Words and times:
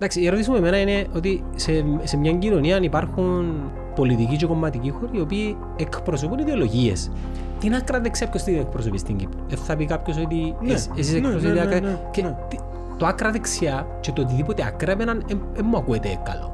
Εντάξει, 0.00 0.20
η 0.20 0.26
ερώτηση 0.26 0.50
μου 0.50 0.56
εμένα 0.56 0.80
είναι 0.80 1.06
ότι 1.16 1.44
σε, 1.54 1.84
σε 2.02 2.16
μια 2.16 2.32
κοινωνία 2.32 2.78
υπάρχουν 2.82 3.52
πολιτικοί 3.94 4.36
και 4.36 4.46
κομματικοί 4.46 4.90
χώροι 4.90 5.18
οι 5.18 5.20
οποίοι 5.20 5.56
εκπροσωπούν 5.76 6.38
ιδεολογίες. 6.38 7.10
Την 7.58 7.74
άκρα 7.74 8.00
δεξιά 8.00 8.28
ποιος 8.28 8.42
την 8.42 8.54
εκπροσωπεί 8.58 8.98
στην 8.98 9.16
Κύπρο. 9.16 9.38
Ε, 9.50 9.56
θα 9.56 9.76
πει 9.76 9.84
κάποιος 9.86 10.16
ότι 10.18 10.54
Ναι, 10.60 10.72
εσ- 10.72 10.90
εσείς 10.98 11.12
ναι, 11.12 11.18
εκπροσωπείτε 11.18 11.52
ναι, 11.52 11.60
άκρα. 11.60 11.80
ναι, 11.80 11.88
ναι, 11.88 11.98
Και 12.10 12.22
ναι. 12.22 12.36
τι- 12.48 12.56
το 12.96 13.06
άκρα 13.06 13.30
δεξιά 13.30 13.86
και 14.00 14.12
το 14.12 14.22
οτιδήποτε 14.22 14.64
άκρα 14.66 14.92
εμένα 14.92 15.16
δεν 15.54 15.66
μου 15.70 15.76
ακούεται 15.76 16.18
καλό. 16.22 16.52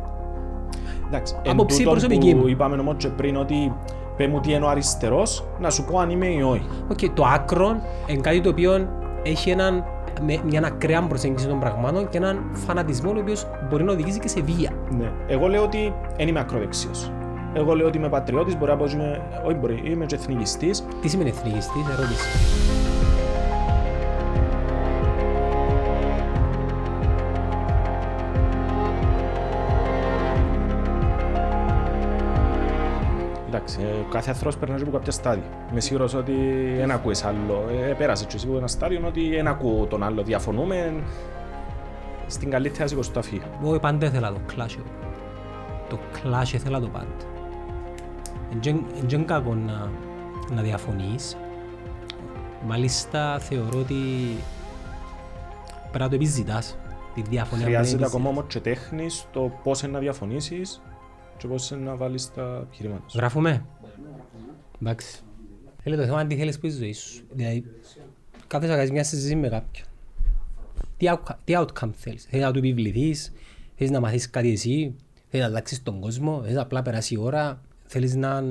Εντάξει, 1.09 1.35
εν 1.43 1.51
Άποψη 1.53 1.77
τούτον 1.79 1.93
προσωπική 1.93 2.33
που 2.35 2.41
μου. 2.41 2.47
είπαμε 2.47 2.77
όμως 2.77 2.95
και 2.99 3.09
πριν 3.09 3.37
ότι 3.37 3.73
πέ 4.17 4.27
μου 4.29 4.41
τι 4.41 4.53
είναι 4.53 4.65
ο 4.65 4.69
αριστερός, 4.69 5.45
να 5.61 5.71
σου 5.71 5.85
πω 5.85 5.99
αν 5.99 6.11
είμαι 6.11 6.27
ή 6.27 6.41
όχι. 6.43 6.67
Οκ, 6.91 6.99
το 7.15 7.25
άκρο 7.35 7.77
είναι 8.07 8.21
κάτι 8.21 8.41
το 8.41 8.49
οποίο 8.49 8.89
έχει 9.23 9.51
έναν, 9.51 9.85
με, 10.23 10.41
μια 10.47 10.63
ακραία 10.65 11.03
προσέγγιση 11.03 11.47
των 11.47 11.61
πραγμάτων 11.61 12.09
και 12.09 12.17
έναν 12.17 12.51
φανατισμό 12.53 13.13
ο 13.17 13.19
οποίος 13.19 13.47
μπορεί 13.69 13.85
να 13.85 13.93
οδηγήσει 13.93 14.19
και 14.19 14.29
σε 14.29 14.41
βία. 14.41 14.71
Ναι. 14.99 15.13
Εγώ 15.27 15.47
λέω 15.47 15.63
ότι 15.63 15.95
δεν 16.17 16.29
είμαι 16.29 16.41
ακροδεξιός. 16.41 17.13
Εγώ 17.53 17.75
λέω 17.75 17.87
ότι 17.87 17.99
είμαι 17.99 18.09
πατριώτης, 18.09 18.59
μπορεί 18.59 18.71
να 18.71 18.77
πω 18.77 18.85
ότι 18.85 18.95
είμαι, 18.95 19.21
όχι 19.47 19.57
μπορεί, 19.57 19.83
είμαι 19.85 20.07
και 20.07 20.15
εθνικιστής. 20.15 20.85
Τι 21.01 21.09
σημαίνει 21.09 21.29
εθνικιστής, 21.29 21.83
ερώτηση. 21.93 22.94
Εντάξει, 33.75 33.99
ε, 34.01 34.13
κάθε 34.13 34.31
άνθρωπος 34.31 34.57
περνάει 34.57 34.83
από 34.83 34.91
κάποια 34.91 35.13
στάδια. 35.13 35.45
Είμαι 35.71 35.81
σίγουρος 35.81 36.15
ότι 36.15 36.33
δεν 36.77 36.91
ακούεις 36.91 37.25
άλλο. 37.25 37.65
Ε, 37.71 37.93
πέρασε 37.93 38.25
και 38.25 38.37
εσύ 38.37 38.47
από 38.47 38.57
ένα 38.57 38.67
στάδιο 38.67 39.03
ότι 39.07 39.29
δεν 39.29 39.47
ακούω 39.47 39.87
τον 39.87 40.03
άλλο. 40.03 40.23
Διαφωνούμε 40.23 41.03
στην 42.27 42.51
καλύτερη 42.51 42.89
σηκωστή 42.89 43.13
του 43.13 43.19
αφή. 43.19 43.43
Εγώ 43.63 43.79
πάντα 43.79 44.07
ήθελα 44.07 44.33
το 44.33 44.41
clash. 44.51 44.77
εγώ. 44.79 44.87
Το 45.89 45.99
clash 46.15 46.53
ήθελα 46.53 46.81
το 46.81 46.89
πάντα. 46.89 47.07
Δεν 48.61 48.87
είναι 49.13 49.25
κακό 49.25 49.55
να, 49.55 49.91
να 50.55 50.63
διαφωνείς. 50.63 51.37
Μάλιστα 52.67 53.39
θεωρώ 53.39 53.79
ότι 53.79 53.95
πρέπει 55.81 55.99
να 55.99 56.09
το 56.09 56.15
επιζητάς. 56.15 56.77
Τη 57.15 57.23
διαφωνία 57.23 57.47
πρέπει 57.49 57.61
να 57.61 57.65
Χρειάζεται 57.65 57.97
την 57.97 58.05
ακόμα 58.07 58.29
όμως 58.29 58.45
και 58.49 58.61
τέχνης 58.61 59.15
στο 59.15 59.53
πώς 59.63 59.83
είναι 59.83 59.93
να 59.93 59.99
διαφωνήσεις 59.99 60.83
και 61.37 61.47
πώς 61.47 61.71
είναι 61.71 61.81
να 61.81 61.97
βάλεις 61.97 62.33
τα 62.33 62.61
επιχειρήματα 62.63 63.09
σου. 63.09 63.19
Γράφουμε; 63.19 63.65
Εντάξει. 64.81 65.23
Θέλει 65.83 65.97
το 65.97 66.05
θέμα 66.05 66.21
είναι 66.21 66.29
τι 66.35 66.37
θέλεις 66.41 66.59
που 66.59 66.67
η 66.67 66.71
ζωή 66.71 66.93
σου. 66.93 67.25
Δηλαδή, 67.33 67.65
κάθεσαι 68.47 68.71
να 68.71 68.77
κάνεις 68.77 68.91
μια 68.93 69.05
συζήτηση 69.05 69.37
με 69.37 69.49
κάποιον. 69.49 69.87
Τι, 70.97 71.07
outca- 71.09 71.37
τι 71.45 71.53
outcome 71.57 71.91
θέλεις. 71.95 72.25
Θέλεις 72.25 72.45
να 72.45 72.53
του 72.53 72.59
επιβληθείς, 72.59 73.33
θέλεις 73.77 73.93
να 73.93 74.01
μαθείς 74.01 74.31
κάτι 74.31 74.51
εσύ, 74.51 74.95
θέλεις 75.29 75.47
να 75.47 75.53
αλλάξεις 75.53 75.83
τον 75.83 76.01
κόσμο, 76.01 76.43
θέλεις 76.43 76.59
απλά 76.59 76.79
να 76.79 76.85
περάσει 76.85 77.15
η 77.15 77.17
ώρα, 77.17 77.61
θέλεις 77.87 78.15
να... 78.15 78.43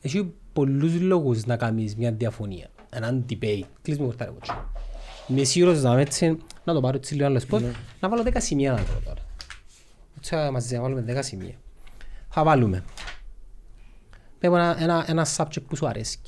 Έχει 0.00 0.32
πολλούς 0.52 1.00
λόγους 1.00 1.46
να 1.46 1.56
κάνεις 1.56 1.96
μια 1.96 2.12
διαφωνία. 2.12 2.70
Έναν 2.90 3.24
debate. 3.30 3.62
Κλείς 3.82 3.98
με 3.98 4.04
κουρτάρε 4.04 4.30
κοτσί. 4.30 4.52
Είμαι 5.28 5.44
σίγουρος 5.44 5.82
να, 5.82 6.00
έτσι, 6.00 6.38
να 6.64 6.74
το 6.74 6.80
πάρω 6.80 6.96
έτσι 6.96 7.14
λίγο 7.14 7.26
άλλο 7.26 7.40
σποτ, 7.40 7.62
να 8.00 8.08
βάλω 8.08 8.22
10 8.26 8.30
σημεία 8.36 8.72
να 8.72 8.82
βρω 8.82 9.00
τώρα. 9.04 9.20
Έτσι 10.16 10.34
μαζί 10.52 10.74
να 10.74 10.80
βάλουμε 10.80 11.04
10 11.08 11.18
σημεία. 11.22 11.54
Θα 12.38 12.44
βάλουμε. 12.46 12.84
Πες 14.38 14.50
μου 14.50 14.56
ένα, 14.56 14.76
ένα, 14.82 15.04
ένα 15.08 15.26
subject 15.36 15.62
που 15.68 15.76
σου 15.76 15.86
αρέσει. 15.86 16.18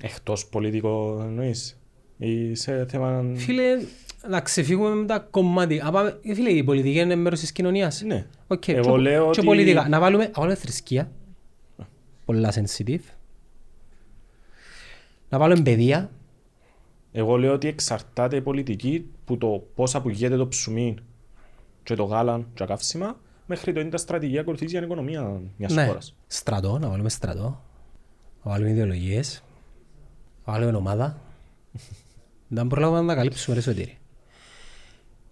Εκτός 0.00 0.46
πολιτικό 0.46 1.20
εννοείς; 1.22 1.80
Ή 2.16 2.54
σε 2.54 2.86
θέμα... 2.86 3.24
Φίλε, 3.34 3.64
να 4.28 4.40
ξεφύγουμε 4.40 4.94
με 4.94 5.06
τα 5.06 5.18
κομμάτια. 5.18 5.86
Α, 5.86 5.90
πάμε- 5.90 6.18
ε, 6.22 6.34
Φίλε, 6.34 6.50
η 6.50 6.64
πολιτική 6.64 6.98
είναι 6.98 7.14
μέρος 7.14 7.40
της 7.40 7.52
κοινωνίας. 7.52 8.02
Ναι. 8.02 8.26
Οκ, 8.46 8.68
Εγώ 8.68 8.94
και- 8.94 9.00
λέω 9.02 9.22
και 9.30 9.38
ότι- 9.38 9.46
πολιτικά. 9.46 9.88
Να 9.88 10.00
βάλουμε, 10.00 10.24
να 10.24 10.30
βάλουμε 10.34 10.54
θρησκεία. 10.54 11.10
Πολλά 12.24 12.52
sensitive. 12.54 13.02
Να 15.28 15.38
βάλουμε 15.38 15.62
παιδεία. 15.62 16.10
Εγώ 17.12 17.36
λέω 17.36 17.52
ότι 17.52 17.68
εξαρτάται 17.68 18.36
η 18.36 18.40
πολιτική 18.40 19.10
που 19.24 19.38
το 19.38 19.66
πώς 19.74 19.94
απογειέται 19.94 20.36
το 20.36 20.48
ψουμί 20.48 20.94
και 21.82 21.94
το 21.94 22.04
γάλα 22.04 22.38
και 22.38 22.44
τα 22.54 22.66
καύσιμα 22.66 23.22
μέχρι 23.46 23.72
το 23.72 23.80
είναι 23.80 23.90
τα 23.90 23.96
στρατηγία 23.96 24.40
ακολουθήσει 24.40 24.70
για 24.70 24.80
την 24.80 24.88
οικονομία 24.88 25.40
μιας 25.56 25.72
Ναι. 25.74 25.86
χώρας. 25.86 26.14
Στρατό, 26.26 26.78
να 26.78 26.88
βάλουμε 26.88 27.08
στρατό. 27.08 27.62
Να 28.42 28.50
βάλουμε 28.50 28.70
ιδεολογίες. 28.70 29.42
Να 30.44 30.52
βάλουμε 30.52 30.76
ομάδα. 30.76 31.16
Δεν 32.48 32.66
προλάβουμε 32.66 33.00
να 33.00 33.06
τα 33.06 33.14
καλύψουμε 33.14 33.56
ρε 33.56 33.62
σωτήρι. 33.62 33.98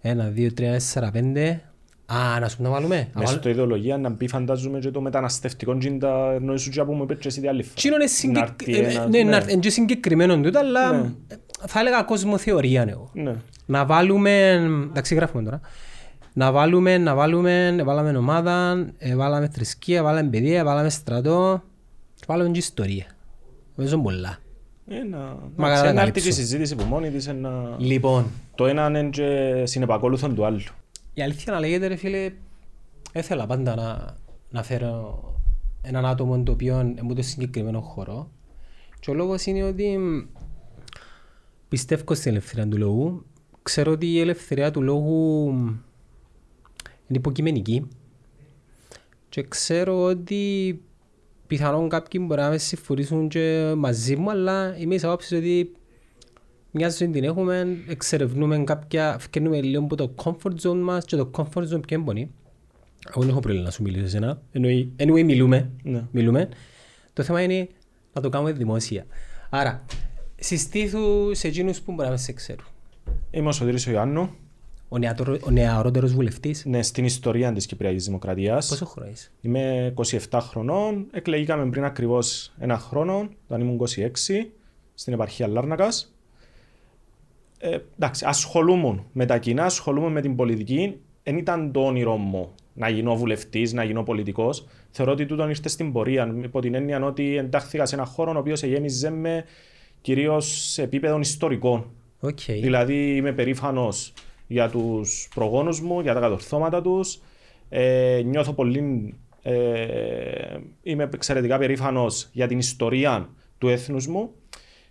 Ένα, 0.01 0.27
δύο, 0.27 0.53
τρία, 0.53 0.71
τέσσερα, 0.71 1.11
πέντε. 1.11 1.61
Α, 2.05 2.39
να 2.39 2.49
σου 2.49 2.57
πούμε 2.57 2.67
να 2.69 2.73
βάλουμε. 2.73 2.95
Να 2.95 3.01
Μες 3.03 3.11
βάλουμε- 3.13 3.37
στο 3.39 3.49
ιδεολογία 3.49 3.97
να 3.97 4.09
μπει 4.09 4.27
φαντάζομαι 4.27 4.79
και 4.79 4.91
το 4.91 5.01
μεταναστευτικό 5.01 5.77
και 5.77 5.89
τα 5.91 6.31
εννοείς 6.33 6.61
σου 6.61 6.69
και 6.69 6.83
που 6.83 6.93
μου 6.93 7.03
είπες 7.03 7.17
και 7.19 7.27
εσύ 7.27 7.41
τη 7.41 7.47
άλλη 7.47 7.63
φορά. 7.63 7.75
Τσίνο 7.75 7.95
είναι 7.95 8.03
Να 8.03 8.09
συγκεκ- 8.09 8.67
έρθει 8.67 8.73
ε, 8.73 8.77
ένας- 8.91 9.07
ναι, 9.09 9.23
ναι. 9.23 9.29
να 9.29 9.35
έρθει- 9.35 9.51
είναι 9.51 9.59
και 9.61 9.69
συγκεκριμένο 9.69 10.41
τούτο, 10.41 10.59
αλλά 10.59 10.91
Ναι. 10.91 11.11
ε, 11.27 11.35
θα 11.67 11.79
έλεγα 11.79 12.03
κοσμοθεωρία 12.03 12.85
εγώ. 12.89 13.09
Ναι. 13.13 13.35
Να 13.65 13.85
βάλουμε, 13.85 14.51
εντάξει 14.89 15.15
γράφουμε 15.15 15.43
τώρα, 15.43 15.61
να 16.33 16.51
βάλουμε, 16.51 16.97
να 16.97 17.15
βάλουμε, 17.15 17.75
βάλαμε 17.83 18.17
ομάδα, 18.17 18.85
ε, 18.97 19.15
βάλαμε 19.15 19.47
θρησκεία, 19.47 20.03
βάλαμε 20.03 20.29
παιδεία, 20.29 20.63
βάλαμε 20.63 20.89
στρατό, 20.89 21.63
βάλαμε 22.27 22.49
και 22.49 22.57
ιστορία. 22.59 23.05
Νομίζω 23.75 23.97
πολλά. 23.99 24.37
Ε, 24.87 25.03
να- 25.03 25.17
Μα 25.55 25.67
εντάξει, 25.67 25.81
καλά, 25.81 25.93
να 25.93 26.01
έρθει 26.01 26.11
και 26.13 26.19
καλύψω. 26.19 26.29
η 26.29 26.31
συζήτηση 26.31 26.75
που 26.75 26.83
μόνη 26.83 27.09
της 27.11 27.27
ένα... 27.27 27.75
Λοιπόν, 27.77 28.25
Το 28.55 28.65
ένα 28.65 28.87
είναι 28.87 29.09
και 29.09 29.61
συνεπακόλουθον 29.65 30.35
του 30.35 30.45
άλλου. 30.45 30.59
η 31.13 31.21
αλήθεια 31.21 31.53
να 31.53 31.59
λέγεται 31.59 31.87
ρε 31.87 31.95
φίλε, 31.95 32.31
έθελα 33.11 33.45
πάντα 33.45 33.75
να, 33.75 34.15
να 34.49 34.63
φέρω 34.63 35.23
έναν 35.81 36.05
άτομο 36.05 36.43
το 36.43 36.51
οποίο 36.51 36.79
είναι 36.81 37.13
το 37.13 37.21
συγκεκριμένο 37.21 37.79
χώρο 37.81 38.29
και 38.99 39.11
ο 39.11 39.13
λόγος 39.13 39.45
είναι 39.45 39.63
ότι 39.63 39.97
μ, 39.97 40.25
πιστεύω 41.69 42.13
στην 42.13 42.31
ελευθερία 42.31 42.67
του 42.67 42.77
λόγου. 42.77 43.25
Ξέρω 43.61 43.91
ότι 43.91 44.05
η 44.07 44.19
ελευθερία 44.19 44.71
του 44.71 44.81
λόγου 44.81 45.49
μ, 45.51 45.69
είναι 47.07 47.17
υποκειμενική 47.17 47.87
και 49.29 49.43
ξέρω 49.43 50.03
ότι 50.03 50.81
πιθανόν 51.47 51.89
κάποιοι 51.89 52.23
μπορεί 52.27 52.41
να 52.41 52.49
με 52.49 52.57
συμφωνήσουν 52.57 53.27
και 53.27 53.73
μαζί 53.77 54.15
μου 54.15 54.29
αλλά 54.29 54.77
είμαι 54.77 54.95
της 54.95 55.03
άποψης 55.03 55.37
ότι 55.37 55.71
μιας 56.71 56.97
ζωή 56.97 57.09
την 57.09 57.23
έχουμε, 57.23 57.77
εξερευνούμε 57.87 58.63
κάποια, 58.63 59.17
φκαινούμε 59.19 59.61
λίγο 59.61 59.83
από 59.83 59.95
το 59.95 60.13
comfort 60.23 60.55
zone 60.61 60.79
μας 60.81 61.05
και 61.05 61.15
το 61.15 61.31
comfort 61.33 61.63
zone 61.73 61.87
ποιο 61.87 62.03
είναι 62.09 62.29
Εγώ 63.09 63.21
δεν 63.21 63.29
έχω 63.29 63.39
πρόβλημα 63.39 63.65
να 63.65 63.71
σου 63.71 63.81
μιλήσω 63.81 64.07
σε 64.07 64.17
ένα. 64.17 64.41
Anyway, 64.53 64.87
anyway 64.97 65.23
μιλούμε. 65.23 65.71
Ναι. 65.83 66.03
μιλούμε. 66.11 66.49
Το 67.13 67.23
θέμα 67.23 67.41
είναι 67.41 67.67
να 68.13 68.21
το 68.21 68.29
κάνουμε 68.29 68.51
δημόσια. 68.51 69.05
Άρα, 69.49 69.85
συστήθου 70.35 71.35
σε 71.35 71.47
εκείνους 71.47 71.81
που 71.81 71.91
μπορεί 71.91 72.05
να 72.05 72.11
με 72.11 72.17
σε 72.17 72.33
ξέρουν. 72.33 72.65
Είμαι 73.31 73.47
ο 73.47 73.51
Σωτήρης 73.51 73.87
ο 73.87 73.91
Ιωάννου. 73.91 74.29
Ο, 74.93 74.97
νεατρο, 74.97 75.37
ο 75.43 75.51
νεαρότερος 75.51 76.13
βουλευτής. 76.13 76.65
Ναι, 76.65 76.81
στην 76.81 77.05
ιστορία 77.05 77.53
της 77.53 77.65
Κυπριακής 77.65 78.05
Δημοκρατίας. 78.05 78.67
Πόσο 78.67 78.85
χρόνο 78.85 79.09
είσαι; 79.11 79.29
Είμαι 79.41 79.93
27 80.29 80.39
χρονών. 80.41 81.05
Εκλεγήκαμε 81.11 81.69
πριν 81.69 81.83
ακριβώς 81.83 82.53
ένα 82.59 82.77
χρόνο, 82.77 83.29
όταν 83.47 83.61
ήμουν 83.61 83.75
26, 83.75 84.51
στην 84.93 85.13
επαρχία 85.13 85.47
Λάρνακας. 85.47 86.13
Ε, 87.57 87.77
εντάξει, 87.95 88.25
ασχολούμουν 88.27 89.05
με 89.11 89.25
τα 89.25 89.37
κοινά, 89.37 89.65
ασχολούμαι 89.65 90.09
με 90.09 90.21
την 90.21 90.35
πολιτική. 90.35 90.99
Δεν 91.23 91.37
ήταν 91.37 91.71
το 91.71 91.85
όνειρό 91.85 92.15
μου 92.15 92.51
να 92.73 92.89
γίνω 92.89 93.15
βουλευτής, 93.15 93.73
να 93.73 93.83
γίνω 93.83 94.03
πολιτικός. 94.03 94.67
Θεωρώ 94.91 95.11
ότι 95.11 95.25
τούτον 95.25 95.49
ήρθε 95.49 95.69
στην 95.69 95.91
πορεία. 95.91 96.35
Υπό 96.43 96.59
την 96.59 96.73
έννοια 96.73 97.05
ότι 97.05 97.37
εντάχθηκα 97.37 97.85
σε 97.85 97.95
έναν 97.95 98.07
χώρο 98.07 98.31
ο 98.35 98.37
οποίος 98.37 98.63
γέμιζε 98.63 99.09
με 99.09 99.45
κυρίως 100.01 100.71
σε 100.71 100.81
επίπεδο 100.81 101.19
ιστορικών. 101.19 101.85
Οκ. 102.19 102.39
Δηλαδή 102.47 103.15
είμαι 103.15 103.31
περήφανος 103.31 104.13
για 104.53 104.69
τους 104.69 105.29
προγόνους 105.35 105.81
μου, 105.81 106.01
για 106.01 106.13
τα 106.13 106.19
κατορθώματα 106.19 106.81
τους. 106.81 107.21
Ε, 107.69 108.21
νιώθω 108.25 108.53
πολύ. 108.53 109.13
Ε, 109.41 110.57
είμαι 110.83 111.09
εξαιρετικά 111.13 111.57
περήφανος 111.57 112.29
για 112.31 112.47
την 112.47 112.57
ιστορία 112.57 113.29
του 113.57 113.67
έθνους 113.67 114.07
μου. 114.07 114.31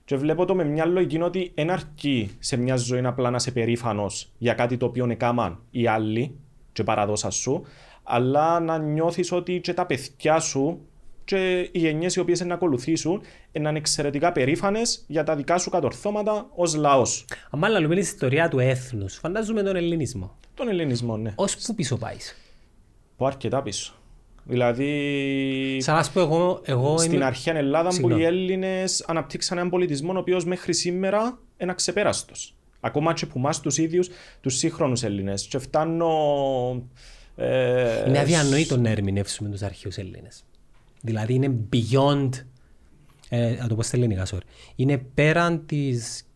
Και 0.05 0.17
βλέπω 0.17 0.45
το 0.45 0.55
με 0.55 0.65
μια 0.65 0.87
λογική 0.87 1.21
ότι 1.21 1.53
δεν 1.55 1.71
αρκεί 1.71 2.31
σε 2.39 2.57
μια 2.57 2.77
ζωή 2.77 3.07
απλά 3.07 3.31
να 3.31 3.37
είσαι 3.37 3.51
περήφανος 3.51 4.33
για 4.39 4.55
κάτι 4.55 4.77
το 4.77 4.87
οποίο 4.87 5.07
έκαναν 5.11 5.59
οι 5.71 5.87
άλλοι 5.87 6.35
και 6.73 6.85
παραδώσαν 6.85 7.31
σου, 7.31 7.63
αλλά 8.03 8.61
να 8.61 8.79
νιώθεις 8.79 9.33
ότι 9.33 9.61
και 9.61 9.75
τα 9.75 9.87
παιδιά 9.87 10.41
σου 10.41 10.81
και 11.25 11.69
οι 11.73 11.79
γενιές 11.79 12.15
οι 12.15 12.21
οποίες 12.21 12.41
να 12.41 12.55
ακολουθήσουν 12.55 13.23
να 13.53 13.69
είναι 13.69 13.79
εξαιρετικά 13.79 14.33
περήφανες 14.33 15.05
για 15.07 15.25
τα 15.25 15.37
δικά 15.37 15.59
σου 15.59 15.71
κατορθώματα 15.71 16.47
ως 16.55 16.75
λαός. 16.75 17.25
Αν 17.51 17.71
λαλούμε 17.71 17.95
την 17.95 18.03
ιστορία 18.03 18.49
του 18.49 18.59
έθνους, 18.59 19.15
φαντάζομαι 19.17 19.63
τον 19.63 19.77
ελληνισμό. 19.77 20.37
Τον 20.55 20.69
ελληνισμό, 20.69 21.17
ναι. 21.17 21.33
Ως 21.35 21.57
πού 21.57 21.75
πίσω 21.75 21.97
πάεις; 21.97 22.37
Που 23.17 23.27
αρκετά 23.27 23.63
πίσω. 23.63 23.95
Δηλαδή, 24.45 25.79
Σαν 25.81 25.95
να 25.95 26.03
σου 26.03 26.13
πω 26.13 26.21
εγώ, 26.21 26.61
εγώ 26.65 26.99
στην 26.99 27.13
είμαι... 27.13 27.25
αρχαία 27.25 27.57
Ελλάδα 27.57 27.89
που 27.89 27.95
Συγγνώμη. 27.95 28.23
οι 28.23 28.25
Έλληνες 28.25 29.05
αναπτύξαν 29.07 29.59
έναν 29.59 29.71
πολιτισμό 29.71 30.13
ο 30.15 30.19
οποίος 30.19 30.45
μέχρι 30.45 30.75
σήμερα 30.75 31.39
είναι 31.59 31.71
αξεπέραστος. 31.71 32.55
Ακόμα 32.81 33.13
και 33.13 33.27
που 33.27 33.39
εμάς 33.39 33.61
τους 33.61 33.79
ίδιους, 33.79 34.11
τους 34.41 34.57
σύγχρονους 34.57 35.03
Έλληνες. 35.03 35.47
Και 35.47 35.59
φτάνω... 35.59 36.09
Ε, 37.37 38.09
Είναι 38.09 38.19
αδιανοήτο 38.19 38.77
να 38.77 38.91
ερμηνεύσουμε 38.91 39.49
τους 39.49 39.63
αρχαίους 39.63 39.97
Έλληνες. 39.97 40.45
Δηλαδή 41.05 41.35
είναι 41.35 41.61
beyond, 41.73 42.29
ε, 43.29 43.55
να 43.55 43.69
το 43.69 43.75
πω 43.75 43.83
στα 43.83 43.97
ελληνικά, 43.97 44.27
sorry. 44.27 44.47
Είναι 44.77 44.99
πέραν 44.99 45.67
της, 45.67 46.29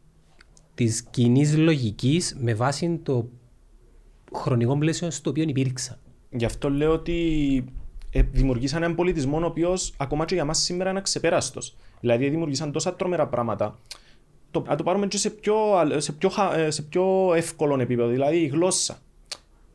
της 0.74 1.02
κοινής 1.02 1.56
λογικής 1.56 2.36
με 2.40 2.54
βάση 2.54 3.00
το 3.02 3.28
χρονικό 4.32 4.78
πλαίσιο 4.78 5.10
στο 5.10 5.30
οποίο 5.30 5.42
υπήρξαν. 5.42 5.98
Γι' 6.30 6.44
αυτό 6.44 6.70
λέω 6.70 6.92
ότι 6.92 7.64
ε, 8.10 8.22
δημιουργήσαν 8.22 8.82
έναν 8.82 8.94
πολιτισμό 8.94 9.40
ο 9.40 9.44
οποίος 9.44 9.94
ακόμα 9.96 10.24
και 10.24 10.34
για 10.34 10.44
μας 10.44 10.58
σήμερα 10.58 10.90
είναι 10.90 11.00
ξεπέραστο. 11.00 11.60
Δηλαδή 12.00 12.28
δημιουργήσαν 12.28 12.72
τόσα 12.72 12.94
τρομερά 12.94 13.26
πράγματα. 13.26 13.78
Το, 14.50 14.62
να 14.66 14.76
το 14.76 14.82
πάρουμε 14.82 15.06
και 15.06 15.18
σε 15.18 15.30
πιο, 15.30 15.56
σε, 15.96 16.12
πιο, 16.12 16.30
ε, 16.54 16.70
σε 16.70 16.82
πιο 16.82 17.34
εύκολο 17.34 17.80
επίπεδο, 17.80 18.08
δηλαδή 18.08 18.36
η 18.36 18.46
γλώσσα. 18.46 18.98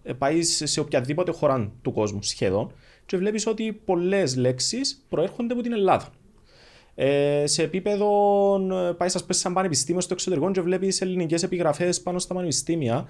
Ε, 0.04 0.14
πάει 0.14 0.44
σε 0.44 0.80
οποιαδήποτε 0.80 1.32
χώρα 1.32 1.72
του 1.82 1.92
κόσμου 1.92 2.22
σχεδόν 2.22 2.72
και 3.12 3.18
βλέπεις 3.18 3.48
ότι 3.48 3.82
πολλές 3.86 4.36
λέξεις 4.36 5.06
προέρχονται 5.10 5.54
από 5.54 5.62
την 5.62 5.74
Ελλάδα. 5.74 6.10
Ε, 6.96 7.44
σε 7.48 7.64
επίπεδο, 7.64 8.08
ε, 8.72 8.92
πάει 8.92 9.10
σας 9.10 9.24
πες 9.24 9.38
σαν 9.38 9.54
πανεπιστήμιο 9.54 10.02
στο 10.02 10.14
εξωτερικό 10.14 10.52
και 10.52 10.62
βλέπεις 10.62 11.02
ελληνικές 11.02 11.44
επιγραφές 11.44 12.02
πάνω 12.02 12.20
στα 12.20 12.34
πανεπιστήμια. 12.34 13.06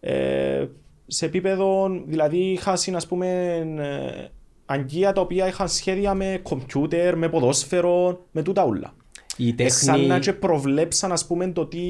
Ε, 0.00 0.66
σε 1.06 1.26
επίπεδο, 1.26 1.88
δηλαδή 2.06 2.38
είχα 2.38 2.72
ας 2.72 3.06
πούμε 3.06 3.56
ε, 3.78 4.28
αγκία 4.66 5.12
τα 5.12 5.20
οποία 5.20 5.46
είχαν 5.46 5.68
σχέδια 5.68 6.14
με 6.14 6.40
κομπιούτερ, 6.42 7.16
με 7.16 7.28
ποδόσφαιρο, 7.28 8.26
με 8.30 8.42
τούτα 8.42 8.64
ούλα. 8.64 8.94
Η 9.36 9.54
τέχνη... 9.54 9.70
Σαν 9.70 10.06
να 10.06 10.18
και 10.18 10.32
προβλέψαν 10.32 11.12
ας 11.12 11.26
πούμε 11.26 11.52
το 11.52 11.66
τι, 11.66 11.80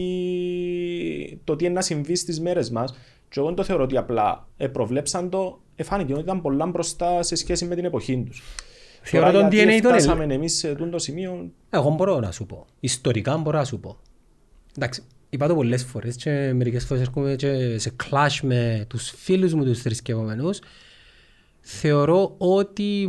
το 1.45 1.57
τι 1.57 1.65
είναι 1.65 1.75
να 1.75 1.81
συμβεί 1.81 2.15
στις 2.15 2.41
μέρες 2.41 2.71
μας 2.71 2.95
και 3.29 3.39
εγώ 3.39 3.47
δεν 3.47 3.57
το 3.57 3.65
θεωρώ 3.65 3.83
ότι 3.83 3.97
απλά 3.97 4.49
ε, 4.57 4.67
προβλέψαν 4.67 5.31
το, 5.31 5.62
εφάνηκε 5.75 6.13
ότι 6.13 6.23
ήταν 6.23 6.41
πολλά 6.41 6.67
μπροστά 6.67 7.23
σε 7.23 7.35
σχέση 7.35 7.65
με 7.65 7.75
την 7.75 7.85
εποχή 7.85 8.25
τους. 8.27 8.43
Θεωρώ 9.03 9.31
τον 9.31 9.47
DNA 9.47 9.79
τον 9.83 9.93
φτάσαμε 9.93 10.35
εμείς 10.35 10.57
σε 10.57 10.75
το 10.75 10.99
σημείο... 10.99 11.51
Εγώ 11.71 11.91
μπορώ 11.91 12.21
να 12.21 12.31
σου 12.31 12.47
πω. 12.47 12.67
Ιστορικά 12.81 13.37
μπορώ 13.37 13.59
να 13.59 13.65
σου 13.65 13.81
πω. 13.81 13.97
Εντάξει, 14.77 15.03
είπα 15.31 15.47
το 15.47 15.55
πολλές 15.55 15.85
φορές 15.85 16.17
και 16.17 16.53
μερικές 16.55 16.85
φορές 16.85 17.03
έρχομαι 17.03 17.35
και 17.35 17.79
σε 17.79 17.97
clash 18.05 18.39
με 18.43 18.85
τους 18.89 19.11
φίλους 19.17 19.55
μου 19.55 19.65
τους 19.65 19.83
θρησκευόμενους. 19.83 20.59
Θεωρώ 21.61 22.35
ότι 22.39 23.09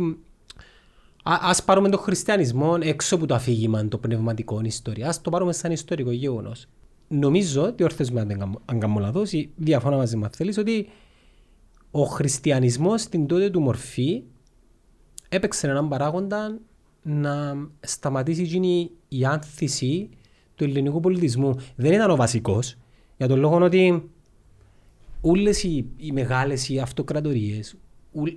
Α 1.26 1.38
ας 1.40 1.64
πάρουμε 1.64 1.88
τον 1.88 2.00
χριστιανισμό 2.00 2.76
έξω 2.80 3.14
από 3.14 3.26
το 3.26 3.34
αφήγημα 3.34 3.88
το 3.88 3.98
πνευματικό 3.98 4.60
ιστορία, 4.64 5.08
ας 5.08 5.20
το 5.20 5.30
πάρουμε 5.30 5.52
σαν 5.52 5.72
ιστορικό 5.72 6.10
γεγονός. 6.10 6.66
Νομίζω, 7.08 7.62
ότι 7.62 7.82
όρθες 7.82 8.10
με 8.10 8.20
αν 8.64 8.78
κάνω 8.78 8.98
λάθος, 9.00 9.32
ή 9.32 9.50
διαφωνώ 9.56 9.96
μαζί 9.96 10.16
με 10.16 10.28
θέλεις, 10.32 10.58
ότι 10.58 10.88
ο 11.96 12.04
χριστιανισμός 12.04 13.00
στην 13.00 13.26
τότε 13.26 13.50
του 13.50 13.60
μορφή 13.60 14.22
έπαιξε 15.28 15.66
έναν 15.66 15.88
παράγοντα 15.88 16.58
να 17.02 17.54
σταματήσει 17.80 18.42
εκείνη 18.42 18.90
η 19.08 19.24
άνθηση 19.24 20.08
του 20.54 20.64
ελληνικού 20.64 21.00
πολιτισμού. 21.00 21.56
Δεν 21.76 21.92
ήταν 21.92 22.10
ο 22.10 22.16
βασικός, 22.16 22.76
για 23.16 23.28
τον 23.28 23.38
λόγο 23.38 23.56
ότι 23.56 24.10
όλες 25.20 25.62
οι, 25.62 25.86
οι 25.96 26.12
μεγάλες 26.12 26.68
οι 26.68 26.78
αυτοκρατορίες, 26.78 27.76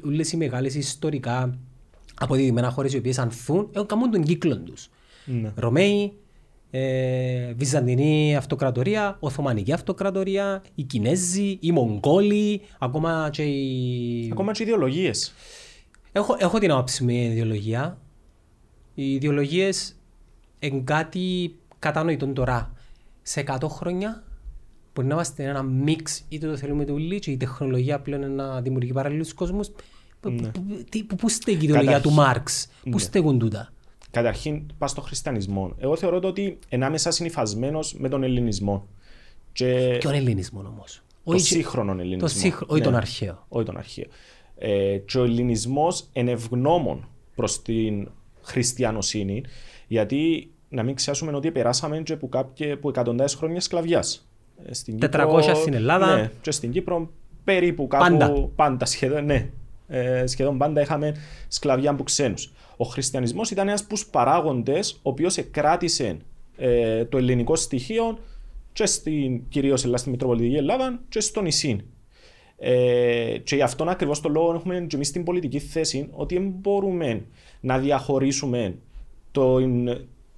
όλες 0.06 0.32
οι 0.32 0.38
μεγάλες 0.38 0.76
ιστορικά 0.76 1.58
αποδεδειμένα 2.16 2.70
χώρες 2.70 2.94
οι 2.94 2.98
οποίες 2.98 3.20
ανθούν, 3.20 3.70
έχουν 3.72 3.88
καμούν 3.88 4.12
τον 4.12 4.24
κύκλο 4.24 4.60
τους. 4.60 4.90
Ναι. 5.26 5.52
Ρωμαίοι, 5.56 6.14
ε, 6.70 7.54
Βυζαντινή 7.54 8.36
αυτοκρατορία, 8.36 9.18
Οθωμανική 9.20 9.74
αυτοκρατορία, 9.74 10.64
οι 10.76 10.84
Κινέζοι, 10.84 11.58
οι 11.62 11.72
Μογγόλοι, 11.72 12.62
ακόμα 12.80 13.30
και 13.32 13.44
οι... 13.44 14.30
Ακόμα 14.32 14.52
και 14.52 14.64
οι 14.64 14.66
ιδεολογίες. 14.66 15.34
Έχω, 16.12 16.36
έχω 16.40 16.60
την 16.60 16.72
άποψη 16.72 17.04
με 17.04 17.14
ιδεολογία. 17.14 17.98
Οι 18.94 19.14
ιδεολογίες 19.14 19.96
είναι 20.60 20.82
κάτι 20.84 21.56
κατανοητό 21.80 22.28
τώρα. 22.28 22.72
Σε 23.22 23.44
100 23.48 23.58
χρόνια 23.68 24.24
μπορεί 24.94 25.08
να 25.08 25.14
είμαστε 25.14 25.44
ένα 25.44 25.64
μίξ 25.64 26.24
είτε 26.30 26.48
το 26.48 26.58
θέλουμε 26.58 26.86
το 26.86 26.94
ούλι 26.94 27.20
και 27.20 27.32
η 27.32 27.38
τεχνολογία 27.38 28.00
πλέον 28.00 28.32
να 28.36 28.62
δημιουργεί 28.62 28.94
παραλληλούς 28.94 29.34
κόσμους. 29.34 29.70
Ναι. 30.22 30.50
Πού 31.18 31.30
στέκει 31.30 31.66
η 31.66 31.68
ιδεολογία 31.68 32.02
του 32.02 32.12
Μάρξ, 32.12 32.68
πού 32.84 32.90
ναι. 32.90 33.00
στέκουν 33.00 33.40
τούτα; 33.40 33.74
Καταρχήν, 34.18 34.62
πας 34.78 34.92
στο 34.92 35.02
χριστιανισμό. 35.02 35.74
Εγώ 35.78 35.96
θεωρώ 35.96 36.20
ότι 36.24 36.60
ενάμεσα 36.70 37.12
συνυφασμένος 37.12 37.94
με 37.94 38.10
τον 38.10 38.24
ελληνισμό. 38.24 38.88
Και... 39.52 39.98
Ποιον 40.00 40.14
ελληνισμό 40.14 40.60
όμως; 40.60 41.04
Το 41.24 41.38
σύγχρονο 41.38 41.92
ελληνισμό. 41.92 42.28
Το 42.28 42.28
σύγχρονο, 42.28 42.74
όχι 42.74 42.82
τον 42.82 42.92
ναι. 42.92 42.98
αρχαίο. 42.98 43.46
Όχι 43.48 43.66
τον 43.66 43.78
αρχαίο. 43.78 44.06
Ε, 44.58 44.98
και 44.98 45.18
ο 45.18 45.24
ελληνισμός 45.24 46.10
είναι 46.14 46.32
ευγνώμων 46.32 47.08
προς 47.36 47.62
την 47.62 48.10
χριστιανοσύνη, 48.42 49.44
γιατί 49.88 50.52
να 50.70 50.84
μην 50.84 50.96
ξεχάσουμε 50.96 51.36
ότι 51.36 51.52
περάσαμε 51.52 52.00
και 52.00 52.16
που, 52.16 52.30
κάποιε, 52.30 52.76
που 52.76 52.90
εκατοντάδες 52.90 53.34
χρόνια 53.36 53.62
σκλαβιάς. 53.62 54.28
400 55.12 55.52
στην 55.56 55.74
Ελλάδα. 55.74 56.16
Ναι, 56.16 56.32
και 56.42 56.52
στην 56.52 56.72
Κύπρο 56.72 57.10
περίπου 57.44 57.88
κάπου 57.88 58.04
πάντα, 58.04 58.34
πάντα 58.56 58.86
σχεδόν, 58.86 59.26
ναι, 59.26 59.50
ε, 59.88 60.26
σχεδόν 60.28 60.58
πάντα 60.58 60.82
είχαμε 60.82 61.16
σκλαβιά 61.48 61.92
από 61.92 62.04
ξένους. 62.04 62.52
Ο 62.78 62.86
χριστιανισμός 62.86 63.52
ήταν 63.52 63.68
ένας 63.68 63.82
από 63.82 63.96
του 63.96 64.02
παράγοντες 64.12 64.94
ο 64.94 65.10
οποίος 65.10 65.40
κράτησε 65.52 66.18
ε, 66.58 67.06
το 67.06 67.18
ελληνικό 67.18 67.56
στοιχείο 67.56 68.18
και 68.74 68.86
στην 68.86 69.48
κυρίως 69.50 69.80
στη 69.94 70.10
Μητροπολιτική 70.10 70.56
Ελλάδα 70.56 71.00
και 71.10 71.20
στο 71.20 71.42
νησί. 71.42 71.80
Ε, 72.60 73.38
και 73.44 73.56
γι' 73.56 73.62
αυτόν 73.62 73.90
ακριβώς 73.90 74.22
το 74.22 74.30
λόγο 74.30 74.54
έχουμε 74.54 74.86
και 74.88 74.96
εμείς 74.96 75.12
την 75.12 75.24
πολιτική 75.24 75.60
θέση 75.60 76.08
ότι 76.12 76.36
δεν 76.36 76.54
μπορούμε 76.60 77.26
να 77.60 77.78
διαχωρίσουμε 77.78 78.76
το, 79.32 79.60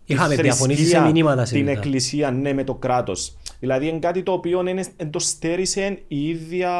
Είχαμε 0.05 0.35
διαφωνήσει 0.35 0.85
σε 0.85 1.01
μηνύματα 1.01 1.43
την 1.43 1.67
εκκλησία 1.67 2.31
ναι, 2.31 2.53
με 2.53 2.63
το 2.63 2.75
κράτος. 2.75 3.37
Δηλαδή 3.59 3.87
είναι 3.87 3.99
κάτι 3.99 4.23
το 4.23 4.31
οποίο 4.31 4.67
είναι, 4.67 4.83
το 5.09 5.19
στέρισε 5.19 5.99
η 6.07 6.29
ίδια 6.29 6.71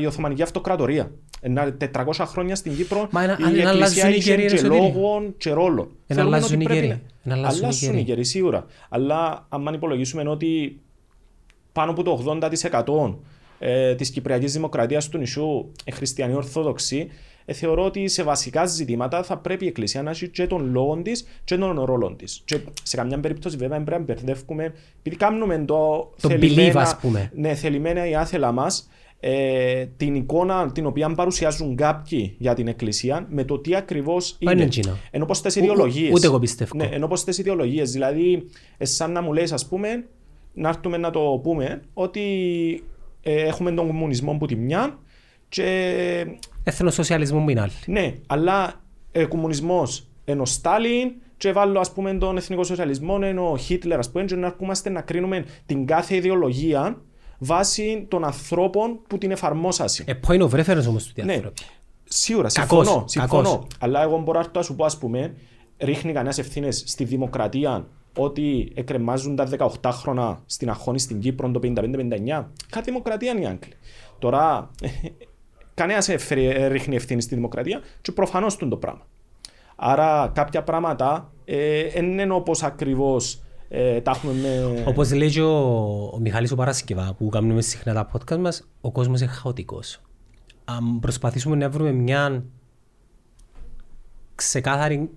η 0.00 0.06
Οθωμανική 0.06 0.42
Αυτοκρατορία. 0.42 1.10
400 1.42 2.24
χρόνια 2.26 2.56
στην 2.56 2.76
Κύπρο 2.76 3.08
Μα 3.10 3.22
ένα, 3.22 3.38
η 3.54 3.60
εκκλησία 3.60 4.08
είχε 4.08 4.36
και 4.36 4.62
λόγων 4.62 5.34
και 5.36 5.50
ρόλο. 5.50 5.90
Να 6.06 6.22
αλλάζουν 6.22 6.60
οι 6.60 6.64
καιροί. 6.64 7.02
Αλλάζουν 7.28 7.98
οι 7.98 8.04
καιροί 8.04 8.24
σίγουρα. 8.24 8.66
Αλλά 8.88 9.46
αν 9.48 9.74
υπολογίσουμε 9.74 10.28
ότι 10.28 10.80
πάνω 11.72 11.90
από 11.90 12.02
το 12.02 12.38
80% 12.84 13.14
ε, 13.58 13.94
της 13.94 14.10
Κυπριακής 14.10 14.52
Δημοκρατίας 14.52 15.08
του 15.08 15.18
νησιού 15.18 15.72
ε, 15.84 15.90
χριστιανοί 15.90 16.34
ορθόδοξοι, 16.34 17.08
ε, 17.44 17.52
θεωρώ 17.52 17.84
ότι 17.84 18.08
σε 18.08 18.22
βασικά 18.22 18.66
ζητήματα 18.66 19.22
θα 19.22 19.36
πρέπει 19.36 19.64
η 19.64 19.68
Εκκλησία 19.68 20.02
να 20.02 20.10
έχει 20.10 20.28
και 20.28 20.46
τον 20.46 20.70
λόγο 20.70 20.96
της 21.02 21.26
και 21.44 21.56
τον 21.56 21.80
ρόλο 21.80 22.14
της. 22.14 22.42
Και 22.44 22.60
σε 22.82 22.96
καμιά 22.96 23.20
περίπτωση, 23.20 23.56
βέβαια, 23.56 23.82
πρέπει 23.82 24.00
να 24.06 24.14
μπερδεύουμε, 24.14 24.74
επειδή 24.98 25.16
κάνουμε 25.16 25.58
το, 25.58 26.12
το 26.20 26.28
θελημένα, 26.28 26.86
believe, 26.86 26.98
πούμε. 27.00 27.30
Ναι, 27.34 27.54
θελημένα 27.54 28.06
ή 28.06 28.14
άθελα 28.14 28.52
μας, 28.52 28.88
ε, 29.24 29.86
την 29.96 30.14
εικόνα 30.14 30.72
την 30.72 30.86
οποία 30.86 31.14
παρουσιάζουν 31.14 31.76
κάποιοι 31.76 32.34
για 32.38 32.54
την 32.54 32.68
Εκκλησία 32.68 33.26
με 33.30 33.44
το 33.44 33.58
τι 33.58 33.76
ακριβώς 33.76 34.36
είναι. 34.38 34.68
Ενώ 35.10 35.24
πω 35.24 35.32
τι 35.32 35.60
ιδεολογίες. 35.60 36.12
Ούτε 36.12 36.26
εγώ 36.26 36.38
πιστεύω. 36.38 36.72
Ναι, 36.76 36.88
ενώ 36.92 37.08
πω 37.08 37.14
τι 37.14 37.40
ιδεολογίες. 37.40 37.92
Δηλαδή, 37.92 38.44
σαν 38.78 39.12
να 39.12 39.22
μου 39.22 39.32
λέει, 39.32 39.48
ας 39.52 39.66
πούμε, 39.66 40.04
να 40.52 40.68
έρθουμε 40.68 40.96
να 40.96 41.10
το 41.10 41.40
πούμε, 41.42 41.82
ότι 41.94 42.22
ε, 43.22 43.42
έχουμε 43.42 43.72
τον 43.72 43.86
κομμουνισμό 43.86 44.36
που 44.38 44.46
τη 44.46 44.56
μια 44.56 44.98
και... 45.48 46.26
Εθνοσοσιαλισμό 46.64 47.40
που 47.44 47.50
είναι 47.50 47.60
άλλη. 47.60 47.72
Ναι, 47.86 48.14
αλλά 48.26 48.82
ε, 49.12 49.24
κομμουνισμός 49.24 50.06
ενώ 50.24 50.44
Στάλιν 50.44 51.12
και 51.36 51.52
βάλω 51.52 51.80
ας 51.80 51.92
πούμε 51.92 52.14
τον 52.14 52.36
εθνικό 52.36 52.64
σοσιαλισμό 52.64 53.18
ενώ 53.22 53.56
Χίτλερ 53.56 53.98
ας 53.98 54.10
πούμε 54.10 54.24
και 54.24 54.34
να 54.34 54.46
αρκούμαστε 54.46 54.90
να 54.90 55.00
κρίνουμε 55.00 55.44
την 55.66 55.86
κάθε 55.86 56.16
ιδεολογία 56.16 57.02
βάσει 57.44 58.06
των 58.08 58.24
ανθρώπων 58.24 59.00
που 59.08 59.18
την 59.18 59.30
εφαρμόσαν. 59.30 59.86
Ε, 60.04 60.12
point 60.26 60.40
of 60.40 60.50
reference 60.50 60.86
όμως 60.88 61.04
του 61.04 61.24
ναι. 61.24 61.40
Σίγουρα, 62.04 62.48
συμφωνώ, 62.48 63.04
συμφωνώ. 63.06 63.66
Αλλά 63.78 64.02
εγώ 64.02 64.18
μπορώ 64.18 64.42
να 64.54 64.62
σου 64.62 64.76
πω, 64.76 64.84
ας 64.84 64.98
πούμε, 64.98 65.34
ρίχνει 65.78 66.12
κανένας 66.12 66.38
ευθύνες 66.38 66.82
στη 66.86 67.04
δημοκρατία 67.04 67.86
ότι 68.16 68.72
εκκρεμάζουν 68.74 69.36
τα 69.36 69.48
18 69.82 69.90
χρόνια 69.92 70.42
στην 70.46 70.70
Αχώνη 70.70 70.98
στην 70.98 71.20
Κύπρο 71.20 71.50
το 71.50 71.60
55-59. 71.62 72.44
Κάτι 72.70 72.84
δημοκρατία 72.84 73.30
είναι 73.30 73.40
η 73.40 73.46
Άγγλη. 73.46 73.72
Τώρα, 74.18 74.70
κανένας 75.74 76.06
δεν 76.06 76.68
ρίχνει 76.68 76.94
ευθύνη 76.94 77.22
στη 77.22 77.34
δημοκρατία 77.34 77.80
και 78.00 78.12
προφανώς 78.12 78.56
το 78.56 78.76
πράγμα. 78.76 79.06
Άρα 79.76 80.30
κάποια 80.34 80.62
πράγματα 80.62 81.32
δεν 81.44 82.18
ε, 82.18 82.22
είναι 82.22 82.32
όπω 82.32 82.52
ακριβώς 82.62 83.42
ε, 83.74 84.00
τα 84.00 84.10
έχουμε 84.10 84.32
με... 84.32 84.82
Όπως 84.86 85.12
λέει 85.12 85.30
και 85.30 85.40
ο, 85.42 85.56
ο 86.14 86.18
Μιχάλης 86.20 86.50
ο 86.50 86.56
Παρασκευά 86.56 87.14
που 87.18 87.28
κάνουμε 87.28 87.62
συχνά 87.62 87.94
τα 87.94 88.10
podcast 88.12 88.36
μας, 88.38 88.68
ο 88.80 88.92
κόσμος 88.92 89.20
είναι 89.20 89.30
χαοτικός. 89.30 90.00
Αν 90.64 91.00
προσπαθήσουμε 91.00 91.56
να 91.56 91.70
βρούμε 91.70 91.92
μια 91.92 92.44
ξεκάθαρη 94.34 95.10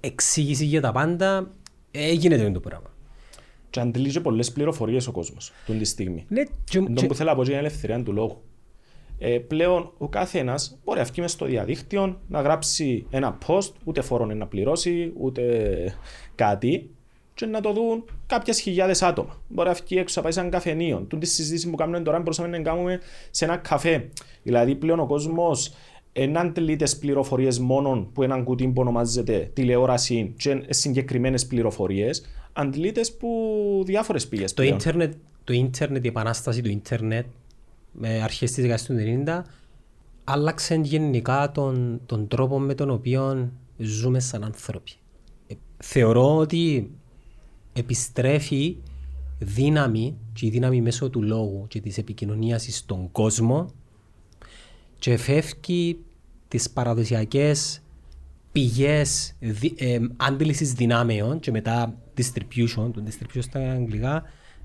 εξήγηση 0.00 0.64
για 0.64 0.80
τα 0.80 0.92
πάντα, 0.92 1.50
ε, 1.90 2.12
γίνεται 2.12 2.50
το 2.50 2.60
πράγμα. 2.60 2.90
και 3.70 3.80
αντλεί 3.80 4.10
και 4.10 4.20
πολλές 4.20 4.52
πληροφορίες 4.52 5.06
ο 5.06 5.12
κόσμος 5.12 5.52
τούτη 5.66 5.78
τη 5.78 5.84
στιγμή. 5.84 6.24
Ναι, 6.28 6.42
και- 6.64 6.78
Εν 6.78 6.94
τω 6.94 7.00
και- 7.00 7.06
που 7.06 7.14
θέλω 7.14 7.30
να 7.30 7.36
πω 7.36 7.42
και 7.42 7.48
είναι 7.50 7.58
η 7.60 7.64
ελευθερία 7.64 8.02
του 8.02 8.12
λόγου. 8.12 8.42
Ε, 9.18 9.38
πλέον 9.38 9.92
ο 9.98 10.08
κάθε 10.08 10.38
ένας 10.38 10.78
μπορεί 10.84 10.98
να 10.98 11.04
βγει 11.04 11.20
μες 11.20 11.32
στο 11.32 11.44
διαδίκτυο 11.46 12.20
να 12.28 12.40
γράψει 12.40 13.06
ένα 13.10 13.38
post, 13.46 13.70
ούτε 13.84 14.00
φόρο 14.00 14.24
να 14.26 14.46
πληρώσει, 14.46 15.12
ούτε 15.20 15.42
κάτι 16.34 16.90
και 17.36 17.46
να 17.46 17.60
το 17.60 17.72
δουν 17.72 18.04
κάποιες 18.26 18.60
χιλιάδες 18.60 19.02
άτομα. 19.02 19.42
Μπορεί 19.48 19.68
να 19.68 19.74
βγει 19.74 19.98
έξω, 19.98 20.14
να 20.16 20.22
πάει 20.22 20.32
σε 20.32 20.38
έναν 20.38 20.52
καφενείο. 20.52 21.00
Τούν 21.08 21.20
τη 21.20 21.26
συζήτηση 21.26 21.70
που 21.70 21.76
κάνουμε 21.76 22.00
τώρα 22.00 22.18
μπορούσαμε 22.18 22.48
να 22.48 22.62
κάνουμε 22.62 23.00
σε 23.30 23.44
ένα 23.44 23.56
καφέ. 23.56 24.08
Δηλαδή 24.42 24.74
πλέον 24.74 25.00
ο 25.00 25.06
κόσμος 25.06 25.72
δεν 26.12 26.36
αντλεί 26.36 26.76
τι 26.76 26.96
πληροφορίες 26.96 27.58
μόνο 27.58 28.08
που 28.12 28.22
έναν 28.22 28.44
κουτί 28.44 28.66
που 28.66 28.80
ονομάζεται 28.80 29.50
τηλεόραση 29.52 30.34
και 30.36 30.64
συγκεκριμένες 30.68 31.46
πληροφορίες, 31.46 32.24
αντλεί 32.52 32.92
τις 32.92 33.12
που 33.12 33.28
διάφορες 33.86 34.28
πηγές. 34.28 34.54
Το 34.54 34.62
ίντερνετ, 34.62 35.14
το 35.44 35.52
ίντερνετ, 35.52 36.04
η 36.04 36.08
επανάσταση 36.08 36.62
του 36.62 36.70
ίντερνετ 36.70 37.26
με 37.92 38.22
αρχές 38.22 38.52
της 38.52 38.62
δεκαετίας 38.62 38.84
του 38.84 39.22
90 39.26 39.42
άλλαξε 40.24 40.74
γενικά 40.74 41.52
τον, 41.52 42.00
τον 42.06 42.28
τρόπο 42.28 42.58
με 42.58 42.74
τον 42.74 42.90
οποίο 42.90 43.50
ζούμε 43.76 44.20
σαν 44.20 44.44
άνθρωποι. 44.44 44.92
Ε, 45.46 45.54
θεωρώ 45.76 46.36
ότι 46.36 46.90
επιστρέφει 47.76 48.76
δύναμη 49.38 50.16
και 50.32 50.46
η 50.46 50.50
δύναμη 50.50 50.80
μέσω 50.80 51.10
του 51.10 51.22
λόγου 51.22 51.66
και 51.68 51.80
της 51.80 51.98
επικοινωνίας 51.98 52.66
στον 52.70 53.10
κόσμο 53.12 53.70
και 54.98 55.16
φεύγει 55.16 55.98
τις 56.48 56.70
παραδοσιακές 56.70 57.82
πηγές 58.52 59.34
δι, 59.38 59.74
ε, 59.78 59.98
αντίλησης 60.16 60.72
δυνάμεων 60.72 61.40
και 61.40 61.50
μετά 61.50 61.98
distribution, 62.16 62.90
το 62.92 63.02
distribution 63.06 63.42
στα 63.42 63.70
αγγλικά, 63.72 64.22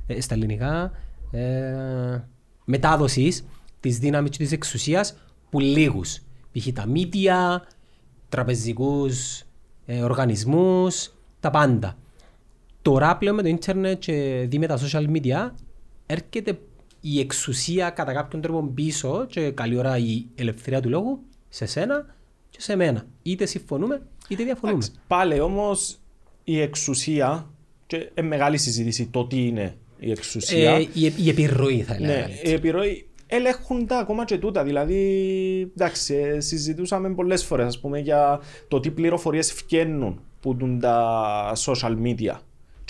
ε, 0.08 0.22
στα 0.22 0.34
ελληνικά, 0.34 0.92
ε, 1.32 2.20
μετάδοσης 2.66 3.46
της 3.80 3.98
δύναμης 3.98 4.30
και 4.30 4.38
της 4.38 4.52
εξουσίας 4.52 5.16
που 5.50 5.60
λίγους. 5.60 6.20
Π.χ. 6.52 6.68
τα 6.74 6.86
media, 6.94 7.66
τραπεζικούς 8.30 9.44
ε, 9.86 10.02
οργανισμούς, 10.02 11.14
τα 11.40 11.50
πάντα. 11.50 11.98
Τώρα 12.82 13.18
πλέον 13.18 13.36
με 13.36 13.42
το 13.42 13.48
ίντερνετ 13.48 14.00
και 14.00 14.46
δει 14.50 14.60
με 14.60 14.68
τα 14.68 14.80
social 14.80 15.06
media 15.08 15.52
έρχεται 16.06 16.60
η 17.02 17.20
εξουσία 17.20 17.90
κατά 17.90 18.14
κάποιον 18.14 18.42
τρόπο 18.42 18.72
πίσω 18.74 19.26
και 19.30 19.52
καλή 19.52 19.78
ώρα 19.78 19.98
η 19.98 20.26
ελευθερία 20.36 20.82
του 20.82 20.90
λόγου 20.90 21.20
σε 21.50 21.66
σένα 21.66 22.16
και 22.50 22.62
σε 22.62 22.76
μένα. 22.76 23.06
Είτε 23.24 23.46
συμφωνούμε 23.46 24.02
είτε 24.28 24.44
διαφωνούμε. 24.44 24.86
Πάλι 25.08 25.40
όμως 25.40 26.00
η 26.44 26.62
εξουσία, 26.62 27.50
και 27.88 28.12
είναι 28.16 28.28
μεγάλη 28.28 28.58
συζήτηση 28.58 29.08
το 29.08 29.28
τι 29.28 29.48
είναι 29.48 29.78
η 30.00 30.12
εξουσία. 30.12 30.72
Ε, 30.72 30.80
η, 30.94 31.14
η 31.18 31.30
επιρροή 31.30 31.82
θα 31.82 31.94
έλεγα. 31.94 32.14
ναι, 32.14 32.28
η 32.44 32.52
επιρροή 32.52 33.08
ελέγχουν 33.28 33.88
τα 33.88 33.98
ακόμα 33.98 34.26
και 34.26 34.38
τούτα. 34.38 34.64
Δηλαδή, 34.64 35.02
εντάξει, 35.78 36.16
ε, 36.16 36.40
συζητούσαμε 36.40 37.14
πολλές 37.14 37.44
φορές 37.44 37.82
για 38.04 38.40
το 38.68 38.80
τι 38.80 38.92
πληροφορίες 38.92 39.54
βγαίνουν 39.54 40.22
που 40.40 40.54
δουν 40.54 40.80
τα 40.80 41.54
social 41.56 41.96
media. 42.04 42.36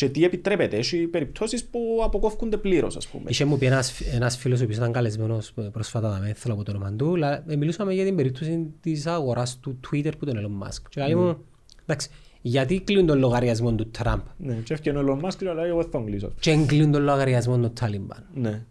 Και 0.01 0.09
τι 0.09 0.23
επιτρέπεται. 0.23 0.77
Έχει 0.77 0.97
περιπτώσεις 1.07 1.65
που 1.65 1.79
αποκόφκονται 2.03 2.57
πλήρως, 2.57 2.95
ας 2.97 3.07
πούμε. 3.07 3.23
Είχε 3.27 3.45
μου 3.45 3.57
πει 3.57 3.65
ένας, 3.65 4.01
ένας 4.01 4.37
φίλος 4.37 4.59
ο 4.59 4.63
οποίος 4.63 4.77
ήταν 4.77 4.91
καλεσμένος 4.91 5.53
πρόσφατα, 5.71 6.19
δεν 6.23 6.35
θέλω 6.35 6.53
από 6.53 6.63
το 6.63 6.71
όνομα 6.71 6.93
του, 6.93 7.13
αλλά 7.15 7.43
ε, 7.47 7.55
μιλούσαμε 7.55 7.93
για 7.93 8.05
την 8.05 8.15
περίπτωση 8.15 8.73
της 8.81 9.05
αγοράς 9.07 9.59
του 9.59 9.79
Twitter 9.91 10.11
που 10.19 10.25
τον 10.25 10.35
Elon 10.37 10.67
Musk. 10.67 10.81
Και 10.89 11.01
λέει 11.01 11.15
μου, 11.15 11.37
εντάξει, 11.85 12.09
γιατί 12.41 12.79
κλείνουν 12.81 13.05
τον 13.05 13.19
λογαριασμό 13.19 13.73
του 13.73 13.89
Τραμπ; 13.91 14.19
Ναι, 14.37 14.53
και 14.53 14.73
έφυγε 14.73 14.97
ο 14.97 15.01
Elon 15.21 15.25
Musk 15.25 15.33
και 15.37 15.45
λέει: 15.51 15.67
Εγώ 15.67 15.81
θα 15.83 15.89
τον 15.89 16.05
κλείσω. 16.05 16.31
και 16.39 16.51
δεν 16.51 16.65
κλείνουν 16.67 16.91
τον 16.91 17.03
λογαριασμό 17.03 17.57
του 17.57 17.73
Taliban. 17.79 18.21
Ναι. 18.33 18.63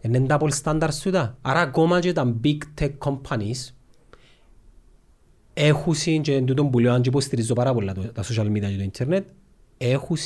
Είναι 0.00 0.26
double 0.28 0.50
standards 0.62 0.94
του 1.02 1.10
τα. 1.10 1.38
Άρα 1.42 1.60
ακόμα 1.60 2.00
και 2.00 2.12
τα 2.12 2.36
big 2.44 2.58
tech 2.80 2.90
companies 2.98 3.70
έχουν 5.54 5.94
και 6.22 6.40
τούτο 6.42 6.64
που 6.66 6.78
λέω 6.78 6.92
αν 6.92 7.02
και 7.02 7.08
υποστηρίζω 7.08 7.54
πάρα 7.54 7.74
πολλά 7.74 7.92
το- 7.94 8.12
τα 8.12 8.22
social 8.22 8.46
media 8.46 8.60
και 8.76 8.88
το 8.88 9.04
internet 9.04 9.22
έχουν 9.78 10.16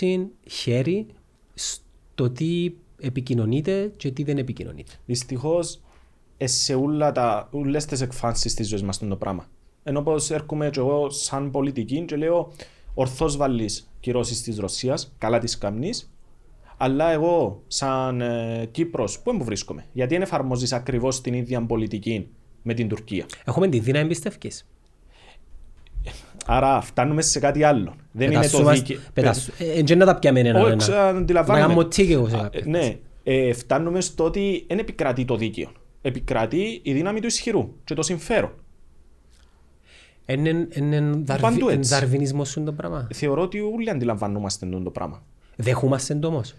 χέρι 0.46 1.06
στο 1.54 2.30
τι 2.30 2.72
επικοινωνείται 3.00 3.92
και 3.96 4.10
τι 4.10 4.22
δεν 4.22 4.38
επικοινωνείται. 4.38 4.92
Δυστυχώς, 5.06 5.80
σε 6.44 6.74
όλα 6.74 7.12
τα, 7.12 7.48
όλες 7.50 7.84
τις 7.84 8.00
εκφάνσεις 8.00 8.54
της 8.54 8.68
ζωής 8.68 8.82
μας 8.82 8.98
είναι 8.98 9.10
το 9.10 9.16
πράγμα. 9.16 9.48
Ενώ 9.82 10.02
πως 10.02 10.30
έρχομαι 10.30 10.70
και 10.70 10.80
εγώ 10.80 11.10
σαν 11.10 11.50
πολιτική 11.50 12.04
και 12.04 12.16
λέω 12.16 12.52
ορθώς 12.94 13.36
βάλεις 13.36 13.90
κυρώσεις 14.00 14.42
της 14.42 14.58
Ρωσίας, 14.58 15.14
καλά 15.18 15.38
της 15.38 15.58
καμνής, 15.58 16.10
αλλά 16.76 17.10
εγώ 17.10 17.62
σαν 17.66 18.20
ε, 18.20 18.68
Κύπρος, 18.70 19.20
πού 19.20 19.32
μου 19.32 19.44
βρίσκομαι, 19.44 19.84
γιατί 19.92 20.14
δεν 20.14 20.22
εφαρμόζεις 20.22 20.72
ακριβώς 20.72 21.20
την 21.20 21.34
ίδια 21.34 21.66
πολιτική 21.66 22.28
με 22.62 22.74
την 22.74 22.88
Τουρκία. 22.88 23.26
Έχουμε 23.44 23.68
τη 23.68 23.78
δύναμη 23.78 24.04
εμπιστεύκης. 24.04 24.68
Άρα 26.46 26.80
φτάνουμε 26.80 27.22
σε 27.22 27.38
κάτι 27.38 27.62
άλλο. 27.62 27.94
Δεν 28.12 28.30
είναι 28.30 28.48
το 28.48 28.64
δίκαιο. 28.70 28.98
Δεν 29.14 29.98
να 29.98 30.04
τα 30.06 30.18
πιάμε 30.18 30.40
ένα 30.40 30.58
Όχι, 30.60 30.66
ένα. 30.66 30.76
ξα- 30.76 31.12
Να 31.12 31.18
αντιλαμβάνομαι. 31.18 31.66
κάνουμε 31.66 31.88
τσίκ 31.88 32.10
εγώ 32.10 32.28
σε 32.28 32.36
Α, 32.36 32.40
κάποιον. 32.42 32.70
Ναι, 32.70 32.96
ε, 33.22 33.52
φτάνουμε 33.52 34.00
στο 34.00 34.24
ότι 34.24 34.64
δεν 34.68 34.78
επικρατεί 34.78 35.24
το 35.24 35.36
δίκαιο. 35.36 35.68
Επικρατεί 36.02 36.80
η 36.82 36.92
δύναμη 36.92 37.20
του 37.20 37.26
ισχυρού 37.26 37.68
και 37.84 37.94
το 37.94 38.02
συμφέρον. 38.02 38.50
Είναι 40.26 40.68
Παντού 41.40 41.68
έτσι. 41.68 41.94
δαρβινισμός 41.94 42.48
σου 42.48 42.62
το 42.62 42.72
πράγμα; 42.72 43.08
Θεωρώ 43.12 43.42
ότι 43.42 43.60
όλοι 43.60 43.90
αντιλαμβανόμαστε 43.90 44.66
τον 44.66 44.84
το 44.84 44.90
πράγμα. 44.90 45.22
Δεχούμαστε 45.56 46.14
το 46.14 46.26
όμως; 46.28 46.54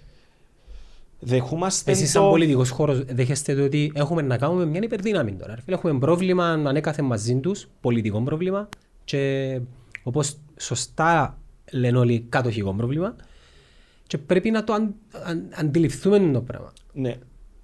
Δεχούμαστε 1.19 1.91
Εσείς 1.91 2.11
σαν 2.11 2.23
το... 2.23 2.29
πολιτικός 2.29 2.69
χώρος 2.69 3.03
δέχεστε 3.05 3.55
το 3.55 3.63
ότι 3.63 3.91
έχουμε 3.95 4.21
να 4.21 4.37
κάνουμε 4.37 4.65
μια 4.65 4.79
υπερδύναμη 4.83 5.31
τώρα. 5.33 5.55
ρε 5.55 5.61
φίλε. 5.61 5.75
Έχουμε 5.75 5.99
πρόβλημα 5.99 6.45
ανέκαθεν 6.45 7.05
μαζί 7.05 7.35
τους, 7.35 7.67
πολιτικό 7.81 8.21
πρόβλημα 8.21 8.69
και 9.11 9.59
όπως 10.03 10.37
σωστά 10.57 11.39
λένε 11.71 11.97
όλοι 11.97 12.25
κατοχικό 12.29 12.73
πρόβλημα 12.73 13.15
και 14.07 14.17
πρέπει 14.17 14.51
να 14.51 14.63
το 14.63 14.73
αν, 14.73 14.95
αν, 15.23 15.49
αντιληφθούμε 15.53 16.31
το 16.31 16.41
πράγμα. 16.41 16.73
Ναι, 16.93 17.15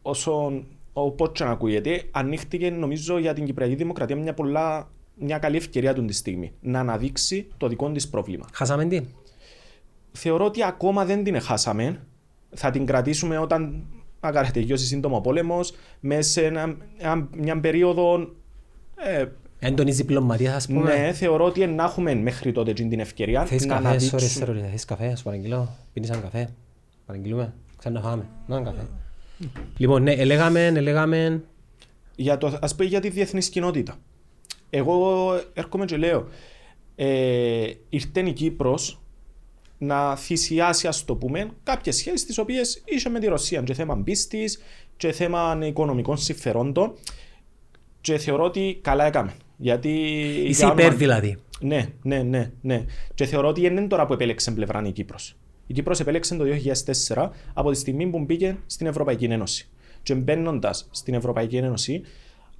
όσο 0.02 0.64
όπως 0.94 1.30
και 1.34 1.44
να 1.44 1.50
ακούγεται, 1.50 2.04
ανοίχτηκε 2.12 2.70
νομίζω 2.70 3.18
για 3.18 3.34
την 3.34 3.46
Κυπριακή 3.46 3.76
Δημοκρατία 3.76 4.16
μια, 4.16 4.34
πολλά, 4.34 4.90
μια 5.16 5.38
καλή 5.38 5.58
ευκαιρία 5.58 5.94
του 5.94 6.06
τη 6.06 6.14
στιγμή 6.14 6.54
να 6.60 6.80
αναδείξει 6.80 7.48
το 7.58 7.68
δικό 7.68 7.92
της 7.92 8.10
πρόβλημα. 8.10 8.46
Χάσαμε 8.54 8.86
τι; 8.86 9.02
Θεωρώ 10.12 10.46
ότι 10.46 10.64
ακόμα 10.64 11.06
δεν 11.06 11.24
την 11.24 11.42
χάσαμε. 11.42 12.04
Θα 12.50 12.72
την 12.72 12.86
κρατήσουμε 12.86 13.38
όταν 13.38 13.84
αγκάρε 14.20 14.50
τελειώσει 14.54 14.86
σύντομο 14.86 15.22
πόλεμος, 15.22 15.74
μέσα 16.00 16.30
σε 16.30 16.46
ένα- 16.46 16.78
ένα- 16.98 17.28
μια 17.38 17.60
περίοδο. 17.60 18.36
Ε, 18.96 19.26
Έντονη 19.60 19.92
διπλωματία 19.92 20.56
ας 20.56 20.68
πούμε. 20.68 20.98
ναι, 20.98 21.14
θεωρώ 21.14 21.46
ότι 21.46 21.66
να 21.66 21.84
έχουμε 21.84 22.16
μέχρι 22.16 22.52
τότε 22.52 22.74
την 22.74 23.00
ευκαιρία 23.00 23.46
Θέλεις 23.46 23.66
να 23.66 23.76
καφέ, 23.76 23.88
sorry, 23.88 23.90
αναδείξουμε. 23.90 24.46
sorry, 24.46 24.62
θέλεις 24.66 24.86
καφέ, 24.86 25.16
σου 25.16 25.24
παραγγείλω. 25.24 25.70
Πίνεις 25.94 26.10
έναν 26.10 26.22
καφέ, 26.22 26.50
παραγγείλουμε, 27.06 27.54
ξανά 27.78 28.02
φάμε. 28.02 28.26
Να 28.48 28.56
έναν 28.56 28.74
καφέ. 28.74 28.88
Λοιπόν, 29.78 30.04
ναι, 30.04 30.12
ελέγαμε, 30.12 30.66
ελέγαμε, 30.66 31.44
για 32.16 32.38
το, 32.38 32.58
ας 32.62 32.76
πούμε 32.76 32.90
για 32.90 33.00
τη 33.00 33.10
διεθνής 33.10 33.50
κοινότητα. 33.50 33.98
Εγώ 34.70 35.34
έρχομαι 35.54 35.86
και 35.86 35.98
λέω, 35.98 36.28
ε, 36.96 37.72
ήρθε 37.90 38.20
η 38.20 38.34
Κύπρος 38.34 39.02
να 39.78 40.16
θυσιάσει, 40.16 40.88
ας 40.88 41.06
το 41.06 41.16
πούμε, 41.16 41.50
κάποιες 41.64 41.96
σχέσεις 41.96 42.26
τις 42.26 42.38
οποίες 42.38 42.82
είχε 42.86 43.10
με 43.10 43.20
τη 43.20 43.28
Ρωσία 43.28 43.62
και 43.62 43.74
θέμα 43.74 43.98
πίστης 43.98 44.62
και 44.98 45.12
θέμα 45.12 45.60
οικονομικών 45.64 46.18
συμφερόντων 46.18 46.94
και 48.02 48.18
θεωρώ 48.18 48.44
ότι 48.44 48.80
καλά 48.82 49.06
έκαμε. 49.06 49.34
Γιατί 49.58 49.90
είσαι 50.46 50.64
για 50.64 50.66
όνομα- 50.72 50.82
υπέρ 50.86 50.96
δηλαδή. 50.98 51.38
ναι, 51.60 51.86
ναι, 52.02 52.24
ναι, 52.24 52.52
ναι. 52.62 52.86
Και 53.14 53.26
θεωρώ 53.26 53.48
ότι 53.48 53.62
δεν 53.62 53.78
είναι 53.78 53.88
τώρα 53.88 54.06
που 54.06 54.14
επέλεξε 54.14 54.52
πλευρά 54.52 54.84
η 54.86 54.92
Κύπρος. 54.92 55.36
Η 55.68 55.74
Κύπρος 55.74 56.00
επέλεξε 56.00 56.36
το 56.36 56.44
2004 56.44 57.30
από 57.54 57.72
τη 57.72 57.78
στιγμή 57.78 58.08
που 58.08 58.20
μπήκε 58.20 58.58
στην 58.66 58.88
Ευρωπαϊκή 58.88 59.26
Ένωση. 59.26 59.70
Και 60.04 60.14
μπαίνοντας 60.16 60.88
στην 60.92 61.14
Ευρωπαϊκή 61.14 61.56
Ένωση, 61.58 62.02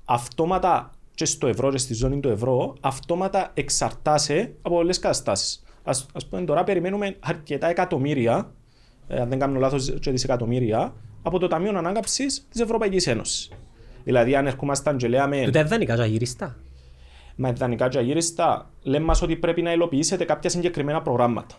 αυτόματα 0.06 0.92
και 1.16 1.26
στο 1.26 1.48
ευρώ 1.48 1.72
και 1.72 1.78
στη 1.78 1.94
ζώνη 1.94 2.20
του 2.20 2.30
ευρώ, 2.30 2.76
αυτόματα 2.82 3.52
εξαρτάσαι 3.54 4.54
από 4.62 4.76
πολλές 4.76 5.00
καταστάσεις. 5.00 5.64
Α 5.84 6.26
πούμε, 6.30 6.42
τώρα 6.42 6.64
περιμένουμε 6.64 7.16
αρκετά 7.20 7.70
εκατομμύρια, 7.70 8.52
ε, 9.08 9.20
αν 9.20 9.30
δεν 9.30 9.40
κάνω 9.40 9.60
λάθος, 9.60 9.94
και 10.00 10.12
δισεκατομμύρια, 10.12 10.94
από 11.22 11.40
το 11.40 11.48
Ταμείο 11.48 11.78
Ανάκαμψης 11.78 12.48
της 12.52 12.62
Ευρωπαϊκής 12.62 13.08
Ένωσης. 13.08 13.50
Δηλαδή, 14.04 14.36
αν 14.36 14.48
ερχόμασταν 14.48 14.98
και 14.98 15.08
λέμε. 15.08 15.42
Τούτα 15.44 15.64
δανεικά 15.64 15.96
και 15.96 16.02
αγυριστά. 16.02 16.56
Με 17.40 17.50
ιδανικά 17.50 17.88
και 17.88 17.98
αγύριστα 17.98 18.70
λέμε 18.82 19.06
μας 19.06 19.22
ότι 19.22 19.36
πρέπει 19.36 19.62
να 19.62 19.72
υλοποιήσετε 19.72 20.26
κάποια 20.26 20.50
συγκεκριμένα 20.50 21.02
προγράμματα. 21.02 21.56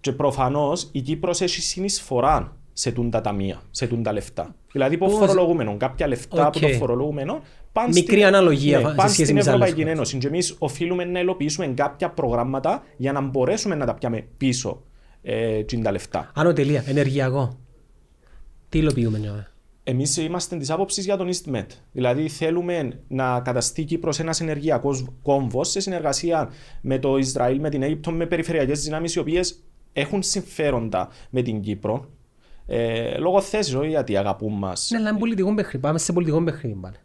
Και 0.00 0.12
προφανώς 0.12 0.88
η 0.92 1.00
Κύπρος 1.00 1.40
έχει 1.40 1.60
συνεισφορά 1.60 2.56
σε 2.72 2.92
τούντα 2.92 3.20
ταμεία, 3.20 3.62
σε 3.70 3.86
τούντα 3.86 4.12
λεφτά. 4.12 4.54
Δηλαδή 4.72 4.94
από 4.94 5.06
Πώς; 5.06 5.14
φορολογούμενο, 5.14 5.76
κάποια 5.76 6.06
λεφτά 6.06 6.46
από 6.46 6.58
Οκ. 6.62 6.70
το 6.70 6.76
φορολογούμενο 6.76 7.40
πάνε 7.72 7.88
Μικρή 7.88 8.16
στην, 8.16 8.26
αναλογία 8.26 8.78
ναι, 8.78 8.88
σε 8.88 8.94
πάνε 8.94 9.08
σχέση 9.08 9.22
στην 9.22 9.34
με 9.34 9.40
τις 9.40 9.48
άλλες 9.48 9.68
Ευρωπαϊκή 9.68 9.80
χώρες. 9.80 9.94
Ένωση. 9.94 10.18
Και 10.18 10.26
εμείς 10.26 10.56
οφείλουμε 10.58 11.04
να 11.04 11.20
υλοποιήσουμε 11.20 11.66
κάποια 11.66 12.10
προγράμματα 12.10 12.82
για 12.96 13.12
να 13.12 13.20
μπορέσουμε 13.20 13.74
να 13.74 13.86
τα 13.86 13.94
πιάμε 13.94 14.26
πίσω 14.36 14.82
ε, 15.22 15.62
τζείνα 15.62 15.82
τα 15.82 15.90
λεφτά. 15.90 16.30
Άνω 16.34 16.52
τελεία, 16.52 16.84
ενεργειακό. 16.86 17.58
Τι 18.68 18.78
υλοποιούμε 18.78 19.18
νιώμε. 19.18 19.50
Εμείς 19.88 20.16
είμαστε 20.16 20.56
της 20.56 20.70
άποψης 20.70 21.04
για 21.04 21.16
τον 21.16 21.28
EastMed. 21.28 21.66
Δηλαδή 21.92 22.28
θέλουμε 22.28 23.00
να 23.08 23.40
καταστεί 23.40 23.84
Κύπρος 23.84 24.18
ένας 24.18 24.40
ενεργειακός 24.40 25.04
κόμβος 25.22 25.70
σε 25.70 25.80
συνεργασία 25.80 26.50
με 26.80 26.98
το 26.98 27.16
Ισραήλ, 27.16 27.60
με 27.60 27.68
την 27.70 27.82
Αίγυπτο, 27.82 28.10
με 28.10 28.26
περιφερειακές 28.26 28.82
δυνάμεις 28.82 29.14
οι 29.14 29.18
οποίες 29.18 29.62
έχουν 29.92 30.22
συμφέροντα 30.22 31.08
με 31.30 31.42
την 31.42 31.60
Κύπρο. 31.60 32.08
Ε, 32.66 33.18
λόγω 33.18 33.40
θέσης, 33.40 33.74
όχι 33.74 33.88
γιατί 33.88 34.16
αγαπούν 34.16 34.52
μας. 34.52 34.88
Ναι, 34.90 34.98
αλλά 34.98 35.08
είναι 35.08 35.18
πολιτικό 35.18 35.54
παιχνίδι. 35.54 35.78
Πάμε 35.78 35.98
σε 35.98 36.12
πολιτικό 36.12 36.42
παιχνίδι 36.42 36.78
πάλι. 36.80 36.96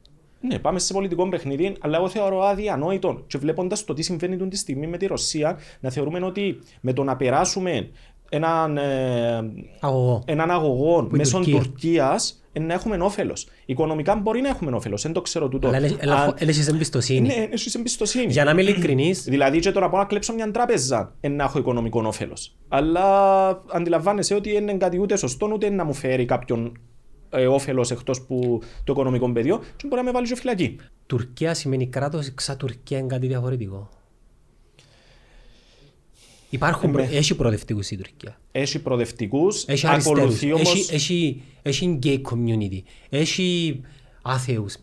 Ναι, 0.42 0.60
πάμε 0.60 0.80
σε 0.80 0.94
πολιτικό 0.94 1.30
παιχνίδι, 1.30 1.76
αλλά 1.80 1.98
εγώ 1.98 2.10
θεωρώ 2.10 2.42
αδιανόητο 2.42 3.24
και 3.28 3.38
βλέποντας 3.38 3.84
το 3.84 3.94
τι 3.94 4.02
συμβαίνει 4.02 4.34
αυτή 4.34 4.48
τη 4.48 4.58
στιγμή 4.58 4.88
με 4.88 4.98
τη 4.98 5.06
Ρωσία, 5.06 5.58
να 5.80 5.90
θεωρούμε 5.90 6.26
ότι 6.26 6.60
με 6.82 6.94
το 6.94 7.04
να 7.04 7.16
περάσουμε 7.16 7.90
έναν, 8.30 8.78
ε, 8.78 9.52
Αγωγό. 9.80 10.24
έναν 10.26 10.52
αγωγό 10.52 11.10
η 11.14 11.18
μέσω 11.18 11.38
Τουρκία. 11.38 11.58
Τουρκίας 11.58 12.41
να 12.60 12.74
έχουμε 12.74 12.98
όφελος. 12.98 13.48
Οικονομικά 13.66 14.16
μπορεί 14.16 14.42
να 14.42 14.50
έχουμε 14.50 14.72
όφελος, 14.76 15.02
δεν 15.02 15.12
το 15.14 15.22
ξέρω 15.22 15.48
τούτο. 15.48 15.68
Αλλά 15.68 15.88
Αν- 16.24 16.36
δεν 16.38 16.48
έχεις 16.50 16.68
εμπιστοσύνη. 16.68 17.28
Ναι, 17.28 17.48
έχει 17.52 17.78
εμπιστοσύνη. 17.78 18.26
Για 18.32 18.44
να 18.44 18.52
είμαι 18.52 18.62
ειλικρινής, 18.62 19.24
Δηλαδή, 19.34 19.60
και 19.60 19.72
τώρα 19.72 19.90
πάω 19.90 20.00
να 20.00 20.06
κλέψω 20.08 20.34
μια 20.34 20.52
τράπεζα 20.52 21.16
ε, 21.20 21.28
να 21.28 21.44
έχω 21.44 21.60
οικονομικό 21.60 22.04
όφελος. 22.06 22.56
Αλλά 22.68 23.04
αντιλαμβάνεσαι 23.72 24.34
ότι 24.34 24.52
δεν 24.52 24.62
είναι 24.62 24.74
κάτι 24.78 25.00
ούτε 25.00 25.16
σωστό 25.16 25.50
ούτε 25.54 25.70
να 25.70 25.84
μου 25.84 25.94
φέρει 25.94 26.26
κάποιον 26.26 26.72
ε, 27.30 27.48
όφελος 27.48 27.92
εκτός 27.92 28.22
που 28.22 28.62
το 28.84 28.92
οικονομικό 28.94 29.32
πεδίο, 29.32 29.58
και 29.76 29.88
μπορεί 29.88 30.02
να 30.02 30.04
με 30.04 30.12
βάλει 30.12 30.28
σε 30.28 30.36
φυλακή. 30.36 30.76
Τουρκία 31.06 31.54
σημαίνει 31.54 31.88
κράτος, 31.88 32.34
ξα 32.34 32.58
Τουρκία 32.58 32.98
είναι 32.98 33.08
κάτι 33.08 33.28
διαφορετικό. 33.28 33.90
Υπάρχουν, 36.54 36.92
προ- 36.92 37.04
ναι. 37.10 37.18
έχει 37.18 37.36
προοδευτικούς 37.36 37.92
η 37.92 37.96
Τουρκία. 37.98 38.40
Έχει 38.52 38.80
προοδευτικούς, 38.82 39.64
Έχει 39.68 39.88
αριστερούς. 39.88 40.20
ακολουθεί 40.20 40.52
όμω. 40.54 40.64
Έχει, 40.66 40.94
έχει, 40.96 41.42
έχει 41.62 42.00
gay 42.04 42.22
community. 42.22 42.80
Έχει 43.10 43.82
άθεους. 44.22 44.76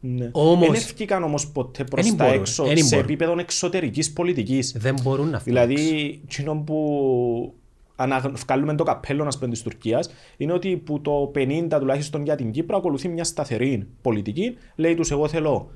Ναι. 0.00 0.28
Όμως- 0.32 0.66
Δεν 0.66 0.74
ευκήκαν 0.76 1.22
όμως 1.22 1.48
ποτέ 1.50 1.84
προς 1.84 2.08
Εν 2.08 2.16
τα 2.16 2.24
μπορούν, 2.24 2.40
έξω 2.40 2.64
εν 2.64 2.76
σε 2.76 2.82
μπορούν. 2.84 3.04
επίπεδο 3.10 3.34
εξωτερικής 3.38 4.12
πολιτικής. 4.12 4.72
Δεν 4.78 4.94
μπορούν 5.02 5.30
να 5.30 5.40
φτιάξουν. 5.40 5.74
Δηλαδή, 5.76 6.20
εκείνο 6.24 6.54
που 6.66 7.54
ανα- 7.96 8.32
βγάλουμε 8.46 8.74
το 8.74 8.84
καπέλο 8.84 9.24
να 9.24 9.48
της 9.48 9.62
Τουρκίας 9.62 10.10
είναι 10.36 10.52
ότι 10.52 10.76
που 10.76 11.00
το 11.00 11.30
50 11.34 11.78
τουλάχιστον 11.78 12.24
για 12.24 12.34
την 12.36 12.50
Κύπρο 12.50 12.76
ακολουθεί 12.76 13.08
μια 13.08 13.24
σταθερή 13.24 13.86
πολιτική. 14.02 14.56
Λέει 14.76 14.94
τους: 14.94 15.10
Εγώ 15.10 15.28
θέλω 15.28 15.70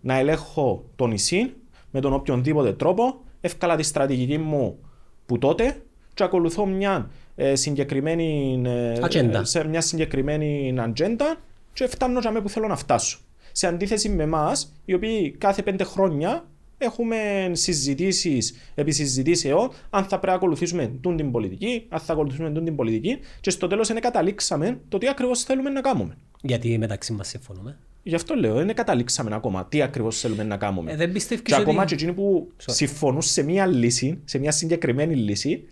να 0.00 0.18
ελέγχω 0.18 0.84
το 0.96 1.06
νησί 1.06 1.52
με 1.90 2.00
τον 2.00 2.12
οποιονδήποτε 2.12 2.72
τρόπο. 2.72 3.20
Εύκαλα 3.40 3.76
τη 3.76 3.82
στρατηγική 3.82 4.38
μου 4.38 4.78
που 5.26 5.38
τότε 5.38 5.82
και 6.14 6.22
ακολουθώ 6.22 6.66
μια 6.66 7.10
ε, 7.36 7.54
συγκεκριμένη 7.54 8.60
ε, 8.66 8.92
Ατζέντα. 9.02 9.44
σε 9.44 9.68
μια 9.68 9.80
συγκεκριμένη 9.80 10.74
ατζέντα 10.78 11.36
και 11.72 11.86
φτάνω 11.86 12.20
για 12.20 12.42
που 12.42 12.48
θέλω 12.48 12.66
να 12.66 12.76
φτάσω. 12.76 13.20
Σε 13.52 13.66
αντίθεση 13.66 14.08
με 14.08 14.22
εμάς, 14.22 14.74
οι 14.84 14.94
οποίοι 14.94 15.30
κάθε 15.30 15.62
πέντε 15.62 15.84
χρόνια 15.84 16.44
έχουμε 16.78 17.50
συζητήσεις 17.52 18.54
επί 18.74 18.92
συζητήσεων 18.92 19.70
αν 19.90 20.02
θα 20.02 20.08
πρέπει 20.08 20.26
να 20.26 20.34
ακολουθήσουμε 20.34 20.86
τούν 21.00 21.16
την 21.16 21.30
πολιτική, 21.30 21.86
αν 21.88 22.00
θα 22.00 22.12
ακολουθήσουμε 22.12 22.50
τούν 22.50 22.64
την 22.64 22.76
πολιτική 22.76 23.18
και 23.40 23.50
στο 23.50 23.66
τέλος 23.66 23.88
δεν 23.88 24.00
καταλήξαμε 24.00 24.80
το 24.88 24.98
τι 24.98 25.08
ακριβώς 25.08 25.42
θέλουμε 25.42 25.70
να 25.70 25.80
κάνουμε. 25.80 26.16
Γιατί 26.42 26.78
μεταξύ 26.78 27.12
μας 27.12 27.28
συμφωνούμε. 27.28 27.78
Γι' 28.02 28.14
αυτό 28.14 28.34
λέω, 28.34 28.54
δεν 28.54 28.74
καταλήξαμε 28.74 29.34
ακόμα 29.34 29.64
τι 29.66 29.82
ακριβώς 29.82 30.20
θέλουμε 30.20 30.42
να 30.42 30.56
κάνουμε. 30.56 30.92
Ε, 30.92 30.96
δεν 30.96 31.12
πιστεύεις 31.12 31.44
και 31.44 31.54
ακόμα 31.54 31.78
ότι- 31.82 31.88
και 31.88 31.94
εκείνοι 31.94 32.12
που 32.12 32.50
συμφωνούν 32.66 33.22
σε 33.22 33.42
μία 33.42 33.66
λύση, 33.66 34.18
σε 34.24 34.38
μία 34.38 34.50
συγκεκριμένη 34.50 35.14
λύση, 35.16 35.64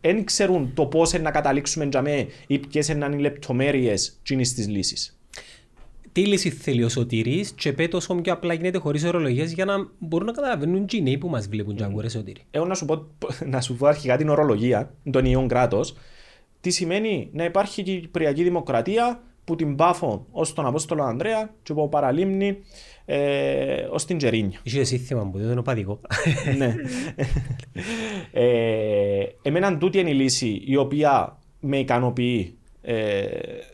δεν 0.00 0.24
ξέρουν 0.24 0.70
το 0.74 0.86
πώς 0.86 1.12
να 1.12 1.30
καταλήξουμε 1.30 1.84
για 1.84 2.02
μέ 2.02 2.26
ή 2.46 2.58
ποιες 2.58 2.88
είναι 2.88 3.08
οι 3.14 3.18
λεπτομέρειες 3.18 4.18
της 4.22 4.68
λύσης. 4.68 5.12
Τι 6.12 6.26
λύση 6.26 6.50
θέλει 6.50 6.84
ο 6.84 6.88
Σωτήρης 6.88 7.50
και 7.52 7.72
πέτω 7.72 7.96
όσο 7.96 8.14
πιο 8.14 8.32
απλά 8.32 8.54
γίνεται 8.54 8.78
χωρίς 8.78 9.04
ορολογίες 9.04 9.52
για 9.52 9.64
να 9.64 9.74
μπορούν 9.98 10.26
να 10.26 10.32
καταλαβαίνουν 10.32 10.86
οι 10.92 11.02
νέοι 11.02 11.18
που 11.18 11.28
μας 11.28 11.48
βλέπουν 11.48 11.74
και 11.76 11.84
ακούρε 11.84 12.08
Σωτήρη. 12.08 12.40
Εγώ 12.50 12.64
να 12.64 12.74
σου, 12.74 12.84
πω, 12.84 13.06
να 13.52 13.60
σου 13.60 13.74
πω 13.76 13.86
αρχικά 13.86 14.16
την 14.16 14.28
ορολογία 14.28 14.94
των 15.10 15.24
ιών 15.24 15.48
κράτος. 15.48 15.94
Τι 16.60 16.70
σημαίνει 16.70 17.28
να 17.32 17.44
υπάρχει 17.44 17.82
και 17.82 17.92
η 17.92 18.00
Κυπριακή 18.00 18.42
Δημοκρατία 18.42 19.22
που 19.48 19.56
την 19.56 19.76
πάφω 19.76 20.26
ως 20.30 20.52
τον 20.52 20.66
Απόστολο 20.66 21.02
Ανδρέα 21.02 21.54
και 21.62 21.72
από 21.72 21.88
παραλίμνη 21.88 22.58
ε, 23.04 23.82
ως 23.90 24.04
την 24.04 24.16
Τζερίνια. 24.18 24.60
Είχε 24.62 24.84
σύνθημα 24.84 25.30
που 25.30 25.38
δεν 25.38 25.50
είναι 25.50 25.58
οπαδικό. 25.58 26.00
ναι. 26.56 26.74
ε, 28.44 29.24
εμένα 29.42 29.78
τούτη 29.78 29.98
είναι 29.98 30.10
η 30.10 30.14
λύση 30.14 30.62
η 30.64 30.76
οποία 30.76 31.38
με 31.60 31.78
ικανοποιεί 31.78 32.57
ε, 32.82 33.24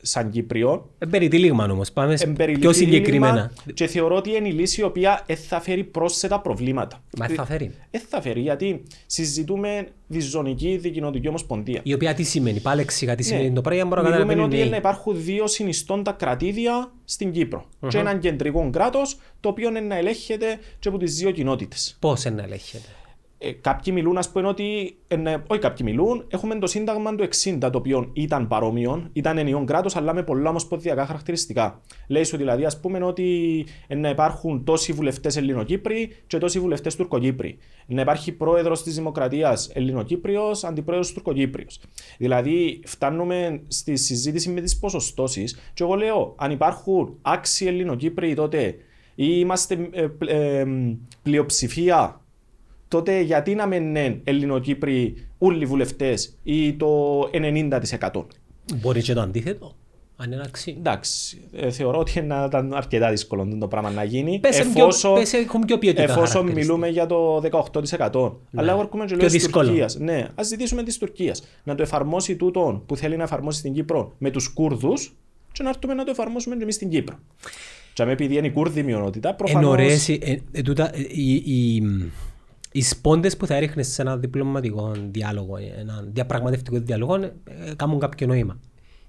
σαν 0.02 0.30
Κύπριο. 0.30 0.90
Ε, 0.98 1.06
περιτύλιγμα 1.06 1.64
όμως, 1.70 1.92
πάμε 1.92 2.16
σε 2.16 2.24
Εμπεριληφθεί 2.24 2.60
πιο 2.62 2.72
συγκεκριμένα. 2.72 3.32
λύγημα 3.34 3.50
Και 3.74 3.86
θεωρώ 3.86 4.16
ότι 4.16 4.30
είναι 4.36 4.48
η 4.48 4.52
λύση 4.52 4.80
η 4.80 4.84
οποία 4.84 5.22
δεν 5.26 5.36
θα 5.36 5.60
φέρει 5.60 5.84
πρόσθετα 5.84 6.40
προβλήματα. 6.40 7.02
Μα 7.18 7.28
θα 7.28 7.44
φέρει. 7.44 7.70
Δεν 7.90 8.00
θα 8.08 8.20
φέρει 8.22 8.40
γιατί 8.40 8.82
συζητούμε 9.06 9.86
διζωνική 10.06 10.76
δικοινοτική 10.76 11.28
ομοσπονδία. 11.28 11.80
Η 11.84 11.92
οποία 11.94 12.14
τι 12.14 12.22
σημαίνει, 12.22 12.60
πάλι 12.60 12.80
εξηγά 12.80 13.14
τι 13.14 13.22
Ναι. 13.22 13.28
σημαίνει 13.28 13.52
το 13.54 13.60
πράγμα 13.60 13.76
για 13.76 13.84
να 13.84 13.88
μπορώ 13.88 14.02
να 14.02 14.08
Μιλούμε 14.08 14.24
καταλαβαίνουν 14.26 14.44
ότι 14.44 14.54
οι 14.56 14.58
είναι 14.58 14.76
να 14.76 14.82
νέοι. 14.82 14.92
υπάρχουν 14.92 15.24
δύο 15.24 15.46
συνιστώντα 15.46 16.12
κρατήδια 16.12 16.92
στην 17.04 17.32
κυπρο 17.32 17.64
Και 17.88 17.98
έναν 17.98 18.18
κεντρικό 18.18 18.70
κράτος 18.72 19.18
το 19.40 19.48
οποίο 19.48 19.68
είναι 19.68 19.80
να 19.80 19.96
ελέγχεται 19.96 20.58
και 20.78 20.88
από 20.88 20.98
τις 20.98 21.14
δύο 21.16 21.30
κοινότητες. 21.30 21.96
Πώς 22.00 22.24
είναι 22.24 22.34
να 22.34 22.42
ελέγχεται; 22.42 22.88
Ε, 23.46 23.52
κάποιοι 23.52 23.92
μιλούν, 23.96 24.18
ας 24.18 24.30
πούμε, 24.30 24.48
ότι. 24.48 24.96
ε, 25.08 25.16
ναι, 25.16 25.34
όχι, 25.46 25.60
κάποιοι 25.60 25.86
μιλούν. 25.90 26.24
Έχουμε 26.28 26.54
το 26.58 26.66
Σύνταγμα 26.66 27.14
του 27.14 27.28
60, 27.44 27.58
το 27.58 27.78
οποίο 27.78 28.10
ήταν 28.12 28.48
παρόμοιο, 28.48 29.08
ήταν 29.12 29.38
ενιαίο 29.38 29.64
κράτος, 29.64 29.96
αλλά 29.96 30.14
με 30.14 30.22
πολλά 30.22 30.50
ομοσπονδιακά 30.50 31.06
χαρακτηριστικά. 31.06 31.80
Λέει 32.08 32.24
σου 32.24 32.36
δηλαδή, 32.36 32.64
ας 32.64 32.80
πούμε, 32.80 33.04
ότι 33.04 33.64
ε, 33.86 33.94
να 33.94 34.08
υπάρχουν 34.08 34.64
τόσοι 34.64 34.92
βουλευτές 34.92 35.36
Ελληνοκύπροι 35.36 36.10
και 36.26 36.38
τόσοι 36.38 36.60
βουλευτές 36.60 36.96
Τουρκοκύπροι. 36.96 37.58
Να 37.86 38.00
υπάρχει 38.00 38.32
πρόεδρος 38.32 38.82
της 38.82 38.94
Δημοκρατίας 38.94 39.70
Ελληνοκύπριος, 39.74 40.64
αντιπρόεδρος 40.64 41.12
Τουρκοκύπριος. 41.12 41.80
Δηλαδή, 42.18 42.80
φτάνουμε 42.84 43.62
στη 43.68 43.96
συζήτηση 43.96 44.50
με 44.50 44.60
τις 44.60 44.78
ποσοστώσεις, 44.78 45.58
και 45.74 45.82
εγώ 45.82 45.94
λέω, 45.94 46.34
αν 46.38 46.50
υπάρχουν 46.50 47.18
άξιοι 47.22 47.66
Ελληνοκύπροι 47.66 48.34
τότε 48.34 48.74
ή 49.14 49.26
είμαστε 49.28 49.88
ε, 49.92 50.06
πλ- 50.06 50.30
ε, 50.30 50.66
πλειοψηφία 51.22 52.23
τότε 52.94 53.20
γιατί 53.20 53.54
να 53.54 53.66
μην 53.66 53.82
είναι 53.82 54.20
Ελληνοκύπροι 54.24 55.14
όλοι 55.38 55.62
οι 55.62 55.66
βουλευτές 55.66 56.36
ή 56.42 56.72
το 56.72 57.20
90%. 57.32 58.24
Μπορεί 58.74 59.02
και 59.02 59.12
το 59.14 59.20
αντίθετο. 59.20 59.74
Αν 60.16 60.32
είναι 60.32 60.42
αξί. 60.44 60.74
Εντάξει, 60.78 61.40
ε, 61.52 61.70
θεωρώ 61.70 61.98
ότι 61.98 62.20
να 62.22 62.44
ήταν 62.44 62.74
αρκετά 62.74 63.10
δύσκολο 63.10 63.56
το 63.60 63.68
πράγμα 63.68 63.90
να 63.90 64.04
γίνει. 64.04 64.38
Πες 64.38 64.54
σε 64.54 64.64
πιο- 64.64 65.12
πες 65.14 65.28
σε 65.28 65.36
έχουν 65.36 65.60
πιο 65.60 65.78
ποιοτικά 65.78 66.02
εφόσον 66.02 66.26
χαρακτηριστικά. 66.26 66.60
μιλούμε 66.74 66.88
για 66.88 67.06
το 67.06 67.40
18%. 67.40 68.40
Αλλά 68.54 68.72
εγώ 68.72 68.80
έρχομαι 68.80 69.04
και 69.04 69.08
Πιο 69.08 69.16
λέω 69.16 69.26
της 69.26 69.32
δύσκολο. 69.42 69.66
Τουρκίας. 69.68 69.98
Ναι, 69.98 70.26
ας 70.34 70.46
ζητήσουμε 70.46 70.82
της 70.82 70.98
Τουρκίας 70.98 71.42
να 71.64 71.74
το 71.74 71.82
εφαρμόσει 71.82 72.36
τούτον 72.36 72.82
που 72.86 72.96
θέλει 72.96 73.16
να 73.16 73.22
εφαρμόσει 73.22 73.58
στην 73.58 73.72
Κύπρο 73.72 74.12
με 74.18 74.30
τους 74.30 74.48
Κούρδους 74.48 75.14
και 75.52 75.62
να 75.62 75.68
έρθουμε 75.68 75.94
να 75.94 76.04
το 76.04 76.10
εφαρμόσουμε 76.10 76.56
και 76.56 76.62
εμείς 76.62 76.74
στην 76.74 76.88
Κύπρο. 76.88 77.16
Και 77.92 78.02
αν 78.02 78.08
επειδή 78.08 78.36
είναι 78.36 78.46
η 78.46 78.50
Κούρδη 78.50 78.82
μειονότητα, 78.82 79.28
Εν 79.28 79.36
προφανώ. 79.36 79.68
ωραίες, 79.68 80.08
ε, 80.08 80.18
ε, 80.20 80.38
ε, 80.52 80.62
τούτα, 80.62 80.90
ε, 80.96 81.00
οι, 81.08 81.34
οι, 81.34 81.82
οι 82.76 82.82
σπόντες 82.82 83.36
που 83.36 83.46
θα 83.46 83.54
έριχνες 83.54 83.88
σε 83.88 84.02
ένα 84.02 84.16
διπλωματικό 84.16 84.92
διάλογο, 85.10 85.56
ε, 85.56 85.74
ένα 85.78 86.04
διαπραγματευτικό 86.12 86.78
διάλογο, 86.78 87.14
ε, 87.14 87.32
ε, 87.44 87.74
κάνουν 87.76 87.98
κάποιο 87.98 88.26
νόημα. 88.26 88.60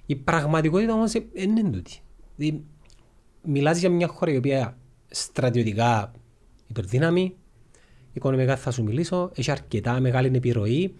Η 0.05 0.15
πραγματικότητα 0.15 0.93
όμως 0.93 1.13
ε, 1.13 1.25
δεν 1.33 1.57
είναι 1.57 1.69
τούτη. 1.69 1.99
Δηλαδή, 2.35 2.63
μιλάς 3.41 3.79
για 3.79 3.89
μια 3.89 4.07
χώρα 4.07 4.31
η 4.31 4.37
οποία 4.37 4.77
στρατιωτικά 5.07 6.11
υπερδύναμη, 6.67 7.35
οικονομικά 8.13 8.55
θα 8.57 8.71
σου 8.71 8.83
μιλήσω, 8.83 9.31
έχει 9.35 9.51
αρκετά 9.51 9.99
μεγάλη 9.99 10.31
επιρροή. 10.35 10.95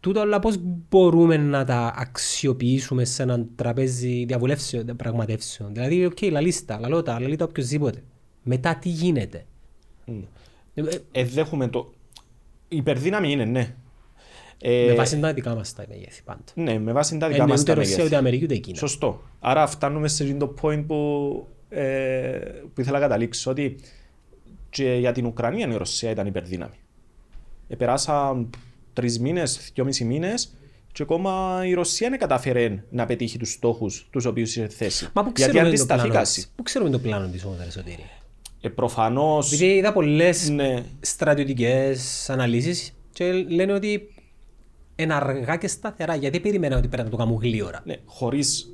Τούτα 0.00 0.20
όλα 0.20 0.38
πώς 0.38 0.56
μπορούμε 0.88 1.36
να 1.36 1.64
τα 1.64 1.94
αξιοποιήσουμε 1.96 3.04
σε 3.04 3.22
έναν 3.22 3.48
τραπέζι 3.54 4.24
διαβουλεύσεων, 4.24 4.96
πραγματεύσεων. 4.96 5.74
Δηλαδή, 5.74 6.04
οκ, 6.04 6.22
λαλείς 6.22 6.59
τα, 6.59 6.78
λαλώ 6.80 7.03
τα, 7.03 7.20
λαλεί 7.20 7.37
τα 7.37 7.44
οποιοσδήποτε. 7.44 8.02
Μετά 8.42 8.76
τι 8.76 8.88
γίνεται; 8.88 9.44
Ε, 10.04 10.12
ε, 10.74 10.82
Ε, 11.12 11.24
δέχομαι 11.24 11.68
το. 11.68 11.92
Η 12.68 12.76
υπερδύναμη 12.76 13.30
είναι, 13.32 13.44
ναι. 13.44 13.74
Ε, 14.64 14.84
με 14.88 14.94
βάση 14.94 15.20
τα 15.20 15.32
δικά 15.32 15.54
μας 15.54 15.74
τα 15.74 15.84
μεγέθη 15.88 16.22
πάντα. 16.22 16.42
Ναι, 16.54 16.78
με 16.78 16.92
βάση 16.92 17.18
τα 17.18 17.26
Ε, 17.26 17.28
δικά 17.28 17.44
ναι, 17.44 17.50
μας 17.50 17.60
ούτε 17.60 17.72
τα 17.72 17.78
Ρωσία, 17.78 17.90
μεγέθη. 17.90 18.06
ούτε 18.08 18.16
Αμερική, 18.16 18.44
ούτε 18.44 18.56
Κίνα. 18.56 18.76
Σωστό. 18.78 19.22
Άρα 19.40 19.66
φτάνουμε 19.66 20.08
σε 20.08 20.24
αυτό 20.24 20.36
το 20.46 20.54
point 20.62 20.84
που, 20.86 21.46
ε, 21.68 21.82
που 22.74 22.80
ήθελα 22.80 22.98
να 22.98 23.04
καταλήξω 23.06 23.50
ότι 23.50 23.76
και 24.70 24.94
για 24.94 25.12
την 25.12 25.26
Ουκρανία 25.26 25.68
η 25.68 25.76
Ρωσία 25.76 26.10
ήταν 26.10 26.26
υπερδύναμη. 26.26 26.74
Ε, 27.68 27.76
περάσαν 27.76 28.50
τρεις 28.92 29.18
μήνες, 29.18 29.70
δυόμισι 29.74 30.04
μήνες 30.04 30.52
και 30.92 31.02
ακόμα 31.02 31.62
η 31.66 31.74
Ρωσία 31.74 32.08
δεν 32.10 32.18
κατάφερε 32.18 32.84
να 32.90 33.06
πετύχει 33.06 33.38
τους 33.38 33.52
στόχους 33.52 34.08
τους 34.10 34.24
οποίους 34.24 34.56
είχε 34.56 34.68
θέσει. 34.68 35.08
Μα 35.12 35.22
πού 35.22 35.32
Γιατί 35.36 35.40
ξέρουμε, 35.50 35.60
το 35.62 35.68
αντισταθεί 35.68 36.00
πλάνο, 36.00 36.14
κάση. 36.18 36.46
πού 36.56 36.62
ξέρουμε 36.62 36.90
το 36.90 36.98
πλάνο 36.98 37.26
της 37.28 37.44
όμως, 37.44 37.58
ρε 37.64 37.70
Σωτήρη; 37.70 38.04
Ε, 38.64 38.68
Προφανώ. 38.68 39.38
Επειδή 39.46 39.64
είδα 39.64 39.92
πολλές 39.92 40.48
Ναι. 40.50 40.84
στρατιωτικές 41.00 42.30
αναλύσεις 42.30 42.94
και 43.12 43.32
λένε 43.32 43.72
ότι 43.72 44.14
ένα 44.94 45.16
αργά 45.16 45.56
και 45.56 45.68
σταθερά. 45.68 46.14
Γιατί 46.14 46.40
περιμένα 46.40 46.76
ότι 46.76 46.88
πρέπει 46.88 47.04
να 47.04 47.10
το 47.10 47.16
κάνουν 47.16 47.38
γλύωρα; 47.42 47.82
Ναι, 47.84 47.96
χωρίς 48.04 48.72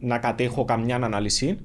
να 0.00 0.18
κατέχω 0.18 0.64
καμιά 0.64 0.96
ανάλυση 0.96 1.58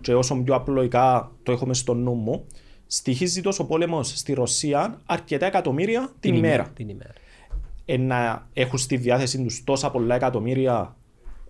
και 0.00 0.14
όσο 0.14 0.42
πιο 0.42 0.54
απλοϊκά 0.54 1.32
το 1.42 1.52
έχουμε 1.52 1.74
στο 1.74 1.94
νου 1.94 2.14
μου, 2.14 2.46
στοιχίζει 2.86 3.40
τόσο 3.40 3.64
πόλεμος 3.64 4.08
στη 4.18 4.32
Ρωσία 4.32 5.00
αρκετά 5.06 5.46
εκατομμύρια 5.46 6.12
την, 6.20 6.34
ημέρα. 6.34 6.70
Την 6.74 6.88
ημέρα. 6.88 7.12
Ε, 7.84 7.96
να 7.96 8.48
έχουν 8.52 8.78
στη 8.78 8.96
διάθεσή 8.96 9.42
τους 9.42 9.64
τόσα 9.64 9.90
πολλά 9.90 10.14
εκατομμύρια 10.14 10.96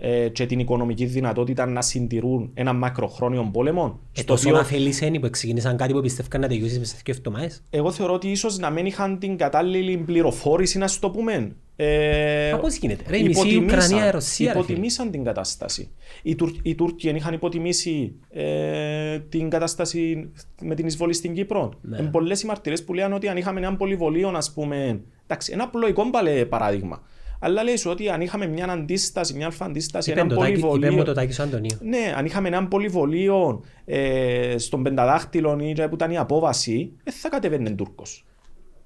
ε, 0.04 0.28
και 0.28 0.46
την 0.46 0.58
οικονομική 0.58 1.04
δυνατότητα 1.04 1.66
να 1.66 1.82
συντηρούν 1.82 2.50
ένα 2.54 2.72
μακροχρόνιο 2.72 3.48
πόλεμο. 3.52 4.00
Ε, 4.12 4.20
στο 4.20 4.26
τόσο 4.32 4.48
οποίο 4.48 4.60
να 4.60 4.66
θέλεις 4.66 5.00
είναι 5.00 5.18
που 5.18 5.30
ξεκίνησαν 5.30 5.76
κάτι 5.76 5.92
που 5.92 6.00
πιστεύκαν 6.00 6.40
να 6.40 6.48
τελειώσεις 6.48 6.78
μέσα 6.78 6.94
σε 6.94 7.02
δύο 7.04 7.14
εβδομάδες. 7.18 7.62
εγώ 7.70 7.92
θεωρώ 7.92 8.12
ότι 8.14 8.28
ίσως 8.30 8.58
να 8.58 8.70
μην 8.70 8.86
είχαν 8.86 9.18
την 9.18 9.36
κατάλληλη 9.36 9.96
πληροφόρηση, 9.96 10.78
να 10.78 10.88
σου 10.88 11.00
το 11.00 11.10
πούμε. 11.10 11.56
Ε, 11.76 12.50
Μα 12.52 12.58
πώς 12.58 12.76
γίνεται. 12.76 13.04
Ρε, 13.08 13.18
η 13.18 13.22
μισή 13.22 13.40
υποτιμήσαν- 13.48 13.82
Ουκρανία, 13.84 14.08
η 14.08 14.10
Ρωσία, 14.10 14.46
ρε 14.46 14.52
φίλε. 14.52 14.64
Υποτιμήσαν 14.64 15.10
την 15.10 15.24
κατάσταση. 15.24 15.90
Οι, 16.22 16.34
Τουρ, 16.34 16.50
οι 16.62 16.74
Τούρκοι 16.74 17.08
είχαν 17.08 17.34
υποτιμήσει 17.34 18.14
ε, 18.30 19.18
την 19.18 19.50
κατάσταση 19.50 20.30
με 20.62 20.74
την 20.74 20.86
εισβολή 20.86 21.12
στην 21.12 21.34
Κύπρο. 21.34 21.72
Ναι. 21.82 21.98
Ναι. 22.00 22.08
Πολλές 22.08 22.42
οι 22.42 22.46
μαρτυρίες 22.46 22.84
που 22.84 22.94
λένε 22.94 23.14
ότι 23.14 23.28
αν 23.28 23.36
είχαμε 23.36 23.60
ένα 23.60 23.76
πολυβολείο, 23.76 24.28
ας 24.28 24.52
πούμε. 24.52 25.00
Εντάξει, 25.26 25.52
ένα 25.52 25.64
απλοϊκό 25.64 26.10
παλέ 26.10 26.44
παράδειγμα. 26.44 27.02
Αλλά 27.44 27.62
λέει 27.62 27.76
σου 27.76 27.90
ότι 27.90 28.08
αν 28.08 28.20
είχαμε 28.20 28.46
μια 28.46 28.64
αντίσταση, 28.66 29.34
μια 29.34 29.46
αλφα 29.46 29.64
αντίσταση, 29.64 30.10
Είπε 30.10 30.20
ένα 30.20 30.28
το 30.28 30.36
Τάκη- 30.36 30.56
είπε 30.56 30.66
μου 30.66 30.70
πολυβολείο. 30.72 31.04
το 31.04 31.12
Τάκη 31.12 31.32
σου 31.32 31.42
Αντωνίου. 31.42 31.76
Ναι, 31.82 32.12
αν 32.16 32.24
είχαμε 32.24 32.48
έναν 32.48 32.68
πολυβολείο 32.68 33.62
ε, 33.84 34.54
στον 34.58 34.82
πενταδάχτυλο 34.82 35.58
ή 35.60 35.72
και 35.72 35.88
που 35.88 35.94
ήταν 35.94 36.10
η 36.10 36.18
απόβαση, 36.18 36.92
δεν 37.04 37.14
θα 37.14 37.28
κατεβαίνει 37.28 37.74
Τούρκος. 37.74 38.24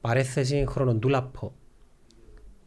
Παρέθεση 0.00 0.64
χρονοτούλαπο. 0.68 1.52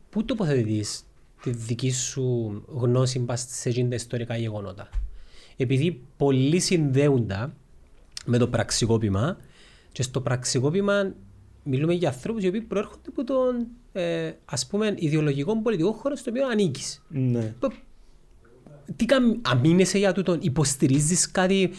Πού 0.10 0.26
τοποθετείς 0.26 1.04
τη 1.42 1.50
δική 1.50 1.92
σου 1.92 2.64
γνώση 2.68 3.20
πας 3.20 3.46
σε 3.50 3.70
εκείνα 3.70 3.90
τα 3.90 3.96
ιστορικά 3.96 4.38
γεγονότα; 4.38 4.90
Επειδή 5.58 6.02
πολλοί 6.18 6.60
συνδέονται 6.60 7.50
με 8.26 8.38
το 8.38 8.48
πραξικόπημα 8.48 9.38
και 9.92 10.04
στο 10.04 10.22
πραξικόπημα 10.22 11.14
μιλούμε 11.70 11.94
για 11.94 12.08
ανθρώπους 12.10 12.44
οι 12.44 12.48
οποίοι 12.48 12.62
προέρχονται 12.62 13.10
από 13.10 13.24
τον 13.24 13.68
ε, 13.94 14.32
ας 14.46 14.68
πούμε 14.68 14.94
ιδεολογικό 14.98 15.62
πολιτικό 15.62 15.92
χώρο 15.92 16.16
στο 16.16 16.30
οποίο 16.32 16.48
ανήκεις. 16.48 17.06
Ναι. 17.10 17.54
Π- 17.60 17.74
Τι 18.96 19.06
καν, 19.06 19.42
αμήνεσαι 19.46 19.98
για 19.98 20.12
τούτον, 20.14 20.38
υποστηρίζεις 20.42 21.32
κάτι, 21.32 21.72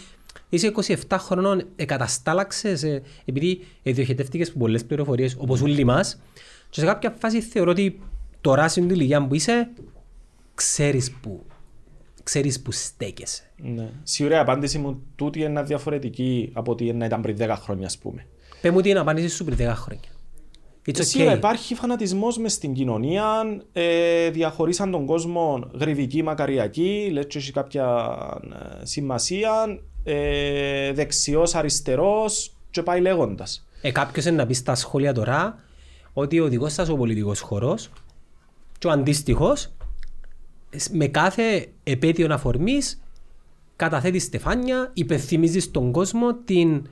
είσαι 0.49 0.73
27 1.09 1.17
χρονών, 1.19 1.63
εκαταστάλαξες, 1.77 2.83
ε, 2.83 3.03
επειδή 3.25 3.61
ε, 3.83 3.93
διοχετεύτηκες 3.93 4.49
από 4.49 4.59
πολλές 4.59 4.85
πληροφορίες, 4.85 5.35
όπως 5.39 5.63
όλοι 5.63 5.85
μας, 5.85 6.21
και 6.71 6.81
σε 6.81 6.87
κάποια 6.87 7.15
φάση 7.19 7.41
θεωρώ 7.41 7.71
ότι 7.71 8.01
τώρα 8.41 8.69
στην 8.69 8.91
ηλικία 8.91 9.27
που 9.27 9.35
είσαι, 9.35 9.71
ξέρεις 10.55 11.11
που, 11.13 11.45
ξέρεις 12.23 12.61
που 12.63 12.73
στέκεσαι. 12.73 13.43
Ναι. 13.57 13.91
Σίγουρα 14.03 14.37
η 14.37 14.39
απάντηση 14.39 14.79
μου 14.79 15.03
τούτη 15.17 15.41
είναι 15.41 15.63
διαφορετική 15.63 16.51
από 16.53 16.73
ότι 16.73 16.93
να 16.93 17.05
ήταν 17.05 17.21
πριν 17.21 17.37
10 17.39 17.55
χρόνια, 17.61 17.87
ας 17.87 17.99
πούμε. 17.99 18.27
Πες 18.61 18.71
μου 18.71 18.81
την 18.81 18.99
απάντηση 18.99 19.29
σου 19.29 19.45
πριν 19.45 19.57
10 19.71 19.73
χρόνια. 19.75 20.09
It's 20.87 20.99
Σίγουρα 21.03 21.33
okay. 21.33 21.37
υπάρχει 21.37 21.75
φανατισμός 21.75 22.39
μες 22.39 22.53
στην 22.53 22.73
κοινωνία. 22.73 23.43
Ε, 23.73 24.31
διαχωρίσαν 24.31 24.91
τον 24.91 25.07
κόσμο 25.07 25.71
γρηβική, 25.81 26.23
μακαριακή, 26.23 27.09
λέει 27.13 27.27
και 27.27 27.39
έχει 27.39 27.53
κάποια 27.53 28.07
ε, 28.81 28.85
σημασία. 28.85 29.81
Ε, 30.05 30.93
Δεξιός, 30.93 31.55
αριστερός, 31.55 32.55
και 32.71 32.83
πάει 32.83 33.01
λέγοντας. 33.01 33.67
Ε, 33.81 33.91
κάποιος 33.91 34.25
είναι 34.25 34.37
να 34.37 34.47
πει 34.47 34.55
στα 34.55 34.75
σχόλια 34.75 35.13
τώρα 35.13 35.59
ότι 36.13 36.41
ο 36.41 36.49
δικός 36.49 36.73
σας 36.73 36.89
ο 36.89 36.97
πολιτικός 36.97 37.41
χώρος 37.41 37.91
και 38.79 38.87
ο 38.87 38.91
αντίστοιχος 38.91 39.73
σ- 40.77 40.91
με 40.93 41.07
κάθε 41.07 41.69
επέτειο 41.83 42.33
αφορμής 42.35 43.03
καταθέτει 43.77 44.19
στεφάνια, 44.19 44.91
υπενθυμίζεις 44.95 45.65
στον 45.65 45.93
κόσμο 45.93 46.35
την 46.35 46.87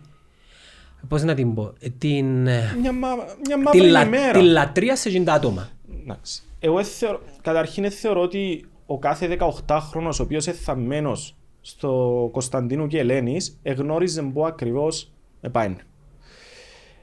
πώς 1.08 1.22
να 1.22 1.34
την 1.34 1.54
πω, 1.54 1.72
ε, 1.80 1.88
την, 1.98 2.46
ε, 2.46 2.76
Μια, 2.80 2.92
μα, 2.92 3.08
μια 3.14 3.24
την, 3.54 3.62
μαύρη 3.62 3.88
λα- 3.88 4.02
ημέρα. 4.04 4.32
την 4.38 4.42
λατρεία 4.48 4.96
σε 4.96 5.08
εκείνα 5.08 5.24
τα 5.24 5.32
άτομα. 5.32 5.68
Εντάξει. 6.02 6.42
Εγώ 6.60 6.84
θεωρώ, 6.84 7.20
καταρχήν 7.42 7.84
ε, 7.84 7.90
θεωρώ 7.90 8.20
ότι 8.22 8.66
ο 8.86 8.98
κάθε 8.98 9.36
18χρονος 9.40 10.18
ο 10.18 10.22
οποίος 10.22 10.46
είναι 10.46 10.56
θαμμένος 10.56 11.36
στο 11.60 12.28
Κωνσταντίνου 12.32 12.86
και 12.86 12.98
Ελένης 12.98 13.58
εγνώριζε 13.62 14.22
πού 14.22 14.46
ακριβώς 14.46 15.10
πάει. 15.52 15.76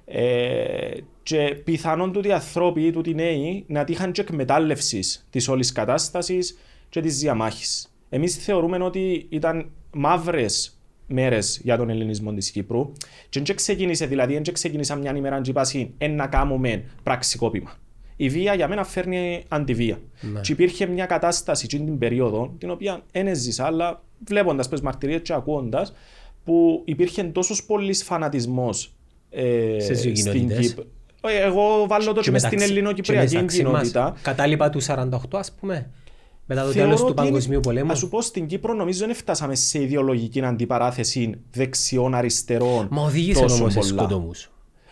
Ε, 0.06 0.92
και 1.24 1.62
πιθανόν 1.64 2.12
τούτοι 2.12 2.28
οι 2.28 2.32
ανθρώποι, 2.32 2.92
τούτοι 2.92 3.10
οι 3.10 3.14
νέοι, 3.14 3.64
να 3.68 3.84
τύχαν 3.84 4.12
και 4.12 4.22
εκμετάλλευσης 4.22 5.28
της 5.30 5.48
όλης 5.48 5.72
κατάστασης 5.72 6.58
και 6.90 7.02
της 7.02 7.18
διαμάχης. 7.20 7.94
Εμείς 8.10 8.36
θεωρούμε 8.36 8.84
ότι 8.84 9.26
ήταν 9.30 9.70
μαύρες 9.94 10.75
μέρες 11.08 11.60
για 11.64 11.78
τον 11.78 11.90
ελληνισμό 11.90 12.34
της 12.34 12.52
Κύπρου. 12.52 12.92
Και 13.30 13.42
δεν 13.42 13.56
ξεκίνησε, 13.56 14.06
δηλαδή, 14.06 14.34
δεν 14.40 14.54
ξεκίνησα 14.54 14.96
μια 14.96 15.16
ημέρα 15.16 15.42
και 15.42 15.50
είπα 15.50 15.66
«Εν 15.98 16.16
να 16.16 16.28
κάνουμε 16.28 16.84
πραξικόπημα. 17.04 17.72
Η 18.16 18.30
βία 18.30 18.54
για 18.54 18.68
μένα 18.68 18.84
φέρνει 18.84 19.44
αντιβία. 19.48 20.00
Ναι. 20.22 20.40
Και 20.40 20.52
υπήρχε 20.52 20.86
μια 20.86 21.06
κατάσταση 21.06 21.66
εκείνη 21.66 21.86
την 21.86 21.98
περίοδο, 21.98 22.54
την 22.58 22.70
οποία 22.70 23.02
δεν 23.12 23.28
έζησα, 23.28 23.66
αλλά 23.66 24.04
βλέποντας 24.28 24.70
τι 24.70 24.84
μαρτυρίες 24.84 25.22
και 25.22 25.34
ακούγοντα, 25.34 25.88
που 26.44 26.82
υπήρχε 26.86 27.24
τόσος 27.24 27.64
πολύ 27.66 27.94
φανατισμός 27.94 28.94
ε, 29.30 29.78
Στις 29.80 30.02
δύο 30.02 30.16
στην 30.16 30.32
κοινότητες. 30.32 30.68
Κύπρο. 30.68 30.84
Ε, 31.22 31.42
Εγώ 31.44 31.86
βάλω 31.88 32.14
το 32.14 32.22
και 32.22 32.32
μες 32.32 32.42
στην 32.42 32.54
μεταξύ- 32.54 32.78
ελληνοκυπριακή 32.78 33.28
και 33.30 33.36
μεταξύ 33.36 33.64
μας, 33.64 33.72
κοινότητα. 33.72 34.16
Κατάλοιπα 34.22 34.70
του 34.70 34.82
48 34.82 35.10
ας 35.32 35.52
πούμε, 35.60 35.90
μετά 36.46 36.64
το 36.64 36.68
Θεωρώ 36.72 36.86
τέλος 36.88 37.00
του 37.02 37.08
ότι 37.10 37.22
είναι- 37.22 37.30
Παγκοσμίου 37.30 37.60
Πολέμου. 37.60 37.88
Να 37.88 37.96
σου 37.96 38.10
πω 38.10 38.22
στην 38.22 38.48
Κύπρο 38.48 38.74
νομίζω 38.74 39.06
δεν 39.06 39.16
φτάσαμε 39.16 39.56
σε 39.56 39.82
ιδεολογική 39.82 40.42
αντιπαράθεση 40.42 41.40
δεξιών 41.52 42.16
αριστερών. 42.16 42.88
Μα 42.92 43.02
οδήγησε 43.04 43.42
τόσο 43.42 43.56
όμως 43.56 43.74
σε 43.74 43.80
πολλά. 43.80 43.92
σκοτωμούς. 44.02 44.50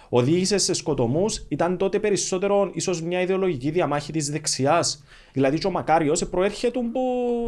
Οδήγησε 0.10 0.58
σε 0.58 0.74
σκοτωμούς, 0.74 1.46
ήταν 1.48 1.78
τότε 1.78 2.00
περισσότερο 2.00 2.70
ίσως 2.74 3.02
μια 3.02 3.22
ιδεολογική 3.22 3.70
διαμάχη 3.72 4.12
της 4.12 4.30
δεξιάς. 4.30 5.04
Δηλαδή, 5.34 5.58
και 5.58 5.68
ο 5.68 5.72
Μακάριος 5.72 6.26
προέρχεται 6.28 6.80
που 6.92 7.02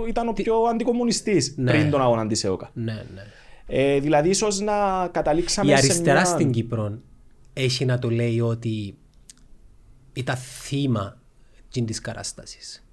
ήταν 0.07 0.27
ο 0.27 0.33
πιο 0.33 0.55
αντικομουνιστής 0.55 1.53
Ναι. 1.57 1.71
πριν 1.71 1.89
τον 1.89 2.01
αγώνα 2.01 2.27
της 2.27 2.43
ΕΟΚΑ. 2.43 2.69
Ναι, 2.73 2.93
ναι. 3.13 3.21
Ε, 3.67 3.99
δηλαδή, 3.99 4.29
ίσως 4.29 4.59
να 4.59 5.07
καταλήξαμε 5.11 5.71
Η 5.71 5.73
αριστερά 5.73 6.25
σε 6.25 6.25
μια... 6.25 6.25
στην 6.25 6.51
Κύπρο 6.51 6.97
έχει 7.53 7.85
να 7.85 7.99
το 7.99 8.09
λέει 8.09 8.39
ότι 8.39 8.97
ήταν 10.13 10.35
θύμα 10.37 11.17
της 11.85 11.99
κατάστασης. 12.01 12.84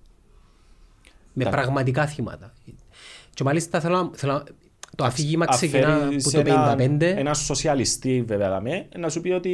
Με 1.33 1.45
Τα- 1.45 1.51
πραγματικά 1.51 2.07
θύματα. 2.07 2.53
Και 3.35 3.45
μάλιστα 3.45 3.81
θέλω, 3.81 3.97
να- 3.97 4.11
θέλω 4.15 4.33
να- 4.33 4.43
το 4.97 5.05
αφήγημα 5.05 5.47
ξεκινά 5.47 5.87
Αφαίρει 5.95 6.15
από 6.17 6.29
σε 6.31 6.37
το 6.37 6.43
55. 6.43 7.07
έναν- 7.07 7.19
Ένα 7.19 7.35
σοσιαλιστή, 7.35 8.23
βέβαια, 8.27 8.49
δαμε, 8.49 8.87
να 8.99 9.09
σου 9.09 9.21
πει 9.21 9.31
ότι 9.31 9.51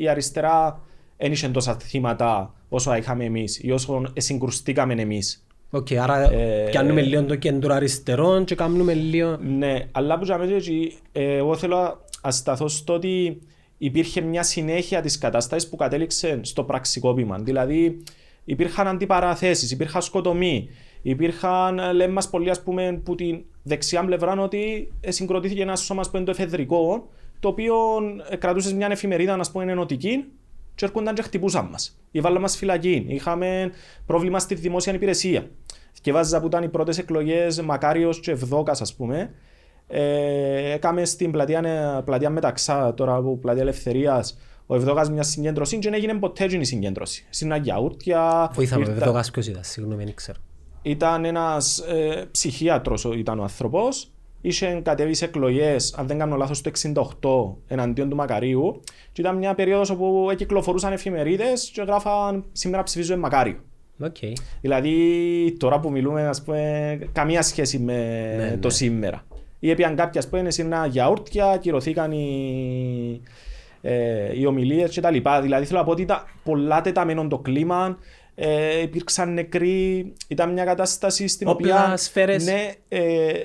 η 0.00 0.08
αριστερά 0.08 0.80
δεν 1.16 1.32
είχε 1.32 1.48
τόσα 1.48 1.76
θύματα 1.76 2.54
όσο 2.68 2.94
είχαμε 2.94 3.24
εμείς 3.24 3.58
ή 3.62 3.70
όσο 3.70 4.02
συγκρουστήκαμε 4.16 4.94
εμείς. 4.94 5.46
Οκ, 5.70 5.92
άρα 5.92 6.32
Ε, 6.32 6.66
πιάνουμε 6.70 7.00
λίγο 7.02 7.24
το 7.24 7.34
κέντρο 7.36 7.74
αριστερών 7.74 8.44
και 8.44 8.54
κάνουμε 8.54 8.94
λίγο... 8.94 9.36
Ναι, 9.36 9.88
αλλά 9.92 10.18
που 10.18 10.24
τζιαμέ 10.24 10.54
έτσι, 10.54 10.96
ε, 11.12 11.36
εγώ 11.36 11.56
θέλω 11.56 11.76
να 11.76 11.94
σταθώ 12.20 12.68
στο 12.68 12.92
ότι 12.94 13.38
υπήρχε 13.78 14.20
μια 14.20 14.42
συνέχεια 14.42 15.00
της 15.00 15.18
κατάστασης 15.18 15.68
που 15.68 15.76
κατέληξε 15.76 16.38
στο 16.42 16.62
πραξικόπημα. 16.64 17.38
Δηλαδή 17.38 18.02
υπήρχαν 18.44 18.86
αντιπαραθέσεις, 18.88 19.70
υπήρχαν 19.70 20.02
σκοτωμοί, 20.02 20.68
υπήρχαν, 21.10 21.78
ε, 21.78 21.92
λένε 21.92 22.12
μας 22.12 22.30
πολλοί 22.30 22.50
ας 22.50 22.62
πούμε, 22.62 23.00
που 23.04 23.14
την 23.14 23.44
δεξιά 23.62 24.04
πλευρά 24.04 24.40
ότι 24.40 24.92
ε, 25.00 25.10
συγκροτήθηκε 25.10 25.62
ένα 25.62 25.80
σώμα 25.80 26.10
που 26.10 26.16
είναι 26.16 26.24
το 26.24 26.30
εφεδρικό, 26.30 27.08
το 27.40 27.48
οποίο 27.48 27.74
ε, 28.28 28.36
κρατούσες 28.36 28.72
μια 28.72 28.88
εφημερίδα 28.90 29.34
ας 29.34 29.50
πούμε, 29.50 29.72
ενωτική 29.72 30.24
και 30.74 30.84
έρχονταν 30.84 31.14
και 31.14 31.22
χτυπούσαν 31.22 31.68
μας. 31.70 31.98
Ή 32.10 32.20
βάλαν 32.20 32.40
μας 32.40 32.56
φυλακή. 32.56 33.04
Είχαμε 33.08 33.70
πρόβλημα 34.06 34.38
στη 34.38 34.54
δημόσια 34.54 34.94
υπηρεσία. 34.94 35.50
Και 36.00 36.12
βάζα 36.12 36.40
που 36.40 36.46
ήταν 36.46 36.62
οι 36.62 36.68
πρώτες 36.68 36.98
εκλογές 36.98 37.60
Μακάριος 37.60 38.20
και 38.20 38.30
Ευδόκας 38.30 38.80
ας 38.80 38.94
πούμε. 38.94 39.30
Ε, 39.88 40.72
έκαμε 40.72 41.04
στην 41.04 41.30
πλατεία, 41.30 42.02
πλατεία 42.04 42.30
Μεταξά, 42.30 42.94
τώρα 42.94 43.20
που 43.20 43.38
πλατεία 43.38 43.62
Ελευθερίας, 43.62 44.38
ο 44.66 44.74
Ευδόκας 44.74 45.10
μια 45.10 45.22
συγκέντρωση 45.22 45.78
και 45.78 45.88
δεν 45.90 45.98
έγινε 45.98 46.14
ποτέ 46.14 46.44
εκείνη 46.44 46.60
η 46.60 46.64
συγκέντρωση. 46.64 47.26
Στην 47.30 47.52
Αγιαούρτια 47.52 48.50
Βοήθαμε, 48.54 48.80
ήρθα- 48.80 48.94
βέβαια, 49.06 49.22
το 49.22 49.30
ποιος 49.32 49.46
ήταν, 49.46 49.64
συγγνώμη, 49.64 50.04
δεν 50.04 50.14
ξέρω. 50.14 50.38
Ήταν 50.90 51.24
ένας 51.24 51.78
ε, 51.78 52.24
ψυχίατρος 52.30 53.04
ο- 53.04 53.12
ήταν 53.12 53.38
ο 53.38 53.42
άνθρωπος. 53.42 54.10
Είχε 54.40 54.80
κατέβει 54.84 55.14
σε 55.14 55.24
εκλογές, 55.24 55.94
αν 55.98 56.06
δεν 56.06 56.18
κάνω 56.18 56.36
λάθος, 56.36 56.60
το 56.60 56.68
68 56.68 57.56
εναντίον 57.66 58.08
του 58.08 58.16
Μακαρίου. 58.16 58.80
Και 59.12 59.20
ήταν 59.20 59.36
μια 59.36 59.54
περίοδος 59.54 59.90
όπου 59.90 60.28
κυκλοφορούσαν 60.36 60.92
εφημερίδες 60.92 61.70
και 61.74 61.82
γράφαν 61.82 62.44
«Σήμερα 62.52 62.82
ψηφίζω 62.82 63.16
Μακάριο». 63.16 63.56
Οκ. 64.00 64.16
Δηλαδή 64.60 65.56
τώρα 65.58 65.80
που 65.80 65.90
μιλούμε, 65.90 66.26
ας 66.26 66.42
πούμε, 66.42 66.98
καμία 67.12 67.42
σχέση 67.42 67.78
με 67.78 67.94
Ναι, 68.36 68.56
το 68.56 68.66
ναι. 68.68 68.72
σήμερα. 68.74 69.24
Ή 69.58 69.70
επήαν 69.70 69.96
κάποια, 69.96 70.20
ας 70.20 70.28
πούμε, 70.28 70.50
σε 70.50 70.62
ένα 70.62 70.86
γιαούρτια, 70.86 71.56
ακυρωθήκαν 71.56 72.12
οι, 72.12 73.20
ε, 73.80 74.38
οι 74.38 74.46
ομιλίες 74.46 74.90
και 74.90 75.00
τα 75.00 75.10
λοιπά. 75.10 75.40
Δηλαδή 75.40 75.64
θέλω 75.64 75.78
να 75.78 75.84
πω 75.84 75.90
ότι 75.90 76.02
ήταν 76.02 76.22
πολλά 76.44 76.80
τεταμένο 76.80 77.28
το 77.28 77.38
κλίμα, 77.38 77.98
ε, 78.38 78.80
υπήρξαν 78.80 79.32
νεκροί, 79.32 80.12
ήταν 80.28 80.52
μια 80.52 80.64
κατάσταση 80.64 81.26
στην 81.26 81.48
Όπλα, 81.48 81.82
οποία 81.82 81.96
σφαίρες. 81.96 82.44
ναι, 82.44 82.72
ε, 82.88 83.44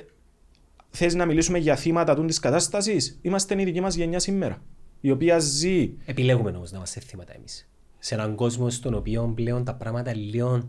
θες 0.90 1.14
να 1.14 1.26
μιλήσουμε 1.26 1.58
για 1.58 1.76
θύματα 1.76 2.14
του 2.14 2.24
της 2.24 2.38
κατάστασης, 2.38 3.18
είμαστε 3.22 3.60
η 3.60 3.64
δική 3.64 3.80
μας 3.80 3.94
γενιά 3.94 4.18
σήμερα, 4.18 4.62
η 5.00 5.10
οποία 5.10 5.38
ζει 5.38 5.92
Επιλέγουμε 6.04 6.50
όμως 6.50 6.70
να 6.70 6.76
είμαστε 6.76 7.00
θύματα 7.00 7.34
εμείς. 7.34 7.68
Σε 7.98 8.14
έναν 8.14 8.34
κόσμο 8.34 8.70
στον 8.70 8.94
οποίο 8.94 9.32
πλέον 9.34 9.64
τα 9.64 9.74
πράγματα 9.74 10.10
είναι 10.10 10.20
λίγο 10.20 10.68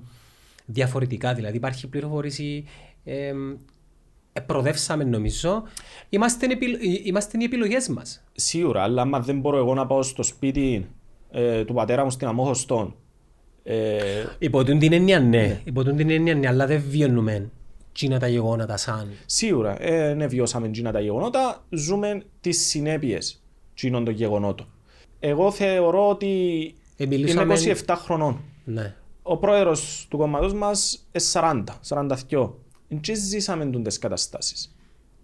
διαφορετικά. 0.66 1.34
Δηλαδή 1.34 1.58
υπάρχει 1.58 1.88
πληροφορήση, 1.88 2.66
ε, 3.04 3.34
ε, 4.34 4.40
προδεύσαμε 4.40 5.04
νομίζω. 5.04 5.64
Είμαστε, 6.10 6.46
επιλ... 6.46 6.74
ε, 6.74 6.78
είμαστε 7.04 7.38
οι 7.40 7.44
επιλογές 7.44 7.88
μας. 7.88 8.24
σίγουρα, 8.32 8.84
αλλά 8.84 9.02
άμα 9.02 9.20
δεν 9.20 9.40
μπορώ 9.40 9.58
εγώ 9.58 9.74
να 9.74 9.86
πάω 9.86 10.02
στο 10.02 10.24
σπίτι 10.24 10.88
ε, 11.32 11.66
του 11.66 11.74
πατέρα 11.74 12.04
μου 12.04 12.10
στην 12.10 12.28
Αμόχωστον 12.28 12.96
ε, 13.64 14.26
Υπό 14.40 14.64
τούν 14.64 14.80
την 14.80 14.94
έννοια 14.94 15.20
ναι. 15.20 15.62
Υπό 15.64 15.84
τούν 15.84 15.96
την 15.96 16.10
έννοια 16.10 16.36
ναι, 16.36 16.48
αλλά 16.48 16.66
δεν 16.68 16.84
βιώνουμε 16.90 17.50
τσίνα 17.92 18.20
τα 18.20 18.28
γεγονότα 18.28 18.78
σαν. 18.78 19.12
Σίγουρα, 19.26 19.84
ε, 19.84 20.14
ναι, 20.14 20.28
βιώσαμε 20.28 20.70
τζίνα 20.70 20.92
τα 20.92 21.00
γεγονότα, 21.00 21.64
ζούμε 21.70 22.22
τις 22.42 22.66
συνέπειες 22.68 23.42
τζίνων 23.76 24.06
των 24.06 24.14
γεγονότων. 24.14 24.68
Εγώ 25.20 25.52
θεωρώ 25.52 26.10
ότι 26.10 26.28
Ε, 26.98 27.06
μιλούσαμε- 27.06 27.60
είμαι 27.60 27.72
27 27.86 27.96
χρονών. 27.98 28.40
Ναι. 28.64 28.96
Ο 29.22 29.38
πρόεδρος 29.38 30.08
του 30.10 30.18
κόμματος 30.18 30.54
μας 30.54 31.08
είναι 31.12 31.24
40, 31.24 31.80
42. 31.82 32.56
Δεν 32.88 33.16
ζήσαμε 33.16 33.66
τούντες 33.66 33.98
καταστάσεις. 33.98 34.76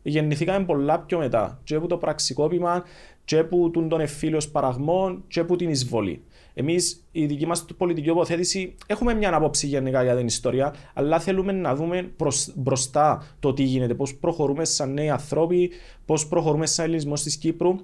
Γεννηθήκαμε 0.04 0.66
πολλά 0.66 1.00
πιο 1.00 1.18
μετά. 1.18 1.60
Και 1.64 1.76
από 1.76 1.88
το 1.88 1.98
πραξικόπημα, 1.98 2.84
και 3.26 3.38
από 3.38 3.70
τον 3.70 3.90
τον 3.90 4.00
εφήλιος 4.00 4.50
παραγμών, 4.50 5.24
και 5.28 5.40
από 5.40 5.56
την 5.56 5.70
εισβολή. 5.70 6.22
Εμείς, 6.60 7.04
η 7.12 7.26
δική 7.26 7.46
μας 7.46 7.66
πολιτική 7.78 8.08
τοποθέτηση, 8.08 8.76
έχουμε 8.88 9.14
μια 9.14 9.36
άποψη 9.36 9.68
γενικά 9.68 10.04
για 10.04 10.16
την 10.16 10.26
ιστορία, 10.26 10.76
αλλά 10.94 11.20
θέλουμε 11.20 11.52
να 11.52 11.76
δούμε 11.76 12.12
προς, 12.16 12.52
μπροστά 12.56 13.28
το 13.40 13.54
τι 13.54 13.64
γίνεται, 13.64 13.94
πώς 13.94 14.16
προχωρούμε 14.16 14.66
σαν 14.66 14.94
νέοι 14.94 15.10
ανθρώποι, 15.10 15.70
πώς 16.06 16.28
προχωρούμε 16.28 16.66
σαν 16.66 16.86
ελληνισμός 16.86 17.24
της 17.24 17.38
Κύπρου 17.38 17.76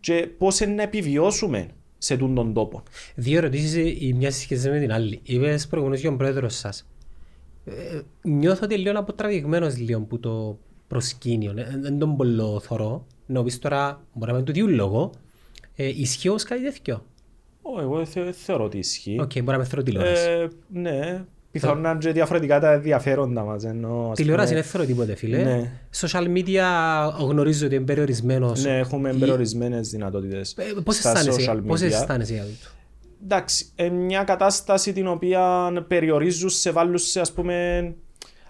και 0.00 0.28
πώς 0.38 0.60
να 0.60 0.82
επιβιώσουμε 0.82 1.68
σε 1.98 2.16
τούντον 2.16 2.52
τόπο. 2.52 2.82
Δύο 3.14 3.38
ερωτήσεις 3.38 3.74
η 4.00 4.12
μια 4.16 4.30
σχετίζεται 4.30 4.74
με 4.74 4.80
την 4.80 4.92
άλλη. 4.92 5.20
Είπες 5.22 5.66
προηγουμένως 5.66 6.00
για 6.00 6.08
τον 6.08 6.18
πρόεδρος 6.18 6.54
σας. 6.54 6.86
Ε, 7.64 8.00
νιώθω 8.22 8.60
ότι 8.64 8.76
λίγο 8.76 8.98
αποτραβηγμένος 8.98 9.76
λίγο 9.78 10.00
που 10.00 10.20
το 10.20 10.58
προσκήνιο. 10.88 11.54
Ε, 11.56 11.78
Δεν 11.80 11.98
τον 11.98 12.16
πολύ 12.16 12.42
θωρώ. 12.60 13.06
Να 13.26 13.42
πεις 13.42 13.58
τώρα, 13.58 14.04
μπορεί 14.12 14.30
να 14.30 14.36
μην 14.36 14.46
του 14.46 14.52
διούν 14.52 14.74
λόγο. 14.74 15.10
Ε, 15.76 15.86
ισχύει 15.86 16.28
όμως 16.28 16.42
κάτι 16.42 16.62
τέτοιο. 16.62 17.02
Ω, 17.76 17.80
εγώ 17.80 18.04
θε, 18.04 18.32
θεωρώ 18.32 18.64
ότι 18.64 18.78
ισχύει. 18.78 19.18
Οκ, 19.20 19.30
μπορεί 19.32 19.44
να 19.50 19.58
μεν 19.58 19.64
θωρώ 19.64 19.82
τηλεόραση. 19.82 20.28
Ε, 20.28 20.48
ναι, 20.68 21.24
πιθανόν 21.50 21.80
να 21.80 21.90
είναι 21.90 21.98
και 21.98 22.12
διαφορετικά 22.12 22.60
τα 22.60 22.72
ενδιαφέροντα 22.72 23.42
μας. 23.42 23.64
Ενώ, 23.64 24.08
ας 24.10 24.16
Τηλεόραση 24.16 24.48
πούμε, 24.48 24.60
δεν 24.60 24.70
θωρώ 24.70 24.84
τίποτε 24.86 25.14
φίλε. 25.14 25.42
Ναι. 25.42 25.70
Social 26.00 26.24
media 26.36 26.62
γνωρίζω 27.28 27.66
ότι 27.66 27.74
είναι 27.74 27.84
περιορισμένος. 27.84 28.64
Ναι, 28.64 28.78
έχουμε 28.78 29.10
Η- 29.10 29.18
περιορισμένες 29.18 29.88
δυνατότητες 29.90 30.54
Ε, 30.58 30.62
Πώς 30.84 30.96
στα 30.96 31.10
αισθάνεσαι, 31.10 31.50
social 31.52 31.60
πώς 31.66 31.80
media. 31.80 31.84
αισθάνεσαι 31.84 32.32
για 32.32 32.42
τούτο; 32.42 32.68
Εντάξει, 33.24 33.66
ε, 33.74 33.88
μια 33.88 34.22
κατάσταση 34.24 34.92
την 34.92 35.06
οποία 35.06 35.72
περιορίζουν 35.88 36.48
σε 36.50 36.70
βάλουν 36.70 36.98
σε 36.98 37.20
ας 37.20 37.32
πούμε 37.32 37.94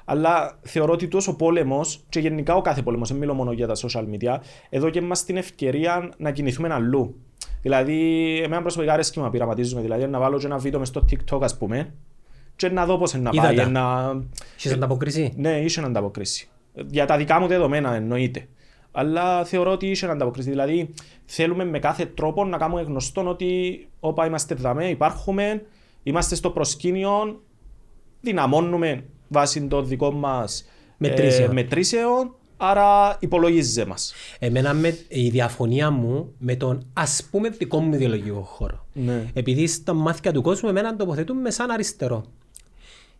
αλλά 0.04 0.58
θεωρώ 0.62 0.92
ότι 0.92 1.08
τόσο 1.08 1.36
πόλεμος 1.36 2.04
και 2.08 2.20
γενικά 2.20 2.54
ο 2.54 2.60
κάθε 2.60 2.82
πόλεμος, 2.82 3.08
δεν 3.08 3.18
μιλώ 3.18 3.34
μόνο 3.34 3.52
για 3.52 3.66
τα 3.66 3.74
social 3.76 4.04
media, 4.04 4.36
εδώ 4.68 4.90
και 4.90 5.00
μας 5.00 5.24
την 5.24 5.36
ευκαιρία 5.36 6.10
να 6.18 6.30
κινηθούμε 6.30 6.74
αλλού. 6.74 7.20
Δηλαδή, 7.62 8.36
εμένα 8.44 8.62
προσωπικά 8.62 8.92
αρέσκει 8.92 9.20
να 9.20 9.30
πειραματίζουμε, 9.30 9.80
δηλαδή 9.80 10.06
να 10.06 10.18
βάλω 10.18 10.38
και 10.38 10.46
ένα 10.46 10.58
βίντεο 10.58 10.78
μες 10.78 10.88
στο 10.88 11.04
TikTok 11.10 11.42
ας 11.42 11.56
πούμε 11.58 11.92
και 12.56 12.68
να 12.68 12.86
δω 12.86 12.98
πώς 12.98 13.12
είναι 13.12 13.22
να 13.22 13.30
Είδα 13.32 13.42
πάει. 13.42 13.56
τα. 13.56 13.68
Να... 13.68 14.14
Έχεις 14.56 14.72
ανταποκρίση. 14.72 15.32
Ναι, 15.36 15.50
είχε 15.60 15.80
ανταποκρίση. 15.80 16.48
Για 16.86 17.06
τα 17.06 17.16
δικά 17.16 17.40
μου 17.40 17.46
δεδομένα 17.46 17.94
εννοείται. 17.94 18.48
Αλλά 18.92 19.44
θεωρώ 19.44 19.72
ότι 19.72 19.86
είχε 19.86 20.06
ανταποκρίση. 20.06 20.50
Δηλαδή, 20.50 20.94
θέλουμε 21.24 21.64
με 21.64 21.78
κάθε 21.78 22.06
τρόπο 22.06 22.44
να 22.44 22.56
κάνουμε 22.58 22.82
γνωστό 22.82 23.28
ότι 23.28 23.88
όπα 24.00 24.26
είμαστε 24.26 24.54
δαμέ, 24.54 24.88
υπάρχουμε, 24.88 25.62
είμαστε 26.02 26.34
στο 26.34 26.50
προσκήνιο, 26.50 27.40
δυναμώνουμε 28.20 29.04
βάσει 29.28 29.66
των 29.66 29.86
δικών 29.86 30.14
μας 30.16 30.68
Μετρήσεων. 30.96 31.52
μετρήσεων, 31.52 32.34
άρα 32.60 33.16
υπολογίζε 33.20 33.84
μας. 33.86 34.12
Εμένα 34.38 34.74
με, 34.74 34.98
η 35.08 35.28
διαφωνία 35.28 35.90
μου 35.90 36.32
με 36.38 36.56
τον 36.56 36.86
ας 36.92 37.28
πούμε 37.30 37.48
δικό 37.48 37.80
μου 37.80 37.94
ιδεολογικό 37.94 38.40
χώρο. 38.40 38.86
Ναι. 38.92 39.24
Επειδή 39.32 39.66
στα 39.66 39.92
μάθηκα 39.92 40.32
του 40.32 40.42
κόσμου 40.42 40.68
εμένα 40.68 40.96
τοποθετούμε 40.96 41.50
σαν 41.50 41.70
αριστερό. 41.70 42.24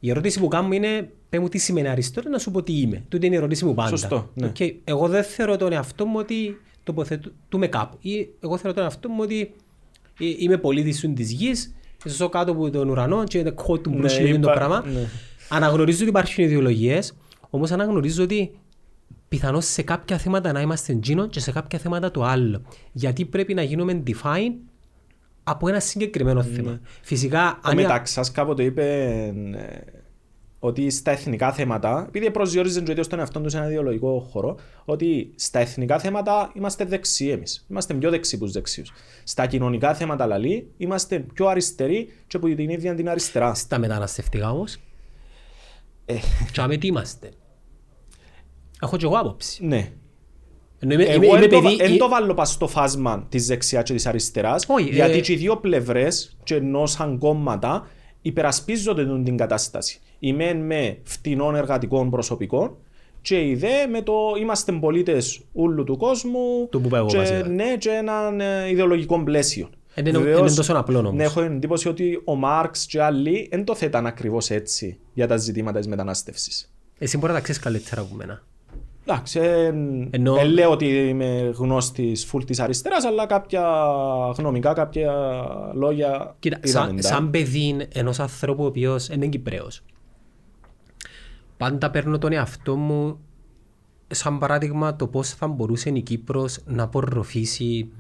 Η 0.01 0.11
ερώτηση 0.11 0.41
που 0.41 0.49
κάνω 0.49 0.75
είναι, 0.75 1.11
πέ 1.29 1.39
μου 1.39 1.49
τι 1.49 1.59
σημαίνει 1.59 1.89
αριστερό, 1.89 2.31
να 2.31 2.39
σου 2.39 2.51
πω 2.51 2.63
τι 2.63 2.81
είμαι. 2.81 3.05
Τούτη 3.09 3.27
είναι 3.27 3.35
η 3.35 3.39
ερώτηση 3.39 3.65
μου 3.65 3.75
πάντα. 3.75 3.89
Σωστό, 3.89 4.31
ναι. 4.35 4.47
Οκ, 4.47 4.57
Εγώ 4.85 5.09
δεν 5.09 5.23
θεωρώ 5.25 5.57
τον 5.57 5.73
εαυτό 5.73 6.07
μου 6.07 6.19
ότι 6.19 6.61
τοποθετούμαι 6.83 7.67
κάπου. 7.67 7.97
Ή 8.01 8.29
εγώ 8.41 8.57
θεωρώ 8.57 8.73
τον 8.77 8.83
εαυτό 8.85 9.09
μου 9.09 9.19
ότι 9.23 9.41
ε, 10.21 10.25
είμαι 10.39 10.57
πολίτης 10.57 11.11
της 11.15 11.31
γης, 11.33 11.75
ζω 12.05 12.29
κάτω 12.29 12.53
από 12.53 12.71
τον 12.71 12.89
ουρανό 12.89 13.25
και 13.25 13.39
είναι 13.39 13.51
κότου 13.51 13.91
μου 13.91 13.99
Ναι, 13.99 14.09
το 14.09 14.25
είπα- 14.25 14.53
πράγμα. 14.53 14.85
ναι. 14.93 15.07
Αναγνωρίζω 15.49 15.99
ότι 16.01 16.09
υπάρχουν 16.09 16.45
ιδεολογίες, 16.45 17.17
όμως 17.51 17.71
αναγνωρίζω 17.71 18.23
ότι 18.23 18.51
πιθανώς 19.29 19.67
σε 19.67 19.83
κάποια 19.83 20.19
θέματα 20.19 20.53
να 20.53 20.61
είμαστε 20.61 20.95
τζείνο 20.95 21.27
και 21.27 21.41
σε 21.41 21.53
κάποια 21.53 21.79
θέματα 21.79 22.11
το 22.11 22.23
άλλο. 22.23 22.63
Γιατί 22.93 23.25
πρέπει 23.25 23.55
να 23.55 23.63
γίνουμε 23.63 24.03
define 24.07 24.53
από 25.45 25.69
ένα 25.69 25.81
συγκεκριμένο 25.81 26.43
θέμα. 26.43 26.81
Φυσικά, 27.03 27.49
Ο 27.57 27.59
αν 27.63 27.79
η- 27.79 27.83
Μεταξάς 27.83 28.31
κάποτε 28.31 28.63
είπε 28.63 28.85
ε, 29.55 29.81
ότι 30.59 30.91
στα 30.91 31.11
εθνικά 31.11 31.53
θέματα, 31.53 32.05
επειδή 32.09 32.31
προσδιορίζουν 32.31 32.83
και 32.83 32.89
ο 32.89 32.93
ίδιος 32.93 33.07
τον 33.09 33.19
εαυτόν 33.19 33.43
του 33.43 33.49
σε 33.51 33.57
ένα 33.57 33.67
ιδεολογικό 33.67 34.21
χώρο, 34.31 34.57
ότι 34.85 35.33
στα 35.37 35.59
εθνικά 35.59 35.99
θέματα 35.99 36.53
είμαστε 36.55 36.85
δεξιοί 36.85 37.31
εμείς. 37.33 37.67
Είμαστε 37.71 37.95
πιο 37.95 38.11
δεξιοί 38.11 38.35
από 38.37 38.45
τους 38.45 38.55
δεξιούς. 38.55 38.93
Στα 39.25 39.47
κοινωνικά 39.47 39.95
θέματα 39.95 40.27
λαλή 40.27 40.71
είμαστε 40.77 41.19
πιο 41.35 41.47
αριστεροί 41.47 42.13
και 42.27 42.37
από 42.37 42.55
την 42.55 42.69
ίδια 42.71 42.95
την 42.95 43.09
αριστερά. 43.09 43.55
στα 43.55 43.79
μεταναστευτικά 43.79 44.51
όμως, 44.51 44.77
Ε, 46.05 46.15
και 46.53 46.61
άμε 46.61 46.77
τι 46.77 46.87
είμαστε. 46.87 47.31
Έχω 48.83 48.97
και 48.97 49.05
εγώ 49.05 49.15
άποψη. 49.19 49.65
ναι. 49.67 49.91
Ενώ 50.81 50.93
είμαι, 50.95 51.03
είμαι, 51.03 51.13
Εγώ 51.13 51.23
είμαι 51.25 51.39
δεν 51.39 51.49
το, 51.49 51.61
παιδί... 51.61 51.77
εν 51.81 51.93
ε, 51.95 51.97
το 51.97 52.09
βάλω 52.09 52.35
πας 52.35 52.51
στο 52.51 52.69
φάσμα 52.69 53.27
της 53.29 53.47
δεξιάς 53.47 53.83
και 53.85 53.93
της 53.95 54.07
αριστεράς, 54.07 54.65
Όχι, 54.69 54.89
γιατί 54.91 55.19
ε, 55.19 55.21
και 55.21 55.33
οι 55.33 55.37
δύο 55.37 55.57
πλευρές 55.57 56.37
και 56.45 56.55
ενώ 56.55 56.87
σαν 56.87 57.19
κόμματα 57.19 57.87
υπερασπίζονται 58.23 59.05
την- 59.07 59.25
την 59.25 59.37
κατάσταση. 59.37 60.01
Η 60.19 60.33
μεν 60.33 60.57
με 60.57 60.99
φτηνών 61.03 61.55
εργατικών 61.55 62.11
προσωπικών 62.11 62.77
και 63.23 63.41
η 63.47 63.55
δε 63.55 63.87
με 63.87 64.03
το 64.03 64.13
είμαστε 64.41 64.73
πολίτες 64.73 65.41
όλου 65.53 65.85
του 65.85 65.97
κόσμου 65.97 66.69
Το 66.71 66.81
που 66.81 66.89
πάω 66.89 67.01
εγώ 67.01 67.09
και, 67.09 67.17
βασικά. 67.17 67.49
ναι, 67.49 67.77
και 67.79 67.91
έναν 67.91 68.41
ε, 68.41 68.69
ιδεολογικό 68.71 69.23
πλαίσιο. 69.23 69.69
Ε, 69.95 70.01
είναι- 70.01 70.19
Βεβαίως, 70.19 70.39
είναι 70.47 70.55
τόσο 70.55 70.73
απλό 70.75 70.99
όμως. 70.99 71.13
Ναι, 71.13 71.23
έχω 71.23 71.43
την 71.43 71.53
εντύπωση 71.53 71.89
ότι 71.89 72.21
ο 72.25 72.35
Μάρξ 72.35 72.87
και 72.87 73.03
άλλοι 73.03 73.49
δεν 73.51 73.65
το 73.65 73.75
θέταν 73.75 74.07
ακριβώς 74.07 74.51
έτσι 74.51 74.99
για 75.15 75.27
τα 75.27 75.37
ζητήματα 75.37 75.79
της 75.79 75.89
μετανάστευσης. 75.89 76.73
Εσύ 76.99 77.17
μπορεί 77.17 77.33
να 77.33 77.39
τα 77.39 77.43
ξέρεις 77.45 77.61
καλύτερα 77.61 78.01
από 78.01 78.15
μένα. 78.15 78.43
Εντάξει, 79.11 79.39
ε, 79.41 79.67
Ενώ- 80.11 80.35
δεν 80.35 80.47
λέω 80.47 80.71
ότι 80.71 80.87
είμαι 80.87 81.53
γνώστης 81.57 82.25
φουλ 82.25 82.45
της 82.45 82.61
αριστεράς, 82.61 83.05
αλλά 83.05 83.27
κάποια 83.27 83.63
γνωμικά, 84.39 84.73
κάποια 84.73 85.13
λόγια 85.75 86.37
Κοίτα, 86.39 86.59
είδαμε 86.63 86.87
σαν, 86.87 86.97
τα. 86.97 87.03
σαν 87.03 87.31
παιδί 87.31 87.87
ενός 87.93 88.21
ανθρώπου 88.21 88.63
ο 88.63 88.67
οποίος 88.67 89.09
είναι 89.09 89.27
Κυπρέος, 89.27 89.83
πάντα 91.57 91.91
παίρνω 91.91 92.19
τον 92.19 92.33
εαυτό 92.33 92.77
μου 92.77 93.19
σαν 94.07 94.39
παράδειγμα 94.39 94.97
το 94.97 95.07
πώς 95.07 95.29
θα 95.31 95.47
μπορούσε 95.49 95.89
η 95.91 96.03
Κύπρος 96.03 96.59
να 96.67 96.83
απορροφήσει 96.83 97.91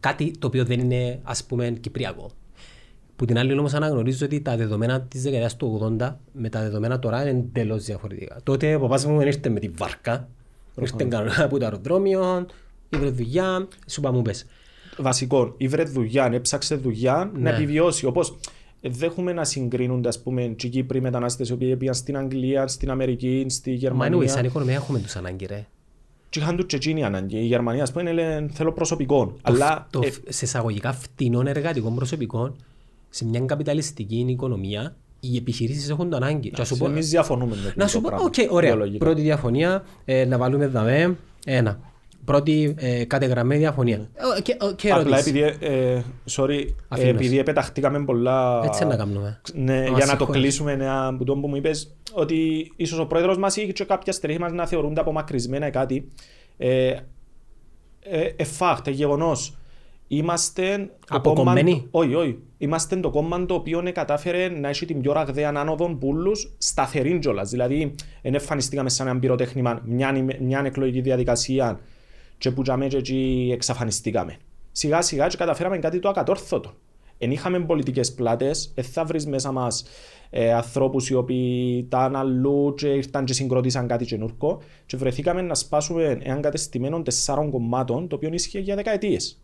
κάτι 0.00 0.30
το 0.38 0.46
οποίο 0.46 0.64
δεν 0.64 0.80
είναι 0.80 1.20
ας 1.22 1.44
πούμε 1.44 1.70
κυπριακό. 1.70 2.30
Που 3.16 3.24
την 3.24 3.38
άλλη 3.38 3.58
όμως 3.58 3.74
αναγνωρίζω 3.74 4.26
ότι 4.26 4.40
τα 4.40 4.56
δεδομένα 4.56 5.00
της 5.00 5.22
δεκαετίας 5.22 5.56
του 5.56 5.96
80 6.00 6.14
με 6.32 6.48
τα 6.48 6.60
δεδομένα 6.60 6.98
τώρα 6.98 7.20
είναι 7.28 7.30
εντελώς 7.38 7.84
διαφορετικά. 7.84 8.36
Τότε 8.42 8.74
ο 8.74 8.80
παπάς 8.80 9.06
μου 9.06 9.18
δεν 9.18 9.26
ήρθε 9.26 9.48
με 9.48 9.60
τη 9.60 9.68
βάρκα, 9.68 10.28
ήρθε 10.80 11.04
κανονικά 11.08 11.44
από 11.44 11.58
το 11.58 11.64
αεροδρόμιο, 11.64 12.46
ήβρε 12.88 13.10
δουλειά, 13.10 13.68
σου 13.86 14.00
είπα 14.00 14.12
μου 14.12 14.22
πες. 14.22 14.46
Βασικό, 14.98 15.54
ήβρε 15.56 15.82
δουλειά, 15.82 16.24
έψαξε 16.32 16.74
δουλειά 16.74 17.30
να 17.34 17.40
Ναι. 17.40 17.50
επιβιώσει. 17.50 18.06
Όπως 18.06 18.36
δεν 18.80 19.08
έχουμε 19.08 19.32
να 19.32 19.44
συγκρίνονται, 19.44 20.08
ας 20.08 20.22
πούμε, 20.22 20.42
και 20.42 20.66
οι 20.66 20.70
Κύπροι 20.70 21.00
μετανάστες 21.00 21.48
οι 21.48 21.52
οποίοι 21.52 21.76
πήγαν 21.76 21.94
στην 21.94 22.16
Αγγλία, 22.16 22.66
στην 22.66 22.90
Αμερική, 22.90 23.46
στη 23.48 23.70
Μα 23.70 23.76
Γερμανία. 23.76 24.06
εννοείς, 24.06 24.32
σαν 24.32 24.44
οικονομία 24.44 24.74
έχουμε 24.74 24.98
τους 24.98 25.16
ανάγκη 25.16 25.46
ρε. 25.46 25.66
Και 26.28 26.38
είχαν 26.38 26.56
τους 26.56 26.66
και 26.66 26.76
εκείνοι 26.76 27.04
ανάγκη. 27.04 27.36
Η 27.36 27.44
Γερμανία, 27.46 27.82
ας 27.82 27.92
πούμε, 27.92 28.12
λένε 28.12 28.48
θέλω 28.52 28.72
προσωπικό. 28.72 29.36
Αλλά 29.42 29.86
το, 29.90 30.00
ε, 30.04 30.32
σε 30.32 30.44
εισαγωγικά 30.44 30.92
φτηνών 30.92 31.46
εργατικών 31.46 31.94
προσωπικών 31.94 32.56
σε 33.16 33.24
μια 33.26 33.40
καπιταλιστική 33.40 34.24
οικονομία 34.28 34.96
οι 35.20 35.36
επιχειρήσεις 35.36 35.90
έχουν 35.90 36.10
το 36.10 36.16
ανάγκη. 36.16 36.50
Και 36.50 36.54
να 36.58 36.64
σου 36.64 36.76
πω, 36.76 36.86
εμείς 36.86 37.08
διαφωνούμε 37.10 37.56
με 37.64 37.72
να 37.76 37.84
το 37.84 37.90
σου 37.90 38.00
πω, 38.00 38.08
πράγμα, 38.08 38.24
οκ, 38.26 38.52
ωραία, 38.52 38.70
ιδεολογικά. 38.70 39.04
πρώτη 39.04 39.20
διαφωνία, 39.22 39.84
ε, 40.04 40.24
να 40.24 40.38
βάλουμε 40.38 40.66
δαμέ, 40.66 41.16
ένα. 41.46 41.80
πρώτη 42.24 42.74
ε, 42.78 43.04
κατεγραμμένη 43.04 43.60
διαφωνία. 43.60 43.96
Ε, 44.36 44.42
Και, 44.42 44.52
ε, 44.52 44.72
και 44.76 44.90
Απλά 44.90 45.00
ερώτηση. 45.18 45.28
επειδή, 45.30 45.66
ε, 45.66 46.02
sorry, 46.30 46.58
ε, 46.68 46.72
Αφήνω. 46.88 47.08
επειδή 47.08 47.38
επεταχτήκαμε 47.38 48.04
πολλά... 48.04 48.60
Έτσι 48.64 48.84
να 48.84 48.96
κάνουμε. 48.96 49.40
Ναι, 49.54 49.74
Να 49.74 49.82
για 49.82 49.90
μας 49.90 50.00
να 50.00 50.04
το 50.04 50.16
συγχωρείς. 50.16 50.40
κλείσουμε 50.40 50.72
ένα 50.72 51.14
που 51.18 51.24
το 51.24 51.34
που 51.36 51.48
μου 51.48 51.56
είπες 51.56 51.96
ότι 52.12 52.72
ίσως 52.76 52.98
ο 52.98 53.06
πρόεδρος 53.06 53.38
μας 53.38 53.56
ή 53.56 53.72
και 53.72 53.84
κάποια 53.84 54.12
στελέχη 54.12 54.38
μας 54.40 54.52
να 54.52 54.66
θεωρούνται 54.66 55.00
απομακρυσμένα 55.00 55.66
ή 55.66 55.70
κάτι. 55.70 56.08
Ε, 56.56 56.88
ε, 56.88 58.20
ε, 58.36 58.44
fact, 58.58 58.86
ε, 58.86 58.90
γεγονός. 58.90 59.56
Είμαστε 60.08 60.90
το 61.06 61.16
Αποκομμένοι. 61.16 61.70
κόμμα- 61.72 61.84
Όχι, 61.90 62.14
όχι. 62.14 62.38
Είμαστε 62.58 62.96
το 62.96 63.10
κόμμα 63.10 63.46
το 63.46 63.54
οποίο 63.54 63.82
ε, 63.86 63.90
κατάφερε 63.90 64.48
να 64.48 64.68
έχει 64.68 64.86
την 64.86 65.00
πιο 65.00 65.12
ραγδαία 65.12 65.52
άνοδο 65.56 65.94
πουλούς 65.94 66.54
σταθερή 66.58 67.18
κιόλας. 67.18 67.50
Δηλαδή, 67.50 67.94
δεν 68.22 68.34
εμφανιστήκαμε 68.34 68.88
σαν 68.88 69.06
ένα 69.06 69.18
πυροτέχνημα 69.18 69.80
μια, 69.84 70.16
ημε- 70.16 70.40
μια 70.40 70.62
εκλογική 70.64 71.00
διαδικασία 71.00 71.80
και 72.38 72.50
που 72.50 72.62
τζάμε 72.62 72.86
και 72.86 72.96
εκεί 72.96 73.50
εξαφανιστήκαμε. 73.52 74.36
Σιγά 74.72 75.02
σιγά 75.02 75.26
και 75.26 75.36
καταφέραμε 75.36 75.78
κάτι 75.78 75.98
το 75.98 76.08
ακατόρθωτο. 76.08 76.72
Εν 77.18 77.30
είχαμε 77.30 77.60
πολιτικές 77.60 78.14
πλάτες, 78.14 78.72
δεν 78.74 78.84
θα 78.84 79.04
βρεις 79.04 79.26
μέσα 79.26 79.52
μας 79.52 79.84
ε, 80.30 80.52
ανθρώπους 80.52 81.08
οι 81.08 81.14
οποίοι 81.14 81.82
ήταν 81.86 82.16
αλλού 82.16 82.74
και 82.76 82.86
ήρθαν 82.88 83.24
και 83.24 83.32
συγκρότησαν 83.32 83.86
κάτι 83.86 84.04
καινούργιο 84.04 84.60
και 84.86 84.96
βρεθήκαμε 84.96 85.42
να 85.42 85.54
σπάσουμε 85.54 86.18
έναν 86.22 86.40
κατεστημένο 86.40 87.02
τεσσάρων 87.02 87.50
κομμάτων 87.50 88.08
το 88.08 88.16
οποίο 88.16 88.28
ίσχυε 88.32 88.58
για 88.60 88.74
δεκαετίες. 88.74 89.40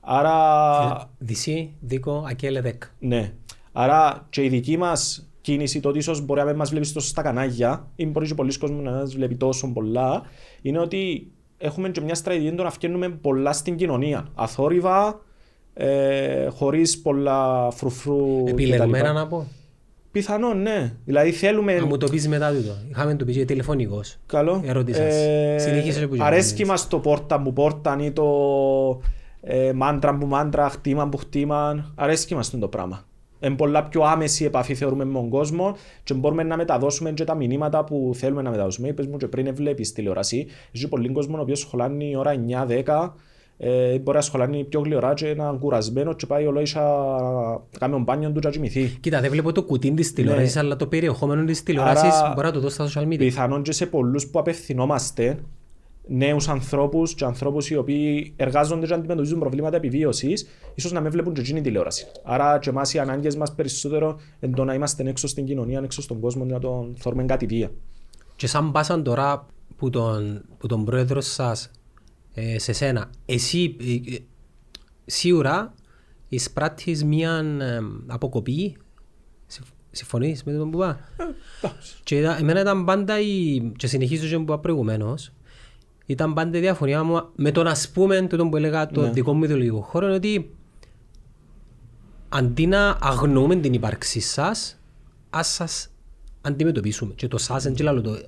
Άρα, 0.00 1.10
Δυσί, 1.18 1.74
Δίκο, 1.80 2.24
Ακέλε, 2.28 2.60
Δεκ. 2.60 2.82
ναι. 2.98 3.32
Άρα 3.72 4.26
και 4.30 4.42
η 4.44 4.48
δική 4.48 4.76
μας 4.76 5.28
κίνηση, 5.40 5.80
το 5.80 5.88
ότι 5.88 5.98
ίσως 5.98 6.20
μπορεί 6.24 6.40
να 6.40 6.46
μην 6.46 6.56
μας 6.56 6.70
βλέπεις 6.70 6.92
τόσο 6.92 7.08
στα 7.08 7.22
κανάλια, 7.22 7.86
ή 7.96 8.06
μπορεί 8.06 8.26
και 8.26 8.34
πολλοί 8.34 8.58
κόσμοι 8.58 8.82
να 8.82 8.90
μας 8.90 9.14
βλέπει 9.14 9.36
τόσο 9.36 9.72
πολλά, 9.72 10.22
είναι 10.62 10.78
ότι 10.78 11.30
έχουμε 11.58 11.88
και 11.88 12.00
μια 12.00 12.14
στρατηγική 12.14 12.54
το 12.56 12.62
να 12.62 12.70
φτιάχνουμε 12.70 13.08
πολλά 13.08 13.52
στην 13.52 13.76
κοινωνία. 13.76 14.28
Αθόρυβα, 14.34 15.20
ε, 15.74 16.48
χωρίς 16.48 17.00
πολλά 17.00 17.70
φρουφρού. 17.70 18.44
Επιλεγμένα 18.46 19.04
κτλ. 19.08 19.14
να 19.14 19.26
πω. 19.26 19.46
Πιθανόν, 20.10 20.62
ναι. 20.62 20.94
Δηλαδή 21.04 21.32
θέλουμε. 21.32 21.74
Να 21.74 21.86
μου 21.86 21.96
το 21.96 22.06
πεις 22.06 22.28
μετά 22.28 22.50
τούτο. 22.52 22.72
Είχαμε 22.90 23.14
το 23.14 23.24
πει 23.24 23.32
και 23.32 23.44
τηλεφωνικός. 23.44 24.16
Καλό. 24.26 24.62
Ερώτηση 24.64 25.00
σας. 25.00 25.14
Συνεχίσες 25.62 26.06
που 26.06 26.16
αρέσκει 26.18 26.54
είπες. 26.54 26.68
μας 26.68 26.88
το 26.88 26.98
πόρτα 26.98 27.38
μου 27.38 27.52
πόρτα 27.52 27.98
ή 28.00 28.10
το 28.10 28.24
ε, 29.50 29.72
μάντρα 29.72 30.12
μου 30.12 30.26
μάντρα, 30.26 30.68
χτήμα 30.68 31.08
που 31.08 31.16
χτήμα. 31.16 31.92
Αρέσκει 31.94 32.34
μας 32.34 32.50
το 32.58 32.68
πράγμα. 32.68 33.02
Είναι 33.40 33.54
πολλά 33.54 33.82
πιο 33.84 34.02
άμεση 34.02 34.44
επαφή 34.44 34.74
θεωρούμε 34.74 35.04
με 35.04 35.12
τον 35.12 35.28
κόσμο 35.28 35.76
και 36.04 36.14
μπορούμε 36.14 36.42
να 36.42 36.56
μεταδώσουμε 36.56 37.10
και 37.12 37.24
τα 37.24 37.34
μηνύματα 37.34 37.84
που 37.84 38.10
θέλουμε 38.14 38.42
να 38.42 38.50
μεταδώσουμε. 38.50 38.88
Είπες 38.88 39.06
μου 39.06 39.16
και 39.16 39.26
πριν 39.28 39.54
βλέπεις 39.54 39.92
τηλεόραση. 39.92 40.46
Έχει 40.72 40.88
πολλοί 40.88 41.12
κόσμος 41.12 41.38
ο 41.38 41.42
οποίος 41.42 41.58
σχολάνει 41.58 42.10
η 42.10 42.16
ώρα 42.16 42.34
9-10 42.84 43.12
ε, 43.60 43.98
μπορεί 43.98 44.16
να 44.16 44.22
σχολάνει 44.22 44.64
πιο 44.64 44.80
γλυωρά 44.80 45.14
και 45.14 45.34
να 45.34 45.44
είναι 45.48 45.58
κουρασμένο 45.60 46.12
και 46.12 46.26
πάει 46.26 46.46
ολόισα 46.46 46.80
να 46.80 47.78
κάνει 47.78 47.92
τον 47.92 48.02
μπάνιο 48.02 48.30
του 48.30 48.40
και 48.40 48.46
να 48.46 48.52
κοιμηθεί. 48.52 48.84
Κοίτα, 49.00 49.20
δεν 49.20 49.30
βλέπω 49.30 49.52
το 49.52 49.62
κουτί 49.62 49.90
της 49.90 50.12
τηλεόρασης, 50.12 50.56
αλλά 50.56 50.76
το 50.76 50.86
περιεχόμενο 50.86 51.44
της 51.44 51.62
τηλεόρασης 51.62 52.02
Ναι. 52.02 52.08
Άρα- 52.08 52.32
μπορεί 52.34 52.46
να 52.46 52.52
το 52.52 52.60
δω 52.60 52.68
στα 52.68 52.88
social 52.88 53.06
media. 53.06 53.18
πιθανόν 53.18 53.62
και 53.62 53.72
σε 53.72 53.86
πολλούς 53.86 54.26
που 54.26 54.38
απευθυνόμαστε 54.38 55.38
νέους 56.08 56.48
ανθρώπους 56.48 57.14
και 57.14 57.24
ανθρώπους 57.24 57.70
οι 57.70 57.76
οποίοι 57.76 58.32
εργάζονται 58.36 58.86
και 58.86 58.94
αντιμετωπίζουν 58.94 59.38
προβλήματα 59.38 59.76
επιβίωσης 59.76 60.46
ίσως 60.74 60.92
να 60.92 61.00
μην 61.00 61.10
βλέπουν 61.10 61.32
και 61.32 61.40
εκείνη 61.40 61.60
τηλεόραση. 61.60 62.06
Άρα 62.24 62.58
και 62.58 62.70
εμάς 62.70 62.94
οι 62.94 62.98
ανάγκες 62.98 63.36
μας 63.36 63.54
περισσότερο 63.54 64.20
είναι 64.40 64.56
το 64.56 64.64
να 64.64 64.74
είμαστε 64.74 65.08
έξω 65.08 65.26
στην 65.26 65.44
κοινωνία, 65.44 65.80
έξω 65.84 66.02
στον 66.02 66.20
κόσμο 66.20 66.44
να 66.44 66.58
τον 66.58 66.94
θεωρούμε 66.98 67.24
κάτι 67.24 67.46
βία. 67.46 67.70
Και 68.36 68.46
σαν 68.46 68.72
πάσαν 68.72 69.02
τώρα 69.02 69.46
που 69.76 69.90
τον, 69.90 70.44
που 70.58 70.66
τον 70.66 70.84
πρόεδρο 70.84 71.20
σας 71.20 71.70
ε, 72.34 72.58
σε 72.58 72.72
σένα, 72.72 73.10
εσύ 73.26 73.76
ε, 73.80 74.14
ε, 74.14 74.18
σίγουρα 75.06 75.74
εισπράττεις 76.28 77.04
μια 77.04 77.30
ε, 77.60 77.78
αποκοπή, 78.06 78.76
Συμφ- 79.46 79.70
συμφωνείς 79.90 80.44
με 80.44 80.52
τον 80.52 80.70
που 80.70 80.78
είπα. 80.78 80.98
Και 82.04 82.18
ήταν, 82.18 82.36
εμένα 82.40 82.60
ήταν 82.60 82.84
πάντα 82.84 83.20
η, 83.20 83.60
και 83.76 83.86
συνεχίζω 83.86 84.28
και 84.28 84.36
που 84.36 84.42
είπα 84.42 84.58
προηγουμένως, 84.58 85.32
ήταν 86.10 86.34
πάντα 86.34 86.58
η 86.58 86.60
διαφωνία 86.60 87.02
μου 87.02 87.22
με 87.36 87.50
τον 87.50 87.66
ας 87.66 87.88
πούμε 87.88 88.22
τούτο 88.22 88.48
που 88.48 88.56
έλεγα 88.56 88.86
το 88.86 89.00
Ναι. 89.00 89.10
δικό 89.10 89.32
μου 89.32 89.44
ιδεολογικό 89.44 89.80
χώρο 89.80 90.06
είναι 90.06 90.14
ότι 90.14 90.50
αντί 92.28 92.66
να 92.66 92.98
αγνοούμε 93.00 93.56
την 93.56 93.72
ύπαρξή 93.72 94.20
σας, 94.20 94.80
ας 95.30 95.48
σας 95.48 95.88
αντιμετωπίσουμε. 96.40 97.12
Και 97.14 97.28
το 97.28 97.38
σας 97.38 97.62
δεν 97.62 97.74
λέω 97.80 98.00
το 98.00 98.18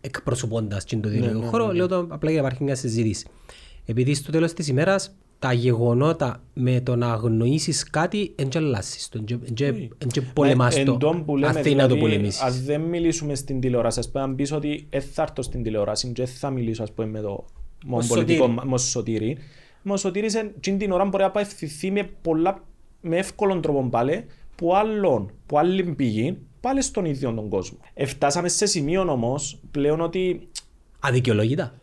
εκπροσωπώντας 0.00 0.84
και 0.84 0.96
το 0.96 1.08
ιδεολογικό 1.08 1.46
χώρο, 1.46 1.72
λέω 1.72 1.88
το 1.88 2.06
απλά 2.08 2.30
για 2.30 2.40
να 2.40 2.46
υπάρχει 2.46 2.64
μια 2.64 2.74
συζήτηση. 2.74 3.26
Επειδή 3.84 4.14
στο 4.14 4.32
τέλος 4.32 4.52
της 4.52 4.68
ημέρας 4.68 5.14
τα 5.40 5.52
γεγονότα 5.52 6.42
με 6.54 6.80
το 6.80 6.96
να 6.96 7.12
αγνοήσεις 7.12 7.90
κάτι 7.90 8.34
δεν 8.36 8.48
αλλάσεις 8.56 9.08
το, 9.08 9.20
δεν 9.28 10.24
πολεμάς 10.34 10.76
Εν 10.76 10.84
το, 10.84 10.96
τόν 10.96 11.24
που 11.24 11.36
λέμε, 11.36 11.46
αν 11.56 11.62
θέλει 11.62 11.74
να 11.74 11.88
το 11.88 11.94
δηλαδή, 11.94 12.00
πολεμήσεις. 12.10 12.40
Ας 12.42 12.62
δεν 12.62 12.80
μιλήσουμε 12.80 13.34
στην 13.34 13.60
τηλεόραση, 13.60 13.98
ας 13.98 14.10
πούμε, 14.10 14.22
αν 14.24 14.34
πεις 14.34 14.52
ότι 14.52 14.86
δεν 14.90 15.02
θα 15.02 15.22
έρθω 15.22 15.42
στην 15.42 15.62
τηλεόραση 15.62 16.08
και 16.12 16.24
δεν 16.24 16.34
θα 16.34 16.50
μιλήσω 16.50 16.82
ας 16.82 16.92
πούμε, 16.92 17.08
με 17.08 17.20
το 17.20 17.30
Ο 17.30 17.44
με 17.84 18.04
πολιτικό 18.08 18.12
Σωτήρη. 18.42 18.48
μα- 18.54 18.64
με 18.64 18.74
ο 18.74 18.78
Σωτήρη. 18.78 19.38
Με 19.82 19.92
ο 19.92 19.96
Σωτήρης 19.96 20.34
εν- 20.34 20.52
εκείνη 20.56 20.76
την 20.76 20.90
ώρα 20.92 21.04
μπορεί 21.04 21.22
να 21.22 21.28
απευθυνθεί 21.28 21.90
με, 21.90 22.10
πολλά, 22.22 22.62
με 23.00 23.16
εύκολον 23.16 23.60
τρόπο 23.60 23.88
πάλι 23.90 24.24
που 24.56 24.76
άλλον, 24.76 25.30
που 25.46 25.58
άλλη 25.58 25.84
πηγή, 25.84 26.36
πάλι 26.60 26.82
στον 26.82 27.04
ίδιο 27.04 27.32
τον 27.32 27.48
κόσμο. 27.48 27.78
Εφτάσαμε 27.94 28.48
σε 28.48 28.66
σημείο 28.66 29.00
όμως 29.12 29.60
πλέον 29.70 30.00
ότι 30.00 30.48
Αδικαιολόγητα. 31.00 31.74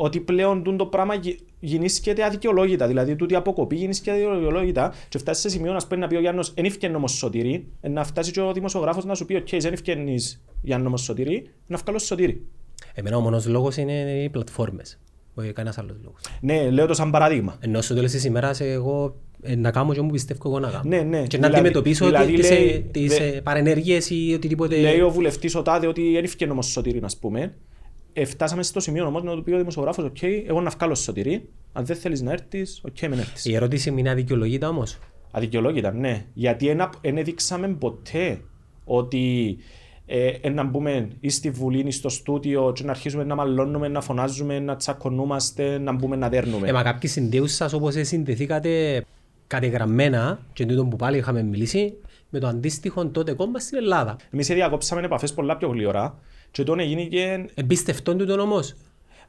Ότι 0.00 0.20
πλέον 0.20 0.62
τούτο 0.62 0.76
το 0.76 0.86
πράγμα 0.86 1.14
γι- 1.14 1.38
γεννήσκεται 1.60 2.24
αδικαιολόγητα. 2.24 2.86
Δηλαδή, 2.86 3.16
τούτη 3.16 3.32
η 3.32 3.36
αποκοπή 3.36 3.76
γεννήσκεται 3.76 4.30
αδικαιολόγητα. 4.30 4.94
Και 5.08 5.18
φτάσει 5.18 5.40
σε 5.40 5.48
σημείο 5.48 5.72
να 5.72 5.80
σου 5.80 5.86
πει 5.86 5.96
να 5.96 6.06
πει 6.06 6.16
ο 6.16 6.20
Γιάννος, 6.20 6.54
δεν 6.54 6.64
ευκαινεί 6.64 6.94
όμω 6.94 7.08
σωτήρι, 7.08 7.66
ε, 7.80 7.88
να 7.88 8.04
φτάσει 8.04 8.30
και 8.30 8.40
ο 8.40 8.52
δημοσιογράφος 8.52 9.04
να 9.04 9.14
σου 9.14 9.24
πει: 9.24 9.34
Οκ, 9.34 9.48
δεν 9.58 9.72
ευκαινεί 9.72 10.16
Γιάννο 10.62 10.86
όμω 10.86 10.96
σωτήρι, 10.96 11.50
να 11.66 11.76
βγάλω 11.76 11.98
σωτήρι. 11.98 12.46
Εμένα 12.94 13.16
ο 13.16 13.20
μόνος 13.20 13.46
λόγος 13.46 13.76
είναι 13.76 14.22
οι 14.24 14.28
πλατφόρμες. 14.28 14.98
Όχι 15.34 15.52
κανένας 15.52 15.78
άλλος 15.78 15.96
λόγος. 16.04 16.20
Ναι, 16.40 16.70
λέω 16.70 16.86
το 16.86 16.94
σαν 16.94 17.10
παράδειγμα. 17.10 17.56
Ενώ 17.60 17.80
στο 17.80 17.94
τέλος 17.94 18.10
της 18.10 18.24
ημέρας 18.24 18.60
εγώ 18.60 19.16
ε, 19.42 19.56
να 19.56 19.70
κάνω 19.70 19.92
και 19.94 20.00
μου 20.00 20.10
πιστεύω 20.10 20.40
εγώ 20.48 20.58
να 20.58 20.68
κάνω. 20.70 20.82
Ναι, 20.86 20.96
ναι. 21.00 21.02
Και 21.02 21.12
να 21.16 21.26
Δηλαδή- 21.26 21.54
αντιμετωπίσω 21.54 22.06
δηλαδή 22.06 22.32
τις, 22.32 22.50
λέει- 22.50 22.68
ε, 22.68 22.78
τις 22.78 23.16
δε- 23.18 23.26
ε, 23.26 23.40
παρενέργειες 23.40 24.10
ή 24.10 24.32
οτιδήποτε. 24.34 24.76
Λέει 24.80 25.00
ο 25.00 25.10
βουλευτής 25.10 25.54
ο 25.54 25.62
Τάδε 25.62 25.86
ότι 25.86 26.12
δεν 26.12 26.24
εβκαίνω 26.24 26.50
με 26.52 26.62
Σωτήρη, 26.62 27.00
να 27.00 27.08
πούμε. 27.20 27.54
Ε, 28.12 28.24
φτάσαμε 28.24 28.62
στο 28.62 28.80
σημείο 28.80 29.06
όμως 29.06 29.22
να 29.22 29.34
του 29.34 29.42
πει 29.42 29.52
ο 29.52 29.58
δημοσιογράφος: 29.58 30.04
Οκ, 30.04 30.22
εγώ 30.22 30.60
να 30.60 30.70
βγάλω 30.70 30.94
Σωτήρη. 30.94 31.48
Αν 31.72 31.86
δεν 31.86 31.96
θέλεις 31.96 32.22
να 32.22 32.32
έρθεις, 32.32 32.82
οκ, 32.84 33.00
μην 33.00 33.18
έρθεις. 33.18 33.44
Η 33.44 33.54
ερώτηση 33.54 33.90
μου 33.90 33.98
είναι 33.98 34.10
αδικαιολόγητα 34.10 34.68
όμως. 34.68 34.98
Αδικαιολόγητα, 35.30 35.92
ναι. 35.92 36.24
Γιατί 36.34 36.76
δεν 37.00 37.16
έδειξαμε 37.16 37.68
ποτέ 37.68 38.40
ότι 38.84 39.56
ε, 40.10 40.28
ε, 40.40 40.48
να 40.48 40.64
μπούμε 40.64 41.08
ή 41.20 41.28
στη 41.28 41.50
Βουλή 41.50 41.84
ή 41.86 41.90
στο 41.90 42.08
στούντιο 42.08 42.72
και 42.74 42.84
να 42.84 42.90
αρχίσουμε 42.90 43.24
να 43.24 43.34
μαλώνουμε, 43.34 43.88
να 43.88 44.00
φωνάζουμε, 44.00 44.58
να 44.58 44.76
τσακωνούμαστε, 44.76 45.78
να 45.78 45.92
μπούμε 45.92 46.16
να 46.16 46.28
δέρνουμε. 46.28 46.68
Ε, 46.68 46.72
μα 46.72 46.82
κάποιοι 46.82 47.10
συνδέους 47.10 47.52
σας 47.52 47.72
όπως 47.72 47.94
εσείς 47.94 48.08
συνδεθήκατε 48.08 49.04
κατεγραμμένα 49.46 50.38
και 50.52 50.66
τούτο 50.66 50.84
που 50.84 50.96
πάλι 50.96 51.16
είχαμε 51.16 51.42
μιλήσει 51.42 51.94
με 52.28 52.38
το 52.38 52.46
αντίστοιχο 52.46 53.06
τότε 53.06 53.32
κόμμα 53.32 53.58
στην 53.58 53.78
Ελλάδα. 53.78 54.16
Εμείς 54.30 54.46
διακόψαμε 54.46 55.00
επαφές 55.00 55.34
πολλά 55.34 55.56
πιο 55.56 55.68
γλυωρά 55.68 56.18
και 56.50 56.62
τότε 56.62 56.82
γίνηκε 56.82 57.44
Εμπιστευτόν 57.54 58.18
τούτον 58.18 58.40
όμως. 58.40 58.74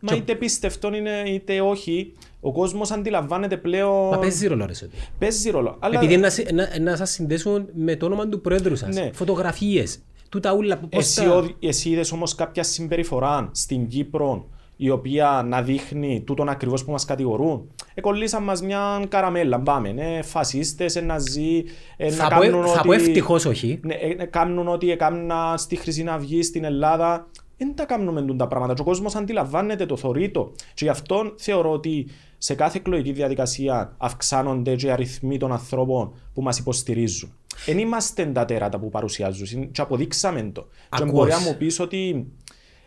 Μα 0.02 0.16
είτε 0.16 0.36
πιστευτόν 0.36 0.94
είναι 0.94 1.24
είτε 1.28 1.62
όχι, 1.62 2.14
ο 2.40 2.52
κόσμος 2.52 2.92
αντιλαμβάνεται 2.92 3.58
πλέον. 3.58 4.10
Μα 4.10 4.18
παίζει 4.20 4.48
ρόλο 4.48 4.66
ρε 4.66 4.74
Σωτή. 4.74 4.96
Παίζει 5.20 5.50
ρόλο. 5.50 5.76
Αλλά 5.80 5.96
Επειδή 6.00 6.18
να, 6.18 6.30
σε- 6.30 6.48
να, 6.54 6.80
να 6.80 6.96
σας 6.96 7.10
συνδέσουν 7.12 7.68
με 7.76 7.96
το 7.96 8.06
όνομα 8.06 8.28
του 8.28 8.42
πρόεδρου 8.42 8.76
σας. 8.76 8.96
Ναι. 8.96 9.10
Φωτογραφίες. 9.14 10.00
Τούτα 10.30 10.54
ούλα. 10.54 10.78
πώς 10.78 10.90
εσύ, 11.06 11.24
τα- 11.24 11.36
ο- 11.38 11.48
εσύ 11.60 11.90
είδες 11.90 12.12
όμως 12.12 12.36
κάποια 12.36 12.64
συμπεριφορά 12.64 13.50
στην 13.54 13.88
Κύπρο 13.88 14.48
η 14.82 14.90
οποία 14.90 15.46
να 15.48 15.62
δείχνει 15.62 16.22
τούτον 16.26 16.50
ακριβώς 16.50 16.86
που 16.86 16.92
μας 16.92 17.06
κατηγορούν. 17.06 17.72
Εκολλήσαν 17.94 18.44
μας 18.44 18.62
μια 18.62 19.06
καραμέλα. 19.10 19.60
Πάμε. 19.60 19.94
Ε, 19.98 20.22
Φασίστες, 20.22 20.96
ε, 20.96 21.02
ναζί. 21.02 21.64
Ε, 21.98 22.10
Θα 22.10 22.24
να 22.30 22.36
πω, 22.36 22.42
κάνουν 22.42 22.68
θα 22.68 22.82
πω 22.82 22.90
ότι- 22.90 22.98
ευτυχώς 23.02 23.46
όχι. 23.46 23.80
Ναι, 23.84 23.94
ε, 23.94 24.16
ε, 24.18 24.26
κάνουν 24.26 24.68
ότι 24.68 24.92
έκανα 24.92 25.54
στη 25.58 25.76
Χρυσή 25.76 26.06
Αυγή 26.10 26.42
στην 26.44 26.64
Ελλάδα. 26.64 27.28
Δεν 27.58 27.76
τα 27.76 27.86
κάνουμε 27.86 28.22
τούτα 28.22 28.36
τα 28.36 28.48
πράγματα. 28.48 28.74
Και 28.74 28.82
ο 28.82 28.84
κόσμος 28.84 29.16
αντιλαμβάνεται 29.16 29.86
το, 29.86 29.98
θωρεί 29.98 30.30
το. 30.30 30.52
Και 30.74 30.84
γι' 30.86 30.90
αυτό 30.90 31.34
θεωρώ 31.38 31.72
ότι 31.72 32.08
σε 32.38 32.54
κάθε 32.56 32.78
εκλογική 32.78 33.12
διαδικασία 33.12 33.96
αυξάνονται 33.98 34.76
και 34.76 34.88
οι 34.88 34.90
αριθμοί 34.90 35.38
των 35.38 35.52
ανθρώπων 35.52 36.14
που 36.34 36.42
μας 36.42 36.58
υποστηρίζουν. 36.60 37.34
Δεν 37.66 37.78
είμαστε 37.80 38.26
τα 38.26 38.46
τέρατα 38.46 38.80
που 38.80 38.90
παρουσιάζουν. 38.90 39.72
Και 39.72 39.82
αποδείξαμε 39.82 40.50
το. 40.54 40.62
Και 40.62 40.88
Ακούς. 40.90 41.12
μπορεί 41.12 41.32
να 41.32 41.40
μου 41.40 41.56
πεις 41.58 41.80
ότι. 41.80 42.28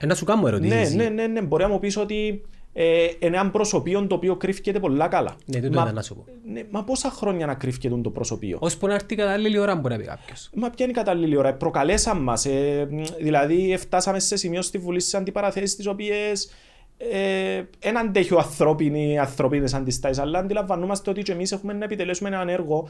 Ε, 0.02 0.06
να 0.06 0.14
σου 0.14 0.24
κάνω 0.24 0.46
ερωτήσεις. 0.46 0.94
Ναι, 0.94 1.04
ναι, 1.04 1.08
ναι, 1.08 1.26
ναι, 1.26 1.42
μπορεί 1.42 1.62
να 1.62 1.68
μου 1.68 1.78
πεις 1.78 1.96
ότι 1.96 2.42
ε, 2.72 3.04
είναι 3.18 3.36
ένα 3.36 3.50
προσωπείο 3.50 4.06
το 4.06 4.14
οποίο 4.14 4.36
κρύφκεται 4.36 4.78
πολλά 4.78 5.08
καλά. 5.08 5.36
Ναι, 5.44 5.60
τούτο 5.60 5.76
μα, 5.76 5.82
ήταν 5.82 5.94
να 5.94 6.02
σου 6.02 6.14
πω. 6.14 6.24
ναι, 6.52 6.62
μα 6.70 6.84
πόσα 6.84 7.10
χρόνια 7.10 7.46
να 7.46 7.54
κρύφκεται 7.54 8.00
το 8.02 8.10
προσωπείο; 8.10 8.58
Ως 8.60 8.76
που 8.76 8.86
να 8.86 8.94
έρθει 8.94 9.14
κατάλληλη 9.14 9.58
ώρα 9.58 9.74
μπορεί 9.74 9.94
να 9.94 10.00
πει 10.00 10.06
κάποιος. 10.06 10.50
Μα 10.54 10.70
ποια 10.70 10.84
είναι 10.84 10.94
η 10.94 10.96
κατάλληλη 10.96 11.36
ώρα; 11.36 11.54
Προκαλέσαν 11.54 12.22
μας. 12.22 12.46
Ε, 12.46 12.88
μ, 12.90 13.02
δηλαδή, 13.20 13.76
φτάσαμε 13.80 14.18
σε 14.18 14.36
σημείο 14.36 14.62
στη 14.62 14.78
Βουλή 14.78 15.00
στις 15.00 15.14
αντιπαραθέσεις 15.14 15.76
τις 15.76 15.86
οποίες 15.86 16.50
ε, 16.96 17.62
δεν 17.78 17.98
αντέχει 17.98 18.34
ο 18.34 18.38
ανθρώπινοι, 18.38 19.18
ανθρώπινες 19.18 19.74
αντιστάσεις, 19.74 20.18
αλλά 20.18 20.38
αντιλαμβανόμαστε 20.38 21.10
ότι 21.10 21.22
και 21.22 21.32
εμείς 21.32 21.52
έχουμε 21.52 21.72
να 21.72 21.84
επιτελέσουμε 21.84 22.28
έναν 22.28 22.48
έργο 22.48 22.88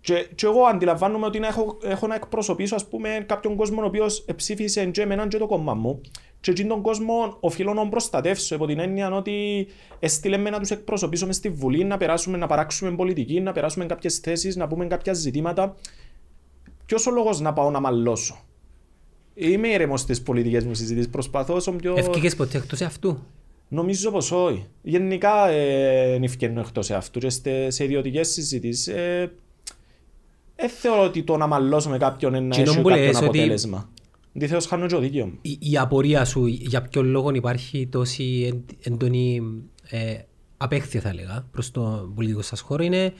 και, 0.00 0.28
και 0.34 0.46
εγώ 0.46 0.62
αντιλαμβάνομαι 0.62 1.26
ότι 1.26 1.38
να 1.38 1.46
έχω, 1.46 1.78
έχω 1.82 2.06
να 2.06 2.14
εκπροσωπήσω 2.14 2.74
ας 2.74 2.88
πούμε, 2.88 3.24
κάποιον 3.28 3.56
κόσμο 3.56 3.82
ο 3.82 3.84
οποίος 3.84 4.24
ψήφισε 4.36 4.84
και 4.84 5.02
εμένα 5.02 5.28
και 5.28 5.38
το 5.38 5.46
κόμμα 5.46 5.74
μου. 5.74 6.00
Και 6.40 6.50
εκείνον 6.50 6.70
τον 6.70 6.82
κόσμο 6.82 7.36
οφείλω 7.40 7.72
να 7.72 7.88
προστατεύσω 7.88 8.54
από 8.54 8.66
την 8.66 8.78
έννοια 8.78 9.10
ότι 9.10 9.66
έστειλε 9.98 10.36
με 10.36 10.50
να 10.50 10.58
τους 10.58 10.70
εκπροσωπήσω 10.70 11.26
μες 11.26 11.36
στη 11.36 11.48
Βουλή, 11.48 11.84
να 11.84 11.96
περάσουμε, 11.96 12.36
να 12.38 12.46
παράξουμε 12.46 12.90
πολιτική, 12.90 13.40
να 13.40 13.52
περάσουμε 13.52 13.86
κάποιες 13.86 14.18
θέσεις, 14.18 14.56
να 14.56 14.66
πούμε 14.66 14.86
κάποια 14.86 15.12
ζητήματα. 15.12 15.76
Ποιος 16.86 17.06
ο 17.06 17.10
λόγος 17.10 17.40
να 17.40 17.52
πάω 17.52 17.70
να 17.70 17.80
μαλώσω; 17.80 18.44
Είμαι 19.34 19.68
ήρεμος 19.68 20.00
στις 20.00 20.22
πολιτικές 20.22 20.64
μου 20.64 20.74
συζητήσεις. 20.74 21.10
Προσπαθώ 21.10 21.54
όσο 21.54 21.72
πιο. 21.72 21.94
Ευκήκε 21.96 22.36
ποτέ 22.36 22.58
εκτός 22.58 22.80
αυτού. 22.80 23.18
Νομίζω 23.68 24.10
πως 24.10 24.32
όχι. 24.32 24.66
Γενικά 24.82 25.48
ε, 25.48 26.18
ευκαιρνώ 26.22 26.60
εκτός 26.60 26.90
αυτού 26.90 27.18
και 27.18 27.70
σε 27.70 27.84
ιδιωτικές 27.84 28.28
συζητήσεις. 28.28 28.86
Ε, 28.86 29.32
δεν 30.60 30.68
θεωρώ 30.68 31.04
ότι 31.04 31.22
το 31.22 31.36
να 31.36 31.46
μαλώσω 31.46 31.88
με 31.88 31.98
κάποιον 31.98 32.34
είναι 32.34 32.46
να 32.46 32.62
έχει 32.62 32.82
κάποιον 32.82 33.16
αποτέλεσμα. 33.16 33.88
Αντίθετος 34.36 34.66
χάνω 34.66 34.86
και 34.86 34.94
ο 34.94 34.98
δίκαιο 34.98 35.26
μου. 35.26 35.38
Η, 35.42 35.58
η 35.60 35.78
απορία 35.78 36.24
σου 36.24 36.46
για 36.46 36.82
ποιον 36.82 37.06
λόγο 37.06 37.30
υπάρχει 37.34 37.86
τόση 37.86 38.62
έντονη 38.82 39.42
ε, 39.90 40.18
απέχθεια 40.56 41.00
θα 41.00 41.08
έλεγα 41.08 41.46
προς 41.50 41.70
το 41.70 42.12
πολιτικό 42.14 42.42
σας 42.42 42.60
χώρο 42.60 42.82
είναι 42.82 43.12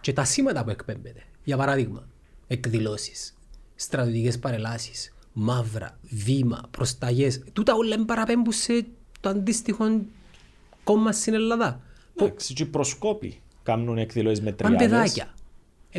και 0.00 0.12
τα 0.12 0.24
σήματα 0.24 0.64
που 0.64 0.70
εκπέμπεται. 0.70 1.22
Για 1.44 1.56
παράδειγμα, 1.56 2.08
εκδηλώσεις, 2.46 3.36
στρατιωτικές 3.74 4.38
παρελάσεις, 4.38 5.14
μαύρα, 5.32 5.98
βήμα, 6.02 6.60
προσταγές. 6.70 7.42
Τούτα 7.52 7.74
όλα 7.74 8.04
παραπέμπουν 8.04 8.52
σε 8.52 8.86
το 9.20 9.28
αντίστοιχο 9.28 9.84
κόμμα 10.84 11.12
στην 11.12 11.34
Ελλάδα. 11.34 11.80
Εντάξει, 12.16 12.54
και 12.54 12.62
οι 12.62 12.66
προσκόποι 12.66 13.40
κάνουν 13.62 13.98
εκδηλώσεις 13.98 14.40
με 14.40 14.52
τριάδες. 14.52 14.78
παιδάκια. 14.78 15.34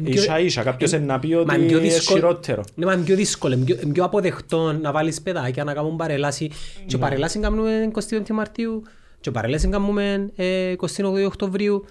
Ίσα 0.06 0.39
ίσα, 0.39 0.64
κάποιος 0.64 0.91
να 0.91 1.20
πει 1.20 1.34
ότι 1.34 1.56
είναι 1.56 1.89
χειρότερο. 1.89 2.64
Ναι, 2.76 2.86
μα 2.86 2.93
είναι 2.93 3.04
πιο 3.04 3.16
δύσκολο, 3.16 3.54
είναι 3.54 3.91
πιο 3.93 4.04
αποδεκτό 4.04 4.72
να 4.74 4.91
βάλεις 4.91 5.22
παιδάκια 5.22 5.64
να 5.64 5.74
κάνουν 5.74 5.95
παρελάση. 5.95 6.47
Και 6.86 6.95
ναι. 6.95 7.02
παρελάση 7.02 7.39
κάνουμε 7.39 7.91
25 8.10 8.30
Μαρτίου 8.30 8.84
και 9.22 9.32
παρελάση 9.32 9.68
κάνουμε 9.68 10.32
28 10.36 10.43
ε, 11.16 11.26
Οκτωβρίου. 11.26 11.86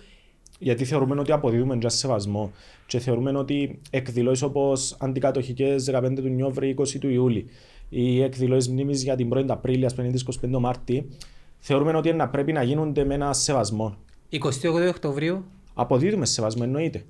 Γιατί 0.59 0.85
θεωρούμε 0.85 1.21
ότι 1.21 1.33
αποδίδουμε 1.33 1.77
για 1.81 1.89
σεβασμό 1.89 2.53
και 2.87 2.99
θεωρούμε 2.99 3.39
ότι 3.39 3.81
εκδηλώσεις 3.91 4.43
όπως 4.43 4.97
αντικατοχικές 4.99 5.91
15 5.95 6.13
του 6.15 6.29
Νιόβρη, 6.29 6.75
20 6.79 6.89
του 7.01 7.09
Ιούλη 7.09 7.47
ή 7.89 8.23
εκδηλώσεις 8.23 8.69
μνήμης 8.69 9.03
για 9.03 9.17
την 9.17 9.31
1η 9.35 9.47
Απρίλη, 9.49 9.85
ας 9.85 9.95
πούμε 9.95 10.13
25 10.43 10.59
Μάρτη, 10.61 11.09
θεωρούμε 11.59 11.97
ότι 11.97 12.17
πρέπει 12.31 12.53
να 12.53 12.63
γίνονται 12.63 13.05
με 13.05 13.15
ένα 13.15 13.33
σεβασμό. 13.33 13.97
28 14.31 14.39
Οκτωβρίου. 14.89 15.45
Αποδίδουμε 15.75 16.27
σεβασμό, 16.27 16.63
εννοείται. 16.67 17.05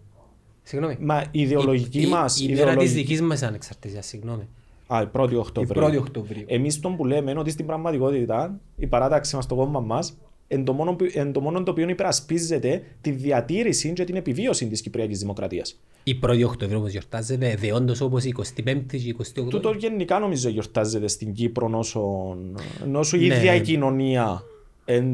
Συγγνώμη. 0.69 0.97
Μα 1.01 1.25
η 1.31 1.41
ιδεολογική 1.41 2.07
μα. 2.07 2.25
Η, 2.41 2.45
η, 2.45 2.51
η 2.51 2.55
μέρα 2.55 2.77
της 2.77 2.93
δικής 2.93 3.23
μας 3.23 3.43
ανεξαρτησίας, 3.43 4.07
συγγνώμη. 4.07 4.49
Α, 4.87 5.03
η 5.03 5.09
1η 5.13 5.37
Οκτωβρίου. 5.37 5.83
Η 5.83 5.87
1η 5.87 5.99
Οκτωβρίου. 5.99 6.45
Εμείς 6.47 6.81
τον 6.81 6.97
που 6.97 7.05
λέμε 7.05 7.35
ότι 7.37 7.51
στην 7.51 7.67
πραγματικότητα 7.67 8.61
η 8.77 8.87
παράταξη 8.87 9.37
μας, 9.37 9.47
το 9.47 9.55
κόμμα 9.55 9.81
μας, 9.81 10.19
εν 10.49 10.65
το, 10.65 10.73
μόνο, 10.73 10.97
εν 11.13 11.33
το 11.33 11.41
μόνο 11.41 11.63
το 11.63 11.71
οποίο 11.71 11.89
υπερασπίζεται 11.89 12.83
τη 13.01 13.11
διατήρηση 13.11 13.93
και 13.93 14.05
την 14.05 14.17
επιβίωση 14.17 14.67
της 14.67 14.81
Κυπριακής 14.81 15.19
Δημοκρατίας. 15.19 15.81
Η 16.03 16.19
1η 16.23 16.45
Οκτωβρίου 16.45 16.79
όμως 16.79 16.91
γιορτάζεται 16.91 17.57
δεόντως 17.59 18.01
όπως 18.01 18.25
η 18.25 18.35
25η 18.39 18.83
και 18.87 18.97
η 18.97 19.17
28η. 19.19 19.49
Τούτο 19.49 19.73
γενικά 19.73 20.19
νομίζω 20.19 20.49
γιορτάζεται 20.49 21.09
στην 21.09 21.33
Κύπρο 21.33 21.71
όσο, 22.93 23.17
η 23.19 23.25
ίδια 23.25 23.55
η 23.55 23.61
κοινωνία 23.61 24.43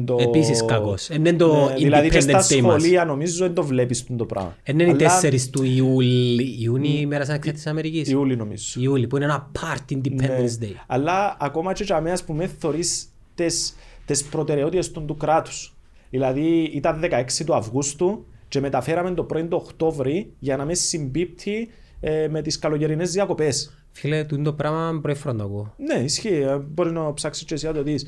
το... 0.05 0.17
Επίσης 0.19 0.65
κακός. 0.65 1.09
Είναι 1.09 1.33
το 1.33 1.65
ναι, 1.65 1.73
δηλαδή 1.73 2.09
και 2.09 2.19
στα 2.19 2.41
σχολεία 2.41 3.05
νομίζω 3.05 3.45
δεν 3.45 3.53
το 3.53 3.63
βλέπεις 3.63 4.05
το 4.17 4.25
πράγμα. 4.25 4.55
Είναι 4.63 4.83
οι 4.83 4.95
τέσσερις 4.95 5.49
του 5.49 5.63
Ιούλη, 5.63 6.57
Ιούνι 6.59 6.99
η 6.99 7.05
μέρα 7.05 7.25
σαν 7.25 7.39
της 7.39 7.67
Αμερικής. 7.67 8.09
Ιούλη 8.09 8.35
νομίζω. 8.35 8.81
Ιούλη 8.81 9.07
που 9.07 9.15
είναι 9.15 9.25
ένα 9.25 9.51
part 9.59 9.93
Independence 9.93 10.57
ναι. 10.59 10.67
Day. 10.67 10.73
Αλλά 10.87 11.37
ακόμα 11.39 11.73
και 11.73 11.83
για 11.83 12.01
μένα 12.01 12.17
που 12.25 12.33
με 12.33 12.47
θωρείς 12.59 13.07
τις, 13.35 13.75
τις 14.05 14.23
προτεραιότητες 14.23 14.91
του 14.91 15.17
κράτους. 15.17 15.75
Δηλαδή 16.09 16.71
ήταν 16.73 17.01
16 17.03 17.23
του 17.45 17.55
Αυγούστου 17.55 18.25
και 18.47 18.59
μεταφέραμε 18.59 19.11
το 19.11 19.23
πρώην 19.23 19.49
το 19.49 19.55
Οκτώβρη 19.55 20.33
για 20.39 20.57
να 20.57 20.65
με 20.65 20.73
συμπίπτει 20.73 21.69
ε, 21.99 22.27
με 22.27 22.41
τις 22.41 22.59
καλοκαιρινές 22.59 23.11
διακοπές. 23.11 23.85
Φίλε, 23.91 24.23
το 24.23 24.53
πράγμα 24.53 24.99
πρέπει 25.01 25.19
να 25.23 25.35
το 25.35 25.43
ακούω. 25.43 25.73
Ναι, 25.77 26.03
ισχύει. 26.03 26.35
Ε, 26.35 26.57
μπορεί 26.57 26.91
να 26.91 27.13
ψάξεις 27.13 27.45
και 27.45 27.53
εσύ 27.53 27.65
να 27.65 27.73
το 27.73 27.83
δεις. 27.83 28.07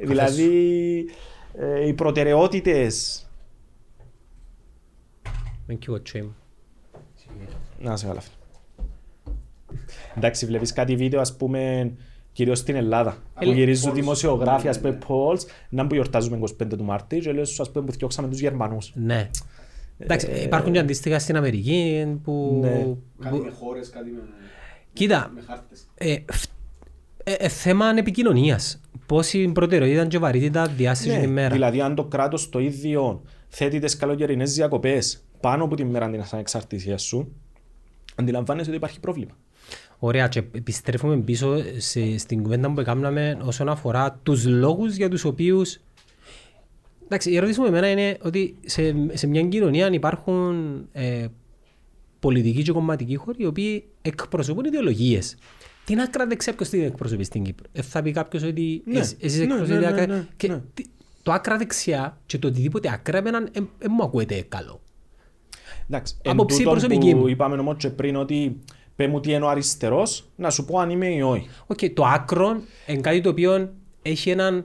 Ε, 0.00 0.06
Δηλαδή 0.06 1.06
ε, 1.54 1.86
οι 1.86 1.94
προτεραιότητες. 1.94 3.24
Με 5.66 5.74
κύριο 5.74 6.02
Να 7.78 7.96
σε 7.96 8.06
καλά. 8.06 8.22
Εντάξει, 10.16 10.46
βλέπεις 10.46 10.72
κάτι 10.72 10.96
βίντεο, 10.96 11.20
ας 11.20 11.36
πούμε, 11.36 11.92
κυρίως 12.32 12.58
στην 12.58 12.76
Ελλάδα, 12.76 13.16
που 13.34 13.50
γυρίζουν 13.50 13.94
δημοσιογράφοι, 13.94 14.68
ας 14.68 14.80
πούμε, 14.80 14.98
polls, 15.08 15.40
να 15.68 15.86
που 15.86 15.94
γιορτάζουμε 15.94 16.38
25 16.62 16.66
του 16.76 16.84
Μάρτη 16.84 17.18
και 17.18 17.32
λέω, 17.32 17.42
ας 17.42 17.70
πούμε, 17.72 17.84
που 17.84 17.92
θυκιώξαμε 17.92 18.28
τους 18.28 18.40
Γερμανούς. 18.40 18.92
Ναι. 18.94 19.30
Εντάξει, 19.98 20.28
ε, 20.30 20.42
υπάρχουν 20.42 20.72
και 20.72 20.78
αντίστοιχα 20.78 21.18
στην 21.18 21.36
Αμερική 21.36 22.06
που... 22.22 22.58
Ναι. 22.62 22.86
Κάτι 23.20 23.38
με 23.38 23.50
χώρες, 23.50 23.90
κάτι 23.90 24.10
με... 24.10 24.20
Κοίτα, 24.92 25.32
ε, 27.24 27.32
ε, 27.32 27.48
θέμα 27.48 27.94
επικοινωνίας 27.96 28.80
πόση 29.06 29.48
προτεραιότητα 29.48 30.06
και 30.06 30.18
βαρύτητα 30.18 30.66
διάστηση 30.66 31.10
ναι, 31.10 31.20
την 31.20 31.30
ημέρα. 31.30 31.54
Δηλαδή, 31.54 31.80
αν 31.80 31.94
το 31.94 32.04
κράτος 32.04 32.48
το 32.48 32.58
ίδιο 32.58 33.22
θέτει 33.48 33.78
τις 33.78 33.96
καλοκαιρινές 33.96 34.54
διακοπές 34.54 35.24
πάνω 35.40 35.64
από 35.64 35.76
τη 35.76 35.84
μέρα 35.84 36.10
της 36.10 36.32
ανεξαρτησίας 36.32 37.02
σου, 37.02 37.32
αντιλαμβάνεσαι 38.14 38.68
ότι 38.68 38.78
υπάρχει 38.78 39.00
πρόβλημα. 39.00 39.32
Ωραία, 39.98 40.28
και 40.28 40.38
επιστρέφουμε 40.38 41.16
πίσω 41.16 41.56
σε, 41.76 42.18
στην 42.18 42.42
κουβέντα 42.42 42.72
που 42.72 42.80
έκαναμε 42.80 43.38
όσον 43.42 43.68
αφορά 43.68 44.20
τους 44.22 44.46
λόγους 44.46 44.96
για 44.96 45.08
τους 45.08 45.24
οποίου. 45.24 45.62
Εντάξει, 47.04 47.30
η 47.30 47.36
ερώτηση 47.36 47.60
μου 47.60 47.66
εμένα 47.66 47.90
είναι 47.90 48.18
ότι 48.22 48.56
σε, 48.64 48.94
σε 49.12 49.26
μια 49.26 49.42
κοινωνία 49.42 49.88
υπάρχουν 49.92 50.74
ε, 50.92 51.26
πολιτικοί 52.20 52.62
και 52.62 52.72
κομματικοί 52.72 53.16
χώροι 53.16 53.42
οι 53.42 53.46
οποίοι 53.46 53.84
εκπροσωπούν 54.02 54.64
ιδεολογίες. 54.64 55.36
Την 55.84 56.00
άκρα 56.00 56.26
δεξιά 56.26 56.54
ποιος 56.54 56.68
την 56.68 56.82
εκπροσωπεί 56.82 57.24
στην 57.24 57.42
Κύπρο. 57.42 57.66
Ε, 57.72 57.82
θα 57.82 58.02
πει 58.02 58.12
κάποιος 58.12 58.42
ότι 58.42 58.82
ναι, 58.84 58.98
εσείς 58.98 59.38
ναι, 59.38 59.42
εκπροσωπείτε 59.42 59.78
ναι, 59.78 59.86
άκρα. 59.86 60.06
Ναι, 60.06 60.26
και 60.36 60.48
ναι. 60.48 60.62
το 61.22 61.32
άκρα 61.32 61.56
δεξιά 61.56 62.18
και 62.26 62.38
το 62.38 62.48
οτιδήποτε 62.48 62.90
άκρα 62.92 63.18
εμένα 63.18 63.40
δεν 63.40 63.68
ε, 63.78 63.88
μου 63.88 64.02
ακούεται 64.02 64.44
καλό. 64.48 64.80
Εντάξει, 65.88 66.16
Απόψη 66.24 66.62
προσωπική 66.62 67.14
μου. 67.14 67.26
Είπαμε 67.26 67.56
όμως 67.56 67.76
και 67.78 67.90
πριν 67.90 68.16
ότι 68.16 68.60
πέ 68.96 69.08
μου 69.08 69.20
τι 69.20 69.32
είναι 69.32 69.44
ο 69.44 69.48
αριστερός, 69.48 70.28
να 70.36 70.50
σου 70.50 70.64
πω 70.64 70.78
αν 70.78 70.90
είμαι 70.90 71.14
ή 71.14 71.20
όχι. 71.20 71.48
Okay, 71.66 71.92
το 71.92 72.04
άκρο 72.04 72.60
είναι 72.86 73.00
κάτι 73.00 73.20
το 73.20 73.28
οποίο 73.28 73.72
έχει 74.02 74.30
έναν 74.30 74.64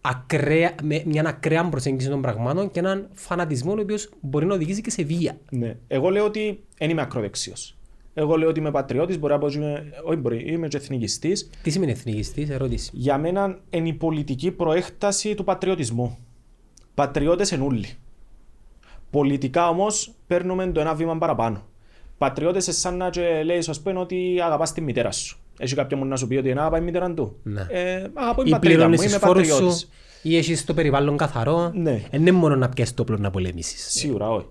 ακραία, 0.00 0.74
μια 1.04 1.24
ακραία 1.26 1.68
προσέγγιση 1.68 2.08
των 2.08 2.22
πραγμάτων 2.22 2.70
και 2.70 2.78
έναν 2.78 3.08
φανατισμό 3.12 3.72
ο 3.72 3.80
οποίος 3.80 4.08
μπορεί 4.20 4.46
να 4.46 4.54
οδηγήσει 4.54 4.80
και 4.80 4.90
σε 4.90 5.02
βία. 5.02 5.38
Ναι. 5.50 5.76
Εγώ 5.88 6.08
λέω 6.08 6.24
ότι 6.24 6.64
δεν 6.78 6.90
είμαι 6.90 7.02
ακροδεξιός. 7.02 7.77
Εγώ 8.20 8.36
λέω 8.36 8.48
ότι 8.48 8.60
είμαι 8.60 8.70
πατριώτης, 8.70 9.18
μπορεί 9.18 9.32
να 9.32 9.38
πω 9.38 9.46
ότι 9.46 9.56
είμαι, 9.56 9.92
όχι 10.04 10.16
μπορεί, 10.16 10.44
είμαι 10.46 10.68
και 10.68 10.76
εθνικιστής. 10.76 11.50
Τι 11.62 11.70
σημαίνει 11.70 11.92
εθνικιστής, 11.92 12.50
ερώτηση. 12.50 12.90
Για 12.92 13.18
μένα 13.18 13.58
είναι 13.70 13.88
η 13.88 13.92
πολιτική 13.92 14.50
προέκταση 14.50 15.34
του 15.34 15.44
πατριωτισμού. 15.44 16.18
Πατριώτες 16.94 17.52
εν 17.52 17.62
ούλοι. 17.62 17.86
Πολιτικά 19.10 19.68
όμως 19.68 20.12
παίρνουμε 20.26 20.66
το 20.66 20.80
ένα 20.80 20.94
βήμα 20.94 21.18
παραπάνω. 21.18 21.66
Πατριώτες 22.18 22.78
σαν 22.78 22.96
να 22.96 23.10
και 23.10 23.42
λέει, 23.44 23.62
ας 23.68 23.80
πούμε, 23.80 23.98
ότι 23.98 24.40
αγαπάς 24.42 24.72
τη 24.72 24.80
μητέρα 24.80 25.12
σου. 25.12 25.38
Έχει 25.58 25.74
κάποιον 25.74 26.08
να 26.08 26.16
σου 26.16 26.26
πει 26.26 26.36
ότι 26.36 26.48
είναι 26.48 26.60
αγαπά 26.60 26.78
η 26.78 26.80
μητέρα 26.80 27.14
του. 27.14 27.36
Ναι. 27.42 27.66
Ε, 27.70 28.06
αγαπώ 28.14 28.42
η 28.44 28.50
πατρίδα 28.50 28.88
μου, 28.88 29.02
είμαι 29.02 29.18
πατριώτη. 29.18 29.86
Ή 30.22 30.36
έχεις 30.36 30.64
το 30.64 30.74
περιβάλλον 30.74 31.16
καθαρό. 31.16 31.70
Ναι. 31.74 32.02
Δεν 32.10 32.20
είναι 32.20 32.32
μόνο 32.32 32.56
να 32.56 32.68
πιέσει 32.68 32.94
το 32.94 33.02
όπλο 33.02 33.16
να 33.16 33.30
πολεμήσεις. 33.30 33.86
Σίγουρα, 33.90 34.30
όχι. 34.30 34.46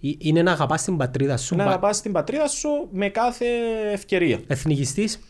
Είναι 0.00 0.42
να 0.42 0.52
αγαπάς 0.52 0.84
την 0.84 0.96
πατρίδα 0.96 1.36
σου. 1.36 1.56
Να 1.56 1.64
αγαπάς 1.64 2.00
την 2.00 2.12
πατρίδα 2.12 2.48
σου 2.48 2.88
με 2.90 3.08
κάθε 3.08 3.46
ευκαιρία. 3.92 4.40
Εθνικιστής. 4.46 5.20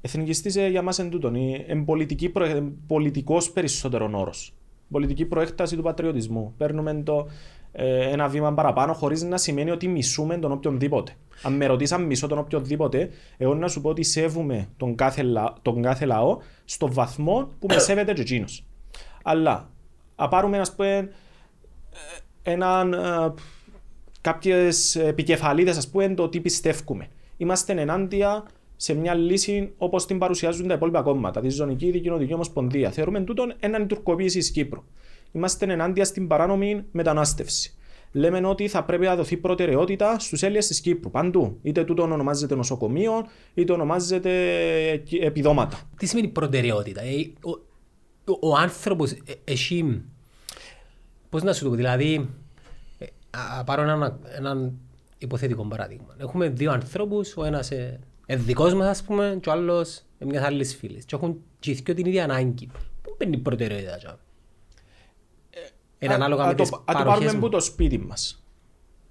Εθνικιστής 0.00 0.56
ε, 0.56 0.68
για 0.68 0.82
μας 0.82 0.98
είναι 0.98 1.08
τούτον. 1.08 1.34
Είναι 1.34 1.82
πολιτική 1.84 2.28
προ... 2.28 2.72
πολιτικός 2.86 3.50
περισσότερο 3.50 4.10
όρος. 4.12 4.54
Πολιτική 4.90 5.24
προέκταση 5.24 5.76
του 5.76 5.82
πατριωτισμού. 5.82 6.54
Παίρνουμε 6.56 7.02
το, 7.04 7.28
ε, 7.72 8.10
ένα 8.10 8.28
βήμα 8.28 8.54
παραπάνω 8.54 8.92
χωρίς 8.92 9.22
να 9.22 9.36
σημαίνει 9.36 9.70
ότι 9.70 9.88
μισούμε 9.88 10.38
τον 10.38 10.52
οποιονδήποτε. 10.52 11.12
Αν 11.42 11.52
με 11.52 11.66
ρωτήσει 11.66 11.94
αν 11.94 12.02
μισώ 12.02 12.26
τον 12.26 12.38
οποιονδήποτε, 12.38 13.10
εγώ 13.36 13.54
να 13.54 13.68
σου 13.68 13.80
πω 13.80 13.88
ότι 13.88 14.02
σέβουμε 14.02 14.68
τον 14.76 14.94
κάθε, 14.94 15.22
λα... 15.22 15.52
τον 15.62 15.82
κάθε 15.82 16.04
λαό 16.04 16.38
στο 16.64 16.92
βαθμό 16.92 17.50
που 17.58 17.66
με 17.70 17.78
σέβεται 17.78 18.12
και 18.12 18.20
εκείνος. 18.20 18.64
Αλλά, 19.22 19.70
α 20.16 20.28
πάρουμε 20.28 20.58
ας 20.58 20.74
πούμε, 20.74 21.10
ε, 22.42 22.50
έναν 22.50 22.94
κάποιες 24.22 24.96
επικεφαλίδες, 24.96 25.76
ας 25.76 25.88
πούμε, 25.88 26.08
το 26.08 26.28
τι 26.28 26.40
πιστεύουμε. 26.40 27.08
Είμαστε 27.36 27.72
ενάντια 27.80 28.44
σε 28.76 28.94
μια 28.94 29.14
λύση 29.14 29.72
όπως 29.76 30.06
την 30.06 30.18
παρουσιάζουν 30.18 30.68
τα 30.68 30.74
υπόλοιπα 30.74 31.02
κόμματα, 31.02 31.40
τη 31.40 31.48
Ζωνική 31.48 31.90
Δικοινοτική 31.90 32.34
Ομοσπονδία. 32.34 32.90
Θεωρούμε 32.90 33.20
τούτον 33.20 33.54
έναν 33.60 33.86
τουρκοποίηση 33.86 34.38
τη 34.38 34.52
Κύπρου. 34.52 34.82
Είμαστε 35.32 35.72
ενάντια 35.72 36.04
στην 36.04 36.26
παράνομη 36.26 36.84
μετανάστευση. 36.90 37.74
Λέμε 38.12 38.46
ότι 38.46 38.68
θα 38.68 38.84
πρέπει 38.84 39.04
να 39.04 39.16
δοθεί 39.16 39.36
προτεραιότητα 39.36 40.18
στους 40.18 40.42
Έλληνε 40.42 40.60
της 40.60 40.80
Κύπρου. 40.80 41.10
Παντού. 41.10 41.58
Είτε 41.62 41.84
τούτο 41.84 42.02
ονομάζεται 42.02 42.54
νοσοκομείο, 42.54 43.26
είτε 43.54 43.72
ονομάζεται 43.72 44.32
επιδόματα. 45.20 45.80
Τι 45.96 46.06
σημαίνει 46.06 46.28
προτεραιότητα; 46.28 47.00
Ε, 47.00 47.32
ο, 47.42 47.50
ο, 48.32 48.50
ο 48.50 48.56
άνθρωπος 48.56 49.14
έχει. 49.44 50.02
Πώς 51.30 51.42
να 51.42 51.52
σου 51.52 51.64
το 51.64 51.70
πω, 51.70 51.76
δηλαδή. 51.76 52.28
Ε, 53.36 53.58
α, 53.58 53.64
πάρω 53.64 53.82
έναν, 53.82 54.18
έναν 54.36 54.72
υποθετικό 55.18 55.64
παράδειγμα. 55.66 56.14
Έχουμε 56.18 56.48
δύο 56.48 56.72
ανθρώπους, 56.72 57.36
ο 57.36 57.44
ένας 57.44 57.70
ε, 57.70 58.00
δικός 58.28 58.74
μας, 58.74 58.86
ας 58.88 59.02
πούμε, 59.02 59.38
και 59.40 59.48
ο 59.48 59.52
άλλος 59.52 60.02
μιας 60.18 60.44
άλλης 60.44 60.76
φίλης. 60.76 61.04
Και 61.04 61.14
έχουν 61.14 61.42
και 61.58 61.70
οι 61.70 61.74
δυο 61.74 61.94
την 61.94 62.06
ίδια 62.06 62.24
ανάγκη. 62.24 62.70
Πού 63.02 63.14
παίρνει 63.16 63.36
η 63.36 63.40
προτεραιότητα, 63.40 63.96
τζάμε. 63.96 64.18
Είναι 65.98 66.14
ανάλογα 66.14 66.42
Α- 66.42 66.46
με 66.46 66.52
α 66.52 66.54
τις 66.54 66.68
το- 66.70 66.76
α 66.76 66.78
το 66.86 66.92
παροχές 66.92 67.18
πάρουμε 67.18 67.32
μου. 67.32 67.40
που 67.40 67.48
το 67.48 67.60
σπίτι 67.60 67.98
μας. 67.98 68.44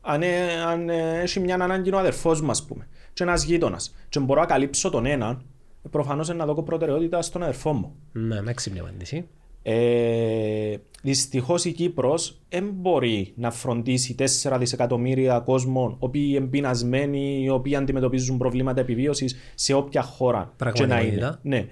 Αν, 0.01 0.21
ε, 0.23 0.61
αν 0.61 0.89
ε, 0.89 1.19
έχει 1.21 1.39
μια 1.39 1.55
ανάγκη 1.55 1.93
ο 1.93 1.97
αδερφός 1.99 2.41
μου, 2.41 2.51
ας 2.51 2.65
πούμε, 2.65 2.87
και 3.13 3.23
ένας 3.23 3.43
γείτονας, 3.43 3.95
και 4.09 4.19
μπορώ 4.19 4.39
να 4.39 4.45
καλύψω 4.45 4.89
τον 4.89 5.05
έναν, 5.05 5.45
προφανώς 5.91 6.29
να 6.29 6.45
δω 6.45 6.63
προτεραιότητα 6.63 7.21
στον 7.21 7.41
αδερφό 7.43 7.73
μου. 7.73 7.95
Ναι, 8.11 8.41
με 8.41 8.51
έξυπνη 8.51 8.79
απάντηση. 8.79 9.27
Ε, 9.63 10.75
Δυστυχώς 11.03 11.65
η 11.65 11.71
Κύπρος 11.71 12.41
δεν 12.49 12.69
μπορεί 12.73 13.33
να 13.35 13.51
φροντίσει 13.51 14.15
4 14.43 14.57
δισεκατομμύρια 14.59 15.39
κόσμων, 15.39 15.91
οι 15.91 15.95
οποίοι 15.99 16.33
είναι 16.35 16.45
πεινασμένοι, 16.45 17.41
οι 17.43 17.49
οποίοι 17.49 17.75
αντιμετωπίζουν 17.75 18.37
προβλήματα 18.37 18.81
επιβίωσης 18.81 19.35
σε 19.55 19.73
όποια 19.73 20.01
χώρα 20.01 20.53
και 20.73 20.85
να 20.85 20.99
είναι. 20.99 21.15
Πραγματικότητα. 21.17 21.39
Ναι. 21.41 21.67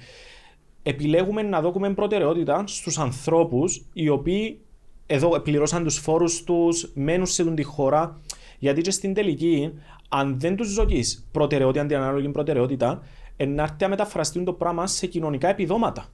Επιλέγουμε 0.84 1.42
να 1.42 1.62
δώσουμε 1.62 1.94
προτεραιότητα 1.94 2.64
στους 2.68 2.98
ανθρώπους 2.98 3.86
οι 3.94 4.10
οποίοι 4.10 4.60
εδώ 5.06 5.40
πληρώσαν 5.40 5.84
τους 5.84 5.98
φόρους 5.98 6.44
τους, 6.44 6.92
μένουν 6.94 7.26
σε 7.26 7.42
αυτή 7.42 7.54
τη 7.54 7.64
χώρα. 7.64 8.20
Γιατί 8.60 8.82
και 8.82 8.92
στην 8.92 9.14
τελική, 9.14 9.74
αν 10.10 10.40
δεν 10.40 10.56
τους 10.56 10.68
ζωτεί 10.68 11.04
προτεραιότητα, 11.32 11.82
αντιανάλογη 11.82 12.30
προτεραιότητα, 12.30 13.02
να 13.48 13.64
έρθει 13.64 13.76
να 13.80 13.88
μεταφραστεί 13.88 14.44
το 14.44 14.54
πράγμα 14.54 14.88
σε 14.88 15.08
κοινωνικά 15.08 15.50
επιδόματα. 15.50 16.10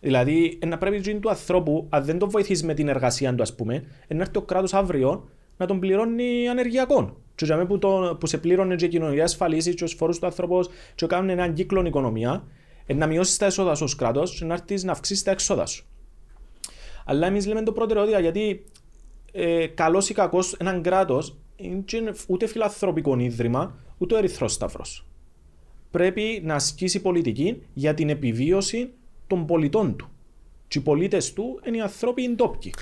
Δηλαδή, 0.00 0.58
ε, 0.62 0.66
να 0.66 0.78
πρέπει 0.78 0.96
η 0.96 1.02
ζωή 1.02 1.14
του 1.14 1.28
ανθρώπου, 1.28 1.86
αν 1.88 2.04
δεν 2.04 2.18
τον 2.18 2.30
βοηθήσει 2.30 2.64
με 2.64 2.74
την 2.74 2.88
εργασία 2.88 3.34
του, 3.34 3.42
ας 3.42 3.54
πούμε, 3.54 3.84
ε, 4.06 4.14
να 4.14 4.22
έρθει 4.22 4.38
ο 4.38 4.42
κράτος 4.42 4.74
αύριο 4.74 5.28
να 5.56 5.66
τον 5.66 5.80
πληρώνει 5.80 6.48
ανεργειακό. 6.48 7.16
Και 7.34 7.44
για 7.44 7.56
μένα 7.56 7.68
που, 7.68 7.78
το, 7.78 8.16
που 8.20 8.26
σε 8.26 8.38
πλήρωνε 8.38 8.74
και 8.74 8.84
η 8.84 8.88
κοινωνική 8.88 9.20
ασφαλίσης, 9.20 9.74
και 9.74 9.84
του 9.84 9.96
φόρου 9.96 10.18
του 10.18 10.26
ανθρώπου, 10.26 10.60
και 10.94 11.06
κάνουν 11.06 11.28
έναν 11.28 11.52
κύκλο 11.52 11.86
οικονομία, 11.86 12.44
ε, 12.86 12.94
να 12.94 13.06
μειώσεις 13.06 13.36
τα 13.36 13.46
έσοδα 13.46 13.74
σου 13.74 13.84
ως 13.84 13.96
κράτος, 13.96 14.38
και 14.38 14.44
να 14.44 14.54
έρθεις 14.54 14.84
να 14.84 14.92
αυξήσεις 14.92 15.22
τα 15.22 15.30
έξοδα 15.30 15.66
σου. 15.66 15.86
Αλλά 17.04 17.26
εμείς 17.26 17.46
λέμε 17.46 17.62
το 17.62 17.72
προτεραιότητα 17.72 18.20
γιατί 18.20 18.64
ε, 19.32 19.66
καλός 19.66 20.08
ή 20.08 20.14
κακός 20.14 20.52
έναν 20.52 20.82
κράτος 20.82 21.36
είναι 21.56 22.12
ούτε 22.26 22.46
φιλανθρωπικό 22.46 23.18
ίδρυμα, 23.18 23.74
ούτε 23.98 24.14
ο 24.14 24.18
Ερυθρός 24.18 24.52
Σταυρός. 24.52 25.06
Πρέπει 25.90 26.40
να 26.44 26.54
ασκήσει 26.54 27.00
πολιτική 27.00 27.62
για 27.74 27.94
την 27.94 28.08
επιβίωση 28.08 28.90
των 29.26 29.46
πολιτών 29.46 29.96
του. 29.96 30.08
Και 30.68 30.78
οι 30.78 30.82
πολίτες 30.82 31.32
του 31.32 31.60
είναι 31.64 31.76
οι 31.76 31.80
ανθρώποι 31.80 32.34
ντόπιοι. 32.34 32.74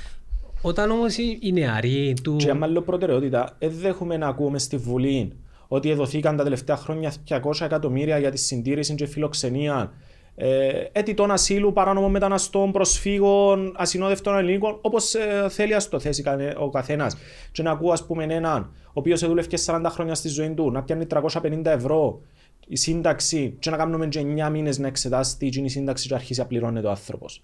Όταν 0.63 0.91
όμως 0.91 1.17
οι 1.17 1.53
νεαροί 1.53 2.15
του. 2.23 2.37
Και 2.37 2.51
άμα 2.51 2.67
λέω 2.67 2.83
προτεραιότητα, 2.83 3.57
δεν 3.59 3.71
δέχομαι 3.73 4.17
να 4.17 4.27
ακούμε 4.27 4.59
στη 4.59 4.77
Βουλή 4.77 5.33
ότι 5.69 5.91
εδωθήκαν 5.91 6.37
τα 6.37 6.43
τελευταία 6.43 6.77
χρόνια 6.77 7.13
200 7.29 7.41
εκατομμύρια 7.61 8.19
για 8.19 8.31
τη 8.31 8.39
συντήρηση 8.39 8.95
και 8.95 9.07
φιλοξενία 9.07 9.93
ε, 10.37 10.85
αιτητών 10.93 11.31
ασύλου, 11.31 11.73
παράνομων 11.73 12.11
μεταναστών, 12.11 12.73
προσφύγων, 12.73 13.75
ασυνόδευτων 13.77 14.37
ελληνικών, 14.37 14.79
όπως 14.81 15.15
ε, 15.15 15.47
θέλει 15.51 15.75
ας 15.75 15.89
το 15.89 15.99
θέσει 16.01 16.23
κανε- 16.23 16.57
ο 16.59 16.71
καθένας. 16.71 17.17
Και 17.53 17.63
να 17.63 17.71
ακούω, 17.71 17.93
ας 17.93 18.07
πούμε, 18.07 18.25
έναν 18.25 18.73
ο 18.87 18.91
οποίος 18.93 19.27
δούλευε 19.27 19.57
40 19.67 19.81
χρόνια 19.89 20.15
στη 20.15 20.29
ζωή 20.29 20.51
του, 20.51 20.71
να 20.71 20.83
πιάνει 20.83 21.07
350 21.07 21.65
ευρώ 21.65 22.21
η 22.69 22.77
σύνταξη, 22.77 23.57
και 23.59 23.71
να 23.71 23.77
κάνουμε 23.77 24.07
και 24.07 24.21
9 24.47 24.51
μήνες 24.51 24.79
να 24.79 24.87
εξετάσει 24.87 25.39
τι 25.39 25.47
είναι 25.57 25.67
η 25.67 25.69
σύνταξη 25.69 26.09
και 26.09 26.15
αρχίσει 26.15 26.41
να 26.41 26.47
πληρώνεται 26.47 26.87
ο 26.87 26.91
άνθρωπος. 26.91 27.43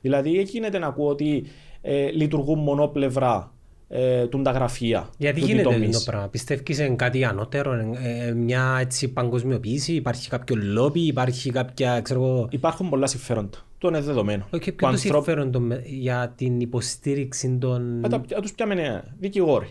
Δηλαδή, 0.00 0.38
εκεί 0.38 0.50
γίνεται 0.50 0.78
να 0.78 0.86
ακούω 0.86 1.08
ότι 1.08 1.44
ε, 1.80 2.10
λειτουργούν 2.10 2.58
μονόπλευρα 2.58 3.52
ε, 3.88 4.26
τούν 4.26 4.42
τα 4.42 4.50
γραφεία. 4.50 5.08
Γιατί 5.18 5.40
τούτοι 5.40 5.52
γίνεται 5.52 5.68
τομείς. 5.70 5.88
αυτό 5.88 5.98
το 6.04 6.10
πράγμα, 6.10 6.28
πιστεύεις 6.28 6.76
σε 6.76 6.88
κάτι 6.88 7.24
ανώτερο, 7.24 7.72
ε, 7.72 8.26
ε, 8.28 8.32
μια 8.32 8.76
έτσι 8.80 9.08
παγκοσμιοποίηση, 9.12 9.92
υπάρχει 9.92 10.28
κάποιο 10.28 10.56
λόμπι, 10.56 11.00
υπάρχει 11.00 11.50
κάποια, 11.50 12.00
ξέρω 12.00 12.22
εγώ. 12.24 12.48
Υπάρχουν 12.50 12.88
πολλά 12.88 13.06
συμφέροντα. 13.06 13.58
Το 13.78 13.88
είναι 13.88 14.00
δεδομένο. 14.00 14.46
Όχι, 14.50 14.70
Ο 14.70 14.74
ποιο 14.74 14.74
το 14.76 14.86
ανθρώπ- 14.86 15.24
συμφέρον 15.24 15.50
των 15.50 15.62
με- 15.62 15.82
για 15.86 16.32
την 16.36 16.60
υποστήριξη 16.60 17.56
των. 17.60 18.00
Να 18.00 18.08
τα- 18.08 18.24
να 18.34 18.40
τους 18.40 18.52
πιάμε 18.52 18.74
ναι, 18.74 19.02
δικηγόροι. 19.18 19.68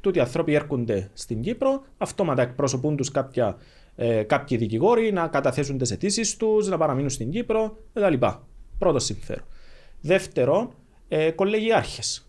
Τούτοι 0.00 0.18
οι 0.18 0.20
άνθρωποι 0.20 0.54
έρχονται 0.54 1.10
στην 1.14 1.40
Κύπρο, 1.40 1.82
αυτόματα 1.98 2.42
εκπροσωπούν 2.42 2.96
τους 2.96 3.10
κάποια, 3.10 3.56
ε, 4.00 4.22
κάποιοι 4.22 4.56
δικηγόροι 4.58 5.12
να 5.12 5.26
καταθέσουν 5.28 5.78
τις 5.78 5.90
αιτήσεις 5.90 6.36
τους, 6.36 6.68
να 6.68 6.78
παραμείνουν 6.78 7.10
στην 7.10 7.30
Κύπρο 7.30 7.76
κτλ. 7.92 8.14
Πρώτο 8.78 8.98
συμφέρον. 8.98 9.44
Δεύτερον, 10.00 10.70
ε, 11.08 11.30
κολεγιάρχες. 11.30 12.28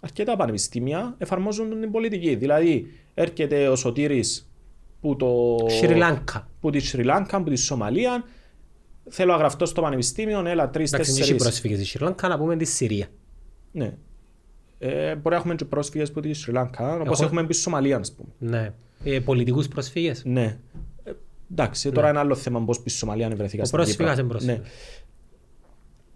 Αρκετά 0.00 0.36
πανεπιστήμια 0.36 1.14
εφαρμόζουν 1.18 1.80
την 1.80 1.90
πολιτική. 1.90 2.34
Δηλαδή, 2.34 2.86
έρχεται 3.14 3.68
ο 3.68 3.76
Σωτήρης 3.76 4.50
που 5.00 5.16
το... 5.16 5.56
Σρι 5.68 5.94
Λάνκα. 5.94 6.48
που 6.60 6.70
τη 6.70 6.78
Σρι 6.78 7.02
Λάνκα, 7.02 7.42
που 7.42 7.50
τη 7.50 7.56
Σομαλία. 7.56 8.24
Θέλω 9.10 9.32
να 9.32 9.38
γραφτώ 9.38 9.66
στο 9.66 9.80
πανεπιστήμιο, 9.82 10.38
έλα 10.38 10.62
Εντάξει, 10.62 10.68
δεν 10.90 11.00
έχει 11.00 11.10
τρει-τέσσερι. 11.10 11.38
πρόσφυγες 11.38 11.78
στη 11.78 11.86
Σρι 11.86 12.04
Λάνκα, 12.04 12.28
να 12.28 12.38
πούμε 12.38 12.56
τη 12.56 12.64
Συρία. 12.64 13.06
Ναι. 13.72 13.94
Ε, 14.78 15.14
μπορεί 15.14 15.28
να 15.34 15.36
έχουμε 15.36 15.54
και 15.54 15.64
πρόσφυγες 15.64 16.08
από 16.08 16.20
τη 16.20 16.32
Σρι 16.32 16.52
Λάνκα, 16.52 16.94
όπως 16.94 17.06
Έχω- 17.18 17.24
έχουμε 17.24 17.46
πει 17.46 17.52
στη 17.52 17.62
Σομαλία, 17.62 17.96
ας 17.96 18.12
πούμε. 18.12 18.28
Ναι. 18.38 18.72
Ε, 19.04 19.20
Πολιτικούς 19.20 19.68
πρόσφυγε. 19.68 20.12
Ναι. 20.24 20.58
Ε, 21.04 21.12
εντάξει, 21.50 21.90
τώρα 21.92 22.08
είναι 22.08 22.18
άλλο 22.18 22.34
θέμα 22.34 22.60
πώς 22.60 22.80
πει 22.80 22.90
στη 22.90 22.98
Σομαλία 22.98 23.26
αν 23.26 23.36
βρεθήκα 23.36 23.62
Ο 23.62 23.66
στην 23.66 23.78
πρόσφυγας 23.78 24.16
Κύπρο. 24.16 24.24
είναι 24.24 24.28
πρόσφυγας. 24.28 24.58
Ναι. 24.58 24.64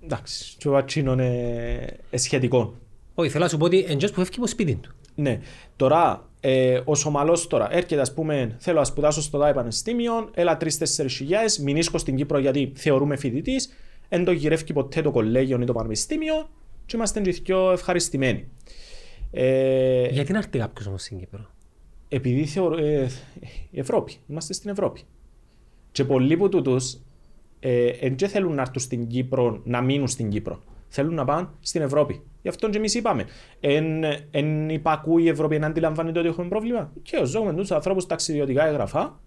Εντάξει, 0.05 0.55
και 0.59 0.69
ο 0.69 0.71
Βατσίνο 0.71 1.13
είναι 1.13 1.99
ε, 2.11 2.17
σχετικό. 2.17 2.75
Όχι, 3.15 3.31
θέλω 3.31 3.45
να 3.45 3.51
σου 3.51 3.57
πω 3.57 3.65
ότι 3.65 3.85
εντός 3.89 4.11
που 4.11 4.17
φεύγει 4.17 4.35
από 4.37 4.47
σπίτι 4.47 4.75
του. 4.75 4.93
Ναι. 5.15 5.41
Τώρα, 5.77 6.29
ε, 6.41 6.81
ο 6.85 6.95
Σομαλός 6.95 7.47
τώρα 7.47 7.75
έρχεται, 7.75 8.01
ας 8.01 8.15
πούμε, 8.15 8.57
θέλω 8.59 8.79
να 8.79 8.85
σπουδάσω 8.85 9.23
στο 9.23 9.39
ΔΑΕ 9.39 9.53
Πανεπιστήμιο, 9.53 10.31
έλα 10.35 10.57
3-4 10.57 11.09
χιλιάδες, 11.09 11.59
μηνίσκω 11.59 11.99
στην 11.99 12.17
Κύπρο 12.17 12.39
γιατί 12.39 12.73
θεωρούμε 12.75 13.17
φοιτητής, 13.17 13.73
δεν 14.09 14.25
το 14.25 14.33
γυρεύει 14.33 14.73
ποτέ 14.73 15.03
το 15.03 15.11
κολέγιο 15.11 15.61
ή 15.61 15.65
το 15.65 15.73
πανεπιστήμιο, 15.73 16.49
και 16.87 16.97
είμαστε 16.97 17.21
και 17.21 17.31
οι 17.31 17.41
δυο 17.45 17.71
ευχαριστημένοι. 17.73 18.49
Ε, 19.31 20.09
Γιατί 20.09 20.33
να 20.33 20.39
έρθει 20.39 20.59
κάποιος 20.59 20.87
όμως 20.87 21.03
στην 21.03 21.19
Κύπρο; 21.19 21.51
Επειδή 22.09 22.45
θεωρώ. 22.45 22.77
Ε, 22.77 23.09
η 23.71 23.79
Ευρώπη. 23.79 24.17
Είμαστε 24.27 24.53
στην 24.53 24.71
Ευρώπη. 24.71 25.01
Και 25.93 26.05
πολλοί 26.05 26.33
από 26.33 26.49
τούτους 26.49 26.99
ε, 27.61 27.91
δεν 28.17 28.29
θέλουν 28.29 28.55
να 28.55 28.61
έρθουν 28.61 28.81
στην 28.81 29.07
Κύπρο 29.07 29.61
να 29.65 29.81
μείνουν 29.81 30.09
στην 30.09 30.29
Κύπρο. 30.29 30.63
Θέλουν 30.89 31.15
να 31.15 31.25
πάνε 31.25 31.49
στην 31.61 31.83
Ευρώπη. 31.83 32.23
Γι' 32.43 32.49
αυτό 32.49 32.69
και 32.69 32.77
εμείς 32.79 32.95
είπαμε. 32.95 33.25
Εν, 33.61 34.05
εν 34.31 34.69
υπακούει 34.69 35.23
η 35.23 35.29
Ευρώπη 35.29 35.59
να 35.59 35.67
αντιλαμβάνεται 35.67 36.19
ότι 36.19 36.29
έχουμε 36.29 36.49
πρόβλημα. 36.49 36.93
Και 37.03 37.17
ω 37.17 37.25
ζώγουμε 37.25 37.55
τους 37.55 37.71
ανθρώπους 37.71 38.07
ταξιδιωτικά 38.07 38.67
έγγραφα 38.67 39.21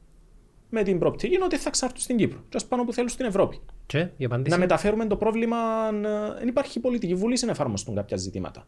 με 0.71 0.83
την 0.83 0.99
προοπτική 0.99 1.37
ότι 1.43 1.57
θα 1.57 1.69
έρτουν 1.69 1.99
στην 2.01 2.17
Κύπρο. 2.17 2.39
Και 2.49 2.57
ας 2.63 2.67
πάνε 2.67 2.83
που 2.83 2.93
θέλουν 2.93 3.09
στην 3.09 3.25
Ευρώπη. 3.25 3.59
Και 3.85 4.07
η 4.17 4.25
απάντηση. 4.25 4.49
Να 4.49 4.57
μεταφέρουμε 4.57 5.05
το 5.05 5.15
πρόβλημα. 5.15 5.57
Δεν 6.39 6.47
υπάρχει 6.47 6.79
πολιτική 6.79 7.15
βούληση 7.15 7.45
να 7.45 7.51
εφαρμοστούν 7.51 7.95
κάποια 7.95 8.17
ζητήματα. 8.17 8.67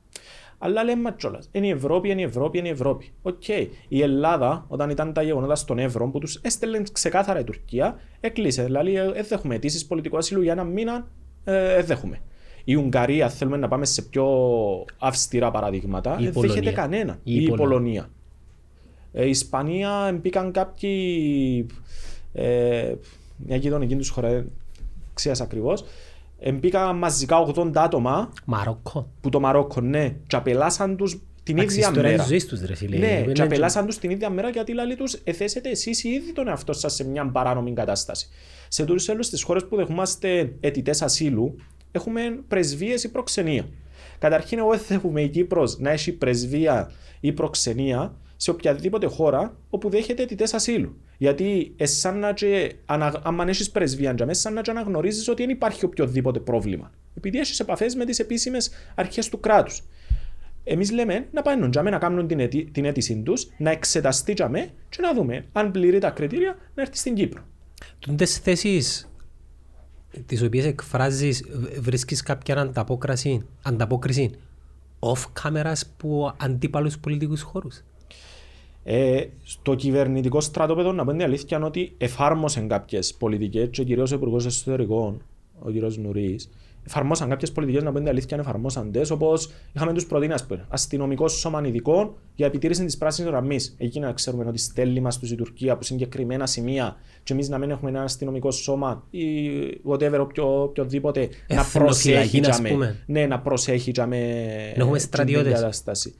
Αλλά 0.57 0.83
λέμε 0.83 1.15
κιόλας. 1.17 1.49
Είναι 1.51 1.67
η 1.67 1.69
Ευρώπη, 1.69 2.09
είναι 2.09 2.21
η 2.21 2.23
Ευρώπη, 2.23 2.57
είναι 2.57 2.67
η 2.67 2.71
Ευρώπη. 2.71 3.13
Οκ. 3.21 3.47
Η 3.87 4.01
Ελλάδα, 4.01 4.65
όταν 4.67 4.89
ήταν 4.89 5.13
τα 5.13 5.21
γεγονότα 5.21 5.55
στον 5.55 5.79
Εύρο, 5.79 6.09
που 6.09 6.19
τους 6.19 6.35
έστελνε 6.35 6.83
ξεκάθαρα 6.91 7.39
η 7.39 7.43
Τουρκία, 7.43 7.99
έκλεισε. 8.19 8.63
Δηλαδή, 8.63 8.91
δεν 8.91 9.25
δέχουμαι 9.27 9.55
αιτήσεις 9.55 9.85
πολιτικού 9.85 10.17
ασύλου 10.17 10.41
για 10.41 10.51
ένα 10.51 10.63
μήνα. 10.63 11.07
Ε, 11.43 11.75
δεν 11.75 11.85
δέχουμαι. 11.85 12.21
Η 12.63 12.75
Ουγγαρία, 12.75 13.29
θέλουμε 13.29 13.57
να 13.57 13.67
πάμε 13.67 13.85
σε 13.85 14.01
πιο 14.01 14.25
αυστηρά 14.99 15.51
παραδείγματα, 15.51 16.11
Η 16.19 16.23
δεν 16.23 16.31
δέχεται 16.33 16.47
Πολωνία. 16.47 16.71
κανένα. 16.71 17.13
Η 17.13 17.33
Ή 17.33 17.35
η 17.43 17.47
Πολωνία. 17.47 17.65
Πολωνία. 17.67 18.09
Ε, 19.13 19.25
η 19.25 19.29
Ισπανία 19.29 20.19
μπήκαν 20.21 20.51
κάποιοι. 20.51 21.65
Ε, 22.33 22.93
μια 23.37 23.55
γειτονική 23.57 23.95
τους 23.95 24.09
χώρα, 24.09 24.29
δεν 24.29 24.51
ξέρω 25.13 25.35
ακριβώς. 25.41 25.83
Μπήκαν 26.53 26.97
μαζικά 26.97 27.37
80 27.55 27.71
άτομα 27.75 28.31
Μαρόκο. 28.45 29.09
που 29.21 29.29
το 29.29 29.39
Μαρόκο, 29.39 29.81
ναι, 29.81 30.15
και 30.27 30.35
απελάσαν 30.35 30.95
τους 30.97 31.21
την 31.43 31.57
Εντάξει, 31.57 31.75
η 31.75 31.77
ίδια 31.77 31.89
ιστορία 31.89 32.09
μέρα. 32.09 32.21
της 32.21 32.31
ζωής 32.31 32.45
τους, 32.47 32.61
ρε 32.61 32.75
φίλε. 32.75 32.97
Ναι, 32.97 33.05
Είναι 33.07 33.21
και 33.23 33.29
έτσι. 33.29 33.41
απελάσαν 33.41 33.85
τους 33.85 33.97
την 33.97 34.09
ίδια 34.09 34.29
μέρα 34.29 34.49
γιατί 34.49 34.73
λέει 34.73 34.95
τους, 34.97 35.13
εθέσετε 35.13 35.69
εσείς 35.69 36.03
ήδη 36.03 36.33
τον 36.33 36.47
εαυτό 36.47 36.73
σας 36.73 36.93
σε 36.93 37.03
μια 37.07 37.25
παράνομη 37.31 37.73
κατάσταση. 37.73 38.27
Σε 38.67 38.85
τούτους 38.85 39.07
όλε 39.09 39.19
τι 39.19 39.41
χώρες 39.43 39.65
που 39.65 39.75
δεχόμαστε 39.75 40.53
αιτητές 40.59 41.01
ασύλου, 41.01 41.55
έχουμε 41.91 42.21
πρεσβείες 42.47 43.03
ή 43.03 43.11
προξενία. 43.11 43.65
Καταρχήν, 44.19 44.57
εγώ 44.57 44.69
δεν 44.69 44.97
έχουμε 44.97 45.21
η 45.21 45.29
Κύπρος 45.29 45.79
να 45.79 45.89
έχει 45.91 46.11
πρεσβεία 46.11 46.91
ή 47.19 47.31
προξενία 47.31 48.15
σε 48.43 48.51
οποιαδήποτε 48.51 49.07
χώρα 49.07 49.57
όπου 49.69 49.89
δέχεται 49.89 50.23
αιτητές 50.23 50.53
ασύλου. 50.53 50.97
Γιατί 51.17 51.73
εσάν 51.77 52.19
να 52.19 52.33
και, 52.33 52.75
ανα, 52.85 53.21
αν 53.23 53.49
έχεις 53.49 53.71
πρεσβεία, 53.71 54.13
για 54.13 54.25
μέσα, 54.25 54.41
σαν 54.41 54.53
να 54.53 54.61
και 54.61 54.71
αναγνωρίζεις 54.71 55.27
ότι 55.27 55.41
δεν 55.41 55.51
υπάρχει 55.51 55.85
οποιοδήποτε 55.85 56.39
πρόβλημα. 56.39 56.91
Επειδή 57.13 57.39
έχεις 57.39 57.59
επαφές 57.59 57.95
με 57.95 58.05
τις 58.05 58.19
επίσημες 58.19 58.71
αρχές 58.95 59.29
του 59.29 59.39
κράτους. 59.39 59.83
Εμείς 60.63 60.91
λέμε 60.91 61.27
να 61.31 61.41
πάνε 61.41 61.69
τζάμε 61.69 61.89
να 61.89 61.97
κάνουν 61.97 62.27
την, 62.27 62.39
αιτή, 62.39 62.69
την 62.71 62.85
αίτησή 62.85 63.21
τους, 63.25 63.47
να 63.57 63.71
εξεταστεί 63.71 64.33
τζάμε 64.33 64.69
και 64.89 65.01
να 65.01 65.13
δούμε 65.13 65.45
αν 65.51 65.71
πληρεί 65.71 65.99
τα 65.99 66.09
κριτήρια 66.09 66.57
να 66.75 66.81
έρθει 66.81 66.97
στην 66.97 67.15
Κύπρο. 67.15 67.43
Τούντες 67.99 68.37
θέσεις 68.37 69.09
τις 70.25 70.41
οποίες 70.41 70.65
εκφράζεις 70.65 71.43
β- 71.53 71.79
βρίσκεις 71.79 72.23
κάποια 72.23 72.55
ανταπόκριση, 72.55 73.45
ανταπόκριση 73.63 74.31
off 74.99 75.25
cameras 75.41 75.81
που 75.97 76.33
αντίπαλους 76.37 76.97
πολιτικούς 76.97 77.41
χώρους; 77.41 77.83
Ε, 78.83 79.23
στο 79.43 79.75
κυβερνητικό 79.75 80.41
στρατόπεδο 80.41 80.91
να 80.91 81.05
πω 81.05 81.11
την 81.11 81.23
αλήθεια 81.23 81.57
είναι 81.57 81.65
ότι 81.65 81.93
εφάρμοσαν 81.97 82.67
κάποιες 82.67 83.13
πολιτικές 83.13 83.67
και 83.71 83.83
κυρίως 83.83 84.11
ο 84.11 84.15
Υπουργός 84.15 84.45
Εσωτερικών, 84.45 85.21
ο 85.59 85.69
κ. 85.71 85.97
Νουρίς, 85.97 86.49
εφαρμόσαν 86.87 87.29
κάποιες 87.29 87.51
πολιτικές 87.51 87.83
να 87.83 87.91
πω 87.91 87.97
την 87.97 88.07
αλήθεια 88.07 88.37
εφαρμόσαν 88.37 88.91
τες, 88.91 89.09
όπως 89.09 89.51
είχαμε 89.73 89.93
τους 89.93 90.05
προτείνει 90.05 90.33
ας 90.33 90.45
πούμε, 90.45 90.65
αστυνομικό 90.69 91.27
σώμα 91.27 91.61
ειδικών 91.67 92.13
για 92.35 92.45
επιτήρηση 92.45 92.85
της 92.85 92.97
πράσινης 92.97 93.29
γραμμής. 93.31 93.75
Εκεί 93.77 93.99
να 93.99 94.11
ξέρουμε 94.13 94.45
ότι 94.47 94.57
στέλνει 94.57 94.99
μας 94.99 95.19
τους 95.19 95.31
η 95.31 95.35
Τουρκία 95.35 95.73
από 95.73 95.83
συγκεκριμένα 95.83 96.45
σημεία 96.45 96.95
και 97.23 97.33
εμείς 97.33 97.49
να 97.49 97.57
μην 97.57 97.69
έχουμε 97.69 97.89
ένα 97.89 98.01
αστυνομικό 98.03 98.51
σώμα 98.51 99.03
ή 99.09 99.21
whatever, 99.89 100.17
οποιο, 100.19 100.61
οποιοδήποτε 100.63 101.19
να 101.19 101.55
Εθνοφυλακή, 101.59 101.79
προσέχει 101.79 102.39
ας 102.39 102.49
τζάμε. 102.49 102.69
πούμε. 102.69 103.03
Ναι, 103.05 103.25
να 103.25 103.39
προσέχει 103.39 103.91
τζάμε 103.91 104.17
Να 104.75 104.83
έχουμε 104.83 104.97
την 104.97 105.05
στρατιώτες. 105.07 105.53
κατάσταση. 105.53 106.13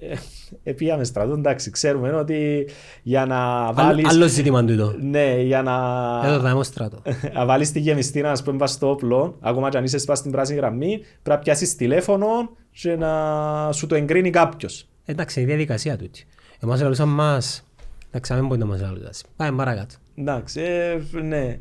Ε, 0.00 0.14
Επίαμε 0.62 1.04
στρατό, 1.04 1.32
εντάξει, 1.32 1.70
ξέρουμε 1.70 2.10
ότι 2.10 2.68
για 3.02 3.26
να 3.26 3.72
βάλεις... 3.72 4.08
Άλλο 4.08 4.26
ζήτημα 4.26 4.64
τούτο. 4.64 4.94
Ναι, 5.00 5.40
για 5.40 5.62
να... 5.62 5.74
Εδώ 6.24 6.40
θα 6.40 6.50
είμαι 6.50 6.64
στράτο. 6.64 7.02
να 7.34 7.44
βάλεις 7.46 7.72
τη 7.72 7.80
γεμιστή 7.80 8.20
να 8.20 8.42
πούμε 8.44 8.56
πας 8.56 8.70
στο 8.70 8.90
όπλο, 8.90 9.36
ακόμα 9.40 9.68
και 9.68 9.76
αν 9.76 9.84
είσαι 9.84 9.98
σπάς 9.98 10.18
στην 10.18 10.30
πράσινη 10.30 10.58
γραμμή, 10.58 10.98
πρέπει 10.98 11.22
να 11.22 11.38
πιάσεις 11.38 11.76
τηλέφωνο 11.76 12.26
και 12.70 12.96
να 12.96 13.72
σου 13.72 13.86
το 13.86 13.94
εγκρίνει 13.94 14.30
κάποιος. 14.30 14.88
Εντάξει, 15.04 15.40
η 15.40 15.44
διαδικασία 15.44 15.96
τούτη. 15.96 16.26
Εμάς 16.58 16.80
λαλούσαν 16.80 17.08
μας, 17.08 17.64
εντάξει, 18.08 18.34
δεν 18.34 18.46
μπορεί 18.46 18.60
να 18.60 18.66
μας 18.66 18.80
λαλούσαν. 18.80 19.12
Πάμε 19.36 19.56
παρακάτω. 19.56 19.94
Εντάξει, 20.14 20.60
ε, 20.60 21.00
ναι. 21.20 21.58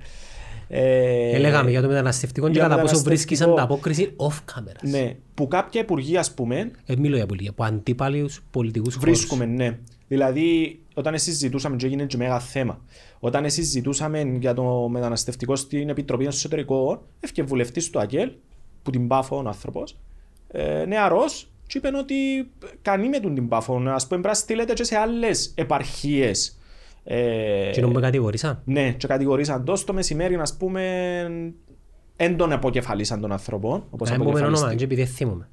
Ε, 0.70 1.36
Έλεγαμε 1.36 1.70
για 1.70 1.82
το 1.82 1.88
μεταναστευτικό 1.88 2.46
και 2.46 2.52
για 2.52 2.62
κατά 2.62 2.82
πόσο 2.82 2.96
μεταναστευτικό. 2.96 3.36
βρίσκεις 3.36 3.42
ανταπόκριση 3.62 4.14
off 4.18 4.54
cameras. 4.54 4.90
Ναι, 4.90 5.16
που 5.34 5.48
κάποια 5.48 5.82
υπουργεία, 5.82 6.20
ας 6.20 6.34
πούμε, 6.34 6.72
Ε, 6.86 6.96
μιλώ 6.98 7.16
για 7.16 7.26
πολιτική, 7.26 7.50
από 7.50 7.64
αντίπαλους 7.64 8.44
πολιτικούς 8.52 8.96
χώρους. 8.96 9.10
Βρίσκουμε, 9.18 9.46
ναι. 9.46 9.78
Δηλαδή, 10.08 10.80
όταν 10.94 11.20
συζητούσαμε, 11.20 11.76
και 11.76 11.86
έγινε 11.86 12.06
και 12.06 12.18
μέγα 12.18 12.40
θέμα, 12.40 12.82
όταν 13.20 13.50
συζητούσαμε 13.50 14.22
για 14.40 14.54
το 14.54 14.88
μεταναστευτικό 14.92 15.56
στην 15.56 15.90
Επιτροπή 15.90 16.24
των 16.24 16.34
Εσωτερικών, 16.34 17.00
έφυγε 17.20 17.44
βουλευτής 17.44 17.90
του 17.90 18.00
ΑΚΕΛ, 18.00 18.32
που 18.84 18.92
την 18.92 19.08
πάφω 19.08 19.36
ο 19.36 19.48
άνθρωπος, 19.48 19.98
ε, 20.48 20.86
νεαρός, 20.86 21.50
και 21.68 21.78
είπε 21.78 21.98
ότι 21.98 22.16
κανεί 22.82 23.10
με 23.10 23.20
τον 23.20 23.36
την 23.36 23.48
πάφω. 23.48 23.74
Α 23.74 23.78
πούμε, 23.78 23.96
πρέπει 24.08 24.28
να 24.28 24.34
στείλετε 24.34 24.74
και 24.74 24.84
σε 24.84 24.96
άλλες 24.98 25.52
επαρχίες. 25.56 26.57
Ε, 27.10 27.70
Και 27.74 27.82
νομπέ 27.82 28.00
κατηγορήσαν; 28.00 28.62
ναι, 28.66 28.92
και 28.92 29.08
κατηγορήσαν 29.08 29.66
τόσο 29.66 29.86
το 29.86 29.94
μεσημέρι, 29.94 30.36
ας 30.36 30.58
πούμε, 30.58 30.82
έντον 32.16 32.52
αποκεφαλίσαν 32.52 33.22
των 33.22 33.32
ανθρώπων. 33.32 33.84
Όπως 33.90 34.10
Να 34.10 34.16
μην 34.18 34.26
πούμε 34.26 34.40
όνομα, 34.40 34.48
αποκεφαλίστηκε. 34.48 34.86
και 34.86 34.94
επειδή 34.94 35.02
δεν 35.04 35.14
θυμούμαι. 35.14 35.50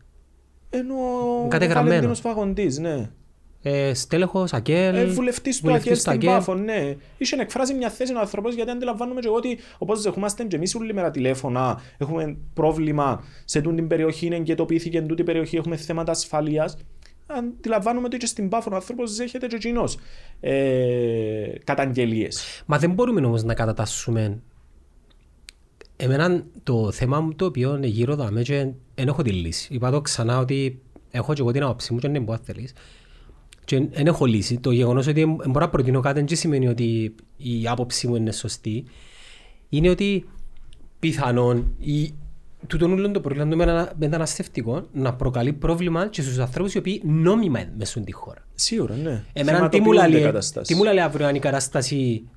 Ενώ 0.71 0.95
ο 1.45 1.49
Κατεγραμμένο. 1.49 1.89
Βαλεντίνος 1.89 2.21
Φαγοντής, 2.21 2.79
ναι. 2.79 3.11
Ε, 3.67 3.95
Στέλεχος, 3.95 4.53
Ακέλ, 4.53 4.95
Ε, 4.95 5.05
βουλευτής 5.05 5.57
του 5.61 5.67
βουλευτής 5.67 5.87
ΑΚΕΛ 5.87 5.95
του 5.95 6.01
στην 6.01 6.13
ΑΚΕΛ. 6.13 6.29
Πάφο, 6.39 6.55
ναι. 6.55 6.97
Είχε 7.17 7.37
εκφράσει 7.41 7.75
μια 7.75 7.91
θέση 7.91 8.15
ο 8.15 8.19
άνθρωπος 8.19 8.55
γιατί 8.55 8.71
αντιλαμβάνομαι 8.71 9.21
και 9.21 9.27
εγώ 9.27 9.37
ότι 9.37 9.59
όπως 9.79 10.03
δεχόμαστε 10.03 10.45
και 10.45 10.57
εμείς 10.57 10.75
όλη 10.75 10.95
μέρα 10.95 11.11
τηλέφωνα, 11.11 11.81
έχουμε 11.99 12.37
πρόβλημα 12.55 13.25
σε 13.45 13.61
τούτη 13.61 13.77
την 13.77 13.87
περιοχή, 13.87 14.29
εγκαιτοποιήθηκε 14.33 14.99
εν 14.99 15.07
τούτη 15.07 15.21
η 15.23 15.25
περιοχή, 15.25 15.57
έχουμε 15.57 15.77
θέματα 15.77 16.11
ασφαλείας. 16.13 16.77
Αντιλαμβάνομαι 17.27 18.07
ότι 18.07 18.17
και 18.17 18.27
στην 18.27 18.49
Πάφο 18.49 18.71
ο 18.73 18.75
άνθρωπος 18.75 19.17
δέχεται 19.17 19.47
και 19.47 19.57
εκείνος 19.57 19.99
ε, 20.41 21.53
καταγγελίες. 21.65 22.63
Μα 22.67 22.79
δεν 22.79 22.91
μπορούμε 22.91 23.27
όμως 23.27 23.43
να 23.43 23.55
κατατάσσουμε 23.55 24.41
Εμένα 25.97 26.45
το 26.63 26.93
θέμα 26.93 27.21
μου 27.21 27.35
το 27.35 27.45
οποίο 27.45 27.77
είναι 27.77 27.87
γύρω 27.87 28.15
δάμε 28.15 28.43
και 28.43 28.69
δεν 28.95 29.09
έχω 29.09 29.23
τη 29.23 29.31
λύση. 29.31 29.75
Είπα 29.75 29.91
το 29.91 30.01
ξανά 30.01 30.39
ότι 30.39 30.83
έχω 31.11 31.35
και 31.35 31.41
εγώ 31.41 31.51
την 31.51 31.63
άποψη 31.63 31.93
μου 31.93 31.99
και 31.99 32.09
δεν 32.09 32.23
μπορώ 32.23 32.39
να 32.39 32.45
θέλεις. 32.45 32.73
Και 33.65 33.87
δεν 33.91 34.07
έχω 34.07 34.25
λύση. 34.25 34.59
Το 34.59 34.71
γεγονός 34.71 35.07
ότι 35.07 35.21
δεν 35.21 35.35
μπορώ 35.35 35.65
να 35.65 35.69
προτείνω 35.69 36.01
κάτι 36.01 36.23
δεν 36.23 36.37
σημαίνει 36.37 36.69
ότι 36.69 37.15
η 37.37 37.69
άποψη 37.69 38.07
μου 38.07 38.17
είναι 38.17 38.33
σωστή. 38.33 38.85
Είναι 39.69 39.89
ότι 39.89 40.29
πιθανόν 40.99 41.75
η, 41.79 42.15
τούτον 42.67 42.93
όλο 42.93 43.11
το 43.11 43.21
πρόβλημα 43.21 43.49
του 43.51 43.57
μετανα- 43.57 43.93
μεταναστευτικό 43.99 44.87
να 44.93 45.15
προκαλεί 45.15 45.53
πρόβλημα 45.53 46.07
και 46.09 46.23
στους 46.23 46.39
ανθρώπους 46.39 46.75
οι 46.75 46.79
οποίοι 46.79 47.03
νόμιμα 47.05 47.61
μεσούν 47.79 48.05
τη 48.05 48.13
χώρα. 48.13 48.39
Σίγουρα, 48.55 48.95
ναι. 48.95 49.23
Εμένα 49.33 49.69
τι 49.69 49.81
μου 49.81 49.85
Θεματοποιούνται 49.93 50.09
λέει, 50.09 50.23
καταστάσεις. 50.23 50.69
τι 50.69 50.75
μου 50.75 50.85
λέει 50.93 51.01
αύριο 51.01 51.27
αν 51.27 51.35
η 51.35 51.39
κατάσταση 51.39 52.29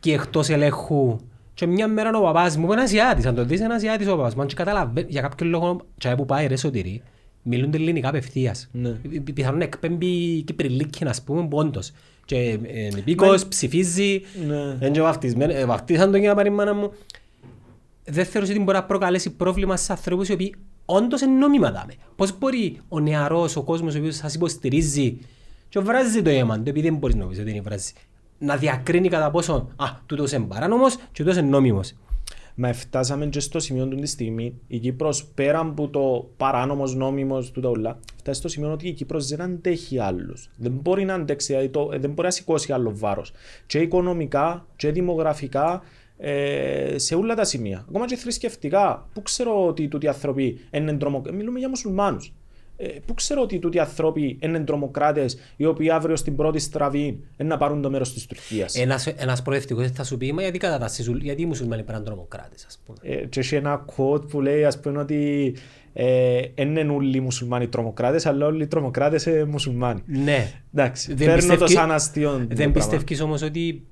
και 0.00 0.12
εκτός 0.12 0.48
ελέγχου; 0.48 1.16
Και 1.54 1.66
μια 1.66 1.88
μέρα 1.88 2.18
ο 2.18 2.22
παπάς 2.22 2.56
μου, 2.56 2.66
που 2.66 2.72
είναι 2.72 2.82
Ασιάτης, 2.82 3.26
αν 3.26 3.34
το 3.34 3.44
δεις 3.44 3.60
είναι 3.60 3.74
Ασιάτης 3.74 4.08
ο 4.08 4.16
παπάς 4.16 4.34
μου, 4.34 4.40
αν 4.40 4.46
και 4.46 4.54
καταλαβαίνει, 4.54 5.06
για 5.10 5.20
κάποιο 5.20 5.46
λόγο, 5.46 5.80
και 5.98 6.14
που 6.16 6.26
πάει 6.26 6.46
ρε 6.46 6.56
σωτηρή, 6.56 7.02
μιλούνται 7.42 7.76
ελληνικά 7.76 8.08
απευθείας. 8.08 8.68
Ναι. 8.72 8.90
Πι- 8.90 9.10
πι- 9.20 9.32
Πιθανόν 9.32 9.60
εκπέμπει 9.60 10.42
Κυπριλίκη, 10.42 11.04
ας 11.04 11.22
πούμε, 11.22 11.46
πόντος. 11.48 11.90
Και 12.24 12.36
ε, 12.36 12.84
είναι 12.84 13.00
πίκος, 13.04 13.46
ψηφίζει, 13.46 14.20
Ναι. 14.46 14.54
είναι 14.80 14.90
και 14.90 15.00
βαφτισμένο- 15.00 15.54
ε, 15.54 15.64
βαφτίσαν 15.64 16.10
τον 16.10 16.20
για 16.20 16.28
να 16.28 16.34
πάρει 16.34 16.48
η 16.48 16.52
μάνα 16.52 16.74
μου. 16.74 16.92
Δεν 18.10 18.24
θεωρώ 18.24 18.46
ότι 18.50 18.58
μπορεί 18.60 18.76
να 18.76 18.84
προκαλέσει 18.84 19.30
πρόβλημα 19.30 19.76
σε 19.76 19.92
ανθρώπους 19.92 20.28
οι 20.28 20.32
οποίοι 20.32 20.54
όντως 20.84 21.20
είναι 21.20 21.38
νόμιμα 21.38 21.70
δάμε. 21.70 21.92
Πώς 22.16 22.38
μπορεί 22.38 22.80
ο 22.88 23.00
νεαρός, 23.00 23.56
ο 23.56 23.62
κόσμος 23.62 23.94
ο 23.94 23.98
οποίος 23.98 24.16
σας 24.16 24.34
υποστηρίζει 24.34 25.18
και 25.68 25.78
βράζει 25.78 26.22
το 26.22 26.30
αίμα 26.30 26.56
του, 26.60 26.68
επειδή 26.68 26.88
δεν 26.88 26.98
μπορείς 26.98 27.16
να 27.16 27.26
πεις 27.26 27.38
ότι 27.38 27.50
είναι 27.50 27.60
βράζει, 27.60 27.92
να 28.38 28.56
διακρίνει 28.56 29.08
κατά 29.08 29.30
πόσο 29.30 29.68
«Α, 29.76 29.86
τούτος 30.06 30.32
είναι 30.32 30.44
παράνομος 30.46 30.96
και 30.96 31.22
τούτος 31.22 31.36
είναι 31.36 31.48
νόμιμος». 31.48 31.94
Μα 32.60 32.72
φτάσαμε 32.72 33.26
και 33.26 33.40
στο 33.40 33.58
σημείο 33.60 33.86
του 33.86 33.96
τη 33.96 34.06
στιγμή. 34.06 34.54
Η 34.66 34.78
Κύπρος 34.78 35.24
πέραν 35.24 35.68
από 35.68 35.88
το 35.88 36.30
παράνομος 36.36 36.94
νόμιμος 36.94 37.50
του 37.50 37.60
τα 37.60 37.68
ουλά, 37.68 37.98
φτάσει 38.16 38.38
στο 38.38 38.48
σημείο 38.48 38.72
ότι 38.72 38.88
η 38.88 38.92
Κύπρος 38.92 39.26
δεν 39.28 39.40
αντέχει 39.40 39.98
άλλους. 39.98 40.50
Δεν 40.56 40.72
μπορεί 40.72 41.04
να 41.04 41.14
αντέξει, 41.14 41.46
δηλαδή 41.52 41.68
το- 41.68 41.88
δεν 41.90 42.10
μπορεί 42.10 42.22
να 42.22 42.30
σηκώσει 42.30 42.72
άλλο 42.72 42.92
βάρος. 42.94 43.32
Και 43.66 43.78
οικονομικά 43.78 44.66
και 44.76 44.90
δημογραφικά 44.90 45.82
ε, 46.18 46.94
σε 46.98 47.14
όλα 47.14 47.34
τα 47.34 47.44
σημεία. 47.44 47.84
Ακόμα 47.88 48.06
και 48.06 48.16
θρησκευτικά. 48.16 49.08
Πού 49.12 49.22
ξέρω 49.22 49.66
ότι 49.66 49.88
τούτοι 49.88 50.06
οι 50.06 50.08
άνθρωποι 50.08 50.58
είναι 50.70 50.92
τρομοκράτες. 50.96 51.38
Μιλούμε 51.40 51.58
για 51.58 51.68
μουσουλμάνους. 51.68 52.32
Ε, 52.80 52.86
πού 53.06 53.14
ξέρω 53.14 53.42
ότι 53.42 53.58
τούτοι 53.58 53.76
οι 53.76 53.80
άνθρωποι 53.80 54.38
είναι 54.40 54.60
τρομοκράτες 54.60 55.38
οι 55.56 55.64
οποίοι 55.64 55.90
αύριο 55.90 56.16
στην 56.16 56.36
πρώτη 56.36 56.58
στραβή 56.58 57.06
είναι 57.36 57.48
να 57.48 57.56
πάρουν 57.56 57.82
το 57.82 57.90
μέρος 57.90 58.12
της 58.12 58.26
Τουρκίας; 58.26 58.74
Ένας, 58.74 59.06
ένας 59.06 59.42
προοδευτικός 59.42 59.90
θα 59.90 60.04
σου 60.04 60.16
πει 60.16 60.32
«Μα 60.32 60.42
γιατί 60.42 60.58
κατατάσσεις, 60.58 61.08
ου- 61.08 61.22
γιατί 61.22 61.42
οι 61.42 61.46
μουσουλμάνοι 61.46 61.82
πέραν 61.82 62.04
τρομοκράτες» 62.04 62.64
ας 62.66 62.78
πούμε. 62.86 62.98
Ε, 63.02 63.26
και 63.26 63.40
έχει 63.40 63.54
ένα 63.54 63.84
quote 63.96 64.28
που 64.28 64.40
λέει 64.40 64.64
ας 64.64 64.80
πούμε 64.80 64.98
ότι 65.00 65.54
ε, 65.92 66.40
δεν 66.54 66.76
είναι 66.76 66.92
όλοι 66.92 67.16
οι 67.16 67.20
μουσουλμάνοι 67.20 67.68
τρομοκράτες, 67.68 68.26
αλλά 68.26 68.46
όλοι 68.46 68.62
οι 68.62 68.66
τρομοκράτες 68.66 69.26
είναι 69.26 69.44
μουσουλμάνοι. 69.44 70.02
Ναι. 70.06 70.52
Εντάξει, 70.74 71.14
Δεν 71.14 71.26
παίρνω 71.26 71.40
το 71.40 71.46
πιστεύει- 71.48 71.70
σαν 71.72 71.90
αστείο. 71.92 72.30
το 72.30 72.38
Δεν 72.38 72.48
πράγμα. 72.48 72.72
πιστεύεις 72.72 73.20
όμως 73.20 73.42
ότι 73.42 73.86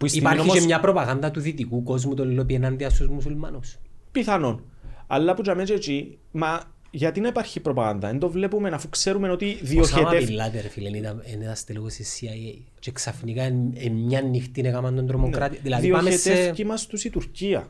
Που 0.00 0.06
στην 0.06 0.20
υπάρχει 0.20 0.40
όμως- 0.40 0.58
και 0.58 0.64
μια 0.64 0.80
προπαγάνδα 0.80 1.30
του 1.30 1.40
δυτικού 1.40 1.82
κόσμου 1.82 2.14
τον 2.14 2.38
οποίο 2.38 2.56
ενάντια 2.56 2.90
στους 2.90 3.08
μουσουλμάνους. 3.08 3.78
Πιθανόν. 4.12 4.64
Αλλά 5.06 5.34
που 5.34 5.42
τζαμε 5.42 5.62
και 5.64 5.72
εκεί, 5.72 6.18
μα 6.30 6.60
γιατί 6.90 7.20
να 7.20 7.28
υπάρχει 7.28 7.60
προπαγάνδα; 7.60 8.08
Δεν 8.08 8.18
το 8.18 8.28
βλέπουμε 8.30 8.68
αφού 8.68 8.88
ξέρουμε 8.88 9.30
ότι 9.30 9.44
Ο 9.46 9.66
Σάμα 9.66 9.66
διοχετεύει. 9.66 10.24
Μπιν 10.24 10.34
Λάντεν, 10.34 10.60
ρε 10.62 10.68
φίλε, 10.68 10.96
ήταν 10.98 11.22
ένας 11.40 11.64
τελικός 11.64 11.92
στη 11.92 12.04
CIA 12.04 12.62
και 12.78 12.90
ξαφνικά 12.90 13.42
εν, 13.42 13.54
εν 13.76 13.92
μια 13.92 14.20
νυχτή 14.20 14.60
έκαναν 14.64 14.94
τον 14.96 15.06
τρομοκράτη. 15.06 15.58
Δηλαδή 15.62 15.88
πάμε 15.90 16.10
σε... 16.10 16.30
Διοχετεύει 16.32 16.64
μας 16.64 16.86
τους 16.86 17.04
η 17.04 17.10
Τουρκία. 17.10 17.68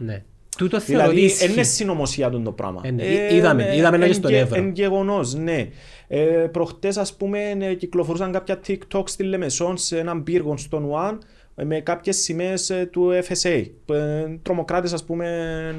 Ναι. 0.00 0.22
Τούτο 0.56 0.80
θεωρώ 0.80 1.04
ότι 1.06 1.14
Δηλαδή, 1.14 1.32
ισχύει. 1.34 1.52
είναι 1.52 1.62
συνωμοσία 1.62 2.30
του 2.30 2.42
το 2.42 2.52
πράγμα. 2.52 2.80
Ε, 2.84 2.90
ναι. 2.90 3.04
Είδαμε, 3.32 3.76
είδαμε 3.76 3.96
εν 3.96 4.06
και 4.06 4.12
στον 4.12 4.30
γε- 4.30 4.40
Εύρο. 4.40 4.56
Εν 4.60 4.72
γεγονός, 4.72 5.34
ναι. 5.34 5.68
Ε, 6.08 6.18
προχτές, 6.52 6.96
ας 6.96 7.16
πούμε, 7.16 7.56
ε, 7.60 7.74
κυκλοφορούσαν 7.74 8.32
κάποια 8.32 8.60
TikTok 8.66 9.02
στη 9.04 9.22
Λεμεσόν 9.22 9.76
σε 9.76 9.98
έναν 9.98 10.22
πύργο 10.22 10.56
στον 10.56 10.84
Ουάν 10.84 11.14
ε, 11.14 11.18
με 11.54 11.80
κάποιες 11.80 12.16
σημαίες 12.16 12.70
ε, 12.70 12.88
του 12.92 13.10
FSA. 13.28 13.64
που, 13.84 13.92
ε, 13.92 14.38
Τρομοκράτες, 14.42 14.92
ας 14.92 15.04
πούμε, 15.04 15.26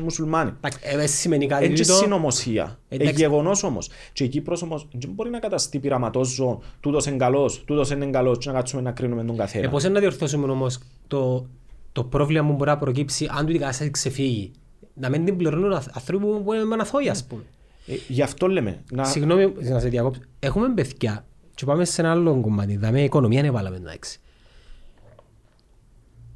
μουσουλμάνοι. 0.03 0.51
Εντάξει, 0.57 0.80
ε, 0.82 0.97
δεν 0.97 1.07
σημαίνει 1.07 1.47
κάτι 1.47 1.65
Είναι 1.65 1.74
και 1.74 1.82
τούτο. 1.82 1.93
συνωμοσία. 1.95 2.80
Ε, 2.89 2.95
Εντάξει. 2.95 3.13
γεγονός 3.15 3.63
όμως. 3.63 3.89
Και 4.13 4.24
η 4.24 4.28
Κύπρος 4.28 4.61
όμως 4.61 4.88
δεν 4.93 5.09
μπορεί 5.13 5.30
να 5.30 5.39
καταστεί 5.39 5.80
πειραματόζω 5.80 6.61
τούτος 6.80 7.05
είναι 7.05 7.17
καλός, 7.17 7.63
τούτος 7.65 7.91
είναι 7.91 8.05
καλός 8.05 8.38
και 8.38 8.49
να 8.49 8.55
κάτσουμε 8.55 8.82
να 8.82 8.91
κρίνουμε 8.91 9.24
τον 9.24 9.38
καθένα. 9.38 9.65
Ε, 9.65 9.67
πώς 9.69 9.84
είναι 9.84 9.93
να 9.93 9.99
διορθώσουμε 9.99 10.51
όμως 10.51 10.80
το, 11.07 11.45
το 11.91 12.03
πρόβλημα 12.03 12.47
που 12.47 12.53
μπορεί 12.53 12.69
να 12.69 12.78
προκύψει 12.78 13.28
αν 13.38 13.45
του 13.45 13.51
η 13.51 13.57
κατάσταση 13.57 13.89
ξεφύγει; 13.91 14.51
Να 14.93 15.09
μην 15.09 15.26
την 15.26 15.38
πληρώνουν 15.38 15.74
αθ- 15.74 15.89
άνθρωποι 15.95 16.26
που 16.26 16.53
είναι 16.53 16.76
αθώοι, 16.82 17.09
ας 17.09 17.24
πούμε. 17.26 17.41
Ε, 17.88 17.93
γι' 18.07 18.21
αυτό 18.21 18.47
λέμε. 18.47 18.84
Να... 18.91 19.03
Συγγνώμη 19.03 19.53
να 19.59 19.80
σε 19.80 19.88
διακόψω. 19.89 20.21
Έχουμε 20.39 20.74
παιδιά 20.76 21.26
και 21.55 21.65
πάμε 21.65 21.86
σε 21.86 22.01
ένα 22.01 22.11
άλλο 22.11 22.39
κομμάτι. 22.41 22.78
Δάμε 22.78 23.01
οικονομία 23.03 23.43
να 23.43 23.51
βάλαμε 23.51 23.76
εντάξει. 23.76 24.19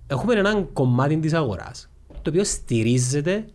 Έχουμε 0.08 0.34
έναν 0.34 0.74
κομμάτι 0.74 1.18
της 1.18 1.34
αγοράς 1.34 1.90
το 2.22 2.30
οποίο 2.30 2.44
στηρίζεται 2.44 3.46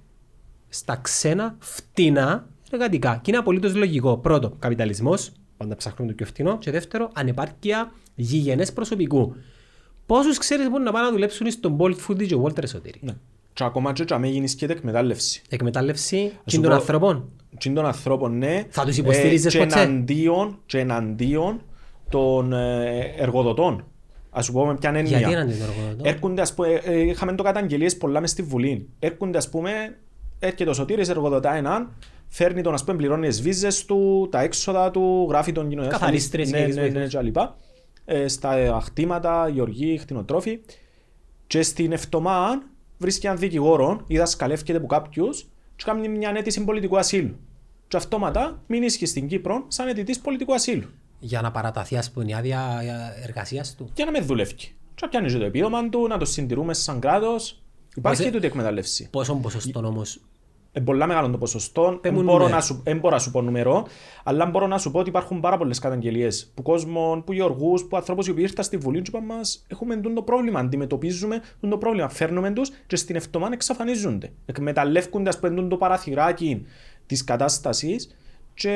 στα 0.68 0.96
ξένα 0.96 1.57
φτηνά 1.59 2.48
εργατικά. 2.70 3.16
Και 3.22 3.30
είναι 3.30 3.38
απολύτως 3.38 3.74
λογικό. 3.74 4.16
Πρώτο, 4.16 4.57
καπιταλισμός, 4.59 5.32
πάντα 5.57 5.76
ψάχνουμε 5.76 6.11
το 6.11 6.16
πιο 6.16 6.26
φτηνό. 6.26 6.59
Και 6.59 6.70
δεύτερο, 6.70 7.11
ανεπάρκεια 7.14 7.92
γηγενές 8.14 8.72
προσωπικού. 8.72 9.34
Πόσους 10.07 10.38
ξέρεις 10.38 10.68
μπορούν 10.68 10.84
να 10.84 10.92
πάνε 10.92 11.05
να 11.05 11.12
δουλέψουν 11.12 11.50
στον 11.50 11.76
Bolt 11.78 11.96
Food 12.09 12.26
και 12.26 12.34
ο 12.34 12.44
Walter 12.44 12.62
Εσωτήρη. 12.62 13.00
Ναι. 13.03 13.12
Και 13.53 13.64
ακόμα 13.64 13.92
και 13.92 14.05
αμέ 14.09 14.28
γίνεις 14.28 14.55
και 14.55 14.64
εκμετάλλευση. 14.64 15.42
Εκμετάλλευση 15.48 16.28
σου 16.28 16.42
και 16.44 16.57
των 16.57 16.64
πω- 16.64 16.72
ανθρώπων. 16.72 17.28
Τι 17.59 17.72
των 17.72 17.86
ανθρώπων, 17.86 18.38
ναι. 18.38 18.64
Θα 18.68 18.84
τους 18.84 18.96
υποστηρίζεις 18.96 19.55
ε, 19.55 19.59
και 19.59 19.64
ποτέ; 19.64 19.80
εναντίον, 19.80 20.59
και 20.66 20.78
εναντίον 20.78 21.61
των 22.09 22.53
ε, 22.53 23.14
εργοδοτών. 23.16 23.84
Ας 24.35 24.45
σου 24.45 24.53
πω 24.53 24.66
με 24.66 24.76
ποιαν 24.76 24.95
έννοια. 24.95 25.18
Γιατί 25.18 25.33
εναντίον 25.33 25.59
των 25.59 25.68
εργοδοτών; 25.68 26.07
Έρχονται, 26.07 26.43
ας 26.43 26.55
πούμε, 26.55 26.68
ε, 26.85 27.01
είχαμε 27.01 27.35
το 27.35 27.43
καταγγελίες 27.43 27.97
πολλά 27.97 28.20
μες 28.20 28.30
στη 28.30 28.43
Βουλή. 28.43 28.89
Έρχονται, 28.99 29.39
ας 29.39 29.49
πούμε, 29.49 29.99
έρχεται 30.39 30.70
ο 30.70 30.72
Σωτήρης, 30.72 31.09
εργοδοτά 31.09 31.55
έναν, 31.55 31.93
φέρνει 32.28 32.62
τον, 32.62 32.74
ας 32.74 32.85
πούμε, 32.85 32.97
πληρώνει 32.97 33.28
τις 33.28 33.43
βίζες 33.43 33.85
του, 33.85 34.28
τα 34.30 34.41
έξοδα 34.41 34.91
του, 34.91 35.26
γράφει 35.28 35.53
τον 35.53 35.68
κοινωνικό. 35.68 35.93
Καθαρίστρες 35.93 36.51
ναι, 36.51 36.57
και 36.57 36.62
ναι, 36.62 36.68
τις 36.68 36.76
ναι, 36.76 36.83
βοήθειες. 36.83 37.09
και 37.09 37.16
τα 37.16 37.22
λοιπά. 37.22 37.57
Ε, 38.05 38.28
στα 38.28 38.74
αχτήματα, 38.74 39.49
γεωργοί, 39.49 39.99
χτινοτρόφοι. 39.99 40.61
Και 41.47 41.62
στην 41.62 41.93
Ευτομά 41.93 42.62
βρίσκει 42.99 43.26
έναν 43.26 43.39
δικηγόρο 43.39 44.05
ή 44.07 44.18
δασκαλεύκεται 44.18 44.78
από 44.78 44.87
κάποιους 44.87 45.49
και 45.76 45.85
κάνει 45.87 46.09
μια 46.09 46.33
αίτηση 46.37 46.64
πολιτικού 46.64 46.99
ασύλου. 46.99 47.37
Και 47.89 47.97
αυτόματα 47.97 48.62
μην 48.66 48.83
ίσχυε 48.83 49.07
στην 49.07 49.26
Κύπρο 49.26 49.64
σαν 49.68 49.89
αιτητής 49.89 50.20
πολιτικού 50.20 50.55
ασύλου. 50.55 50.89
Για 51.25 51.41
να 51.41 51.51
παραταθεί 51.51 51.97
ας 51.97 52.11
πούμε 52.11 52.25
η 52.29 52.35
άδεια 52.35 52.83
εργασίας 53.23 53.75
του. 53.75 53.91
Για 53.95 54.05
να 54.05 54.11
με 54.11 54.20
δουλεύει. 54.20 54.55
Και 54.55 55.01
να 55.03 55.09
πιάνεις 55.09 55.33
και 55.33 55.39
το 55.39 55.45
επίδομα 55.45 55.89
του, 55.89 56.07
να 56.07 56.18
το 56.18 56.25
συντηρούμε 56.25 56.75
σαν 56.75 57.01
κράτος. 57.01 57.62
Υπάρχει 57.95 58.16
Πώς, 58.16 58.18
και 58.18 58.29
ε, 58.29 58.33
τούτη 58.33 58.47
εκμετάλλευση. 58.47 59.09
Πόσο 59.11 59.35
ποσοστό 59.35 59.81
όμως; 59.85 60.20
Είναι 60.73 60.85
πολλά 60.85 61.07
μεγάλο 61.07 61.31
το 61.31 61.39
ποσοστό. 61.39 61.99
Πες 62.01 62.11
μου 62.11 62.16
Δεν 62.16 62.27
μπορώ, 62.27 62.39
νούμερο. 62.39 62.55
να 62.55 62.61
σου, 62.61 62.83
εν 62.85 62.99
μπορώ 62.99 63.14
να 63.14 63.20
σου 63.20 63.31
πω 63.31 63.43
νούμερο, 63.43 63.87
αλλά 64.25 64.47
μπορώ 64.47 64.66
να 64.66 64.79
σου 64.79 64.91
πω 64.91 64.99
ότι 64.99 65.09
υπάρχουν 65.09 65.41
πάρα 65.41 65.57
πολλές 65.57 65.79
καταγγελίες 65.79 66.53
που 66.55 66.62
κόσμων, 66.62 67.25
που 67.25 67.33
γεωργούς, 67.33 67.85
που 67.85 67.97
ανθρώπους 67.97 68.27
οι 68.27 68.31
οποίοι 68.31 68.45
ήρθαν 68.47 68.64
στη 68.64 68.77
Βουλή 68.77 69.03
και 69.03 69.11
είπαν 69.14 69.25
μας: 69.25 69.64
Έχουμε 69.68 69.97
τούτο 69.97 70.14
το 70.14 70.23
πρόβλημα. 70.23 70.61
Αντιμετωπίζουμε 70.61 71.41
τούτο 71.61 71.68
το 71.68 71.79
πρόβλημα. 71.79 72.09
Φέρνουμε 72.09 72.51
τους 72.51 72.70
και 72.87 72.97
στην 72.97 73.16
ευτομάν 73.16 73.53
εξαφανίζονται. 73.53 74.33
Εκμεταλλεύονται, 74.47 75.29
ας 75.29 75.39
πούμε, 75.39 75.55
τούτο 75.55 75.68
το 75.68 75.77
παραθυράκι 75.77 76.66
της 77.07 77.25
κατάστασης 77.25 78.16
και 78.55 78.70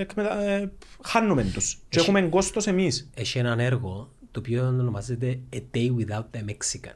εκμετα... 0.00 0.42
ε, 0.42 0.72
χάνουμε 1.02 1.44
τους. 1.44 1.78
Και 1.88 1.98
έχουμε 1.98 2.22
κόστος 2.22 2.66
εμείς. 2.66 3.10
έχει 3.14 3.38
έναν 3.38 3.60
έργο 3.60 4.12
το 4.30 4.40
οποίο 4.40 4.66
ονομάζεται 4.66 5.40
A 5.52 5.60
Day 5.74 5.90
Without 5.96 6.24
the 6.30 6.44
Mexican. 6.48 6.94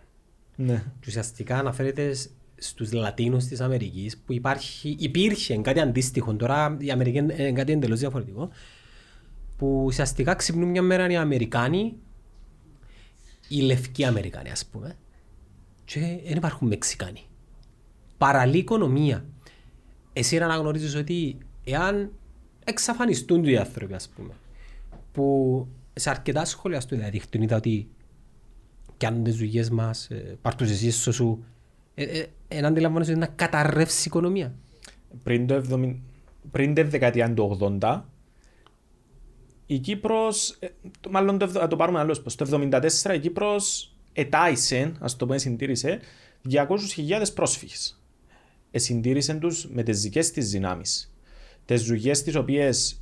Ναι. 0.57 0.85
Και 1.01 1.07
ουσιαστικά 1.07 1.59
αναφέρεται 1.59 2.15
στους 2.57 2.93
Λατίνους 2.93 3.45
της 3.45 3.61
Αμερικής 3.61 4.19
που 4.19 4.33
υπάρχει, 4.33 4.97
υπήρχε 4.99 5.57
κάτι 5.57 5.81
αντίστοιχο, 5.81 6.35
τώρα 6.35 6.77
η 6.81 6.91
Αμερική 6.91 7.19
είναι 7.19 7.53
κάτι 7.53 7.73
εντελώς 7.73 7.99
διαφορετικό 7.99 8.51
που 9.57 9.85
ουσιαστικά 9.85 10.35
ξυπνούν 10.35 10.69
μια 10.69 10.83
μέρα 10.83 11.11
οι 11.11 11.17
Αμερικάνοι 11.17 11.97
οι 13.49 13.61
λευκοί 13.61 14.05
Αμερικάνοι 14.05 14.51
ας 14.51 14.67
πούμε 14.67 14.97
και 15.85 16.01
δεν 16.27 16.37
υπάρχουν 16.37 16.69
Μεξικάνοι. 16.69 17.23
Παραλή 18.19 18.59
οικονομία. 18.59 19.25
Εσύ 20.13 20.39
να 20.39 20.45
αναγνωρίζεις 20.45 20.95
ότι 20.95 21.39
εάν 21.65 22.13
εξαφανιστούν 22.65 23.45
οι 23.45 23.57
άνθρωποι 23.57 23.95
ας 23.95 24.09
πούμε 24.09 24.33
που 25.13 25.67
σε 25.93 26.11
αρκετά 26.11 26.45
σχόλια 26.45 26.81
στο 26.81 26.97
διαδίκτυο 26.97 27.43
είδα 27.43 27.57
ότι 27.57 27.89
κάνουν 28.97 29.23
τις 29.25 29.37
δουλειές 29.37 29.71
μας, 29.71 30.11
ε, 30.11 30.39
πάρ' 30.43 30.55
τους 30.55 30.71
εσύ 30.71 30.87
ίσως 30.87 31.15
σου. 31.15 31.45
Ε, 31.95 32.03
ε, 32.05 32.27
Εν 32.49 32.65
αντιλαμβάνεσαι 32.65 33.11
ότι 33.11 33.21
είναι 33.21 33.29
να 33.29 33.35
καταρρεύσει 33.37 33.99
η 34.01 34.05
οικονομία. 34.07 34.55
πριν, 35.23 35.47
το 35.47 35.55
70, 35.55 35.95
πριν 36.51 36.75
τη 36.75 36.83
δεκαετία 36.83 37.35
του 37.35 37.59
80, 37.81 38.05
η 39.67 39.79
Κύπρος, 39.79 40.51
ε, 40.59 40.69
το- 41.01 41.11
μάλλον 41.11 41.39
το, 41.39 41.45
εβδο- 41.45 41.61
να 41.61 41.69
το 41.69 41.77
πάρουμε 41.77 41.99
άλλο 41.99 42.21
πώς, 42.25 42.35
το 42.35 42.45
74 42.45 43.15
η 43.15 43.19
Κύπρος 43.21 43.95
ετάισε, 44.13 44.93
ας 44.99 45.17
το 45.17 45.27
πούμε 45.27 45.39
συντήρησε, 45.39 46.01
200.000 46.43 47.33
πρόσφυγες. 47.35 48.01
Εσυντήρησε 48.71 49.35
τους 49.35 49.69
με 49.73 49.83
τις 49.83 50.01
δικές 50.03 50.31
της 50.31 50.51
δυνάμεις. 50.51 51.15
Τις 51.75 51.85
δουλειές 51.85 52.23
τις 52.23 52.35
οποίες 52.35 53.01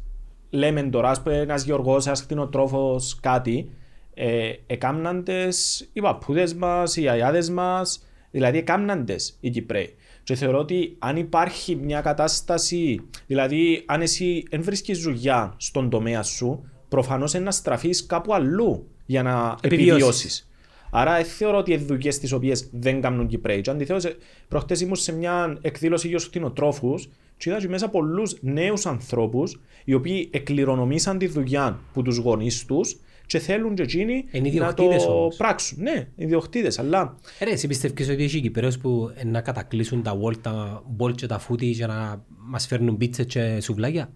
λέμε 0.50 0.82
τώρα, 0.82 1.10
ας 1.10 1.22
πούμε 1.22 1.36
ένας 1.36 1.64
γεωργός, 1.64 2.06
ένας 2.06 2.24
κτηνοτρόφος, 2.24 3.18
κάτι, 3.20 3.70
ε, 4.14 4.52
εκάμναν 4.66 5.24
τις 5.24 5.88
οι 5.92 6.00
παππούδες 6.00 6.54
μας, 6.54 6.96
οι 6.96 7.08
αγιάδες 7.08 7.50
μας, 7.50 8.02
δηλαδή 8.30 8.58
εκάμναν 8.58 9.04
τις 9.04 9.36
οι 9.40 9.50
Κυπρέοι. 9.50 9.94
Και 10.22 10.34
θεωρώ 10.34 10.58
ότι 10.58 10.96
αν 10.98 11.16
υπάρχει 11.16 11.76
μια 11.76 12.00
κατάσταση, 12.00 13.00
δηλαδή 13.26 13.82
αν 13.86 14.00
εσύ 14.00 14.44
δεν 14.50 14.62
βρίσκεις 14.62 14.98
δουλειά 15.00 15.54
στον 15.56 15.90
τομέα 15.90 16.22
σου, 16.22 16.70
προφανώς 16.88 17.34
είναι 17.34 17.44
να 17.44 17.50
στραφείς 17.50 18.06
κάπου 18.06 18.34
αλλού 18.34 18.88
για 19.06 19.22
να 19.22 19.56
Επιβιώσεις. 19.60 20.48
Επιβιώσεις. 20.88 21.10
Άρα 21.10 21.14
δεν 21.14 21.24
θεωρώ 21.24 21.58
ότι 21.58 21.72
είναι 21.72 21.82
δουλειές 21.82 22.18
τις 22.18 22.32
οποίες 22.32 22.68
δεν 22.72 23.00
κάνουν 23.00 23.26
Κυπρέοι. 23.26 23.60
Και 23.60 23.70
αντιθέτως, 23.70 24.04
ε, 24.04 24.16
προχτές 24.48 24.80
ήμουν 24.80 24.96
σε 24.96 25.12
μια 25.12 25.58
εκδήλωση 25.60 26.08
για 26.08 26.16
τους 26.16 26.28
κτηνοτρόφους 26.28 27.08
και 27.36 27.50
είδα 27.50 27.58
και 27.58 27.68
μέσα 27.68 27.88
πολλούς 27.88 28.36
νέους 28.40 28.86
ανθρώπους 28.86 29.60
οι 29.84 29.94
οποίοι 29.94 30.28
εκκληρονομήσαν 30.32 31.18
τη 31.18 31.26
δουλειά 31.26 31.80
που 31.92 32.02
τους 32.02 32.16
γονείς 32.16 32.64
τους 32.64 32.96
και 33.26 33.38
θέλουν 33.38 33.74
και 33.74 33.82
εκείνοι 33.82 34.24
Είναι 34.30 34.48
να 34.48 34.74
το 34.74 34.82
ιδιοκτήτες 34.82 35.06
όμως. 35.06 35.36
πράξουν. 35.36 35.82
Ναι, 35.82 36.08
ιδιοκτήτες, 36.16 36.78
αλλά 36.78 37.16
Ε, 37.38 37.44
Ρε, 37.44 37.50
εσύ 37.50 37.66
πιστεύεις 37.66 38.08
ότι 38.08 38.22
έχει 38.24 38.40
Κυπρέους 38.40 38.78
που 38.78 39.10
ε, 39.14 39.24
να 39.24 39.40
κατακλείσουν 39.40 40.02
τα 40.02 40.18
Wall, 40.22 40.36
τα 40.40 40.82
Bolt 40.98 41.14
και 41.14 41.26
τα 41.26 41.40
Footy 41.48 41.62
για 41.62 41.86
να 41.86 42.24
μας 42.46 42.66
φέρνουν 42.66 42.96
πίτσες 42.96 43.26
και 43.26 43.60
σουβλάκια; 43.60 44.12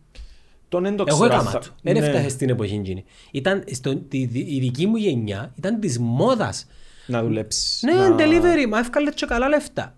Τον 0.73 0.83
δεν 0.83 0.97
το 0.97 1.05
Εγώ 1.09 1.19
ξέρω. 1.19 1.35
έκανα 1.35 1.51
θα- 1.51 1.59
το. 1.59 1.67
Δεν 1.83 1.93
ναι. 1.99 2.07
έφτασε 2.07 2.29
στην 2.29 2.49
εποχή 2.49 2.75
εκείνη. 2.75 3.05
Ήταν 3.31 3.65
στο, 3.73 3.97
τη, 3.97 4.27
τη- 4.27 4.55
η 4.55 4.61
δική 4.61 4.87
μου 4.87 4.97
γενιά 4.97 5.53
ήταν 5.59 5.81
της 5.81 5.99
μόδας. 5.99 6.67
Να 7.07 7.23
δουλέψεις. 7.23 7.83
Ναι, 7.83 7.93
να... 7.93 8.15
delivery, 8.19 8.67
μα 8.69 8.79
εύκαλε 8.79 9.11
και 9.11 9.27
καλά 9.27 9.49
λεφτά. 9.49 9.95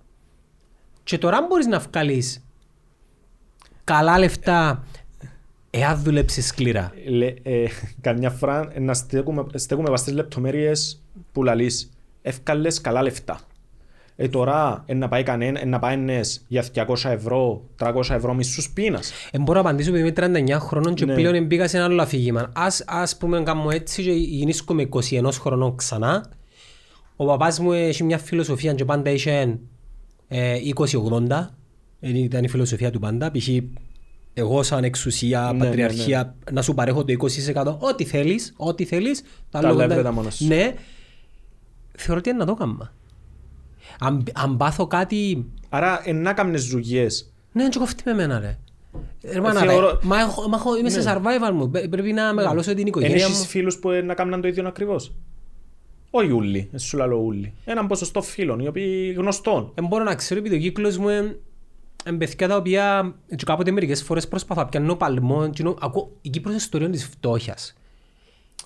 Και 1.05 1.19
τώρα 1.19 1.47
μπορείς 1.49 1.67
να 1.67 1.79
βγάλεις 1.79 2.45
καλά 3.85 4.19
λεφτά 4.19 4.85
εάν 5.71 6.03
δουλέψεις 6.03 6.47
σκληρά. 6.47 6.93
Λε, 7.07 7.35
ε, 7.43 7.67
καμιά 8.01 8.31
φορά 8.31 8.71
ε, 8.73 8.81
να 8.81 8.95
στέκουμε, 8.95 9.45
στέκουμε 9.55 9.91
βαστές 9.91 10.15
λεπτομέρειες 10.15 11.03
που 11.33 11.43
λαλείς. 11.43 11.91
Εύκαλες 12.23 12.81
καλά 12.81 13.03
λεφτά. 13.03 13.41
Ε, 14.17 14.29
τώρα 14.29 14.83
ε, 14.87 14.95
να 14.95 15.09
πάει 15.09 15.23
κανένα, 15.23 15.61
ε, 15.61 15.65
να 15.65 15.79
πάει 15.79 15.95
ένας 15.95 16.45
για 16.49 16.65
200 16.75 17.11
ευρώ, 17.11 17.65
300 17.79 18.15
ευρώ 18.15 18.35
μισούς 18.35 18.71
πείνας. 18.71 19.13
Ε, 19.31 19.39
μπορώ 19.39 19.63
να 19.63 19.69
απαντήσω 19.69 19.89
επειδή 19.97 20.03
είμαι 20.03 20.13
39 20.57 20.59
χρονών 20.61 20.95
και 20.95 21.05
Ναι. 21.05 21.15
πλέον 21.15 21.47
μπήκα 21.47 21.69
σε 21.69 21.77
ένα 21.77 21.87
άλλο 21.87 22.03
αφήγημα. 22.03 22.53
Ας, 22.55 22.85
ας 22.87 23.17
πούμε 23.17 23.43
κάνω 23.43 23.71
έτσι 23.71 24.03
και 24.03 24.11
γεννήσκομαι 24.13 24.83
21 24.83 25.29
χρονών 25.41 25.77
ξανά. 25.77 26.25
Ο 27.17 27.27
παπάς 27.27 27.59
μου 27.59 27.73
έχει 27.73 28.05
μια 28.05 28.19
φιλοσοφία 28.19 28.75
και 28.75 28.85
πάντα 28.85 29.11
είχε 29.11 29.59
ε, 30.29 30.57
20-80. 30.75 31.51
Ε, 32.01 32.19
Ήταν 32.19 32.45
η 32.45 32.49
φιλοσοφία 32.49 32.91
του 32.91 32.99
πάντα. 32.99 33.31
Π.χ. 33.31 33.49
εγώ 34.35 34.63
σαν 34.63 34.85
εξουσία, 34.85 35.51
Ναι, 35.55 35.65
πατριαρχία, 35.65 36.35
να 36.53 36.63
σου 36.63 36.75
παρέχω 36.75 37.05
το 37.05 37.13
20% 37.13 37.77
ό,τι 37.79 38.05
θέλεις, 38.05 38.55
ό,τι 38.57 38.85
θέλεις. 38.85 39.21
Τα 39.23 39.27
Τα 39.51 39.59
άλλα 39.59 39.69
άλλα 39.69 39.77
ογδόντα- 39.77 39.95
έβρετα 39.95 40.13
μόνος 40.13 40.35
σου. 40.37 40.47
Ναι. 40.47 40.75
Θεωρώ 41.97 42.19
ότι 42.21 42.29
είναι 42.29 42.39
να 42.39 42.47
το 42.47 42.55
κάνω. 42.55 42.91
Αν, 44.01 44.25
αν 44.35 44.57
πάθω 44.57 44.87
κάτι 44.87 45.45
Άρα 45.69 46.03
ε, 46.05 46.13
να 46.13 46.33
κάνεις 46.33 46.67
δουλειές. 46.67 47.33
ναι, 47.53 47.63
δεν 47.63 47.73
κοφτεί 47.81 48.03
με 48.07 48.11
εμένα, 48.11 48.39
ρε. 48.39 48.59
Ρε 49.33 49.41
μάνα, 49.41 49.61
θεωρώ- 49.61 49.91
ρε. 49.91 49.97
Μα, 50.03 50.21
έχω, 50.21 50.49
μα 50.49 50.57
έχω, 50.57 50.77
είμαι 50.77 50.89
σε 50.91 51.03
survival 51.07 51.53
μου. 51.55 51.71
Πε- 51.71 51.89
Πρέπει 51.89 52.13
να 52.13 52.33
μεγαλώσω 52.35 52.71
την 52.71 52.79
Εν 52.81 52.87
οικογένεια 52.87 53.25
έχεις 53.25 53.39
μου. 53.39 53.45
φίλους 53.45 53.79
που 53.79 53.91
ε, 53.91 54.01
να 54.03 54.15
κάνουν 54.15 54.41
το 54.41 54.49
ίδιο 54.49 54.67
ακριβώς; 54.69 55.13
Όχι 56.11 56.31
ούλοι, 56.31 56.69
ε, 56.73 56.79
σου 56.79 56.97
λέω 56.97 57.17
ούλοι. 57.17 57.53
Έναν 57.65 57.87
ποσοστό 57.87 58.23
φίλων, 58.23 58.61
οι 58.61 58.67
οποίοι 58.67 59.15
γνωστών. 59.17 59.73
Δεν 59.75 59.87
μπορώ 59.87 60.05
να 60.05 60.15
ξέρω 60.15 60.41
επειδή 60.41 60.55
ο 60.57 60.59
κύκλος 60.59 60.97
μου 60.99 61.09
είναι 61.09 61.39
είναι 62.09 62.17
παιδιά 62.17 62.49
τα 62.49 62.57
οποία 62.57 63.15
και 63.37 63.45
κάποτε 63.45 63.71
μερικές 63.71 64.03
φορές 64.03 64.29
προσπαθώ 64.29 64.61
να 64.61 64.67
πιάνω 64.69 64.95
παλμό. 64.95 65.51
και 65.51 65.63
νο- 65.63 65.77
Ακούω 65.81 66.11
η 66.21 66.29
Κύπρος 66.31 66.53
είναι 66.53 66.63
ιστορία 66.63 66.91
της 66.91 67.05
φτώχειας. 67.07 67.75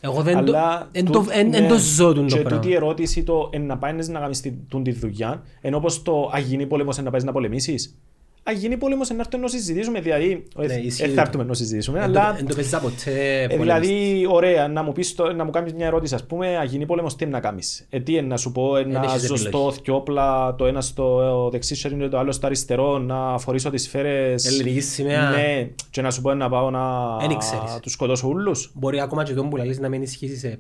Εγώ 0.01 0.23
δεν 0.23 0.45
το, 0.45 0.53
Αλλά 0.57 0.89
εν 0.93 1.05
του- 1.05 1.13
το, 1.13 1.27
εν, 1.31 1.55
εν 1.55 1.63
ναι. 1.63 1.69
το 1.69 1.77
ζω 1.79 2.13
τούτο 2.13 2.27
Και 2.27 2.41
πράγμα. 2.41 2.51
τούτη 2.61 2.69
η 2.73 2.75
ερώτηση 2.75 3.23
το 3.23 3.49
εν 3.53 3.67
να 3.67 3.79
πάει 3.79 3.93
να 3.93 4.21
κάνεις 4.21 4.41
τη- 4.41 4.53
τούν 4.69 4.83
τη 4.83 4.93
δουλειά, 4.93 5.43
ενώ 5.61 5.77
όπως 5.77 6.03
το 6.03 6.31
αγίνει 6.33 6.67
πόλεμος 6.67 6.99
εν 6.99 7.05
να 7.05 7.11
πάει 7.11 7.21
να 7.25 7.33
πολεμήσεις. 7.33 7.99
Αγίνει 8.43 8.77
πόλεμος 8.77 9.11
εν 9.11 9.17
να 9.17 9.23
έρθουμε 9.23 9.43
να 9.43 9.49
συζητήσουμε, 9.49 10.01
δηλαδή, 10.01 10.45
Ναι, 10.57 10.65
ε, 10.75 10.81
ισχύει. 10.85 11.03
ε, 11.03 11.09
θα 11.09 11.21
έρθουμε 11.21 11.45
να 11.45 11.55
συζητήσουμε, 11.55 11.99
Εν 12.05 12.13
το- 12.13 12.19
αλλά 12.21 12.37
εν 12.39 12.47
το 12.47 12.55
παίζα 12.55 12.81
ποτέ 12.81 13.43
ε, 13.43 13.47
πολεμιστή. 13.47 13.57
δηλαδή, 13.87 14.27
ωραία, 14.31 14.69
να 14.69 14.83
μου, 14.83 14.93
πεις 14.93 15.15
το, 15.15 15.33
να 15.33 15.45
μου 15.45 15.51
κάνεις 15.51 15.73
μια 15.73 15.87
ερώτηση, 15.87 16.15
ας 16.15 16.27
πούμε, 16.27 16.57
αγίνει 16.57 16.87
πόλεμος, 16.87 17.17
τι 17.17 17.25
είναι 17.25 17.33
να 17.33 17.41
κάνεις; 17.41 17.87
Ε, 17.91 18.01
τι 18.01 18.13
είναι 18.13 18.21
να 18.27 18.37
σου 18.37 18.53
πω, 18.53 18.77
ε, 18.77 18.85
να 18.85 19.01
έχεις 19.05 19.27
ζωστώ 19.27 19.49
επιλογή. 19.49 19.79
δυο 19.85 19.95
όπλα, 19.95 20.55
το 20.55 20.67
ένα 20.67 20.81
στο 20.81 21.49
δεξί 21.53 21.75
χέρι 21.75 21.95
και 21.95 22.09
το 22.09 22.19
άλλο 22.19 22.33
στο 22.33 22.47
αριστερό, 22.47 22.99
να 22.99 23.39
φορήσω 23.39 23.71
τις 23.71 23.83
σφαίρες. 23.83 24.45
Ελληνική 24.47 24.81
σημαία. 24.81 25.31
Ναι, 25.31 25.69
και 25.91 26.03
να 26.03 26.11
σου 26.11 26.21
πω 26.21 26.35
να 26.35 26.49
πάω 26.49 26.71
να 26.71 26.81
Εν 27.23 27.31
ήξερες. 27.31 27.79
τους 27.83 27.93
σκοτώσω 27.93 28.29
όλους. 28.29 28.71
Μπορεί 28.75 29.01
ακόμα 29.01 29.25
και 29.25 29.35
τον 29.35 29.49
που 29.49 29.57
λαλείς 29.57 29.79
να 29.79 29.89
μην 29.89 30.03
ισχύσεις 30.03 30.39
σε... 30.41 30.59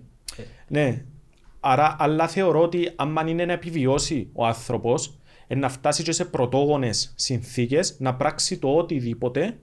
Ναι. 0.68 1.02
Άρα, 1.60 1.96
αλλά 1.98 2.28
θεωρώ 2.28 2.62
ότι 2.62 2.92
άμα 2.96 3.22
είναι 3.28 3.44
να 3.44 3.52
επιβιώσει 3.52 4.28
ο 4.32 4.46
άνθρωπος, 4.46 5.17
να 5.56 5.68
φτάσει 5.68 6.02
και 6.02 6.12
σε 6.12 6.24
πρωτόγονες 6.24 7.12
συνθήκες 7.16 7.96
να 7.98 8.14
πράξει 8.14 8.58
το 8.58 8.68
οτιδήποτε 8.76 9.58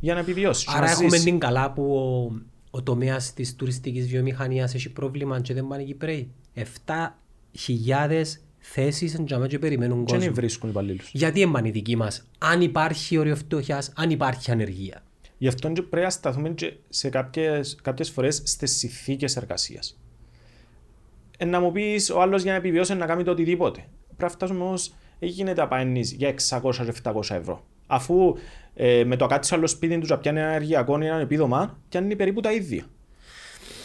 για 0.00 0.14
να 0.14 0.20
επιβιώσεις. 0.20 0.64
και 0.64 0.70
Άρα 0.74 0.84
να 0.86 0.90
έχουμε 0.90 1.08
ζήσει. 1.08 1.24
την 1.24 1.38
καλά 1.38 1.72
που 1.72 1.94
ο, 1.96 2.32
ο 2.70 2.82
τομέας 2.82 3.32
της 3.34 3.56
τουριστικής 3.56 4.06
βιομηχανίας 4.08 4.74
έχει 4.74 4.88
πρόβλημα 4.92 5.40
και 5.40 5.54
δεν 5.54 5.66
πάνε 5.66 5.82
οι 5.82 5.86
Κυπρέοι. 5.86 6.30
7.000 6.54 8.22
θέσεις 8.58 9.14
εντιαμέ 9.14 9.46
και 9.46 9.58
περιμένουν 9.58 10.04
Και 10.04 10.12
δεν 10.12 10.18
κόσμο. 10.20 10.34
βρίσκουν 10.34 10.70
υπαλλήλους. 10.70 11.10
Γιατί 11.12 11.40
έμπανε 11.42 11.68
οι 11.68 11.70
δικοί 11.70 11.96
μας, 11.96 12.26
αν 12.38 12.60
υπάρχει 12.60 13.18
όριο 13.18 13.36
φτώχειας, 13.36 13.92
αν 13.96 14.10
υπάρχει 14.10 14.50
ανεργία. 14.50 15.02
Γι' 15.38 15.48
αυτό 15.48 15.72
και 15.72 15.82
πρέπει 15.82 16.04
να 16.04 16.10
σταθούμε 16.10 16.48
και 16.48 16.72
σε 16.88 17.08
κάποιες, 17.08 17.76
κάποιες 17.82 18.10
φορές 18.10 18.42
στις 18.44 18.76
συνθήκες 18.76 19.36
εργασίας. 19.36 19.98
Ε, 21.38 21.44
να 21.44 21.60
μου 21.60 21.72
πεις 21.72 22.10
ο 22.10 22.20
άλλος 22.20 22.42
για 22.42 22.50
να 22.52 22.58
επιβιώσει 22.58 22.94
να 22.94 23.06
κάνει 23.06 23.22
το 23.22 23.30
οτιδήποτε. 23.30 23.78
Πρέπει 24.06 24.22
να 24.22 24.28
φτάσουμε 24.28 24.62
όμως, 24.64 24.88
δεν 24.88 24.96
γίνεται 25.18 25.60
να 25.60 25.68
παίρνεις 25.68 26.12
για 26.12 26.34
600 26.48 26.70
και 26.72 26.92
700 27.02 27.30
ευρώ. 27.30 27.64
Αφού 27.86 28.36
ε, 28.74 29.04
με 29.04 29.16
το 29.16 29.26
κάτσε 29.26 29.54
άλλο 29.54 29.66
σπίτι 29.66 29.98
τους 29.98 30.08
να 30.08 30.18
πιάνει 30.18 30.38
ένα 30.38 30.48
ενεργειακό 30.48 31.00
ή 31.02 31.06
ένα 31.06 31.18
επίδομα, 31.18 31.78
πιάνει 31.88 32.16
περίπου 32.16 32.40
τα 32.40 32.52
ίδια. 32.52 32.84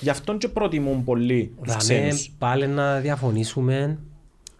Γι' 0.01 0.09
αυτό 0.09 0.37
και 0.37 0.47
προτιμούν 0.47 1.03
πολύ 1.03 1.53
τους 1.57 1.67
Δαμε 1.67 1.79
ξένους. 1.79 2.31
πάλι 2.37 2.67
να 2.67 2.99
διαφωνήσουμε. 2.99 3.99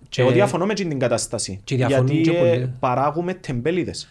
Και 0.10 0.22
εγώ 0.22 0.32
διαφωνώ 0.32 0.66
με 0.66 0.74
την 0.74 1.00
κατάσταση. 1.00 1.60
Και 1.64 1.76
διαφωνούν 1.76 2.08
γιατί 2.08 2.30
και 2.30 2.38
ε, 2.38 2.50
πολλοί. 2.50 2.74
παράγουμε 2.80 3.34
τεμπέληδες. 3.34 4.10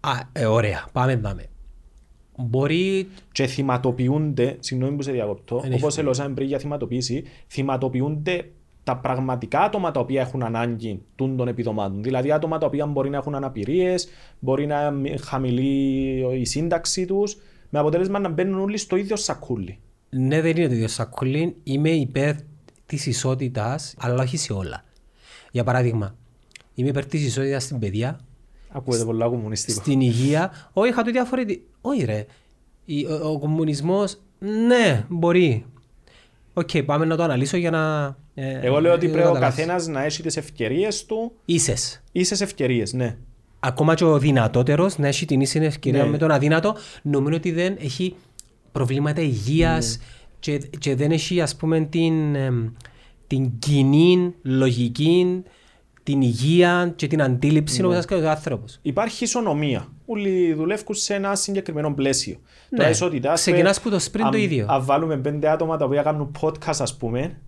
Α, 0.00 0.10
ε, 0.32 0.46
ωραία, 0.46 0.86
πάμε 0.92 1.16
δάμε. 1.16 1.46
Μπορεί 2.36 3.08
και 3.32 3.46
θυματοποιούνται, 3.46 4.56
συγγνώμη 4.60 4.96
που 4.96 5.02
σε 5.02 5.12
διακοπτώ, 5.12 5.60
Δεν 5.60 5.72
έχει 5.72 5.80
όπως 5.80 5.98
ελώσαμε 5.98 6.34
πριν 6.34 6.46
για 6.46 6.58
θυματοποίηση, 6.58 7.24
θυματοποιούνται 7.48 8.50
τα 8.84 8.96
πραγματικά 8.96 9.60
άτομα 9.60 9.90
τα 9.90 10.00
οποία 10.00 10.20
έχουν 10.20 10.42
ανάγκη 10.42 11.02
τούν 11.16 11.36
των 11.36 11.48
επιδομάτων. 11.48 12.02
Δηλαδή 12.02 12.32
άτομα 12.32 12.58
τα 12.58 12.66
οποία 12.66 12.86
μπορεί 12.86 13.10
να 13.10 13.16
έχουν 13.16 13.34
αναπηρίες, 13.34 14.08
μπορεί 14.38 14.66
να 14.66 14.82
είναι 14.86 15.16
χαμηλή 15.16 16.40
η 16.40 16.44
σύνταξή 16.44 17.04
τους, 17.04 17.36
με 17.70 17.78
αποτέλεσμα 17.78 18.18
να 18.18 18.28
μπαίνουν 18.28 18.60
όλοι 18.60 18.76
στο 18.76 18.96
ίδιο 18.96 19.16
σακούλι. 19.16 19.78
Ναι, 20.10 20.40
δεν 20.40 20.56
είναι 20.56 20.66
το 20.68 20.74
ίδιο 20.74 20.88
σακούλιν. 20.88 21.52
Είμαι 21.62 21.90
υπέρ 21.90 22.34
της 22.86 23.06
ισότητας, 23.06 23.94
αλλά 23.98 24.22
όχι 24.22 24.36
σε 24.36 24.52
όλα. 24.52 24.84
Για 25.50 25.64
παράδειγμα, 25.64 26.14
είμαι 26.74 26.88
υπέρ 26.88 27.06
της 27.06 27.26
ισότητας 27.26 27.62
στην 27.64 27.78
παιδεία, 27.78 28.20
Ακούγεται 28.72 29.04
πολλά 29.04 29.28
κομμουνιστικό. 29.28 29.80
στην 29.80 30.00
υγεία. 30.00 30.52
Όχι, 30.72 30.88
είχα 30.90 31.02
το 31.02 31.10
διαφορετικό. 31.10 31.62
Όχι, 31.80 32.04
ρε. 32.04 32.26
Η- 32.84 33.04
Ο, 33.06 33.28
ο 33.28 33.38
κομμουνισμός, 33.38 34.20
ναι, 34.38 35.04
μπορεί. 35.08 35.64
Οκ, 36.54 36.70
πάμε 36.86 37.04
να 37.04 37.16
το 37.16 37.22
αναλύσω 37.22 37.56
για 37.56 37.70
να. 37.70 38.16
ε, 38.34 38.58
Εγώ 38.66 38.80
λέω 38.80 38.92
ότι 38.92 39.06
ε, 39.06 39.08
πρέπει 39.10 39.26
ο 39.28 39.32
καταλάβεις. 39.32 39.56
καθένας 39.56 39.86
να 39.86 40.04
έχει 40.04 40.22
τις 40.22 40.36
ευκαιρίες 40.36 41.04
του, 41.06 41.32
Ίσες. 41.44 42.02
ίσες 42.12 42.40
ευκαιρίες, 42.40 42.92
ναι. 42.92 43.16
Ακόμα 43.60 43.94
και 43.94 44.04
ο 44.04 44.18
δυνατότερος 44.18 44.98
να 44.98 45.06
έχει 45.08 45.24
την 45.26 45.40
ίση 45.40 45.58
ευκαιρία 45.58 46.02
Ναι. 46.04 46.08
με 46.10 46.18
τον 46.18 46.30
αδύνατο, 46.30 46.76
νομίζω 47.02 47.36
ότι 47.36 47.52
δεν 47.52 47.76
έχει 47.80 48.14
προβλήματα 48.72 49.20
υγείας 49.20 49.98
Ναι. 49.98 50.04
και, 50.38 50.58
και 50.78 50.94
δεν 50.94 51.10
έχει 51.10 51.40
ας 51.40 51.56
πούμε 51.56 51.80
την, 51.80 52.34
εμ, 52.34 52.68
την 53.26 53.58
κοινή 53.58 54.34
λογική, 54.42 55.42
την 56.04 56.20
υγεία 56.20 56.92
και 56.96 57.06
την 57.06 57.22
αντίληψη 57.22 57.80
Ναι. 57.80 57.86
όπως 57.86 57.98
έσκασε 57.98 58.22
ο 58.24 58.30
άνθρωπος. 58.30 58.78
Υπάρχει 58.82 59.24
ισονομία. 59.24 59.88
Όλοι 60.06 60.52
δουλεύουν 60.54 60.94
σε 60.94 61.14
ένα 61.14 61.34
συγκεκριμένο 61.34 61.94
πλαίσιο. 61.94 62.36
Ναι. 62.68 62.78
Τώρα 62.78 62.90
ισότητα, 62.90 63.32
ας 63.32 63.44
πούμε, 63.44 63.56
Ξεκινάς 63.56 63.80
που 63.80 63.90
το 63.90 63.96
sprint 63.96 64.24
αν- 64.24 64.30
το 64.30 64.36
ίδιο. 64.38 64.66
Αν 64.68 64.84
βάλουμε 64.84 65.16
πέντε 65.16 65.48
άτομα 65.50 65.76
τα 65.76 65.84
οποία 65.84 66.02
κάνουν 66.02 66.30
podcast, 66.40 66.76
ας 66.78 66.96
πούμε, 66.96 67.38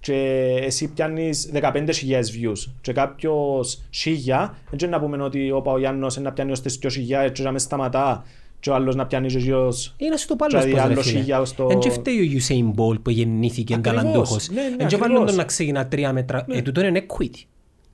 και 0.00 0.14
εσύ 0.62 0.88
πιάνεις 0.92 1.50
15.000 1.52 2.30
views 2.30 2.72
και 2.80 2.92
κάποιος 2.92 3.82
1.000, 3.90 4.54
δεν 4.70 4.88
να 4.90 5.00
πούμε 5.00 5.22
ότι 5.22 5.50
όπα, 5.50 5.72
ο 5.72 5.78
Γιάννος 5.78 6.16
να 6.16 6.32
πιάνει 6.32 6.50
ως 6.50 6.60
τις 6.60 6.78
2.000 6.78 7.30
και 7.32 7.42
να 7.42 7.52
μες 7.52 7.62
σταματά 7.62 8.24
και 8.60 8.70
ο 8.70 8.74
άλλος 8.74 8.94
να 8.94 9.06
πιάνει 9.06 9.26
και 9.28 9.38
γιος 9.38 9.94
Είναι 9.96 10.16
στο 10.16 10.32
και 10.32 10.38
πάλι 10.38 10.54
πώς 10.54 10.64
ρε 10.74 10.80
άλλος 10.80 11.06
φίλε. 11.06 11.18
χιλιάδες 11.20 11.48
στο- 11.48 11.68
Εν 11.70 11.78
και 11.78 11.90
φταίει 11.90 12.18
ο 12.18 12.40
Usain 12.40 12.80
Bolt 12.80 13.02
που 13.02 13.10
γεννήθηκε 13.10 13.74
Ακριβώς. 13.74 14.00
ταλαντούχος. 14.02 14.48
Ναι, 14.48 14.60
ναι, 14.62 14.66
Εν 14.78 14.86
και 14.86 14.96
βάλουν 14.96 15.02
ακριβώς. 15.16 15.26
τον 15.26 15.36
να 15.36 15.44
ξεκινά 15.44 15.86
τρία 15.88 16.12
μέτρα. 16.12 16.44
Ε, 16.48 16.62
τούτο 16.62 16.84
είναι 16.84 17.06
equity. 17.08 17.42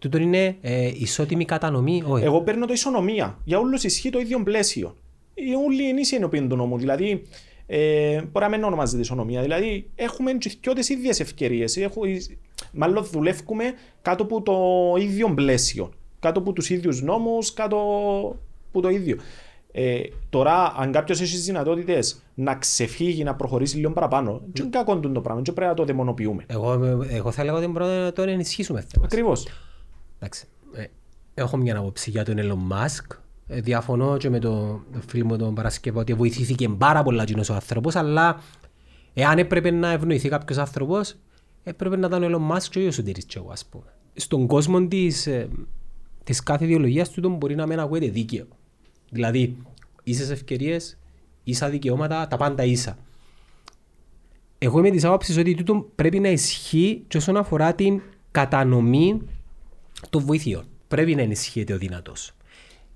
Τούτο 0.02 0.18
είναι 0.18 0.56
ε, 0.60 0.90
ισότιμη 0.94 1.44
κατανομή. 1.44 2.02
Όχι. 2.06 2.24
Εγώ 2.24 2.40
παίρνω 2.40 2.66
το 2.66 2.72
ισονομία. 2.72 3.38
Για 3.44 3.58
όλους 3.58 3.84
ισχύει 3.84 4.10
το 4.10 4.18
ίδιο 4.18 4.42
πλαίσιο. 4.42 4.96
Οι 5.34 5.54
όλοι 5.66 5.88
είναι 5.88 6.00
ίσοι 6.00 6.16
ενώπιον 6.16 6.48
του 6.48 6.56
νόμου. 6.56 6.78
Δηλαδή, 6.78 7.22
ε, 7.66 8.22
μπορεί 8.32 8.44
να 8.44 8.48
μην 8.48 8.64
ονομάζεται 8.64 9.00
ισονομία. 9.00 9.42
Δηλαδή, 9.42 9.90
έχουμε 9.94 10.32
και 10.32 10.72
τι 10.74 10.92
ίδιες 10.92 11.20
ευκαιρίες. 11.20 11.78
Μάλλον 12.72 13.04
δουλεύουμε 13.04 13.64
κάτω 14.02 14.22
από 14.22 14.42
το 14.42 14.56
ίδιο 14.98 15.34
πλαίσιο. 15.34 15.90
Κάτω 16.20 16.38
από 16.38 16.52
τους 16.52 16.70
ίδιους 16.70 17.02
νόμους, 17.02 17.52
κάτω 17.52 17.76
από 18.68 18.80
το 18.80 18.88
ίδιο. 18.88 19.16
Ε, 19.72 20.00
τώρα, 20.30 20.74
αν 20.76 20.92
κάποιος 20.92 21.20
έχει 21.20 21.36
δυνατότητες 21.36 22.22
να 22.34 22.54
ξεφύγει, 22.54 23.24
να 23.24 23.34
προχωρήσει 23.34 23.76
λίγο 23.76 23.90
παραπάνω, 23.90 24.40
δεν 24.52 24.64
είναι 24.66 24.76
κακό 24.78 25.00
το 25.00 25.20
πράγμα. 25.20 25.42
Δεν 25.42 25.54
πρέπει 25.54 25.70
να 25.70 25.76
το 25.76 25.84
δαιμονοποιούμε. 25.84 26.44
Εγώ, 26.46 26.72
εγώ 27.08 27.30
θα 27.30 27.42
έλεγα 27.42 27.56
ότι 27.56 27.68
πρέπει 27.68 27.90
να 27.90 28.12
τον 28.12 28.28
ενισχύσουμε 28.28 28.84
θέμα. 28.88 29.04
Ακριβώ. 29.04 29.32
Εντάξει. 30.22 30.46
Ε, 30.72 30.84
έχω 31.34 31.56
μια 31.56 31.78
άποψη 31.78 32.10
για 32.10 32.24
τον 32.24 32.34
Elon 32.38 32.72
Musk. 32.72 33.16
Ε, 33.46 33.60
διαφωνώ 33.60 34.16
και 34.16 34.30
με 34.30 34.38
τον 34.38 34.84
το 34.92 35.00
φίλο 35.06 35.24
μου 35.24 35.36
τον 35.36 35.54
Παρασκευό 35.54 36.00
ότι 36.00 36.14
βοηθήθηκε 36.14 36.68
πάρα 36.68 37.02
πολλά 37.02 37.24
κοινός 37.24 37.48
ο 37.48 37.54
άνθρωπος, 37.54 37.96
αλλά 37.96 38.40
εάν 39.14 39.38
έπρεπε 39.38 39.70
να 39.70 39.90
ευνοηθεί 39.90 40.28
κάποιος 40.28 40.58
άνθρωπος, 40.58 41.16
έπρεπε 41.62 41.96
να 41.96 42.06
ήταν 42.06 42.22
ο 42.22 42.26
Elon 42.26 42.56
Musk 42.56 42.62
και 42.70 42.78
ο 42.78 42.82
Ιωσουτήρης 42.82 43.24
και 43.24 43.38
εγώ, 43.38 43.50
ας 43.50 43.66
πούμε. 43.66 43.84
Στον 44.14 44.46
κόσμο 44.46 44.86
της, 44.86 45.26
ε, 45.26 45.48
της 46.24 46.42
κάθε 46.42 46.64
ιδεολογίας 46.64 47.10
του 47.10 47.20
τον 47.20 47.36
μπορεί 47.36 47.54
να 47.54 47.66
μην 47.66 47.80
ακούγεται 47.80 48.12
δίκαιο. 48.12 48.46
Δηλαδή, 49.10 49.56
ίσες 50.02 50.30
ευκαιρίες, 50.30 50.98
ίσα 51.44 51.68
δικαιώματα, 51.68 52.28
τα 52.28 52.36
πάντα 52.36 52.64
ίσα. 52.64 52.98
Εγώ 54.58 54.78
είμαι 54.78 54.90
της 54.90 55.04
άποψης 55.04 55.36
ότι 55.36 55.54
τούτο 55.54 55.90
πρέπει 55.94 56.20
να 56.20 56.28
ισχύει 56.28 57.04
και 57.08 57.16
όσον 57.16 57.36
αφορά 57.36 57.74
την 57.74 58.00
κατανομή 58.30 59.22
των 60.10 60.24
βοηθειών. 60.24 60.64
Πρέπει 60.88 61.14
να 61.14 61.22
ενισχύεται 61.22 61.72
ο 61.72 61.78
δυνατός. 61.78 62.32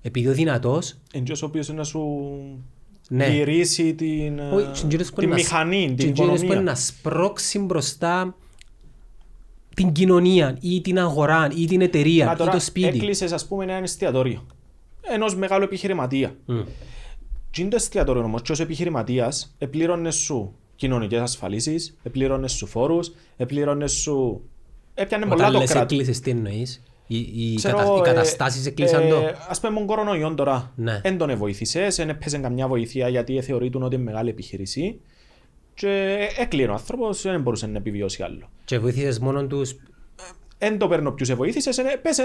Επειδή 0.01 0.27
ο 0.27 0.33
δυνατός 0.33 0.95
Εντό 1.13 1.33
ο 1.43 1.45
οποίο 1.45 1.63
να 1.73 1.83
σου 1.83 2.01
Ναι. 3.09 3.27
γυρίσει 3.29 3.93
την, 3.95 4.39
ε, 4.39 4.49
όχι, 4.53 4.67
τσιντζίρος 4.71 5.09
που 5.09 5.15
την 5.15 5.23
είναι 5.23 5.31
να- 5.35 5.41
μηχανή, 5.41 5.85
την 5.85 5.95
τσιντζίρος 5.97 6.27
που 6.29 6.35
είναι 6.35 6.43
οικονομία. 6.45 6.71
να 6.71 6.75
σπρώξει 6.77 7.59
μπροστά 7.59 8.35
την 9.75 9.91
κοινωνία 9.91 10.57
ή 10.61 10.81
την 10.81 10.99
αγορά 10.99 11.49
ή 11.55 11.65
την 11.65 11.81
εταιρεία 11.81 12.25
Μα 12.25 12.31
ή 12.31 12.35
τώρα 12.35 12.51
το 12.51 12.59
σπίτι. 12.59 12.87
έκλεισες 12.87 13.31
ας 13.31 13.45
πούμε 13.47 13.63
ένα 13.63 13.73
εστιατόριο 13.73 14.45
ενός 15.01 15.35
μεγάλου 15.35 15.63
επιχειρηματία. 15.63 16.35
Μμ. 16.45 16.59
Τι 17.51 17.61
είναι 17.61 17.69
το 17.69 17.75
εστιατόριο 17.75 18.23
όμως; 18.23 18.41
Και 18.41 18.51
ως 18.51 18.59
επιχειρηματίας 18.59 19.55
επλήρωνες 19.57 20.15
σου 20.15 20.53
κοινωνικές 20.75 21.19
ασφαλίσεις, 21.19 21.97
επλήρωνες 22.03 22.51
σου 22.51 22.65
φόρους, 22.67 23.11
επλήρωνες 23.37 23.91
σου... 23.91 24.41
Έπιανε 24.93 25.25
πολλά 25.25 25.41
Όταν 25.41 25.53
το 25.53 25.59
λες 25.59 25.69
κράτος. 25.69 25.91
έκλεισες 25.97 26.19
τι 26.19 26.31
εννοείς; 26.31 26.83
Οι, 27.07 27.17
οι, 27.17 27.55
Ξέρω, 27.55 27.77
κατα... 27.77 27.93
οι 27.95 27.99
ε, 27.99 28.01
καταστάσεις 28.01 28.65
έκλεισαν 28.65 29.09
το. 29.09 29.15
ε, 29.15 29.35
Ας 29.49 29.59
πούμε, 29.59 29.73
τον 29.73 29.85
κορονοϊόν 29.85 30.35
τώρα. 30.35 30.71
Ναι. 30.75 30.99
Δεν 31.03 31.17
τον 31.17 31.37
βοήθησες, 31.37 31.95
δεν 31.95 32.09
έπαιζε 32.09 32.37
καμιά 32.37 32.67
βοήθεια 32.67 33.09
γιατί 33.09 33.41
θεωρείται 33.41 33.77
ότι 33.77 33.95
είναι 33.95 34.03
μεγάλη 34.03 34.29
επιχείρηση. 34.29 34.99
Και 35.73 36.17
έκλεινε 36.37 36.69
ο 36.69 36.73
άνθρωπος, 36.73 37.21
δεν 37.21 37.41
μπορούσε 37.41 37.67
να 37.67 37.77
επιβιώσει 37.77 38.23
άλλο. 38.23 38.49
Και 38.65 38.79
βοήθησες 38.79 39.19
μόνο 39.19 39.47
τους 39.47 39.75
Εν 40.59 40.77
το 40.77 40.87
παίρνω 40.87 41.11
ποιους 41.11 41.33
βοήθησες, 41.33 41.77
ε, 41.77 41.83
πες 42.01 42.17
ε, 42.17 42.23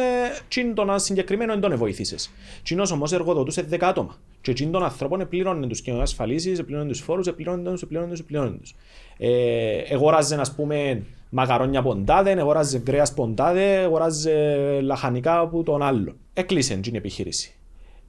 τσιν 0.48 0.74
τον 0.74 0.98
συγκεκριμένο 0.98 1.52
εν 1.52 1.60
τον 1.60 1.76
βοήθησες. 1.76 2.30
Τσινός 2.62 2.90
όμως 2.90 3.12
εργοδοτούσε 3.12 3.66
10 3.70 3.76
άτομα. 3.80 4.16
Και 4.40 4.52
τσιν 4.52 4.70
των 4.70 4.82
ανθρώπων 4.82 5.20
επλήρωνε 5.20 5.66
τους 5.66 5.80
κοινωνικές 5.80 6.10
ασφαλίσεις, 6.10 6.58
επλήρωνε 6.58 6.88
τους 6.88 7.00
φόρους, 7.00 7.26
επλήρωνε 7.26 7.70
τους, 7.70 7.82
επλήρωνε 7.82 8.10
τους, 8.10 8.20
επλήρωνε 8.20 8.56
τους. 8.56 8.74
Ε, 9.18 9.76
εγόραζε, 9.76 10.36
ας 10.40 10.54
πούμε, 10.54 11.02
μακαρόνια 11.34 11.82
ποντάδε, 11.82 12.30
εγόραζε 12.30 12.78
κρέας 12.78 13.14
ποντάδε, 13.14 13.82
εγόραζε 13.82 14.80
λαχανικά 14.82 15.38
από 15.38 15.62
τον 15.62 15.82
άλλο. 15.82 16.16
Έκλεισε 16.34 16.76
την 16.76 16.94
επιχείρηση. 16.94 17.54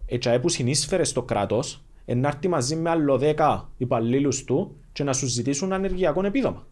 Έτσι, 0.05 0.39
που 0.39 0.49
συνείσφερες 0.49 1.09
στο 1.09 1.21
κράτος, 1.21 1.83
να 2.05 2.27
έρθει 2.27 2.47
μαζί 2.47 2.75
με 2.75 2.89
άλλο 2.89 3.19
10 3.21 3.69
υπαλλήλους 3.77 4.43
του 4.43 4.75
και 4.91 5.03
να 5.03 5.13
σου 5.13 5.25
ζητήσουν 5.25 5.73
ανεργειακό 5.73 6.25
επίδομα. 6.25 6.67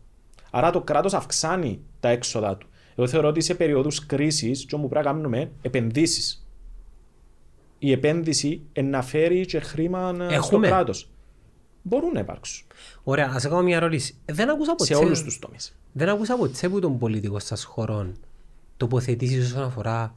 Άρα 0.52 0.72
το 0.72 0.82
κράτος 0.82 1.14
αυξάνει 1.14 1.80
τα 2.00 2.10
έξοδα 2.10 2.58
του. 2.58 2.68
Εγώ 2.96 3.08
θεωρώ 3.08 3.28
ότι 3.28 3.42
σε 3.42 3.54
περίοδους 3.54 4.06
κρίσης, 4.06 4.66
και 4.66 4.76
όπου 4.76 4.90
πρέπει 4.90 5.06
να 5.06 5.12
κάνουμε 5.12 5.52
επενδύσεις. 5.62 6.46
Η 7.80 7.92
επένδυση 7.92 8.62
είναι 8.74 8.90
να 8.90 9.02
φέρει 9.02 9.46
και 9.46 9.60
χρήμα 9.60 10.10
ε, 10.10 10.14
στο 10.14 10.34
Έχουμε; 10.34 10.68
κράτος. 10.68 11.10
Μπορούν 11.82 12.12
να 12.14 12.20
υπάρξουν. 12.20 12.66
Ωραία, 13.04 13.32
ας 13.34 13.44
κάνω 13.44 13.62
μια 13.62 13.76
ερώτηση. 13.76 14.16
Δεν 14.26 14.50
ακούσα 14.50 14.76
Σε 14.78 14.94
ποτέ, 14.94 15.06
όλους 15.06 15.24
τους 15.24 15.40
τομείς. 15.40 15.76
Δεν 15.94 16.10
ακούσα 16.10 16.38
ποτέ 16.38 16.70
που 16.70 16.80
τον 16.80 16.98
πολιτικό 16.98 17.40
σας 17.40 17.64
χωρών 17.64 18.16
τοποθετήσεις 18.78 19.46
όσον 19.46 19.64
αφορά 19.64 20.16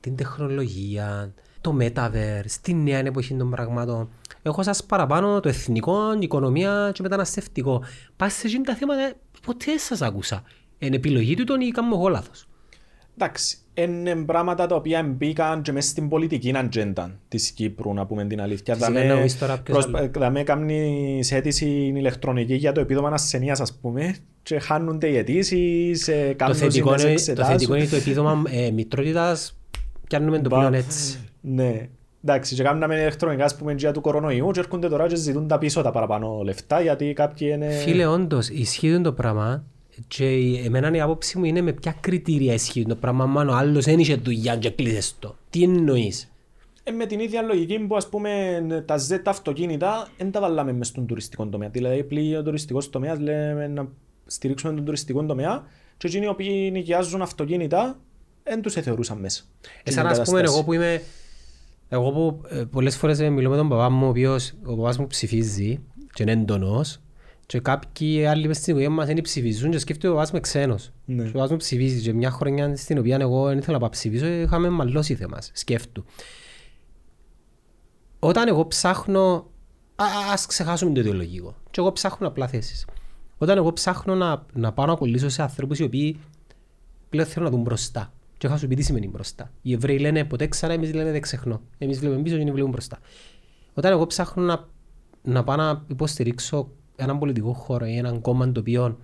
την 0.00 0.16
τεχνολογία, 0.16 1.34
το 1.60 1.76
metaverse, 1.80 2.50
τη 2.62 2.74
νέα 2.74 2.98
εποχή 2.98 3.34
των 3.34 3.50
πραγμάτων. 3.50 4.08
Έχω 4.42 4.62
σας 4.62 4.84
παραπάνω 4.84 5.40
το 5.40 5.48
εθνικό, 5.48 6.12
η 6.14 6.18
οικονομία 6.20 6.90
και 6.94 7.02
μεταναστευτικό. 7.02 7.82
Πας 8.16 8.32
σε 8.32 8.46
εκείνα 8.46 8.62
τα 8.62 8.74
θέματα, 8.74 9.12
ποτέ 9.46 9.78
σας 9.78 10.02
άκουσα. 10.02 10.42
Είναι 10.78 10.96
επιλογή 10.96 11.34
του 11.34 11.44
τον 11.44 11.60
ή 11.60 11.70
κάνουμε 11.70 11.94
εγώ 11.94 12.08
λάθος. 12.08 12.46
Εντάξει, 13.14 13.58
είναι 13.74 14.14
πράγματα 14.14 14.66
τα 14.66 14.74
οποία 14.74 15.02
μπήκαν 15.02 15.62
και 15.62 15.72
μέσα 15.72 15.88
στην 15.88 16.08
πολιτική 16.08 16.56
ατζέντα 16.56 17.10
της 17.28 17.50
Κύπρου, 17.50 17.94
να 17.94 18.06
πούμε 18.06 18.24
την 18.24 18.40
αλήθεια. 18.40 18.76
Τι 18.76 18.84
σημαίνει 18.84 19.10
εννοείς 19.10 19.38
τώρα, 19.38 19.58
ποιος 19.58 19.86
άλλος; 19.86 20.10
Δαμε 20.10 20.42
κάνεις 20.42 21.32
αίτηση 21.32 21.66
ηλεκτρονική 21.96 22.54
για 22.54 22.72
το 22.72 22.80
επίδομα 22.80 23.08
ασθενείας, 23.08 23.60
ας 23.60 23.72
πούμε, 23.72 24.14
και 24.42 24.58
χάνονται 24.58 25.08
οι 25.08 25.16
αιτήσεις, 25.16 26.08
ε, 26.08 26.26
Το 26.28 26.34
κάνουν 26.36 26.56
θετικό, 26.56 26.98
ζημιές 26.98 27.02
είναι, 27.02 27.34
το 27.34 27.42
εξετάσεις. 27.42 27.52
θετικό 27.52 27.74
είναι 27.74 27.86
το 27.86 27.96
επίδομα 27.96 28.42
ε, 28.50 28.70
μητρότητας 28.70 29.58
κάνουμε 30.08 30.38
το 30.38 30.48
Μπα. 30.48 30.56
πλέον 30.56 30.74
έτσι. 30.74 31.18
Ναι. 31.40 31.88
Εντάξει, 32.24 32.54
και 32.54 32.62
κάνουμε 32.62 32.94
ηλεκτρονικά, 32.94 33.44
ας 33.44 33.56
πούμε, 33.56 33.72
για 33.72 33.92
του 33.92 34.00
κορονοϊού 34.00 34.50
και 34.50 34.60
έρχονται 34.60 34.88
τώρα 34.88 35.06
και 35.06 35.16
ζητούν 35.16 35.48
τα 35.48 35.58
πίσω 35.58 35.82
τα 35.82 35.90
παραπάνω 35.90 36.40
λεφτά, 36.44 36.80
γιατί 36.80 37.12
κάποιοι 37.12 37.50
είναι... 37.54 37.68
Φίλε, 37.70 38.06
όντως, 38.06 38.48
ισχύει 38.48 39.00
το 39.00 39.12
πράγμα 39.12 39.64
και 40.08 40.36
η- 40.36 40.64
εμένα 40.64 40.96
η 40.96 41.00
άποψη 41.00 41.38
μου 41.38 41.44
είναι 41.44 41.60
με 41.60 41.72
ποια 41.72 41.96
κριτήρια 42.00 42.54
ισχύει 42.54 42.84
το 42.86 42.96
πράγμα. 42.96 43.26
Μάλλον 43.26 43.54
ο 43.54 43.56
άλλος 43.56 43.84
δεν 43.84 43.98
είχε 43.98 44.14
δουλειά 44.14 44.56
και 44.56 44.70
κλείσες 44.70 45.16
το. 45.18 45.36
Τι 45.50 45.62
εννοείς; 45.62 46.32
Ε, 46.82 46.90
με 46.90 47.06
την 47.06 47.20
ίδια 47.20 47.42
λογική 47.42 47.78
που 47.78 47.96
ας 47.96 48.08
πούμε 48.08 48.60
τα 48.86 48.96
Z 49.08 49.20
αυτοκίνητα 49.24 50.08
δεν 50.18 50.30
τα 50.30 50.40
βάλαμε 50.40 50.72
μες 50.72 50.86
στον 50.86 51.06
τουριστικό 51.06 51.46
τομέα. 51.46 51.68
Δηλαδή 51.68 52.04
πλήγει 52.04 52.36
ο 52.36 52.42
τουριστικός 52.42 52.90
τομέας 52.90 53.18
λέμε 53.18 53.66
να 53.68 53.88
στηρίξουμε 54.26 54.74
τον 54.74 54.84
τουριστικό 54.84 55.24
τομέα 55.24 55.64
και 55.96 56.06
εκείνοι 56.06 56.24
οι 56.24 56.28
οποίοι 56.28 56.70
νοικιάζουν 56.72 57.22
αυτοκίνητα 57.22 57.98
δεν 58.42 58.62
τους 58.62 58.72
θεωρούσαν 58.72 59.18
μέσα. 59.18 59.42
Ε, 59.82 59.90
σαν 59.90 60.06
ας 60.06 60.22
πούμε 60.22 60.40
εγώ 60.40 60.64
που 60.64 60.72
είμαι... 60.72 61.02
Εγώ 61.88 62.10
που 62.12 62.40
ε, 62.48 62.64
πολλές 62.70 62.96
φορές 62.96 63.20
ε, 63.20 63.28
μιλώ 63.30 63.50
με 63.50 63.56
τον 63.56 63.68
παπά 63.68 63.90
μου, 63.90 64.06
ο 64.06 64.08
οποίος 64.08 64.52
ο 64.64 64.76
παπάς 64.76 64.98
μου 64.98 65.06
ψηφίζει 65.06 65.80
και 66.12 66.22
είναι 66.22 66.32
έντονος 66.32 67.00
και 67.46 67.60
κάποιοι 67.60 68.26
άλλοι 68.26 68.46
μες 68.46 68.56
στην 68.56 68.72
οικογένεια 68.72 68.96
μας 68.96 69.06
δεν 69.06 69.20
ψηφίζουν 69.20 69.70
και 69.70 69.78
σκέφτεται 69.78 70.08
ο 70.08 70.12
παπάς 70.12 70.32
μου 70.32 70.40
ξένος. 70.40 70.92
Ναι. 71.04 71.22
Και 71.22 71.28
ο 71.28 71.32
παπάς 71.32 71.50
μου 71.50 71.56
ψηφίζει 71.56 72.02
και 72.02 72.12
μια 72.12 72.30
χρονιά 72.30 72.76
στην 72.76 72.98
οποία 72.98 73.16
εγώ 73.20 73.46
δεν 73.46 73.58
ήθελα 73.58 73.72
να 73.72 73.78
πάω 73.78 73.88
ψηφίσω 73.88 74.26
είχαμε 74.26 74.68
μαλλώσει 74.68 75.14
θέμας, 75.14 75.50
σκέφτου. 75.54 76.04
Όταν 78.18 78.48
εγώ 78.48 78.66
ψάχνω, 78.66 79.50
α, 79.94 80.04
α- 80.04 80.32
ας 80.32 80.46
ξεχάσουμε 80.46 80.92
το 80.92 81.00
ιδεολογικό, 81.00 81.56
και 81.70 81.80
εγώ 81.80 81.92
ψάχνω 81.92 82.26
απλά 82.26 82.48
θέσεις. 82.48 82.86
Όταν 83.38 83.56
εγώ 83.56 83.72
ψάχνω 83.72 84.14
να, 84.14 84.46
να 84.52 84.72
πάω 84.72 84.86
να 84.86 84.94
κολλήσω 84.94 85.28
σε 85.28 85.42
ανθρώπους 85.42 85.78
οι 85.78 85.82
οποίοι 85.82 86.20
πλέον 87.08 87.28
θέλουν 87.28 87.44
να 87.44 87.54
δουν 87.54 87.62
μπροστά. 87.62 88.12
Και 88.38 88.48
θα 88.48 88.56
σου 88.56 88.66
πει 88.66 88.74
τι 88.74 88.82
σημαίνει 88.82 89.08
μπροστά. 89.08 89.52
Οι 89.62 89.72
Εβραίοι 89.72 89.98
λένε 89.98 90.24
ποτέ 90.24 90.46
ξανά, 90.46 90.72
εμείς 90.72 90.94
λέμε 90.94 91.10
δεν 91.10 91.20
ξεχνώ. 91.20 91.62
Εμείς 91.78 91.98
βλέπουμε 91.98 92.22
πίσω 92.22 92.34
και 92.34 92.40
είναι 92.40 92.50
βλέπουμε 92.50 92.72
μπροστά. 92.72 92.98
Όταν 93.74 93.92
εγώ 93.92 94.06
ψάχνω 94.06 94.42
να, 94.42 94.68
να 95.22 95.44
πάω 95.44 95.56
να 95.56 95.84
υποστηρίξω 95.88 96.70
έναν 96.96 97.18
πολιτικό 97.18 97.52
χώρο 97.52 97.86
ή 97.86 97.96
έναν 97.96 98.20
κόμμα 98.20 98.52
το 98.52 98.60
οποίο 98.60 98.98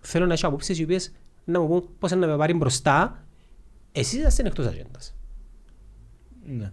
θέλω 0.00 0.26
να 0.26 0.32
έχει 0.32 0.46
απόψεις 0.46 0.78
οι 0.78 0.82
οποίες 0.82 1.12
να 1.44 1.60
μου 1.60 1.68
πούν 1.68 1.88
πώς 1.98 2.10
να 2.10 2.26
με 2.26 2.36
πάρει 2.36 2.54
μπροστά, 2.54 3.24
εσείς 3.92 4.26
είστε 4.26 4.42
εκτός 4.46 4.66
ατζέντας. 4.66 5.14
Ναι. 6.44 6.72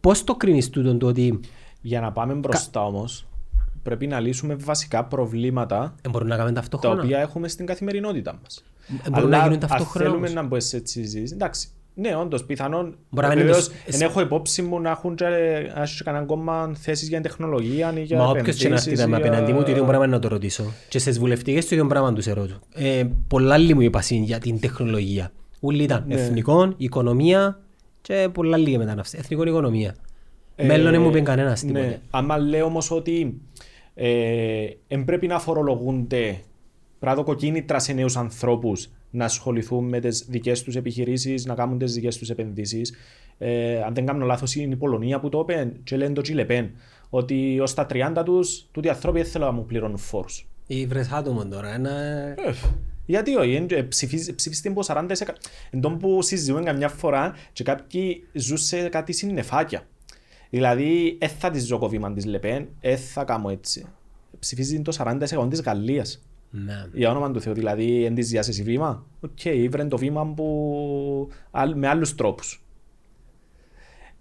Πώς 0.00 0.24
το 0.24 0.34
κρίνεις 0.34 0.70
τούτο 0.70 0.96
το 0.96 1.06
ότι 1.06 1.40
Για 1.80 2.00
να 2.00 2.12
πάμε 2.12 2.34
μπροστά 2.34 2.84
όμως 2.84 3.26
πρέπει 3.86 4.06
να 4.06 4.20
λύσουμε 4.20 4.54
βασικά 4.54 5.04
προβλήματα 5.04 5.94
ε, 6.02 6.08
μπορούν 6.08 6.28
να 6.28 6.36
κάνουμε 6.36 6.54
τα 6.54 6.60
ταυτόχρονα. 6.60 7.02
οποία 7.02 7.18
έχουμε 7.18 7.48
στην 7.48 7.66
καθημερινότητα 7.66 8.38
μας. 8.42 8.64
Ε, 9.04 9.10
μπορούν 9.10 9.30
να 9.30 9.36
γίνουν 9.36 9.52
αν 9.52 9.58
ταυτόχρονα 9.58 10.04
θέλουμε 10.04 10.16
όμως. 10.16 10.32
να 10.32 10.42
μπω 10.42 10.60
σε 10.60 10.76
έτσι 10.76 11.02
συζήτηση, 11.02 11.34
εντάξει. 11.34 11.68
Ναι, 11.98 12.16
όντως, 12.16 12.44
πιθανόν. 12.44 12.96
Μπορεί 13.10 13.26
να 13.26 13.32
μην 13.34 13.42
είναι 13.42 13.46
Βεβαίως, 13.52 13.68
το- 13.68 13.74
εν 13.86 14.00
έχω 14.00 14.20
υπόψη 14.20 14.62
μου 14.62 14.80
να 14.80 14.90
έχουν 14.90 15.14
και, 15.14 15.24
να 15.74 15.82
έχεις 15.82 15.96
και 15.96 16.04
κανέναν 16.04 16.26
κόμμα 16.26 16.72
θέσεις 16.74 17.08
για 17.08 17.20
τεχνολογία 17.20 17.92
ή 17.96 18.02
για 18.02 18.18
Μα 18.18 18.28
όποιος 18.28 18.56
και 18.56 18.68
να 18.68 18.74
έρθει 18.74 18.90
επενδύσεις 18.90 19.06
με 19.06 19.16
ή 19.16 19.20
απέναντι 19.20 19.52
μου, 19.52 19.58
το 19.58 19.64
για- 19.64 19.72
ίδιο 19.74 19.84
πράγμα 19.84 20.06
να 20.06 20.18
το 20.18 20.28
ρωτήσω. 20.28 20.72
Και 20.88 20.98
στις 20.98 21.18
βουλευτικές 21.18 21.66
το 21.68 21.74
ίδιο 21.74 21.86
πράγμα 21.86 22.12
τους 22.12 22.26
ερώτω. 22.26 22.54
Ε, 22.74 23.04
πολλά 23.28 23.54
άλλοι 23.54 23.74
μου 23.74 23.80
είπα 23.80 24.00
συν 24.00 24.22
για 24.22 24.38
την 24.38 24.60
τεχνολογία. 24.60 25.32
Ούλοι 25.60 25.82
ήταν 25.82 26.04
Ναι. 26.06 26.14
εθνικών, 26.14 26.74
οικονομία 26.76 27.60
και 28.00 28.28
πολλά 28.32 28.54
άλλοι 28.56 28.68
για 28.68 28.78
μεταναύση. 28.78 29.16
Εθνικών 29.20 29.46
οικονομία. 29.46 29.94
Ε, 30.56 30.64
Μέλλον 30.66 30.92
δεν 30.92 31.00
μου 31.00 31.08
είπε 31.08 31.20
κανένας 31.20 31.62
Ναι. 31.62 31.68
τίποτε. 31.72 32.00
Άμα 32.10 32.38
λέω 32.38 32.64
όμως 32.66 32.90
ότι 32.90 33.40
ε, 33.94 34.66
εν 34.88 35.04
πρέπει 35.04 35.26
να 35.26 35.38
φορολογούνται 35.38 36.38
πράγμα 36.98 37.34
κίνητρα 37.34 37.78
σε 37.78 37.92
νέους 37.92 38.16
ανθρώπους 38.16 38.88
να 39.10 39.24
ασχοληθούν 39.24 39.88
με 39.88 40.00
τις 40.00 40.24
δικές 40.28 40.62
τους 40.62 40.76
επιχειρήσεις, 40.76 41.44
να 41.44 41.54
κάνουν 41.54 41.78
τις 41.78 41.94
δικές 41.94 42.16
τους 42.18 42.30
επενδύσεις. 42.30 42.92
Ε, 43.38 43.82
αν 43.82 43.94
δεν 43.94 44.06
κάνω 44.06 44.24
λάθος 44.26 44.54
είναι 44.54 44.72
η 44.72 44.76
Πολωνία 44.76 45.20
που 45.20 45.28
το 45.28 45.38
είπε 45.48 45.72
και 45.84 45.96
λένε 45.96 46.14
το 46.14 46.20
Τσιλεπέν 46.20 46.70
ότι 47.10 47.60
ως 47.60 47.74
τα 47.74 47.86
30 47.90 48.22
τους 48.24 48.66
τούτοι 48.72 48.86
οι 48.86 48.90
άνθρωποι 48.90 49.20
δεν 49.22 49.30
θέλουν 49.30 49.46
να 49.46 49.52
μου 49.52 49.64
πληρώνουν 49.64 49.98
φόρους. 49.98 50.46
Ή 50.66 50.86
βρες 50.86 51.10
άτομο 51.10 51.46
τώρα. 51.46 51.74
Ένα... 51.74 51.92
Γιατί 53.06 53.36
όχι, 53.36 53.54
εν- 53.54 53.66
ε, 53.70 53.82
ψηφίζ- 53.82 54.34
ψηφίστηκε 54.34 54.68
από 54.68 54.80
40%. 54.86 55.06
Εν 55.70 55.80
τόν 55.80 55.98
που 55.98 56.22
συζητούμε 56.22 56.62
καμιά 56.62 56.88
φορά 56.88 57.34
και 57.52 57.62
κάποιοι 57.64 58.24
ζουν 58.32 58.56
σε 58.56 58.88
κάτι 58.88 59.12
συννεφάκια. 59.12 59.86
Δηλαδή, 60.50 61.16
δεν 61.20 61.28
θα 61.28 61.50
της 61.50 61.66
ζω 61.66 61.78
κοβήμα 61.78 62.12
της 62.12 62.24
Λεπέν, 62.24 62.68
δεν 62.80 62.98
θα 62.98 63.24
κάνω 63.24 63.48
έτσι. 63.48 63.86
Ψηφίζει 64.38 64.82
το 64.82 64.92
40% 64.98 65.46
της 65.50 65.60
Γαλλίας. 65.60 66.25
Ναι. 66.50 66.86
Για 66.92 67.10
όνομα 67.10 67.30
του 67.30 67.40
Θεού, 67.40 67.54
δηλαδή, 67.54 68.04
εν 68.04 68.14
της 68.14 68.28
διάσεση 68.28 68.62
βήμα. 68.62 69.04
Οκ, 69.20 69.44
ήβρεν 69.44 69.88
το 69.88 69.96
βήμα 69.96 70.26
που... 70.26 71.28
άλλ- 71.50 71.74
με 71.76 71.88
άλλους 71.88 72.14
τρόπους. 72.14 72.60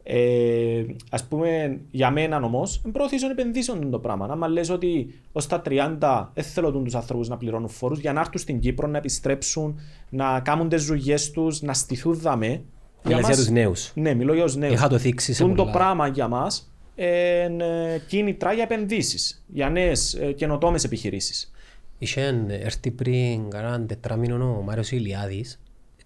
Ε, 0.08 0.84
ας 1.10 1.24
πούμε, 1.24 1.80
για 1.92 2.12
μένα 2.12 2.38
όμως, 2.42 2.82
προωθήσεων 2.92 3.32
επενδύσεων 3.32 3.90
το 3.92 4.00
πράγμα. 4.00 4.38
Αν 4.42 4.52
λες 4.52 4.70
ότι 4.70 5.20
ως 5.32 5.48
τα 5.48 5.62
30 5.66 6.30
δεν 6.34 6.44
θέλω 6.44 6.72
τους 6.72 6.96
ανθρώπους 6.96 7.28
να 7.28 7.38
πληρώνουν 7.38 7.70
φόρους 7.70 8.00
για 8.00 8.14
να 8.14 8.20
έρθουν 8.20 8.38
στην 8.40 8.60
Κύπρο, 8.60 8.88
να 8.88 8.98
επιστρέψουν, 8.98 9.80
να 10.10 10.40
κάνουν 10.40 10.70
τις 10.70 10.82
ζωγιές 10.82 11.32
τους, 11.32 11.62
να 11.62 11.74
στηθούν 11.74 12.14
δαμέ. 12.14 12.62
Μιλάς 13.04 13.26
για 13.26 13.36
τους 13.36 13.50
νέους. 13.50 13.92
Ναι, 13.96 14.14
μιλώ 14.14 14.34
για 14.34 14.44
τους 14.44 14.56
νέους. 14.56 14.74
Είχα 14.74 14.88
το 14.88 14.98
θίξει 14.98 15.34
σε 15.34 15.44
Τούν 15.44 15.56
το 15.56 15.62
πολλά. 15.64 15.72
πράγμα 15.78 16.08
για 16.08 16.28
μας 16.28 16.74
είναι 16.96 18.02
κίνητρα 18.08 18.54
για 18.54 18.64
επενδύσεις, 18.64 19.46
για 19.48 19.70
νέες 19.70 20.14
ε, 20.14 20.32
καινοτόμες 20.32 20.84
επιχειρήσεις. 20.84 21.52
Είχε 21.98 22.46
έρθει 22.48 22.92
πριν 22.92 23.50
κανέναν 23.50 23.88
τετράμινο 23.88 24.58
ο 24.58 24.62
Μάριος 24.62 24.92
Ηλιάδης 24.92 25.60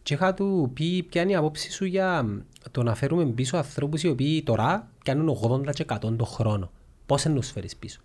και 0.03 0.13
είχα 0.13 0.33
του 0.33 0.71
πει 0.73 1.03
ποια 1.03 1.21
είναι 1.21 1.31
η 1.31 1.35
απόψη 1.35 1.71
σου 1.71 1.85
για 1.85 2.25
το 2.71 2.83
να 2.83 2.95
φέρουμε 2.95 3.25
πίσω 3.25 3.57
ανθρώπους 3.57 4.03
οι 4.03 4.07
οποίοι 4.07 4.43
τώρα 4.43 4.91
κάνουν 5.03 5.37
80 5.41 5.69
και 5.73 5.85
100 5.87 5.97
το 6.17 6.25
χρόνο. 6.25 6.71
Πώς 7.05 7.25
να 7.25 7.33
τους 7.33 7.51
φέρεις 7.51 7.75
πίσω; 7.75 8.01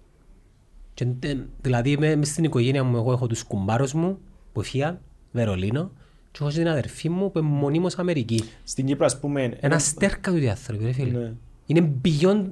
Και, 0.95 1.07
ε, 1.21 1.37
δηλαδή 1.61 1.99
με, 1.99 2.17
μες 2.17 2.29
στην 2.29 2.45
οικογένεια 2.45 2.85
μου 2.85 2.97
εγώ 2.97 3.13
έχω 3.13 3.27
τους 3.27 3.43
κουμπάρους 3.43 3.93
μου 3.93 4.19
που 4.53 4.61
έφυγαν, 4.61 5.01
Βερολίνο 5.33 5.91
και 6.31 6.39
έχω 6.41 6.51
και 6.51 6.59
την 6.59 6.69
αδερφή 6.69 7.09
μου 7.09 7.31
που 7.31 7.39
είναι 7.39 7.49
μονίμως 7.49 7.99
Αμερική. 7.99 8.45
Στην 8.65 8.87
Κύπρο, 8.87 9.05
ας 9.05 9.21
πούμε, 9.21 9.57
Ένα 9.61 9.79
στέρκα 9.79 10.33
του 10.33 10.51
άνθρωποι, 10.51 10.85
ρε 10.85 10.93
φίλε. 10.93 11.19
Ναι. 11.19 11.33
Είναι 11.67 11.93
beyond... 12.05 12.45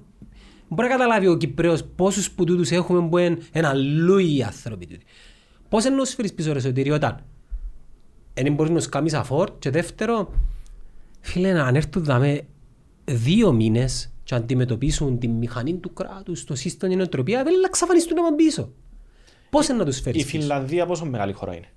Μπορεί 0.73 0.89
να 0.89 0.95
καταλάβει 0.95 1.27
ο 1.27 1.37
Κυπρέος 1.37 1.85
πόσους 1.85 2.31
που 2.31 2.45
τούτους 2.45 2.71
έχουμε 2.71 3.09
που 3.09 3.19
είναι 3.19 3.39
ένα 3.53 3.73
λούι 3.75 4.37
οι 4.37 4.43
άνθρωποι 4.43 4.87
τούτοι. 4.87 5.05
Πώς 5.69 5.85
είναι 5.85 5.95
να 5.95 6.03
τους 6.03 6.15
φέρεις 6.15 6.35
πίσω 6.35 6.53
ρε 6.53 6.61
Σωτήρη 6.61 6.91
όταν 6.91 7.25
δεν 8.35 8.55
μπορείς 8.55 8.73
να 8.73 8.79
τους 8.79 8.89
κάνεις 8.89 9.15
αφόρ 9.15 9.59
και 9.59 9.71
δεύτερο 9.71 10.33
φίλε 11.21 11.53
να 11.53 11.65
αν 11.65 11.77
έρθουν 11.77 12.05
δάμε 12.05 12.47
δύο 13.05 13.53
μήνες 13.53 14.13
και 14.25 14.35
αντιμετωπίσουν 14.35 15.19
τη 15.19 15.29
μηχανή 15.29 15.75
του 15.75 15.93
κράτους, 15.93 16.45
το 16.45 16.55
σύστημα 16.55 16.91
την 16.91 17.01
οτροπία 17.01 17.45
δεν 17.45 17.53
θα 17.63 17.69
ξαφανιστούν 17.69 18.17
να 18.17 18.23
πάνε 18.23 18.37
πίσω. 18.37 18.73
Πώς 19.51 19.69
είναι 19.69 19.79
να 19.79 19.85
τους 19.85 19.99
η 19.99 20.03
φέρεις 20.03 20.25
πίσω; 20.25 20.39
Φινλανδία 20.39 20.87
πόσο 20.87 21.05
μεγάλη 21.05 21.33
χώρα 21.33 21.57
είναι; 21.57 21.69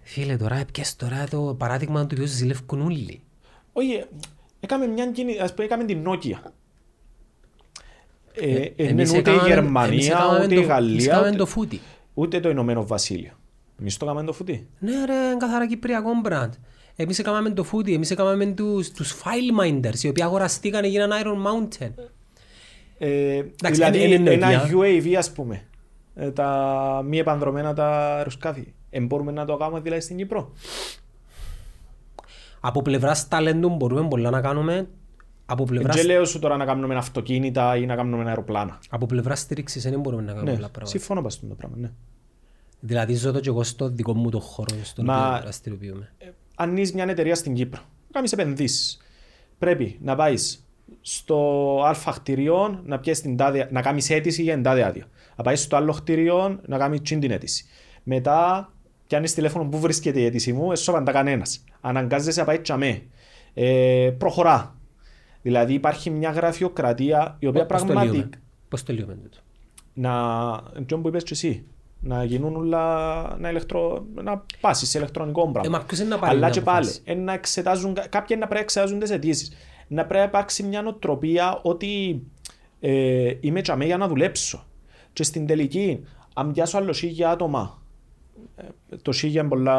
Φίλε 0.00 0.36
τώρα 0.36 0.56
έπιες 0.56 0.96
τώρα 0.96 1.28
το 1.28 1.54
παράδειγμα 1.58 2.06
του 2.06 2.14
ποιου 2.14 2.26
ζηλεύκουν 2.26 2.80
όλοι. 2.80 3.20
Όχι, 3.72 4.04
έκαμε 4.60 4.86
μια 4.86 5.10
κίνη, 5.10 5.38
ας 5.38 5.54
πούμε, 5.54 5.64
έκαμε 5.64 5.84
την 5.84 6.04
Nokia. 6.06 6.50
Ε, 8.34 8.50
Ε, 8.54 8.72
ε, 8.76 8.86
εμείς 8.88 9.10
ούτε 9.10 9.30
η 9.30 9.34
έκαναμε- 9.34 9.42
εμείς 9.42 9.54
Γερμανία, 9.54 10.06
έκαναμε 10.06 10.38
ούτε 10.38 10.46
το- 10.46 10.52
η 10.52 10.56
εμείς 10.56 10.66
Γαλλία, 10.68 11.04
έκαναμε 11.04 11.28
ούτε, 11.28 11.36
το 11.36 11.46
φούτι. 11.46 11.80
ούτε 12.14 12.40
το 12.40 12.48
Ηνωμένο 12.50 12.86
Βασίλειο. 12.86 13.30
Εμείς 13.80 13.96
το 13.96 14.04
έκαμε 14.06 14.24
το 14.24 14.32
φουτί. 14.32 14.68
Ναι 14.78 14.92
ρε, 15.04 15.36
καθαρά 15.38 15.66
κυπριακό 15.66 16.10
μπραντ. 16.22 16.52
Εμείς 16.96 17.18
έκαναμε 17.18 17.50
το 17.50 17.64
φούτι, 17.64 17.92
εμείς 17.94 18.10
έκαναμε 18.10 18.46
τους, 18.46 18.90
τους 18.90 19.14
file 19.22 19.60
minders, 19.64 20.02
οι 20.02 20.08
οποίοι 20.08 20.22
αγοραστήκαν 20.22 20.82
και 20.82 20.88
γίναν 20.88 21.10
Iron 21.22 21.26
Mountain. 21.46 21.90
Ε, 22.98 23.08
Εντάξει, 23.36 23.72
δηλαδή 23.72 24.02
είναι- 24.04 24.14
είναι 24.14 24.30
ένα 24.46 24.62
Nokia. 24.66 24.74
UAV 24.74 25.14
ας 25.18 25.32
πούμε, 25.32 25.62
ε, 26.14 26.30
τα 26.30 27.02
μη 27.06 27.18
επανδρομένα 27.18 27.74
τα 27.74 28.16
αεροσκάφη. 28.16 28.72
Ε, 28.90 29.00
μπορούμε 29.00 29.32
να 29.32 29.44
το 29.44 29.56
κάνουμε 29.56 29.80
δηλαδή 29.80 30.00
στην 30.02 30.16
Κύπρο. 30.16 30.52
Από 32.60 32.82
πλευράς 32.82 33.28
ταλέντου 33.28 33.68
μπορούμε 33.70 34.08
πολλά 34.08 34.30
να 34.30 34.40
κάνουμε, 34.40 34.88
από 35.50 35.64
πλευράς, 35.64 35.96
Δεν 35.96 36.06
λέω 36.06 36.24
σου 36.24 36.38
τώρα 36.38 36.56
να 36.56 36.64
κάνουμε 36.64 36.94
αυτοκίνητα 36.96 37.76
ή 37.76 37.86
να 37.86 37.94
κάνουμε 37.96 38.28
αεροπλάνα. 38.28 38.78
από 38.90 39.06
πλευράς 39.06 39.40
στήριξης 39.40 39.82
δεν 39.82 40.00
μπορούμε 40.00 40.22
να 40.22 40.28
κάνουμε 40.32 40.50
Ναι, 40.50 40.56
πολλά 40.56 40.68
πράγματα. 40.70 40.98
συμφωνώ 40.98 41.22
πας 41.22 41.40
το 41.40 41.54
πράγμα, 41.54 41.76
ναι. 41.76 41.90
Δηλαδή 42.80 43.14
ζω 43.14 43.32
το 43.32 43.40
και 43.40 43.48
εγώ 43.48 43.62
στο 43.62 43.88
δικό 43.88 44.14
μου 44.14 44.30
το 44.30 44.40
χώρο, 44.40 44.74
στον 44.82 45.04
Μα- 45.04 45.28
οποίο 45.28 45.40
δραστηριοποιούμε. 45.42 46.12
αν 46.54 46.76
είσαι 46.76 46.92
μια 46.94 47.04
εταιρεία 47.08 47.34
στην 47.34 47.54
Κύπρο, 47.54 47.80
να 47.80 48.12
κάνεις 48.12 48.32
επενδύσεις. 48.32 48.98
Πρέπει 49.58 49.98
να 50.02 50.16
πάεις 50.16 50.66
στο 51.00 51.36
α 52.06 52.12
κτηριό 52.14 52.80
να, 52.84 52.98
πιέσεις 52.98 53.22
την 53.22 53.36
τάδε, 53.36 53.68
να 53.70 53.82
κάνεις 53.82 54.10
αίτηση 54.10 54.42
για 54.42 54.54
την 54.54 54.62
τάδε 54.62 54.82
άδεια. 54.84 55.06
Να 55.36 55.44
πάεις 55.44 55.60
στο 55.62 55.76
άλλο 55.76 55.92
κτηριό 55.92 56.60
να 56.66 56.78
κάνεις 56.78 57.00
τσιν 57.00 57.20
την 57.20 57.30
αίτηση. 57.30 57.64
Μετά 58.02 58.72
πιάνεις 59.06 59.34
τηλέφωνο 59.34 59.64
που 59.68 59.78
βρίσκεται 59.78 60.20
η 60.20 60.24
αίτηση 60.24 60.52
μου, 60.52 60.72
έσωπαντα 60.72 61.12
κανένας. 61.12 61.64
Αναγκάζεσαι 61.80 62.40
να 62.40 62.46
πάει 62.46 62.58
τσαμέ. 62.58 63.02
Ε, 63.54 64.10
προχωρά. 64.18 64.74
Δηλαδή 65.42 65.74
υπάρχει 65.74 66.10
μια 66.10 66.30
γραφειοκρατία 66.30 67.36
η 67.38 67.46
οποία 67.46 67.66
Πώς 67.66 67.80
το 67.80 67.86
πραγματικά 67.86 68.12
λύουμε. 68.16 68.30
Πώς 68.68 68.82
το 68.82 68.92
λύουμε 68.92 69.14
τούτο; 69.14 69.38
να, 69.94 70.12
τζείνον 70.86 71.02
που 71.02 71.08
είπες 71.08 71.22
και 71.22 71.32
εσύ, 71.34 71.64
να 72.00 72.24
γίνουν 72.24 72.56
όλα, 72.56 73.36
να, 73.38 73.48
ηλεκτρο, 73.48 74.04
να 74.14 74.44
πάσεις 74.60 74.88
σε 74.88 74.98
ηλεκτρονικό 74.98 75.44
Ε, 75.48 75.50
πράγμα. 75.52 75.78
μα 75.78 75.84
ποιος 75.84 76.00
είναι 76.00 76.08
να 76.08 76.18
πάρει 76.18 76.30
Αλλά 76.30 76.46
μια 76.46 76.54
και 76.54 76.60
πάλι, 76.60 76.78
απόφαση; 76.86 77.02
ε, 77.04 77.14
να 77.14 77.32
εξετάζουν, 77.32 77.94
κάποιοι 77.94 78.36
να 78.40 78.46
πρέπει 78.46 78.54
να 78.54 78.60
εξετάζουν 78.60 78.98
τις 78.98 79.10
αιτήσεις. 79.10 79.52
Να 79.88 80.02
πρέπει 80.04 80.18
να 80.18 80.28
υπάρξει 80.28 80.62
μια 80.62 80.82
νοοτροπία 80.82 81.60
ότι 81.62 82.22
ε, 82.80 83.32
είμαι 83.40 83.60
τζιαμέ 83.60 83.84
για 83.84 83.96
να 83.96 84.08
δουλέψω. 84.08 84.64
Και 85.12 85.22
στην 85.22 85.46
τελική, 85.46 86.04
αν 86.34 86.52
πιάσω 86.52 86.78
άλλο 86.78 86.92
χίλια 86.92 87.30
άτομα, 87.30 87.82
ε, 88.56 88.96
το 89.02 89.12
χίλια 89.12 89.40
είναι 89.40 89.48
πολλά, 89.48 89.78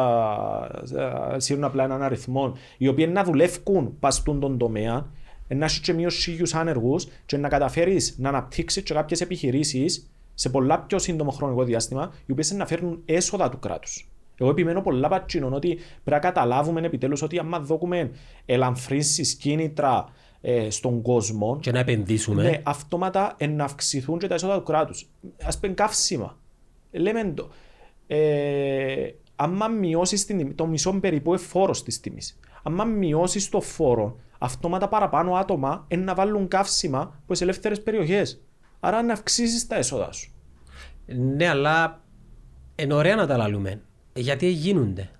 ε, 1.34 1.38
σύρουν 1.38 1.64
απλά 1.64 1.84
έναν 1.84 2.02
αριθμό, 2.02 2.52
οι 2.78 2.88
οποίοι 2.88 3.10
να 3.12 3.24
δουλεύουν 3.24 3.96
παστούν 4.00 4.40
τον 4.40 4.58
τομέα, 4.58 4.94
ε, 4.96 5.02
να 5.48 5.64
έχει 5.64 5.80
και 5.80 5.92
μείωση 5.92 6.30
χίλιους 6.30 6.54
άνεργους 6.54 7.06
και 7.26 7.36
να 7.36 7.48
καταφέρεις 7.48 8.14
να 8.18 8.28
αναπτύξεις 8.28 8.82
και 8.82 8.94
κάποιες 8.94 9.20
επιχειρήσεις 9.20 10.10
σε 10.34 10.48
πολλά 10.50 10.80
πιο 10.80 10.98
σύντομο 10.98 11.30
χρονικό 11.30 11.64
διάστημα, 11.64 12.12
οι 12.26 12.32
οποίες 12.32 12.52
να 12.52 12.66
φέρνουν 12.66 13.02
έσοδα 13.04 13.48
του 13.48 13.58
κράτους. 13.58 14.06
Εγώ 14.36 14.50
επιμένω 14.50 14.80
πολλά 14.82 15.08
πατσίνων 15.08 15.52
ότι 15.52 15.68
πρέπει 15.74 16.10
να 16.10 16.18
καταλάβουμε 16.18 16.80
επιτέλους 16.80 17.22
ότι 17.22 17.38
άμα 17.38 17.60
δώκουμε 17.60 18.10
ελαμφρύνσεις 18.46 19.34
κίνητρα 19.34 20.08
ε, 20.40 20.70
στον 20.70 21.02
κόσμο, 21.02 21.58
Και 21.60 21.72
να 21.72 21.78
επενδύσουμε. 21.78 22.42
ναι, 22.42 22.60
αυτόματα 22.62 23.34
ε, 23.36 23.46
να 23.46 23.64
αυξηθούν 23.64 24.18
και 24.18 24.26
τα 24.26 24.34
έσοδα 24.34 24.56
του 24.56 24.62
κράτους. 24.62 25.08
Α 25.42 25.58
πούμε 25.58 25.72
καύσιμα. 25.72 26.38
Λέμε 26.90 27.32
το. 27.34 27.48
Ε, 28.06 29.10
άμα 29.36 29.68
μειώσεις 29.68 30.26
το 30.54 30.66
μισό 30.66 30.92
περίπου 31.00 31.38
φόρο 31.38 31.72
της 31.84 32.00
τιμής, 32.00 32.38
άμα 32.62 32.84
μειώσεις 32.84 33.48
το 33.48 33.60
φόρο, 33.60 34.16
αυτόματα 34.42 34.88
παραπάνω 34.88 35.34
άτομα 35.34 35.84
ε, 35.88 35.96
να 35.96 36.14
βάλουν 36.14 36.48
καύσιμα 36.48 37.20
που 37.26 37.34
σε 37.34 37.44
ελεύθερες 37.44 37.82
περιοχές. 37.82 38.40
Άρα 38.80 39.02
να 39.02 39.12
αυξήσεις 39.12 39.66
τα 39.66 39.76
έσοδα 39.76 40.12
σου. 40.12 40.32
Ναι, 41.36 41.48
αλλά 41.48 42.00
είναι 42.76 42.94
ωραία 42.94 43.14
να 43.16 43.26
τα 43.26 43.36
λαλούμε. 43.36 43.80
Ε, 44.12 44.20
Γιατί 44.20 44.48
γίνονται. 44.48 45.10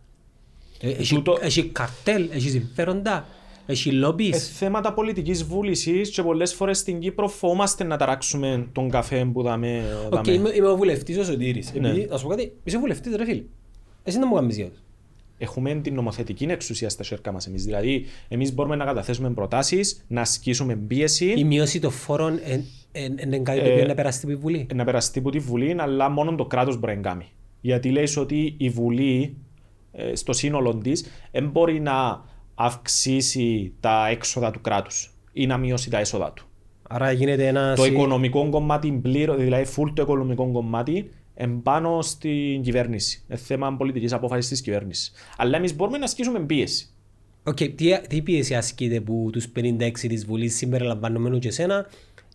Ε, 0.80 0.90
Έχει, 0.90 1.14
Τούτο- 1.14 1.38
έχει 1.40 1.64
καρτέλ, 1.68 2.28
έχει 2.32 2.50
συμφέροντα, 2.50 3.26
έχει 3.66 3.88
Ε, 3.88 3.92
λόμπις. 3.92 4.56
θέματα 4.58 4.92
πολιτικής 4.92 5.44
βούλησης 5.44 6.10
και 6.10 6.22
πολλές 6.22 6.54
φορές 6.54 6.78
στην 6.78 7.00
Κύπρο 7.00 7.28
φοβόμαστε 7.28 7.84
να 7.84 7.96
ταράξουμε 7.96 8.68
τον 8.72 8.90
καφέ 8.90 9.24
που 9.24 9.42
δαμε. 9.42 9.82
Οκ, 10.06 10.12
δαμε. 10.14 10.32
είμαι, 10.32 10.50
είμαι 10.54 10.66
ο 10.68 10.76
βουλευτής 10.76 11.18
ο 11.18 11.24
Σωτήρης. 11.24 11.72
Ναι. 11.72 11.88
Επειδή, 11.88 12.06
να 12.10 12.16
σου 12.16 12.24
πω 12.24 12.30
κάτι, 12.30 12.52
είσαι 12.64 12.78
βουλευτής 12.78 13.16
ρε 13.16 13.24
φίλε. 13.24 13.42
Εσύ 14.04 14.18
να 14.18 14.26
μου 14.26 14.34
κάνεις 14.34 14.56
για 14.56 14.64
αυτό. 14.66 14.78
Έχουμε 15.38 15.74
την 15.74 15.94
νομοθετική 15.94 16.44
εξουσία 16.44 16.88
στα 16.88 17.04
χέρια 17.04 17.32
μας 17.32 17.46
εμείς. 17.46 17.64
Δηλαδή, 17.64 18.04
εμείς 18.28 18.54
μπορούμε 18.54 18.76
να 18.76 18.84
καταθέσουμε 18.84 19.30
προτάσεις, 19.30 20.04
να 20.08 20.20
ασκήσουμε 20.20 20.76
πίεση. 20.76 21.32
Η 21.36 21.44
μείωση 21.44 21.80
των 21.80 21.90
φόρων 21.90 22.38
είναι 23.22 23.38
κάτι 23.38 23.58
το 23.60 23.66
Ε, 23.66 23.72
οποίο 23.72 23.86
να 23.86 23.94
περάσει 23.94 24.18
στην 24.18 24.38
Βουλή; 24.38 24.66
να 24.74 24.84
περαστεί 24.84 25.18
από 25.18 25.30
τη 25.30 25.38
Βουλή, 25.38 25.76
αλλά 25.78 26.08
μόνο 26.08 26.34
το 26.34 26.44
κράτος 26.44 26.78
μπορεί 26.78 26.94
να 26.94 27.00
κάνει. 27.00 27.26
Γιατί 27.60 27.90
λέει 27.90 28.08
ότι 28.16 28.54
η 28.58 28.68
Βουλή, 28.68 29.36
ε, 29.92 30.14
στο 30.14 30.32
σύνολο 30.32 30.76
της, 30.76 31.04
δεν 31.32 31.48
μπορεί 31.48 31.80
να 31.80 32.24
αυξήσει 32.54 33.72
τα 33.80 34.08
έξοδα 34.08 34.50
του 34.50 34.60
κράτους 34.60 35.14
ή 35.32 35.46
να 35.46 35.56
μειώσει 35.56 35.90
τα 35.90 35.98
έσοδα 35.98 36.32
του. 36.32 36.46
Άρα 36.88 37.12
γίνεται 37.12 37.46
ένας... 37.46 37.78
Το 37.78 37.84
οικονομικό 37.84 38.48
κομμάτι 38.48 38.92
πλήρως, 39.02 39.34
δηλαδή 39.34 39.66
full 39.76 39.90
το 39.94 40.02
οικονομικό 40.02 40.50
κομμάτι, 40.52 41.10
εν 41.34 41.57
πάνω 41.57 42.02
στην 42.02 42.62
κυβέρνηση. 42.62 43.24
Είναι 43.28 43.38
θέμα 43.38 43.76
πολιτικής 43.76 44.12
απόφασης 44.12 44.48
της 44.48 44.60
κυβέρνησης. 44.60 45.12
Αλλά 45.36 45.56
εμείς 45.56 45.76
μπορούμε 45.76 45.98
να 45.98 46.04
ασκήσουμε 46.04 46.40
πίεση. 46.40 46.86
Οκ, 47.44 47.56
τι, 47.56 48.00
τι 48.08 48.22
πίεση 48.22 48.54
ασκείται 48.54 49.00
που 49.00 49.28
τους 49.32 49.48
56 49.56 49.90
της 49.92 50.26
Βουλής 50.26 50.56
συμπεριλαμβανομένου 50.56 51.38
και 51.38 51.48
εσένα 51.48 51.86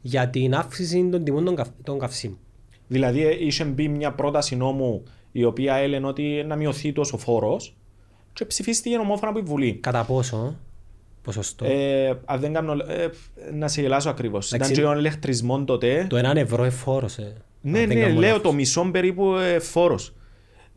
για 0.01 0.29
την 0.29 0.55
αύξηση 0.55 1.09
των 1.09 1.23
τιμών 1.23 1.45
των, 1.45 1.55
καυ, 1.55 1.69
των 1.83 1.99
καυσίμων; 1.99 2.37
Δηλαδή, 2.87 3.25
ε, 3.25 3.45
είχε 3.45 3.63
μπει 3.63 3.87
μια 3.87 4.11
πρόταση 4.11 4.55
νόμου 4.55 5.03
η 5.31 5.43
οποία 5.43 5.75
έλεγε 5.75 6.05
ότι 6.05 6.43
να 6.47 6.55
μειωθεί 6.55 6.93
τόσο 6.93 7.17
φόρος 7.17 7.75
και 8.33 8.45
ψηφίστηκε 8.45 8.97
ομόφωνα 8.97 9.31
από 9.31 9.39
τη 9.39 9.45
Βουλή. 9.45 9.73
Κατά 9.73 10.03
πόσο; 10.03 10.55
Ποσοστό; 11.21 11.65
Ε, 11.65 12.19
αν 12.25 12.39
δεν 12.39 12.53
κάνω, 12.53 12.73
ε, 12.73 13.09
να 13.53 13.67
σε 13.67 13.81
γελάσω 13.81 14.09
ακριβώς. 14.09 14.47
Ήταν 14.47 14.59
Εντάξει. 14.59 14.81
και 14.81 14.87
ο 14.87 14.97
ηλεκτρισμό 14.97 15.63
τότε. 15.63 16.05
το 16.09 16.17
1 16.17 16.35
ευρώ 16.35 16.63
είναι 16.63 16.71
φόρος. 16.71 17.17
Ε. 17.17 17.33
Ναι, 17.61 17.79
Αν 17.79 17.87
δεν 17.87 17.97
ναι, 17.97 18.03
κάνω 18.03 18.19
λέω 18.19 18.27
λάθος. 18.29 18.41
το 18.41 18.53
μισό 18.53 18.89
περίπου 18.91 19.35
ε, 19.35 19.59
φόρος. 19.59 20.11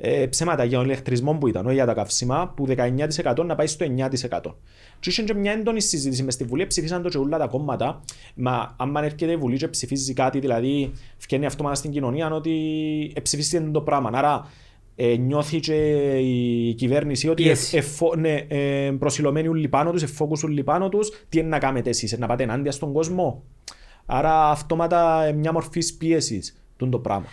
Ε, 0.02 0.26
ψέματα 0.26 0.64
για 0.64 0.76
τον 0.78 0.86
ηλεκτρισμό 0.86 1.32
που 1.34 1.48
ήταν, 1.48 1.66
όχι 1.66 1.74
για 1.74 1.86
τα 1.86 1.94
καύσιμα, 1.94 2.52
που 2.56 2.66
19% 2.68 3.44
να 3.46 3.54
πάει 3.54 3.66
στο 3.66 3.86
9%. 3.86 4.54
Και 5.00 5.10
είχε 5.10 5.22
και 5.22 5.34
μια 5.34 5.52
έντονη 5.52 5.80
συζήτηση 5.80 6.22
μες 6.22 6.34
στη 6.34 6.44
Βουλή, 6.44 6.66
ψηφίσαν 6.66 7.02
το 7.02 7.08
και 7.08 7.18
όλα 7.18 7.38
τα 7.38 7.46
κόμματα. 7.46 8.00
Μα 8.34 8.74
αν 8.78 8.96
έρχεται 8.96 9.32
η 9.32 9.36
Βουλή 9.36 9.56
και 9.56 9.68
ψηφίζει 9.68 10.12
κάτι, 10.12 10.38
δηλαδή 10.38 10.92
φτιάχνει 11.16 11.46
αυτόματα 11.46 11.74
στην 11.74 11.90
κοινωνία 11.90 12.30
ότι 12.30 12.52
ε, 13.14 13.20
ψηφίστηκε 13.20 13.68
το 13.72 13.80
πράγμα. 13.80 14.10
Άρα 14.14 14.50
ε, 14.96 15.16
νιώθει 15.16 15.60
και 15.60 15.74
η 16.18 16.74
κυβέρνηση 16.74 17.28
ότι 17.28 17.42
Πίεση. 17.42 17.76
ε, 17.76 17.78
εφο, 17.78 18.14
ναι, 18.16 18.34
ε, 18.48 18.90
προσιλωμένοι 18.98 19.48
όλοι 19.48 19.68
πάνω 19.68 19.90
τους, 19.90 20.02
εφόκουσουν 20.02 20.50
όλοι 20.50 20.64
πάνω 20.64 20.88
τους, 20.88 21.08
τι 21.28 21.38
είναι 21.38 21.48
να 21.48 21.58
κάνετε 21.58 21.90
εσείς, 21.90 22.12
ε, 22.12 22.16
να 22.18 22.26
πάτε 22.26 22.42
ενάντια 22.42 22.72
στον 22.72 22.92
κόσμο; 22.92 23.42
Άρα 24.06 24.48
αυτόματα 24.50 25.24
ε, 25.24 25.32
μια 25.32 25.52
μορφής 25.52 25.94
πίεσης 25.96 26.59
το 26.88 26.98
πράγμα. 26.98 27.26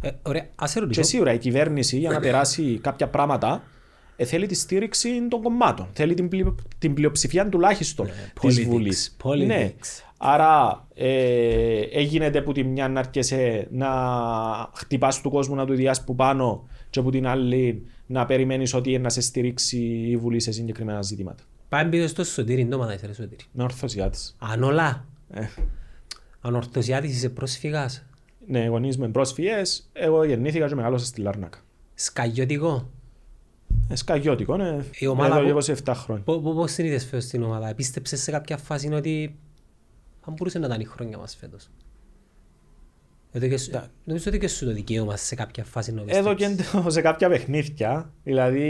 Ε, 0.00 0.10
ωραία, 0.22 0.46
ας 0.54 0.70
σε 0.70 0.78
Και 0.78 0.84
ρωτήσω. 0.84 1.02
σίγουρα 1.02 1.32
η 1.32 1.38
κυβέρνηση 1.38 1.98
για 1.98 2.10
να 2.10 2.20
περάσει 2.20 2.78
κάποια 2.82 3.08
πράγματα 3.08 3.62
ε, 4.16 4.24
θέλει 4.24 4.46
τη 4.46 4.54
στήριξη 4.54 5.28
των 5.28 5.42
κομμάτων. 5.42 5.88
Θέλει 5.92 6.14
την, 6.14 6.28
πλειο, 6.28 6.54
την 6.78 6.94
πλειοψηφία 6.94 7.48
τουλάχιστον 7.48 8.06
της 8.40 8.60
politics, 8.60 8.66
Βουλής. 8.68 9.16
politics. 9.22 9.46
Ναι. 9.46 9.72
Άρα 10.16 10.84
ε, 10.94 11.80
έγινε 11.92 12.30
που 12.30 12.52
τη 12.52 12.64
μια 12.64 12.88
να 12.88 13.00
έρχεσαι 13.00 13.68
να 13.70 13.88
χτυπάς 14.74 15.20
του 15.20 15.30
κόσμου 15.30 15.54
να 15.54 15.66
του 15.66 15.74
διάσει 15.74 16.04
που 16.04 16.14
πάνω 16.14 16.68
και 16.90 16.98
από 16.98 17.10
την 17.10 17.26
άλλη 17.26 17.86
να 18.06 18.26
περιμένεις 18.26 18.74
ότι 18.74 18.98
να 18.98 19.08
σε 19.08 19.20
στηρίξει 19.20 19.78
η 20.08 20.16
Βουλή 20.16 20.40
σε 20.40 20.52
συγκεκριμένα 20.52 21.02
ζητήματα. 21.02 21.42
Πάμε 21.68 21.90
πίσω 21.90 22.06
στο 22.06 22.24
Σωτήρι, 22.24 22.66
το 22.66 22.78
μάνα 22.78 22.94
είσαι 22.94 23.06
ρε 23.06 23.12
Σωτήρι. 23.14 23.44
Με 23.52 23.62
ορθωσιά 23.62 24.10
τη. 24.10 24.18
Αν 24.38 24.62
όλα, 24.62 25.06
Ε, 25.30 25.46
αν 26.40 26.54
ορθωσιάτης 26.54 27.16
είσαι 27.16 27.28
πρόσφυγας, 27.28 28.04
ναι, 28.46 28.66
γονείς 28.66 28.98
με 28.98 29.08
πρόσφυγες, 29.08 29.90
εγώ 29.92 30.24
γεννήθηκα 30.24 30.66
και 30.68 30.74
μεγάλωσα 30.74 31.04
στη 31.04 31.20
Λάρνακα. 31.20 31.58
σκαγιώτικο, 31.94 32.90
Ε, 33.88 33.96
σκαγιώτικο, 33.96 34.56
ναι. 34.56 34.84
Η 34.98 35.06
ομάδα 35.06 35.26
Εδώ 35.38 35.58
που- 35.58 35.64
και 35.64 35.72
27 35.84 35.94
χρόνια. 35.94 36.24
Πο- 36.24 36.40
πο- 36.40 36.52
πώς 36.54 36.72
την 36.72 36.84
είδες 36.84 37.04
φέτος 37.04 37.24
στην 37.24 37.42
ομάδα, 37.42 37.68
επίστεψες 37.68 38.22
σε 38.22 38.30
κάποια 38.30 38.56
φάση 38.56 38.92
ότι 38.92 39.36
θα 40.24 40.30
μπορούσε 40.30 40.58
να 40.58 40.66
ήταν 40.66 40.80
η 40.80 40.84
χρόνια 40.84 41.18
μας 41.18 41.36
φέτος; 41.36 41.70
Εδώ 43.32 43.48
και 43.48 43.56
σου- 43.58 43.70
Νομίζω 44.04 44.24
ότι 44.28 44.38
και 44.38 44.48
σου 44.48 44.64
το 44.64 44.72
δικαίωμα 44.72 45.16
σε 45.16 45.34
κάποια 45.34 45.64
φάση 45.64 45.92
να 45.92 46.02
Εδώ 46.06 46.34
πιστέψεις. 46.34 46.70
και 46.82 46.90
σε 46.90 47.00
κάποια 47.00 47.28
παιχνίδια, 47.28 48.12
δηλαδή 48.24 48.68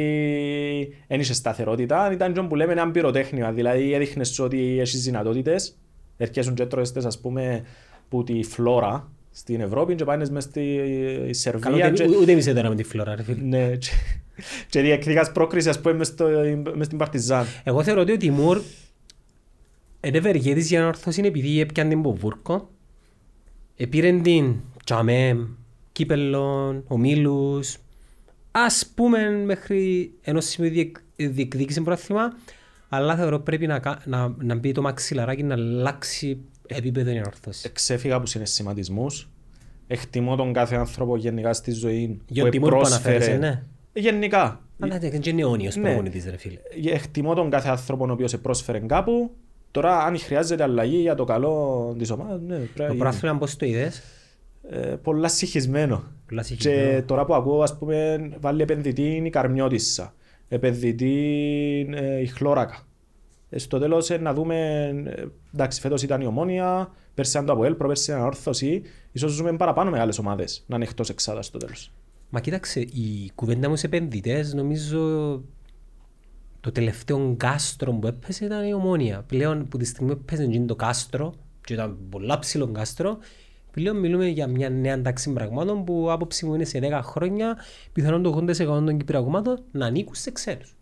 δεν 1.09 1.21
είχε 1.21 1.33
σταθερότητα, 1.33 2.13
ήταν 2.13 2.33
και 2.33 2.41
που 2.43 2.55
λέμε 2.55 2.73
ένα 2.73 2.91
πυροτέχνημα, 2.91 3.53
δηλαδή 3.53 3.93
έδειχνες 3.93 4.39
ότι 4.39 4.79
έχεις 4.81 5.03
δυνατότητες, 5.03 5.77
έρχεσουν 6.17 6.55
και 6.55 6.67
τρώες 6.67 6.93
τες, 6.93 7.05
ας 7.05 7.21
πούμε 7.21 7.65
που 8.09 8.25
τη 8.25 8.43
φλόρα 8.43 9.13
στην 9.37 9.61
Ευρώπη 9.61 9.95
και 9.95 10.05
πάνε 10.05 10.27
μες 10.31 10.43
στη 10.45 10.77
Καλό, 11.21 11.35
Σερβία 11.35 11.91
ούτε- 11.91 12.05
και, 12.07 12.17
Ούτε 12.17 12.33
εμείς 12.33 12.45
δεν 12.45 12.69
με 12.69 12.75
τη 12.75 12.83
φλόρα 12.83 13.15
ρε 13.15 13.23
φίλε. 13.23 13.43
ναι, 13.43 13.77
και, 13.77 13.89
και 14.69 14.81
διεκδικάς 14.81 15.33
πρόκριση 15.33 15.69
ας 15.69 15.81
πούμε 15.81 15.95
μες, 15.95 16.07
στο, 16.07 16.29
μες 16.75 16.87
στην 16.87 16.99
Παρτιζάν. 16.99 17.47
Εγώ 17.65 17.83
θεωρώ 17.83 18.01
ότι 18.01 18.13
ο 18.13 18.17
Τιμούρ 18.17 18.61
είναι 20.01 20.19
ευεργέτης 20.19 20.69
για 20.69 20.81
να 20.81 20.87
ορθώσει 20.87 21.23
επειδή 21.25 21.61
έπιαν 21.61 21.89
την 21.89 22.03
Ποβούρκο, 22.03 22.71
επήρεν 23.77 24.23
την 24.23 24.55
Τζαμέ, 24.85 25.49
Κύπελλον, 25.93 26.85
Ομίλους, 26.87 27.77
ας 28.51 28.93
πούμε 28.95 29.31
μέχρι 29.31 30.13
ενός 30.23 30.45
σημείου 30.45 30.71
διεκ- 30.71 30.97
διεκδίκησε 31.17 31.81
πρόθυμα, 31.81 32.37
αλλά 32.89 33.17
θεωρώ 33.17 33.41
πρέπει 33.41 33.67
να, 33.67 33.79
κα- 33.79 34.03
να, 34.05 34.35
να 34.39 34.55
μπει 34.55 34.73
το 34.73 34.83
μαξιλαράκι 34.83 35.43
να 35.43 35.55
αλλάξει 35.55 36.41
επίπεδο 36.67 37.11
για 37.11 37.21
να 37.21 37.27
ορθώσει. 37.27 37.71
Ξέφυγα 37.73 38.15
από 38.15 38.27
συναισθηματισμούς, 38.27 39.29
εκτιμώ 39.87 40.37
τον 40.37 40.53
κάθε 40.53 40.77
άνθρωπο 40.77 41.17
γενικά 41.17 41.53
στη 41.53 41.71
ζωή 41.71 42.21
Για 42.27 42.43
που 42.43 42.49
ο 42.49 42.51
Τιμούρ 42.51 42.71
που 42.71 42.77
επρόσφερε. 42.77 43.15
αναφέρεσαι, 43.15 43.39
ναι. 43.39 43.63
Γενικά, 43.93 44.61
Αλλά 44.79 44.99
δεν 44.99 45.21
είναι 45.25 45.41
αιώνιος 45.43 45.77
Ναι. 45.77 45.83
προπονητής 45.83 46.25
ρε 46.25 46.37
φίλε. 46.37 46.59
εκτιμώ 46.93 47.35
τον 47.35 47.51
κάθε 47.51 47.69
άνθρωπο 47.69 48.07
ο 48.09 48.13
οποίος 48.13 48.31
σε 48.31 48.39
πρόσφερε 48.39 48.79
κάπου. 48.79 49.31
Τώρα, 49.71 49.99
αν 50.05 50.19
χρειάζεται 50.19 50.63
αλλαγή 50.63 50.97
για 50.97 51.15
το 51.15 51.25
καλό 51.25 51.95
της 51.99 52.11
ομάδας, 52.11 52.41
ναι, 52.41 52.55
πρέπει 52.57 52.69
να 52.77 52.77
Το 52.77 52.85
γίνει. 52.93 52.99
πρωτάθλημα 52.99 53.39
πώς 53.39 53.57
το 53.57 53.67
είδες, 53.67 54.03
Ε, 54.71 54.79
πολλά 54.79 55.29
συγχυσμένο. 55.29 56.03
πολλά 56.29 56.41
Και 56.41 56.47
συγχυσμένο. 56.47 57.03
τώρα 57.03 57.25
που 57.25 57.35
ακούω, 57.35 57.63
ας 57.63 57.79
πούμε, 57.79 58.29
βάλει 58.41 58.63
επενδυτή 58.63 59.23
η 59.25 59.31
Καρμιώτισσα, 59.31 60.15
επενδυτή 60.49 61.17
ε, 61.95 62.21
η 62.21 62.27
Χλώρακα. 62.27 62.87
Ε, 63.55 63.59
στο 63.59 63.79
τέλος 63.79 64.11
ε, 64.11 64.17
να 64.19 64.35
δούμε, 64.35 64.57
ε, 65.07 65.25
εντάξει, 65.55 65.81
φέτος 65.81 66.03
ήταν 66.03 66.21
η 66.21 66.27
Ομόνια, 66.27 66.91
πέρσι 67.15 67.31
ήταν 67.31 67.47
το 67.47 67.53
Αποέλ, 67.53 67.75
προπέρσι 67.75 68.11
ήταν 68.11 68.23
η 68.23 68.27
Όρθωση, 68.27 68.83
ίσως 69.13 69.33
ζούμε 69.33 69.57
παραπάνω 69.57 69.91
μεγάλες 69.91 70.19
ομάδες 70.19 70.65
να 70.67 70.77
είναι 70.77 70.85
εκτός 70.85 71.09
εξάδας 71.09 71.47
στο 71.47 71.59
τέλος. 71.59 71.93
Μα 72.31 72.41
κοίταξε, 72.41 72.81
η 72.81 73.31
κουβέντα 73.35 73.69
μου 73.69 73.77
σε 73.77 73.87
επενδυτές 73.87 74.55
νομίζω 74.55 74.99
το 76.61 76.73
τελευταίο 76.73 77.35
κάστρο 77.37 77.93
που 77.93 78.07
έπεσε 78.07 78.45
ήταν 78.45 78.67
η 78.67 78.75
ομόνια. 78.75 79.25
Πλέον 79.27 79.69
που 79.69 79.77
τη 79.77 79.85
στιγμή 79.85 80.15
που 80.15 80.21
έπεσε 80.23 80.43
εκείνο 80.43 80.67
το 80.67 80.77
κάστρο 80.77 81.35
και 81.61 81.73
ήταν 81.73 81.99
πολλά 82.11 82.39
ψηλό 82.39 82.67
κάστρο, 82.69 83.19
πλέον 83.71 83.99
μιλούμε 83.99 84.27
για 84.27 84.47
μια 84.47 84.71
νέα 84.71 85.03
τάξη 85.03 85.33
πραγμάτων 85.33 85.85
που 85.85 86.11
άποψη 86.11 86.47
μου 86.47 86.55
είναι 86.55 86.65
σε 86.65 86.79
10 86.83 87.01
χρόνια 87.03 87.57
πιθανόν 87.93 88.23
το 88.23 88.45
80% 88.49 88.57
των 88.67 88.97
κυπριακομάτων 88.97 89.63
να 89.73 89.87
ανήκουν 89.87 90.15
σε 90.15 90.31
ξένους. 90.31 90.77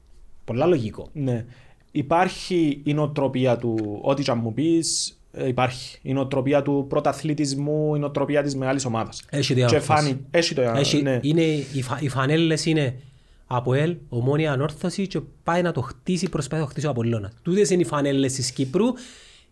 Πολλά 0.45 0.67
λογικό. 0.67 1.09
Ναι. 1.13 1.45
Υπάρχει 1.93 2.81
η 2.85 2.95
νοοτροπία 2.95 3.57
του, 3.57 3.99
ό,τι 4.03 4.23
και 4.23 4.31
αν 4.31 4.39
μου 4.43 4.55
πεις, 4.55 5.19
ε, 5.33 5.49
υπάρχει. 5.49 5.99
Η 6.03 6.13
νοοτροπία 6.13 6.63
του 6.63 6.87
πρωταθλητισμού, 6.89 7.95
η 7.95 7.99
νοοτροπία 7.99 8.43
της 8.43 8.57
μεγάλης 8.57 8.85
ομάδας. 8.85 9.23
Έχει 9.31 9.47
Και 9.47 9.55
διάμορφωση. 9.55 9.87
φάνη, 9.87 10.21
έχει 10.31 10.55
το 10.55 10.63
Έχει, 10.63 11.03
ναι. 11.03 11.19
είναι, 11.23 11.43
οι, 11.73 11.83
φα, 11.83 11.99
οι 12.01 12.09
φανέλες 12.09 12.67
είναι 12.67 12.95
από 13.47 13.75
ελ, 13.75 13.97
ομόνια 14.09 14.53
ανόρθωση 14.53 15.07
και 15.07 15.21
πάει 15.43 15.63
να 15.63 15.73
το 15.73 15.81
χτίσει, 15.81 16.29
προσπαθεί 16.29 16.61
να 16.61 16.67
το 16.67 16.71
χτίσει 16.71 16.87
ο 16.87 16.91
Απολλώνας. 16.91 17.33
Τούτες 17.43 17.71
είναι 17.71 17.83
οι 17.83 17.85
φανέλες 17.85 18.33
της 18.33 18.51
Κύπρου. 18.53 18.85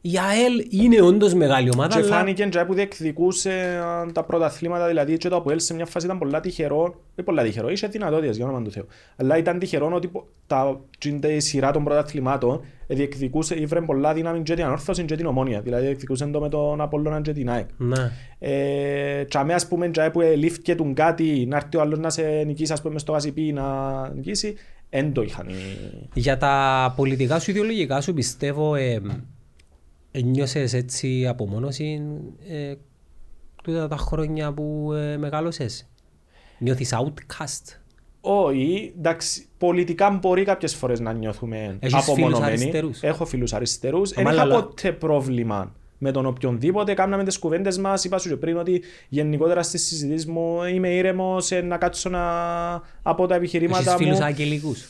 Η 0.02 0.10
ΑΕΛ 0.18 0.66
είναι 0.85 1.02
όντως 1.02 1.35
μεγάλη 1.35 1.70
ομάδα, 1.74 1.94
Και 1.94 2.06
αλλά 2.06 2.16
φάνηκε 2.16 2.44
και 2.44 2.64
που 2.64 2.74
διεκδικούσε 2.74 3.51
α, 3.85 4.12
τα 4.12 4.24
πρωταθλήματα, 4.24 4.86
δηλαδή 4.86 5.16
και 5.16 5.28
το 5.28 5.36
Αποέλ 5.36 5.60
σε 5.60 5.74
μια 5.74 5.86
φάση 5.86 6.06
ήταν 6.06 6.18
πολλά 6.18 6.40
τυχερό, 6.40 6.94
δεν 7.14 7.24
πολλά 7.24 7.43
τυχερό, 7.43 7.68
είχε 7.70 7.86
δυνατότητες 7.86 8.36
για 8.36 8.44
όνομα 8.44 8.62
του 8.62 8.70
Θεού. 8.70 8.86
Αλλά 9.16 9.36
ήταν 9.39 9.59
τυχερό 9.59 9.90
ότι 9.94 10.06
πο- 10.09 10.27
τα, 10.47 10.81
τζιν 10.98 11.20
η 11.22 11.40
σειρά 11.40 11.70
των 11.70 11.85
πρωταθλημάτων 11.85 12.60
ε, 12.86 12.94
διεκδικούσε, 12.94 13.60
ήβρε 13.60 13.81
πολλά 13.81 14.14
δύναμη 14.14 14.43
και 14.43 14.55
την 14.55 14.64
ανόρθωση 14.64 15.05
και 15.05 15.16
την 15.16 15.27
ομόνια, 15.27 15.60
δηλαδή 15.60 15.85
διεκδικούσε 15.85 16.27
το 16.27 16.40
με 16.40 16.48
τον 16.48 16.81
Απόλλωνα 16.81 17.20
και 17.20 17.32
την 17.32 17.51
ΑΕΚ. 17.51 17.68
ναι. 17.77 18.10
Ε, 18.39 19.24
τσάμε 19.24 19.55
ας 19.55 19.66
πούμε 19.68 19.89
τζάε 19.90 20.10
που 20.10 20.20
ελήφθηκε 20.20 20.74
του 20.74 20.93
κάτι 20.94 21.47
να 21.48 21.56
έρθει 21.56 21.77
ο 21.77 21.81
άλλος 21.81 21.98
να 21.98 22.10
σε 22.10 22.22
νικήσει 22.47 22.72
ας 22.72 22.82
πούμε 22.82 22.98
στο 22.98 23.12
Γασιπί 23.12 23.52
να 23.52 23.64
νικήσει, 24.14 24.55
εν 24.90 25.12
το 25.12 25.22
είχαν. 25.22 25.48
οι- 25.48 26.09
Για 26.14 26.36
τα 26.36 26.93
πολιτικά 26.97 27.39
σου 27.39 27.51
ιδεολογικά 27.51 28.01
σου 28.01 28.14
πιστεύω 28.14 28.74
ε, 28.74 28.93
ε, 28.93 29.01
νιώσες 30.12 30.73
έτσι 30.73 31.27
απομόνωση 31.27 32.03
ε, 32.49 32.74
τούτα 33.62 33.89
τα 33.89 33.97
χρόνια 33.97 34.53
που 34.53 34.93
ε, 34.93 35.16
μεγάλωσες. 35.16 35.89
Νιώθεις 36.59 36.95
outcast; 36.95 37.77
Όχι, 38.20 38.95
εντάξει, 38.99 39.47
πολιτικά 39.59 40.11
μπορεί 40.11 40.45
κάποιες 40.45 40.74
φορές 40.74 41.01
να 41.01 41.12
νιώθουμε 41.12 41.77
Έχεις 41.81 42.05
φίλους 42.05 42.09
απομονωμένοι. 42.09 42.45
αριστερούς; 42.53 43.03
Έχω 43.03 43.24
φίλους 43.27 43.53
αριστερούς. 43.53 44.11
Δεν 44.11 44.27
Αμά, 44.27 44.32
είχα 44.35 44.43
αλλά- 44.43 44.55
ποτέ 44.62 44.93
πρόβλημα 44.93 45.74
με 45.99 46.11
τον 46.11 46.27
οποιονδήποτε. 46.27 46.95
Κάμναμε 46.95 47.24
τις 47.24 47.39
κουβέντες 47.39 47.78
μας. 47.78 48.05
Είπα 48.05 48.19
σου 48.19 48.28
και 48.28 48.37
πριν 48.37 48.57
ότι 48.57 48.82
γενικότερα 49.09 49.62
στις 49.62 49.87
συζητήσεις 49.87 50.27
μου 50.27 50.62
είμαι 50.62 50.89
ήρεμος 50.95 51.51
να 51.65 51.77
κάτσω 51.78 52.09
να 52.09 52.20
από 53.03 53.27
τα 53.27 53.35
Έχεις 53.35 53.47
επιχειρήματα 53.55 53.97
φίλους 53.97 54.19
μου. 54.19 54.24
αγγελικούς; 54.24 54.89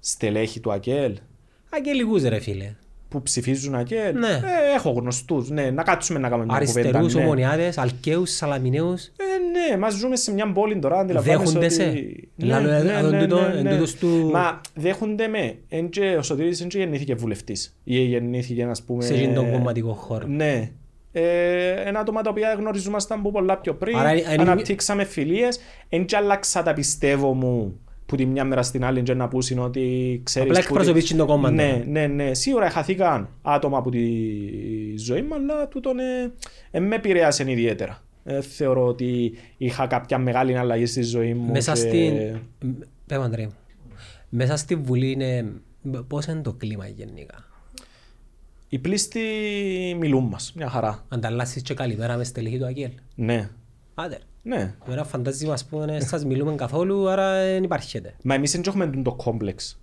Στελέχη 0.00 0.60
του 0.60 0.72
ΑΚΕΛ 0.72 1.16
Αγγελικούς 1.70 2.22
ρε 2.22 2.38
φίλε. 2.40 2.74
Που 3.12 3.22
ψηφίζουν 3.22 3.74
ΑΚΕΛ. 3.74 4.18
Ναι. 4.18 4.28
Ε, 4.28 4.74
έχω 4.76 4.90
γνωστούς. 4.90 5.50
Ναι, 5.50 5.70
να 5.70 5.82
κάτσουμε 5.82 6.18
να 6.18 6.28
κάνουμε 6.28 6.46
μια 6.46 6.58
κουβέντα. 6.66 6.80
Αριστερούς, 6.88 7.14
ναι. 7.14 7.22
ομονιάδες, 7.22 7.78
αλκαίους, 7.78 8.30
σαλαμιναίους. 8.36 9.04
Ε, 9.04 9.70
ναι, 9.70 9.76
μας 9.78 9.94
ζούμε 9.94 10.16
σε 10.16 10.32
μια 10.32 10.52
πόλη 10.52 10.78
τώρα, 10.78 10.98
αντιλαμβάνεσαι 10.98 11.58
Δέχονται 11.58 11.64
ότι... 11.66 11.74
σε. 12.36 12.46
Λάλο, 12.46 12.68
ε, 12.70 12.94
αν 12.96 13.18
τούτο- 13.18 13.38
εν 13.56 13.68
τούτος 13.68 13.94
του- 13.94 14.30
Μα 14.32 14.60
δέχονται 14.74 15.26
με. 15.28 15.54
Εν 15.68 15.88
και, 15.88 16.16
ο 16.18 16.22
Σωτήρης 16.22 16.58
δεν 16.58 16.68
και 16.68 16.78
γεννήθηκε 16.78 17.14
βουλευτής. 17.14 17.76
Ή 17.84 17.98
γεννήθηκε, 17.98 18.62
ας 18.62 18.82
πούμε... 18.82 19.04
Σε 19.04 19.14
εκείνον 19.14 19.34
τον 19.34 19.52
κομματικό 19.52 19.92
χώρο. 19.92 20.26
Ναι. 20.26 20.70
Ε, 21.14 21.70
ένα 21.84 22.00
άτομα 22.00 22.22
τα 22.22 22.30
οποία 22.30 22.54
γνωριζόμασταν 22.58 23.18
από 23.18 23.30
πολλά 23.30 23.56
πιο 23.56 23.74
πριν, 23.74 23.96
Άρα, 23.96 24.08
αν- 24.10 24.40
αναπτύξαμε 24.40 25.04
φιλίες, 25.04 25.60
εν 25.88 26.04
και 26.04 26.16
άλλαξα 26.16 26.62
τα 26.62 26.72
πιστεύω 26.74 27.32
μου 27.34 27.80
που 28.12 28.18
τη 28.18 28.26
μια 28.26 28.44
μέρα 28.44 28.62
στην 28.62 28.84
άλλη 28.84 29.02
και 29.02 29.14
να 29.14 29.28
πούσουν 29.28 29.58
ότι 29.58 30.20
ξέρεις... 30.24 30.48
Απλά 30.50 30.60
που 30.60 30.66
τη- 30.66 30.72
εκπροσωπείς 30.72 31.04
και 31.10 31.14
το 31.16 31.26
κόμμα 31.26 31.50
Ναι, 31.50 31.70
τώρα. 31.70 31.84
ναι, 31.86 32.06
ναι. 32.06 32.34
Σίγουρα 32.34 32.70
χαθήκαν 32.70 33.28
άτομα 33.42 33.78
από 33.78 33.90
τη 33.90 34.00
ζωή 34.96 35.22
μου, 35.22 35.34
αλλά 35.34 35.68
τούτον 35.68 35.98
ε, 35.98 36.32
ε, 36.70 36.80
με 36.80 36.94
επηρέασε 36.94 37.50
ιδιαίτερα. 37.50 38.02
Ε, 38.24 38.40
θεωρώ 38.40 38.86
ότι 38.86 39.32
είχα 39.56 39.86
κάποια 39.86 40.18
μεγάλη 40.18 40.56
αλλαγή 40.58 40.86
στη 40.86 41.02
ζωή 41.02 41.34
μου. 41.34 41.52
Μέσα 41.52 41.72
και- 41.72 41.78
στην... 41.78 42.38
Πέμπω 43.06 43.22
Ανδρέα 43.22 43.46
μου. 43.46 43.54
Μέσα 44.28 44.56
στη 44.56 44.74
Βουλή 44.74 45.10
είναι... 45.10 45.52
Πώς 46.08 46.26
είναι 46.26 46.40
το 46.40 46.52
κλίμα 46.52 46.86
γενικά; 46.86 47.44
Οι 48.68 48.78
πλήστοι 48.78 49.20
μιλούν 49.98 50.24
μας, 50.24 50.52
μια 50.56 50.68
χαρά. 50.68 51.04
Ανταλλάσσεις 51.08 51.62
και 51.62 51.74
καλημέρα 51.74 52.16
μες 52.16 52.26
στελεχή 52.26 52.58
του 52.58 52.64
Αγγέλ. 52.66 52.90
Ναι, 53.14 53.48
Άντε. 53.94 54.18
Ναι. 54.42 54.74
Εμένα 54.86 55.04
φαντάζει 55.04 55.48
ας 55.50 55.64
πούμε 55.64 56.00
σας 56.00 56.24
μιλούμε 56.24 56.54
καθόλου 56.54 57.08
άρα 57.08 57.32
δεν 57.42 57.62
υπάρχετε. 57.62 58.14
Μα 58.22 58.34
εμείς 58.34 58.52
δεν 58.52 58.62
έχουμε 58.66 58.86
το 59.02 59.12
κόμπλεξ. 59.12 59.76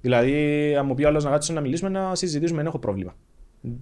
Δηλαδή, 0.00 0.74
αν 0.78 0.86
μου 0.86 0.94
πει 0.94 1.04
ο 1.04 1.08
άλλος 1.08 1.24
να 1.24 1.30
κάτσουμε 1.30 1.56
να 1.58 1.64
μιλήσουμε, 1.64 1.90
να 1.90 2.14
συζητήσουμε, 2.14 2.58
δεν 2.58 2.66
έχω 2.66 2.78
πρόβλημα. 2.78 3.14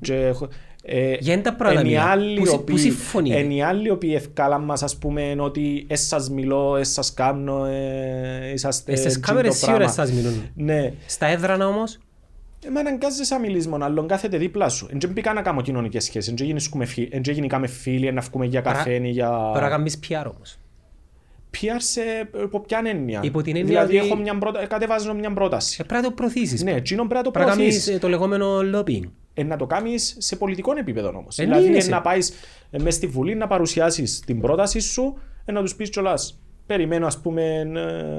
Και 0.00 0.14
έχω- 0.14 0.48
ε, 0.82 1.14
Για 1.20 1.32
είναι 1.32 1.42
τα 1.42 1.54
πράγματα 1.54 1.80
εν 1.80 1.86
οι 1.86 1.90
μιλά. 1.90 2.04
άλλοι 2.10 2.38
Πού 2.38 2.44
συ- 2.46 2.52
οι 2.54 2.56
πού 2.56 2.62
οποίοι- 2.62 2.78
συμφωνείτε; 2.78 3.36
εν 3.38 3.50
οι 3.50 3.62
άλλοι 3.62 3.86
οι 3.86 3.90
οποίοι 3.90 4.12
ευκάλαν 4.16 4.62
μας, 4.62 4.82
ας 4.82 4.96
πούμε, 4.96 5.34
ότι 5.38 5.84
«Ε, 5.88 5.96
σας 5.96 6.30
μιλώ, 6.30 6.76
ε, 6.76 6.84
σας 6.84 7.14
κάνω, 7.14 7.64
ε, 7.64 8.50
είσαστε... 8.54 8.92
Ε, 8.92 8.96
Στις 8.96 9.08
τζιν 9.10 9.20
το 9.22 9.26
κάμερες 9.28 9.56
σίγουρα 9.56 9.76
πράγμα». 9.76 9.92
σας 9.94 10.12
μιλούν. 10.12 10.50
Ναι. 10.54 10.92
Στα 11.06 11.26
έδρανα 11.26 11.66
όμως, 11.68 11.98
Ε, 12.66 12.70
Μα 12.70 12.80
αναγκάζεσαι 12.80 13.34
να 13.34 13.40
μιλήσεις 13.40 13.66
μόνο 13.68 13.84
άλλον, 13.84 14.06
κάθεται 14.06 14.36
δίπλα 14.38 14.68
σου. 14.68 14.88
Εν 14.92 14.98
και 14.98 15.06
μπήκα 15.06 15.32
να 15.32 15.42
κάνω 15.42 15.60
κοινωνικές 15.62 16.04
σχέσεις, 16.04 16.28
εν 16.30 16.34
και 16.36 16.44
γίνησκουμε 16.44 16.84
φι- 16.84 17.14
εν 17.14 17.22
και 17.22 17.32
γίνηκαμε 17.32 17.66
φίλοι, 17.66 18.12
να 18.12 18.20
βγούμε 18.20 18.46
για 18.46 18.60
Άρα- 18.60 18.72
καφέ 18.72 18.94
ή 18.94 19.10
για... 19.10 19.28
πρέπει 19.52 19.64
να 19.64 19.70
κάνεις 19.70 19.98
PR 20.08 20.24
όμως. 20.36 20.58
PR 21.54 21.76
σε 21.76 22.00
υπό 22.42 22.60
ποια 22.60 22.82
έννοια; 22.84 23.20
Υπό 23.22 23.42
την 23.42 23.56
έννοια 23.56 23.68
δηλαδή, 23.84 23.98
ότι- 23.98 24.06
έχω 24.06 24.16
μια 24.16 24.38
πρώτα... 24.38 24.66
κατεβάζω 24.66 25.14
μια 25.14 25.32
πρόταση. 25.32 25.76
Ε, 25.80 25.84
πρέπει 25.84 26.02
να 26.02 26.08
το 26.08 26.14
προωθήσεις. 26.14 26.62
Ναι, 26.62 26.72
εκείνο 26.72 27.00
πρέπει 27.02 27.14
να 27.14 27.22
το 27.22 27.30
Πρέπει 27.30 27.48
να 27.48 27.54
κάνεις 27.54 27.66
προωθήσεις. 27.68 27.94
ε, 27.94 27.98
το 27.98 28.08
λεγόμενο 28.08 28.58
lobbying. 28.74 29.08
Ε, 29.34 29.42
να 29.42 29.56
το 29.56 29.66
κάνεις 29.66 30.16
σε 30.18 30.36
πολιτικό 30.36 30.72
επίπεδο 30.78 31.08
όμως. 31.08 31.38
Ε, 31.38 31.42
δηλαδή 31.44 31.68
ναι, 31.68 31.76
ε, 31.76 31.80
σε- 31.80 31.90
να 31.90 32.00
πάεις 32.00 32.32
μέσα 32.70 32.90
στη 32.90 33.06
Βουλή 33.06 33.34
να 33.34 33.46
παρουσιάσεις 33.46 34.20
την 34.26 34.40
πρόταση 34.40 34.80
σου, 34.80 35.18
ε, 35.44 35.52
να 35.52 35.60
τους 35.60 35.74
πεις 35.74 35.90
κιόλας 35.90 36.38
περιμένω 36.66 37.06
ας 37.06 37.20
πούμε 37.20 37.42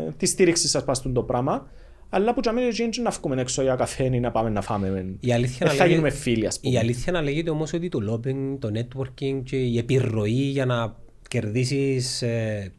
ε, 0.08 0.12
τη 0.18 0.26
στήριξη 0.26 0.68
σας 0.68 0.84
πας 0.84 1.02
το 1.14 1.24
πράγμα, 1.24 1.68
αλλά 2.10 2.34
που 2.34 2.40
τζαμί 2.42 2.62
έτσι 2.80 3.02
να 3.02 3.10
βγούμε 3.10 3.42
έξω 3.42 3.62
για 3.62 3.76
καφέ 3.76 4.04
ή 4.16 4.20
να 4.20 4.32
πάμε 4.32 4.50
να 4.50 4.62
φάμε. 4.62 5.16
Η 5.20 5.34
αλήθεια 5.34 5.58
Ε, 5.60 5.64
να 5.64 5.70
θα 5.70 5.76
λέγεται- 5.76 5.90
γίνουμε 5.90 6.10
φίλοι 6.10 6.48
ας 6.48 6.60
πούμε. 6.60 6.74
Η 6.74 6.78
αλήθεια 6.78 7.12
να 7.12 7.22
λέγεται 7.22 7.50
όμως 7.50 7.74
ότι 7.74 7.90
το 7.90 8.00
lobbying, 8.14 8.58
το 8.60 8.72
networking 8.74 9.42
και 9.44 9.56
η 9.58 9.78
επιρροή 9.78 10.32
για 10.32 10.66
να 10.66 10.96
κερδίσεις, 11.30 12.22
ε, 12.22 12.72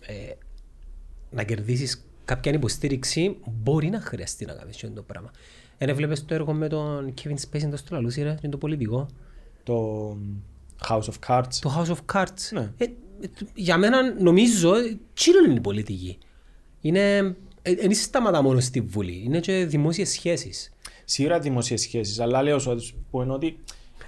ε, 0.00 0.14
να 1.30 1.42
κερδίσεις 1.42 2.04
κάποια 2.24 2.52
υποστήριξη 2.52 3.36
μπορεί 3.62 3.88
να 3.90 4.00
χρειαστεί 4.00 4.44
να 4.44 4.52
κάνεις 4.52 4.74
αυτό 4.84 4.94
το 4.94 5.02
πράγμα. 5.02 5.30
Εν 5.78 5.88
έβλεπες 5.88 6.24
το 6.24 6.34
έργο 6.34 6.52
με 6.52 6.68
τον 6.68 7.14
Kevin 7.22 7.34
Spacey 7.56 7.68
το 7.70 7.76
στο 7.76 7.94
λαλούσι 7.94 8.22
ρε, 8.22 8.34
και 8.40 8.48
το 8.48 8.56
πολιτικό. 8.56 9.06
Το 9.62 10.16
House 10.88 11.02
of 11.02 11.14
Cards. 11.28 11.54
Το 11.60 11.74
House 11.78 11.90
of 11.94 12.14
Cards. 12.14 12.48
Ναι. 12.52 12.70
Ε, 12.76 12.84
ε, 12.84 12.90
για 13.54 13.76
μένα 13.76 14.14
νομίζω 14.22 14.72
τσίνο 15.14 15.38
είναι 15.44 15.54
η 15.54 15.60
πολιτική. 15.60 16.18
Είναι, 16.80 17.36
δεν 17.62 17.94
σταματά 17.94 18.42
μόνο 18.42 18.60
στη 18.60 18.80
Βουλή, 18.80 19.22
είναι 19.24 19.40
και 19.40 19.64
δημόσιες 19.64 20.08
σχέσεις. 20.10 20.72
Σίγουρα 21.04 21.38
δημοσίες 21.38 21.80
σχέσεις, 21.80 22.20
αλλά 22.20 22.42
λέω 22.42 22.58
σου 22.58 22.78
που 23.10 23.22
είναι 23.22 23.32
ότι 23.32 23.58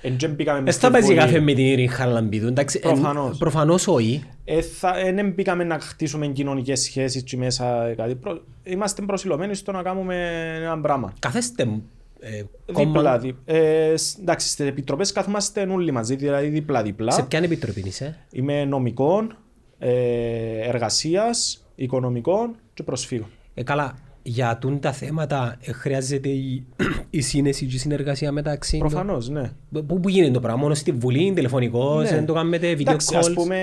εν 0.02 0.16
τζεν 0.16 0.34
μπήκαμε 0.34 0.60
μες 0.60 0.78
Δεν 0.78 0.80
θα 0.80 0.86
στη 0.86 0.92
παίζει 0.92 1.06
Βουλή. 1.14 1.18
καφέ 1.26 1.40
με 1.40 1.52
την 1.54 1.64
Ειρήνη 1.64 1.88
Χαρλαμπίδου, 1.88 2.46
εντάξει. 2.46 2.78
ε, 2.82 2.86
Προφανώς. 2.88 3.38
Προφανώς 3.38 3.86
όχι. 3.86 4.22
Ε, 4.44 4.62
θα, 4.62 4.98
ε, 4.98 5.12
δεν 5.12 5.30
μπήκαμε 5.30 5.64
να 5.64 5.78
χτίσουμε 5.78 6.26
κοινωνικές 6.26 6.80
σχέσεις 6.80 7.20
εκεί 7.22 7.36
μέσα. 7.36 7.86
ε, 7.86 7.94
Κάτι. 7.94 8.14
Προ- 8.14 8.42
Είμαστε 8.64 9.02
προσιλωμένοι 9.02 9.54
στο 9.54 9.72
να 9.72 9.82
κάνουμε 9.82 10.16
ένα 10.62 10.80
πράγμα. 10.80 11.12
Καθέστε 11.18 11.62
ε, 12.20 12.42
Δίπλα, 12.66 12.82
κόμμα. 12.84 13.18
δι, 13.18 13.36
ε, 13.44 13.94
σ- 13.96 14.18
εντάξει, 14.20 14.48
στις 14.48 14.66
επιτροπές 14.66 15.12
καθόμαστε 15.12 15.66
όλοι 15.70 15.90
μαζί, 15.92 16.16
δηλαδή 16.16 16.46
δίπλα-δίπλα. 16.48 17.10
Σε 17.12 17.22
ποια 17.22 17.38
επιτροπή 17.38 17.82
είσαι; 17.86 18.18
Είμαι 18.32 18.64
νομικών, 18.64 19.36
ε, 19.78 19.90
εργασίας, 20.68 21.64
οικονομικών 21.74 22.54
και 22.74 22.82
προσφύγων. 22.82 23.28
Ε, 23.54 23.62
καλά, 23.62 23.94
για 24.22 24.58
τούντα 24.60 24.92
θέματα 24.92 25.56
ε, 25.60 25.72
χρειάζεται 25.72 26.28
η, 26.28 26.66
η 27.10 27.20
συναίνεση 27.20 27.66
και 27.66 27.74
η 27.74 27.78
συνεργασία 27.78 28.32
μεταξύ. 28.32 28.78
των- 28.78 28.88
Προφανώς, 28.88 29.28
ναι. 29.28 29.50
Πού, 29.86 30.00
πού 30.00 30.08
γίνεται 30.08 30.32
το 30.32 30.40
πράγμα, 30.40 30.60
μόνο 30.60 30.74
στη 30.74 30.92
Βουλή, 30.92 31.32
τηλεφωνικώς, 31.32 32.02
Ναι. 32.02 32.16
δεν 32.16 32.26
το 32.26 32.32
κάνετε 32.32 32.72
video 32.72 32.80
Εντάξει, 32.80 33.16
ας 33.16 33.28
calls. 33.30 33.34
πούμε, 33.34 33.56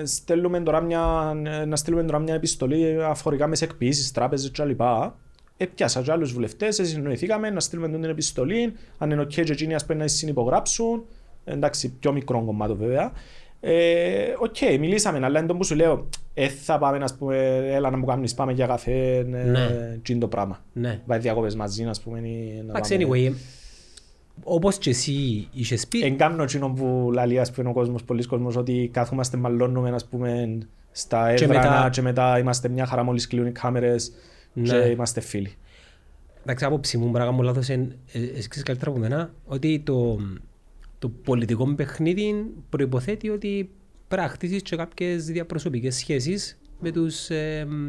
ε, 0.00 0.04
στέλνουμε 0.04 0.60
τώρα 0.60 0.80
μια, 0.80 1.32
ε, 1.60 1.64
να 1.64 1.76
στείλουμε 1.76 2.02
τώρα 2.04 2.18
μια 2.18 2.34
επιστολή 2.34 3.04
αναφορικά 3.04 3.46
με 3.46 3.58
τις 3.58 3.64
εκποιήσεις, 3.64 4.12
τράπεζες 4.12 4.50
και 4.50 4.64
λοιπά. 4.64 5.16
Ε, 5.56 5.64
πιάσα 5.66 6.02
και 6.02 6.10
άλλους 6.12 6.32
βουλευτές, 6.32 6.78
ε, 6.78 6.84
συνεννοηθήκαμε 6.84 7.50
να 7.50 7.60
στείλουμε 7.60 7.88
την 7.88 8.04
επιστολή, 8.04 8.72
αν 8.98 9.10
είναι 9.10 9.22
ok 9.22 9.26
και 9.28 9.40
εκείνοι 9.40 9.74
ας 9.74 9.86
πούμε 9.86 9.98
να 9.98 10.08
συνυπογράψουν, 10.08 11.04
εντάξει, 11.44 11.92
πιο 12.00 12.12
μικρό 12.12 12.44
κομμάτι 12.44 12.72
βέβαια. 12.74 13.12
Ε, 13.60 14.34
Οκ, 14.38 14.78
μιλήσαμε, 14.80 15.20
αλλά 15.24 15.38
είναι 15.38 15.48
το 15.48 15.54
που 15.56 15.64
σου 15.64 15.74
λέω, 15.74 16.08
ε, 16.38 16.48
θα 16.48 16.78
πάμε, 16.78 16.98
ας 17.04 17.14
πούμε, 17.16 17.36
έλα 17.66 17.90
να 17.90 17.96
μου 17.96 18.04
κάνεις, 18.06 18.34
πάμε 18.34 18.52
για 18.52 18.66
καφέ, 18.66 19.26
Ναι. 19.28 19.42
ναι. 19.42 19.98
είναι 20.08 20.18
το 20.20 20.28
πράγμα. 20.28 20.64
Ναι. 20.72 21.00
Πάει 21.06 21.18
διακόπες 21.18 21.54
μαζί, 21.54 21.84
ας 21.84 22.00
πούμε, 22.00 22.18
ή 22.18 22.62
να 22.66 22.70
Εντάξει, 22.70 22.96
πάμε- 22.96 23.30
anyway, 23.30 23.32
όπως 24.44 24.78
και 24.78 24.90
εσύ 24.90 25.48
είχες 25.52 25.86
πει, 25.86 26.00
Εν 26.00 26.16
κάνω 26.16 26.42
εκείνο 26.42 26.68
που 26.68 27.10
λέει 27.26 27.38
ας 27.38 27.50
πούμε 27.52 27.68
ο 27.68 27.72
κόσμος, 27.72 28.04
πολλοί 28.04 28.24
κόσμος 28.26 28.56
ότι 28.56 28.90
κάθομαστε 28.92 29.36
μαλώνουμε 29.36 29.90
ας 29.90 30.04
πούμε 30.06 30.58
στα 30.92 31.34
Και 31.34 31.44
έδρανα 31.44 31.70
μετά- 31.70 31.90
και 31.90 32.02
μετά 32.02 32.38
είμαστε 32.38 32.68
μια 32.68 32.86
χαρά 32.86 33.02
μόλις 33.02 33.26
κλείνουν 33.26 33.48
οι 33.48 33.52
κάμερες 33.52 34.12
και 34.62 34.72
Ναι. 34.72 34.76
είμαστε 34.84 35.20
φίλοι. 35.20 35.52
Εντάξει, 36.42 36.64
άποψη 36.64 36.98
μου, 36.98 37.06
μπορεί 37.06 37.18
να 37.18 37.24
κάνω 37.30 37.42
λάθος, 37.42 37.68
εν- 37.68 37.92
ε, 38.12 38.18
εσύ 38.22 38.48
ξέρεις 38.48 38.62
καλύτερα 38.62 38.90
από 38.90 39.00
μένα, 39.00 39.30
ότι 39.44 39.80
το, 39.84 40.18
το 40.98 41.08
πολιτικό 41.08 41.74
παιχνίδι 41.74 42.46
προϋποθέτει 42.70 43.28
ότι 43.28 43.70
πρέπει 44.08 44.22
να 44.22 44.28
χτίσεις 44.28 44.62
και 44.62 44.76
κάποιες 44.76 45.24
διαπροσωπικές 45.24 45.96
σχέσεις 45.96 46.58
με 46.80 46.90
τους 46.90 47.30
ε, 47.30 47.64
μ, 47.68 47.88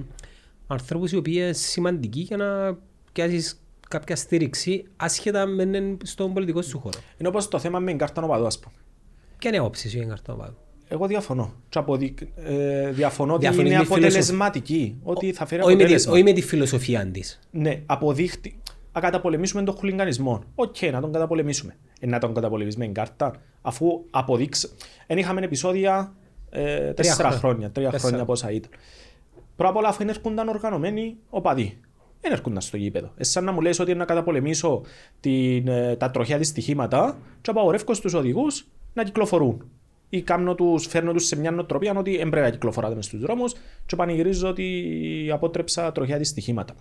ανθρώπους 0.68 1.11
οι 1.11 1.15
οποίοι 1.15 1.34
είναι 1.38 1.53
σημαντικοί 1.53 2.19
για 2.19 2.38
να 2.38 2.77
πιάσεις 3.14 3.61
κάποια 3.89 4.15
στήριξη 4.15 4.85
άσχετα 4.95 5.45
αν 5.45 5.63
είναι 5.64 5.98
στον 6.03 6.34
πολιτικό 6.34 6.61
σου 6.61 6.80
χώρο. 6.80 6.99
Είναι 7.18 7.27
όπως 7.30 7.48
το 7.48 7.60
θέμα 7.60 7.80
με 7.80 7.88
την 7.89 7.98
κάρταν 7.97 8.21
οπαδού, 8.21 8.45
ας 8.45 8.60
πούμε. 8.60 8.73
Ποια 9.38 9.49
είναι 9.49 9.57
η 9.57 9.60
άποψη 9.60 9.81
σου 9.81 9.89
για 9.89 9.99
την 9.99 10.10
κάρτα 10.09 10.29
οπαδού. 10.29 10.57
Εγώ 10.88 11.07
διαφωνώ. 11.07 11.53
Και 11.69 11.77
αποδεικ... 11.80 12.18
ε, 12.35 12.91
διαφωνώ 12.91 13.34
ότι 13.34 13.41
Διαφωνείς 13.41 13.69
είναι 13.72 13.80
με 13.80 13.85
φιλοσοφ- 13.85 14.06
αποτελεσματική. 14.06 14.98
Ότι 15.03 15.34
θα 15.34 15.45
φέρει 15.45 15.61
Όχι 15.61 15.69
με, 15.72 15.76
τη, 15.77 15.81
αποτέλεσμα. 15.84 16.14
όχι 16.14 16.23
με 16.23 16.31
τη 16.31 16.41
φιλοσοφία 16.41 17.07
της. 17.07 17.39
Ναι, 17.52 17.81
αποδείχτη. 17.85 18.60
Να 18.97 19.03
καταπολεμήσουμε 19.03 19.63
τον 19.63 19.75
χουλιγκανισμό. 19.75 20.43
Οκ, 20.55 20.75
να 20.91 21.01
τον 21.01 21.11
καταπολεμήσουμε. 21.11 21.77
Ε, 21.99 22.07
να 22.07 22.19
τον 22.19 22.33
καταπολεμήσουμε 22.33 22.85
με 22.85 22.91
κάρτα, 22.91 23.33
αφού 23.61 24.03
αποδείξει. 24.09 24.69
Εν 25.07 25.17
είχαμε 25.17 25.41
επεισόδια 25.41 26.13
ε, 26.49 26.93
τέσσερα 26.93 27.17
χρόνια. 27.17 27.37
χρόνια, 27.37 27.71
τρία 27.71 27.89
Τέσσερα. 27.89 28.07
χρόνια 28.07 28.25
πόσα 28.25 28.51
ήταν. 28.51 28.71
Πρώτα 29.55 29.71
απ' 29.71 29.77
όλα, 29.77 29.87
αφού 29.87 30.05
έρχονταν 30.07 30.47
οργανωμένοι 30.47 31.17
οπαδοί. 31.29 31.79
Δεν 32.21 32.31
έρχονταν 32.31 32.61
στο 32.61 32.77
γήπεδο. 32.77 33.11
Ε, 33.17 33.23
σαν 33.23 33.43
να 33.43 33.51
μου 33.51 33.61
λες 33.61 33.79
ότι 33.79 33.95
να 33.95 34.05
καταπολεμήσω 34.05 34.81
την, 35.19 35.67
ε, 35.67 35.95
τα 35.95 36.11
τροχιά 36.11 36.37
δυστυχήματα 36.37 37.17
και 37.41 37.49
απαγορεύω 37.49 37.93
στους 37.93 38.13
οδηγούς 38.13 38.67
να 38.93 39.03
κυκλοφορούν. 39.03 39.69
Ή 40.09 40.21
κάνω 40.21 40.55
τους, 40.55 40.85
φέρνω 40.87 41.13
τους 41.13 41.25
σε 41.25 41.35
μια 41.35 41.51
νοοτροπία 41.51 41.93
ότι 41.97 42.17
δεν 42.17 42.29
πρέπει 42.29 42.45
να 42.45 42.51
κυκλοφοράτε 42.51 42.95
μες 42.95 43.05
στους 43.05 43.19
δρόμους 43.19 43.53
και 43.85 43.95
πανηγυρίζω 43.95 44.49
ότι 44.49 45.29
απότρεψα 45.33 45.91
τροχιά 45.91 46.17
δυστυχήματα. 46.17 46.73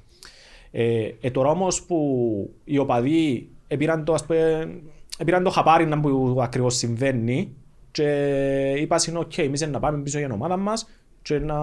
Ε, 0.78 1.14
ε, 1.20 1.30
τώρα 1.30 1.50
όμως 1.50 1.82
που 1.82 2.50
οι 2.64 2.78
οπαδοί 2.78 3.48
επήραν 3.66 4.04
το, 4.04 4.12
ας 4.12 4.24
πούμε, 4.26 4.70
επήραν 5.18 5.42
το 5.42 5.50
χαπάρι 5.50 5.86
να 5.86 6.00
που 6.00 6.38
ακριβώς 6.40 6.76
συμβαίνει 6.76 7.54
και 7.90 8.74
είπα 8.78 9.00
είναι 9.08 9.18
οκ, 9.18 9.38
εμείς 9.38 9.66
να 9.66 9.78
πάμε 9.78 10.02
πίσω 10.02 10.18
για 10.18 10.26
την 10.26 10.36
ομάδα 10.36 10.56
μας 10.56 10.88
και 11.22 11.38
να 11.38 11.58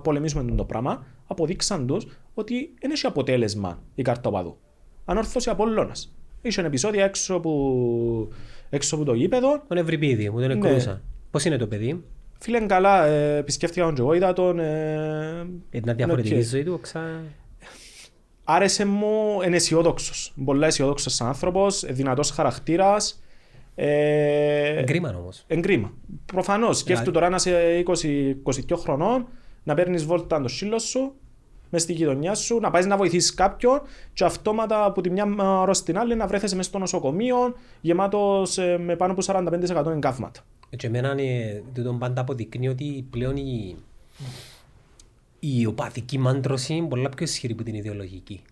πολεμήσουμε 0.00 0.52
το 0.52 0.64
πράγμα, 0.64 1.06
αποδείξαν 1.26 1.86
τους 1.86 2.06
ότι 2.34 2.74
δεν 2.80 2.90
έχει 2.90 3.06
αποτέλεσμα 3.06 3.82
η 3.94 4.02
κάρτα 4.02 4.28
οπαδού. 4.28 4.56
Ανόρθωση 5.04 5.50
Απόλλωνας. 5.50 6.14
Είχε 6.42 6.60
επεισόδια 6.60 7.04
έξω 7.04 7.34
από, 7.34 8.28
έξω 8.70 8.94
από 8.94 9.04
το 9.04 9.14
γήπεδο 9.14 9.62
Τον 9.68 9.76
Ευριπίδη, 9.76 10.30
μου 10.30 10.40
τον 10.40 10.48
Ναι. 10.48 10.54
εκρούσα. 10.54 11.02
Πώς 11.30 11.44
είναι 11.44 11.56
το 11.56 11.66
παιδί, 11.66 12.04
Φίλε 12.38 12.60
καλά, 12.60 13.06
ε, 13.06 13.36
επισκέφτηκα 13.36 13.84
τον 13.84 13.94
και 13.94 14.00
εγώ, 14.00 14.14
είδα 14.14 14.32
τον... 14.32 14.58
Ε, 14.58 15.46
είναι 15.70 15.82
μια 15.84 15.94
διαφορετική 15.94 16.34
οκ. 16.34 16.42
ζωή 16.42 16.64
του, 16.64 16.78
ξα... 16.80 17.00
Άρεσε 18.50 18.84
μου, 18.84 19.42
είναι 19.46 19.56
αισιόδοξος. 19.56 20.32
Πολύ 20.44 20.64
αισιόδοξος 20.64 21.20
άνθρωπος, 21.20 21.84
δυνατός 21.88 22.30
χαρακτήρας. 22.30 23.22
Ε, 23.74 24.82
Κρίμα 24.86 25.14
όμως. 25.18 25.44
Εγκρίμα. 25.46 25.92
Προφανώς. 26.26 26.78
Σκέφτομαι 26.78 27.10
τώρα 27.12 27.28
να 27.28 27.36
είσαι 27.36 27.82
20-22 27.86 28.76
χρονών, 28.76 29.28
να 29.62 29.74
παίρνεις 29.74 30.04
βόλτα 30.04 30.40
το 30.40 30.48
σύλλος 30.48 30.82
σου, 30.82 31.12
μες 31.70 31.82
στη 31.82 31.92
γειτονιά 31.92 32.34
σου, 32.34 32.58
να 32.58 32.70
πάεις 32.70 32.86
να 32.86 32.96
βοηθήσεις 32.96 33.34
κάποιον 33.34 33.80
και 34.12 34.24
αυτόματα 34.24 34.84
από 34.84 35.00
τη 35.00 35.10
μια 35.10 35.26
ώρα 35.38 35.74
στην 35.74 35.98
άλλη 35.98 36.14
να 36.14 36.26
βρέθεσαι 36.26 36.56
μέσα 36.56 36.68
στο 36.68 36.78
νοσοκομείο 36.78 37.54
γεμάτος 37.80 38.58
με 38.78 38.96
πάνω 38.96 39.12
από 39.12 39.22
45% 39.26 39.86
εγκάβματα. 39.86 40.40
Και 40.76 40.86
εμένα 40.86 41.14
ε, 41.20 41.62
τούτον 41.74 41.98
πάντα 41.98 42.20
αποδεικνύει 42.20 42.68
ότι 42.68 43.06
πλέον 43.10 43.36
η, 43.36 43.76
η 45.40 45.66
οπαδική 45.66 46.18
μάντρωση 46.18 46.74
είναι 46.74 46.88
πολλά 46.88 47.08
πιο 47.08 47.24
ισχυρή 47.24 47.52
από 47.52 47.62
την 47.62 47.74
ιδεολογική. 47.74 48.42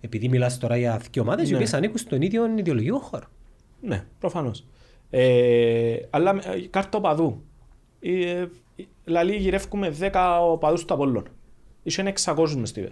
Επειδή 0.00 0.28
μιλάς 0.28 0.58
τώρα 0.58 0.76
για 0.76 1.00
δύο 1.12 1.22
ομάδες 1.22 1.46
οι 1.46 1.50
Ναι. 1.50 1.56
οποίες 1.56 1.74
ανήκουν 1.74 1.98
στον 1.98 2.22
ίδιο 2.22 2.56
ιδεολογικό 2.56 2.98
χώρο. 2.98 3.26
Ναι, 3.80 4.04
προφανώς. 4.18 4.66
Ε, 5.10 5.96
αλλά 6.10 6.30
ε, 6.30 6.60
κάρτα 6.70 6.98
οπαδού. 6.98 7.42
Ε, 8.00 8.46
λαλή 9.04 9.36
γυρεύκουμε 9.36 9.94
10 10.00 10.38
οπαδούς 10.40 10.84
του 10.84 10.94
Απόλλων. 10.94 11.24
Είχε 11.82 12.12
600 12.24 12.50
μες 12.56 12.68
στη 12.68 12.80
ΔΕ. 12.80 12.90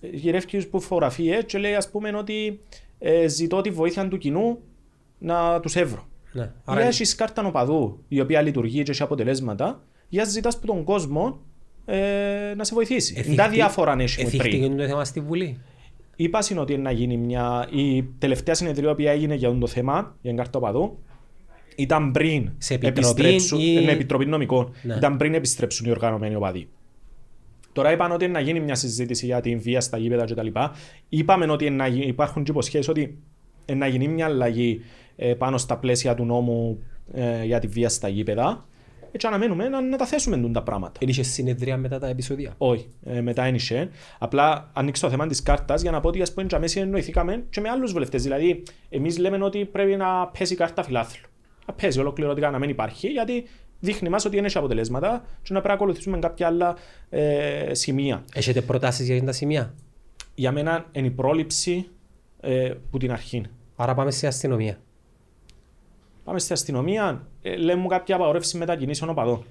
Ε, 0.00 0.08
Γυρεύκει 0.08 0.68
που 0.68 0.80
φωτογραφίες 0.80 1.44
και 1.44 1.58
λέει 1.58 1.74
ας 1.74 1.90
πούμε 1.90 2.16
ότι 2.16 2.60
ε, 2.98 3.28
ζητώ 3.28 3.60
τη 3.60 3.70
βοήθεια 3.70 4.08
του 4.08 4.18
κοινού 4.18 4.58
να 5.18 5.60
τους 5.60 5.76
εύρω. 5.76 6.06
Ναι. 6.32 6.42
Άρα 6.42 6.52
Άρα 6.64 6.80
έχεις 6.80 7.14
κάρτα 7.14 7.46
οπαδού 7.46 8.04
η 8.08 8.20
οποία 8.20 8.42
λειτουργεί 8.42 8.82
και 8.82 8.90
έχει 8.90 9.02
αποτελέσματα 9.02 9.82
για 10.08 10.24
ζητάς 10.24 10.54
από 10.54 10.66
τον 10.66 10.84
κόσμο 10.84 11.40
ε, 11.86 12.54
να 12.56 12.64
σε 12.64 12.74
βοηθήσει. 12.74 13.14
εθίχτη- 13.16 13.36
Τα 13.36 13.48
διάφορα 13.48 13.92
αν 13.92 14.00
έχουμε 14.00 14.26
εθίχτηκε 14.26 14.56
πριν. 14.58 14.76
το 14.76 14.86
θέμα 14.86 15.04
στη 15.04 15.20
Βουλή. 15.20 15.58
Είπα 16.16 16.38
είναι 16.50 16.60
ότι 16.60 16.76
να 16.76 16.90
γίνει 16.90 17.16
μια. 17.16 17.68
Η 17.72 18.02
τελευταία 18.02 18.54
συνεδρία 18.54 18.94
που 18.94 19.02
έγινε 19.02 19.34
για 19.34 19.48
αυτό 19.48 19.60
το 19.60 19.66
θέμα, 19.66 19.94
για 20.20 20.30
την 20.30 20.36
κάρτα 20.36 20.58
οπαδού, 20.58 20.98
ήταν 21.76 22.10
πριν 22.10 22.50
Σε 22.58 22.74
επιτροπή 22.74 22.98
επιστρέψουν. 23.00 23.60
ή- 23.60 23.84
Ναι, 23.84 23.92
επιτροπή 23.92 24.26
νομικών. 24.26 24.72
Ναι. 24.82 24.94
Ήταν 24.94 25.16
πριν 25.16 25.34
επιστρέψουν 25.34 25.86
οι 25.86 25.90
οργανωμένοι 25.90 26.34
οπαδοί. 26.34 26.68
Τώρα 27.72 27.92
είπαν 27.92 28.12
ότι 28.12 28.28
να 28.28 28.40
γίνει 28.40 28.60
μια 28.60 28.74
συζήτηση 28.74 29.26
για 29.26 29.40
την 29.40 29.60
βία 29.60 29.80
στα 29.80 29.98
γήπεδα 29.98 30.24
κτλ. 30.24 30.46
Είπαμε 31.08 31.46
ότι 31.52 31.70
να 31.70 31.86
γι- 31.86 32.06
υπάρχουν 32.06 32.42
και 32.44 32.50
υποσχέσεις 32.50 32.88
ότι 32.88 33.18
να 33.74 33.86
γίνει 33.86 34.08
μια 34.08 34.24
αλλαγή 34.26 34.80
ε, 35.16 35.34
πάνω 35.34 35.58
στα 35.58 35.76
πλαίσια 35.78 36.14
του 36.14 36.24
νόμου 36.24 36.82
ε, 37.14 37.44
για 37.44 37.58
τη 37.58 37.66
βία 37.66 37.88
στα 37.88 38.08
γήπεδα. 38.08 38.66
Έτσι 39.14 39.26
αναμένουμε 39.26 39.68
να, 39.68 39.80
να 39.80 39.96
τα 39.96 40.06
θέσουμε 40.06 40.36
τούτα 40.36 40.52
τα 40.52 40.62
πράγματα. 40.62 40.92
Δεν 40.98 41.08
είχε 41.08 41.22
συνεδρία 41.22 41.76
μετά 41.76 41.98
τα 41.98 42.08
επεισόδια; 42.08 42.54
Όχι, 42.58 42.88
ε, 43.04 43.20
μετά 43.20 43.44
ένιξε. 43.44 43.90
Απλά 44.18 44.70
ανοίξω 44.72 45.04
το 45.04 45.10
θέμα 45.10 45.26
της 45.26 45.42
κάρτας 45.42 45.82
για 45.82 45.90
να 45.90 46.00
πω 46.00 46.08
ότι 46.08 46.22
ας 46.22 46.32
πούμε, 46.32 46.46
τζαμέ 46.46 46.66
συνεννοηθήκαμε 46.66 47.44
και 47.50 47.60
με 47.60 47.68
άλλους 47.68 47.92
βουλευτές. 47.92 48.22
Δηλαδή, 48.22 48.62
εμείς 48.88 49.18
λέμε 49.18 49.44
ότι 49.44 49.64
πρέπει 49.64 49.96
να 49.96 50.26
πέσει 50.26 50.52
η 50.52 50.56
κάρτα 50.56 50.82
φιλάθλου. 50.82 51.28
Να 51.66 51.74
πέσει 51.74 52.00
ολοκληρωτικά 52.00 52.50
να 52.50 52.58
μην 52.58 52.68
υπάρχει, 52.68 53.08
γιατί 53.08 53.44
δείχνει 53.80 54.08
μας 54.08 54.24
ότι 54.24 54.36
δεν 54.36 54.44
έχει 54.44 54.58
αποτελέσματα 54.58 55.24
και 55.42 55.52
να 55.52 55.60
πρέπει 55.60 55.68
να 55.68 55.74
ακολουθήσουμε 55.74 56.18
κάποια 56.18 56.46
άλλα 56.46 56.76
ε, 57.08 57.74
σημεία. 57.74 58.24
Έχετε 58.34 58.60
προτάσεις 58.60 59.06
για 59.06 59.24
τα 59.24 59.32
σημεία; 59.32 59.74
Για 60.34 60.52
μένα 60.52 60.86
είναι 60.92 61.06
η 61.06 61.10
πρόληψη 61.10 61.88
ε, 62.40 62.72
που 62.90 62.98
την 62.98 63.12
αρχή. 63.12 63.42
Άρα 63.76 63.94
πάμε 63.94 64.10
στην 64.10 64.28
αστυνομία. 64.28 64.78
Πάμε 66.24 66.38
στην 66.38 66.52
αστυνομία, 66.52 67.26
ε, 67.42 67.56
λέμε 67.56 67.80
μου 67.80 67.88
κάποια 67.88 68.14
απαγορεύση 68.16 68.56
μετακινήσεων 68.56 69.10
οπαδών. 69.10 69.44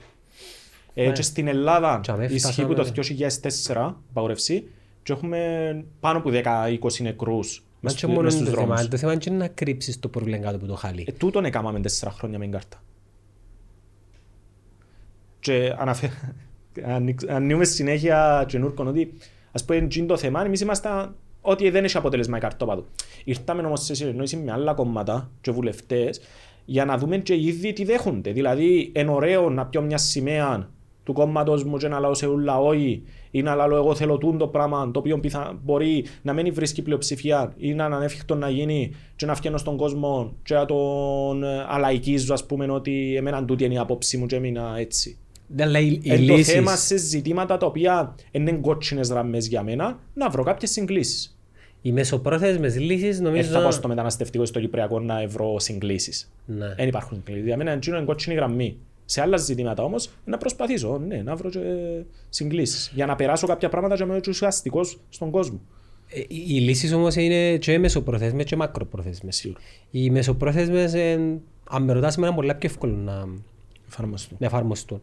Ε, 0.94 1.06
Ναι. 1.06 1.12
και 1.12 1.22
στην 1.22 1.48
Ελλάδα 1.48 2.00
Τζαμέ 2.00 2.26
ισχύει 2.26 2.66
που 2.66 2.74
το 2.74 2.86
φτάσαμε. 2.86 3.30
2004 3.74 3.96
απαγορεύση 4.10 4.68
και 5.04 5.14
έχουμε 5.14 5.86
πάνω 6.00 6.18
από 6.18 6.30
10-20 6.30 7.04
νεκρούς 7.04 7.60
Μα 7.60 7.66
μες 7.82 7.92
και 7.92 7.98
στου- 7.98 8.10
μόνο 8.10 8.22
μες 8.22 8.34
είναι 8.34 8.42
στους 8.44 8.54
το 8.56 8.62
θέμα. 8.62 8.74
δρόμους. 8.76 8.92
Το 8.92 8.98
θέμα 8.98 9.14
είναι 9.28 9.36
να 9.38 9.48
κρύψεις 9.48 10.00
το 10.00 10.08
πρόβλημα 10.08 10.38
κάτω 10.38 10.56
από 10.56 10.66
το 10.66 10.76
χάλι. 10.76 11.04
Ε, 11.08 11.12
τούτον 11.12 11.46
έκαναμε 11.46 11.80
τέσσερα 11.80 12.12
χρόνια 12.12 12.38
με 12.38 12.44
την 12.44 12.54
κάρτα. 12.54 12.84
Και 15.40 15.74
αναφε... 15.78 16.10
ανοίξ- 16.86 17.30
ανοίγουμε 17.30 17.66
συνέχεια 17.66 18.46
και 18.48 18.58
νούρκον 18.58 18.88
ότι 18.88 19.14
ας 19.52 19.66
πούμε 19.66 19.78
είναι 19.92 20.06
το 20.06 20.18
θέμα, 20.18 20.46
εμείς 20.46 20.62
ήμασταν 20.62 21.16
ότι 21.42 21.70
δεν 21.70 21.84
έχει 21.84 21.98
αποτέλεσμα 21.98 22.38
η 22.38 22.40
καρτόπαδο. 22.40 22.86
Ήρθαμε 23.24 23.62
όμως 23.62 23.84
σε 23.86 23.94
συνεννόηση 23.96 24.38
με 24.38 24.52
άλλα 24.52 24.74
κόμματα 24.74 25.30
και 25.42 25.52
βουλευτές 25.52 26.22
για 26.66 26.86
να 26.86 26.98
δούμε 26.98 27.18
και 27.18 27.36
ήδη 27.36 27.74
τι 27.74 27.84
δέχονται. 27.84 28.32
Δηλαδή, 28.32 28.92
είναι 28.96 29.12
ωραίο 29.12 29.50
να 29.50 29.66
πιω 29.66 29.82
μια 29.82 29.98
σημαία 29.98 30.70
του 31.04 31.14
κόμματος 31.14 31.64
μου 31.64 31.78
και 31.78 31.88
να 31.88 32.00
λέω 32.00 32.14
σε 32.14 32.28
ούλα 32.28 32.60
όχι 32.60 33.04
ή 33.32 33.42
να 33.42 33.56
λέω 33.56 33.78
εγώ 33.78 33.96
θέλω 33.96 34.18
τούν 34.18 34.38
το 34.38 34.48
πράγμα 34.48 34.92
το 34.92 35.00
οποίο 35.00 35.20
πιθα... 35.20 35.60
μπορεί 35.64 36.06
να 36.22 36.34
μην 36.34 36.54
βρίσκει 36.54 36.82
πλειοψηφία 36.82 37.54
ή 37.58 37.74
να 37.74 37.86
είναι 37.86 37.96
ανέφικτο 37.96 38.36
να 38.36 38.50
γίνει 38.50 38.96
και 39.16 39.26
να 39.26 39.36
φτιάχνω 39.36 39.60
στον 39.60 39.78
κόσμο 39.78 40.34
και 40.44 40.54
να 40.54 40.66
τον 40.66 41.44
ε, 41.44 41.66
αλαϊκίζω 41.68 42.34
ας 42.34 42.46
πούμε 42.46 42.72
ότι 42.72 43.16
εμένα 43.16 43.46
τούτη 43.46 43.64
είναι 43.64 43.74
η 43.74 43.78
άποψή 43.78 44.18
μου 44.18 44.26
και 44.26 44.36
έμεινα 44.36 44.74
έτσι. 44.78 45.18
Ναι, 45.48 45.64
Αλλά 45.64 45.80
οι, 45.80 46.00
οι 46.02 46.12
Εν 46.12 46.28
το 46.28 46.38
θέμα 46.38 46.72
λύσεις, 46.72 46.86
σε 46.86 46.98
ζητήματα 46.98 47.58
τα 47.58 47.66
οποία 47.66 48.16
είναι 48.32 48.52
κότσινες 48.52 49.10
γραμμές 49.10 49.48
για 49.48 49.64
μένα 49.64 50.00
να 50.14 50.30
βρω 50.30 50.44
κάποιες 50.44 50.72
συγκλήσεις. 50.72 51.38
Οι 51.86 51.92
μεσοπρόθεσμες 51.92 52.80
λύσεις 52.80 53.16
Δεν 53.16 53.26
νομίζω... 53.26 53.50
θα 53.52 53.62
πάω 53.62 53.72
στο 53.72 53.88
μεταναστευτικό 53.88 54.44
ή 54.44 54.46
στο 54.46 54.60
κυπριακό 54.60 55.00
να 55.00 55.28
βρω 55.28 55.60
συγκλήσεις. 55.60 56.32
Ναι. 56.46 56.74
Δεν 56.76 56.88
υπάρχουν 56.88 57.18
συγκλήσεις. 57.18 57.46
Για 57.48 57.58
μένα 57.58 57.72
εκείνο 57.72 57.98
είναι 57.98 58.06
κότσινη 58.06 58.36
γραμμή. 58.36 58.78
Σε 59.06 59.22
άλλα 59.22 59.38
ζητήματα 59.38 59.84
όμως 59.84 60.10
να 60.26 60.38
προσπαθήσω 60.38 61.02
ναι, 61.08 61.22
να 61.22 61.36
βρω 61.36 61.50
και 61.50 61.60
συγκλήσεις. 62.30 62.92
Για 62.96 63.06
να 63.06 63.16
περάσω 63.16 63.48
κάποια 63.48 63.70
πράγματα 63.70 63.96
και 63.96 64.04
να 64.04 64.12
είμαι 64.12 64.20
και 64.20 64.30
ουσιαστικός 64.30 65.00
στον 65.10 65.30
κόσμο. 65.32 65.62
Ε, 66.10 66.20
Οι 66.20 66.46
οι 66.48 66.60
λύσεις 66.60 66.94
όμως 66.94 67.16
είναι 67.16 67.58
και 67.58 67.80
μεσοπρόθεσμες 67.80 68.46
και 68.46 68.56
μακροπρόθεσμες. 68.56 69.36
Σίγουρα. 69.36 69.60
Οι 69.92 70.10
μεσοπρόθεσμες, 70.10 70.94
ε, 70.94 71.20
αν 71.70 71.84
με 71.84 71.94
ρωτάς, 71.94 72.16
είναι 72.16 72.32
πολλά 72.32 72.56
πιο 72.56 72.70
εύκολο 72.72 72.96
να, 72.96 73.28
Εφαρμοστούν. 73.88 74.38
να 74.40 74.46
εφαρμοστούν. 74.46 75.02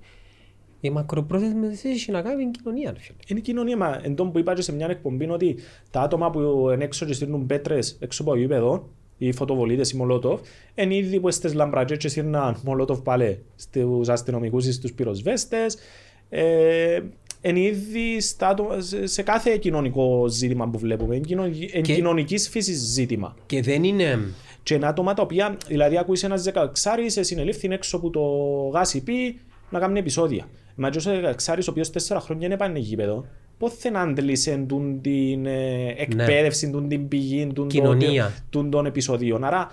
Οι 0.81 0.91
μακροπρόθεσμες 0.91 1.85
έχει 1.85 2.11
να 2.11 2.23
κάνει 2.23 2.45
με 2.45 2.51
την 2.51 2.63
κοινωνία. 2.63 2.93
ρε 2.93 2.99
φίλε. 3.01 3.17
Είναι 3.27 3.39
η 3.39 3.43
κοινωνία, 3.43 3.77
μα 3.77 4.01
εν 4.03 4.15
τω 4.15 4.25
που 4.27 4.39
είπα 4.39 4.55
και 4.55 4.63
σε 4.63 4.73
μια 4.73 4.87
εκπομπή 4.91 5.25
είναι 5.25 5.33
ότι 5.33 5.57
τα 5.91 6.01
άτομα 6.01 6.31
που 6.31 6.41
είναι 6.75 6.85
έξω 6.85 7.07
και 7.07 7.13
στείλουν 7.13 7.47
πέτρες 7.47 7.97
έξω 8.01 8.23
από 8.23 8.31
το 8.31 8.37
γήπεδο, 8.37 8.89
οι 9.19 9.33
φωτοβολίδες, 9.33 9.91
οι 9.91 9.97
μολότοφ, 9.97 10.41
είναι 10.75 10.95
ήδη 10.97 11.21
που 11.21 11.31
στις 11.31 11.55
λαμπρατζές 11.55 11.99
και 11.99 12.09
στείλναν 12.09 12.57
μολότοφ 12.65 13.01
πάλι 13.01 13.43
στους 13.57 14.09
αστυνομικούς 14.09 14.67
ή 14.67 14.73
στους 14.73 14.93
πυροσβέστες, 14.93 15.77
ε, 16.29 17.01
εν 17.41 17.57
ήδη 17.57 18.21
στα 18.21 18.49
άτομα- 18.49 18.81
σε- 18.81 19.07
σε 19.07 19.23
κάθε 19.23 19.57
κοινωνικό 19.57 20.27
ζήτημα 20.29 20.69
που 20.69 20.79
βλέπουμε. 20.79 21.17
Εν, 21.17 21.23
κοινο, 21.23 21.43
εν 21.73 21.83
Και- 21.83 21.95
κοινωνικής 21.95 22.49
φύσης 22.49 22.79
ζήτημα. 22.79 23.35
Και 23.47 23.63
δεν 23.63 23.85
είναι... 23.85 24.19
Και 24.63 24.75
είναι 24.75 24.87
άτομα 24.87 25.15
τα 25.15 25.23
οποία, 25.23 25.57
δηλαδή 25.67 25.99
ακούεις 25.99 26.23
ένας 26.23 26.43
δεκαεξάρις, 26.43 27.17
ε, 27.17 27.23
συνελήφθη 27.23 27.69
έξω 27.73 27.97
από 27.97 28.11
το 28.11 28.21
γάσι 28.73 29.03
πει 29.03 29.41
να 29.71 29.79
κάνει 29.79 29.99
επεισόδια. 29.99 30.49
Μα 30.81 30.91
και 30.91 30.99
ο 31.09 31.13
δεκαεξάρις 31.15 31.69
ο 31.69 31.71
οποίος 31.71 31.91
τέσσερα 31.91 32.21
χρόνια 32.21 32.49
δεν 32.49 32.57
πάνε 32.57 32.79
γήπεδο, 32.79 33.25
πώς 33.59 33.77
δεν 33.83 33.97
άντλησε 33.97 34.65
τούν 34.69 35.01
την 35.01 35.47
ε, 35.47 35.95
εκπαίδευση, 35.97 36.71
τούν 36.71 36.89
την 36.89 37.09
πηγή, 37.09 37.47
τούν 37.47 37.55
το- 37.55 37.67
Κοινωνία. 37.67 38.33
τούν 38.51 38.71
των 38.71 38.87
επεισοδίων. 38.87 39.45
Άρα 39.45 39.69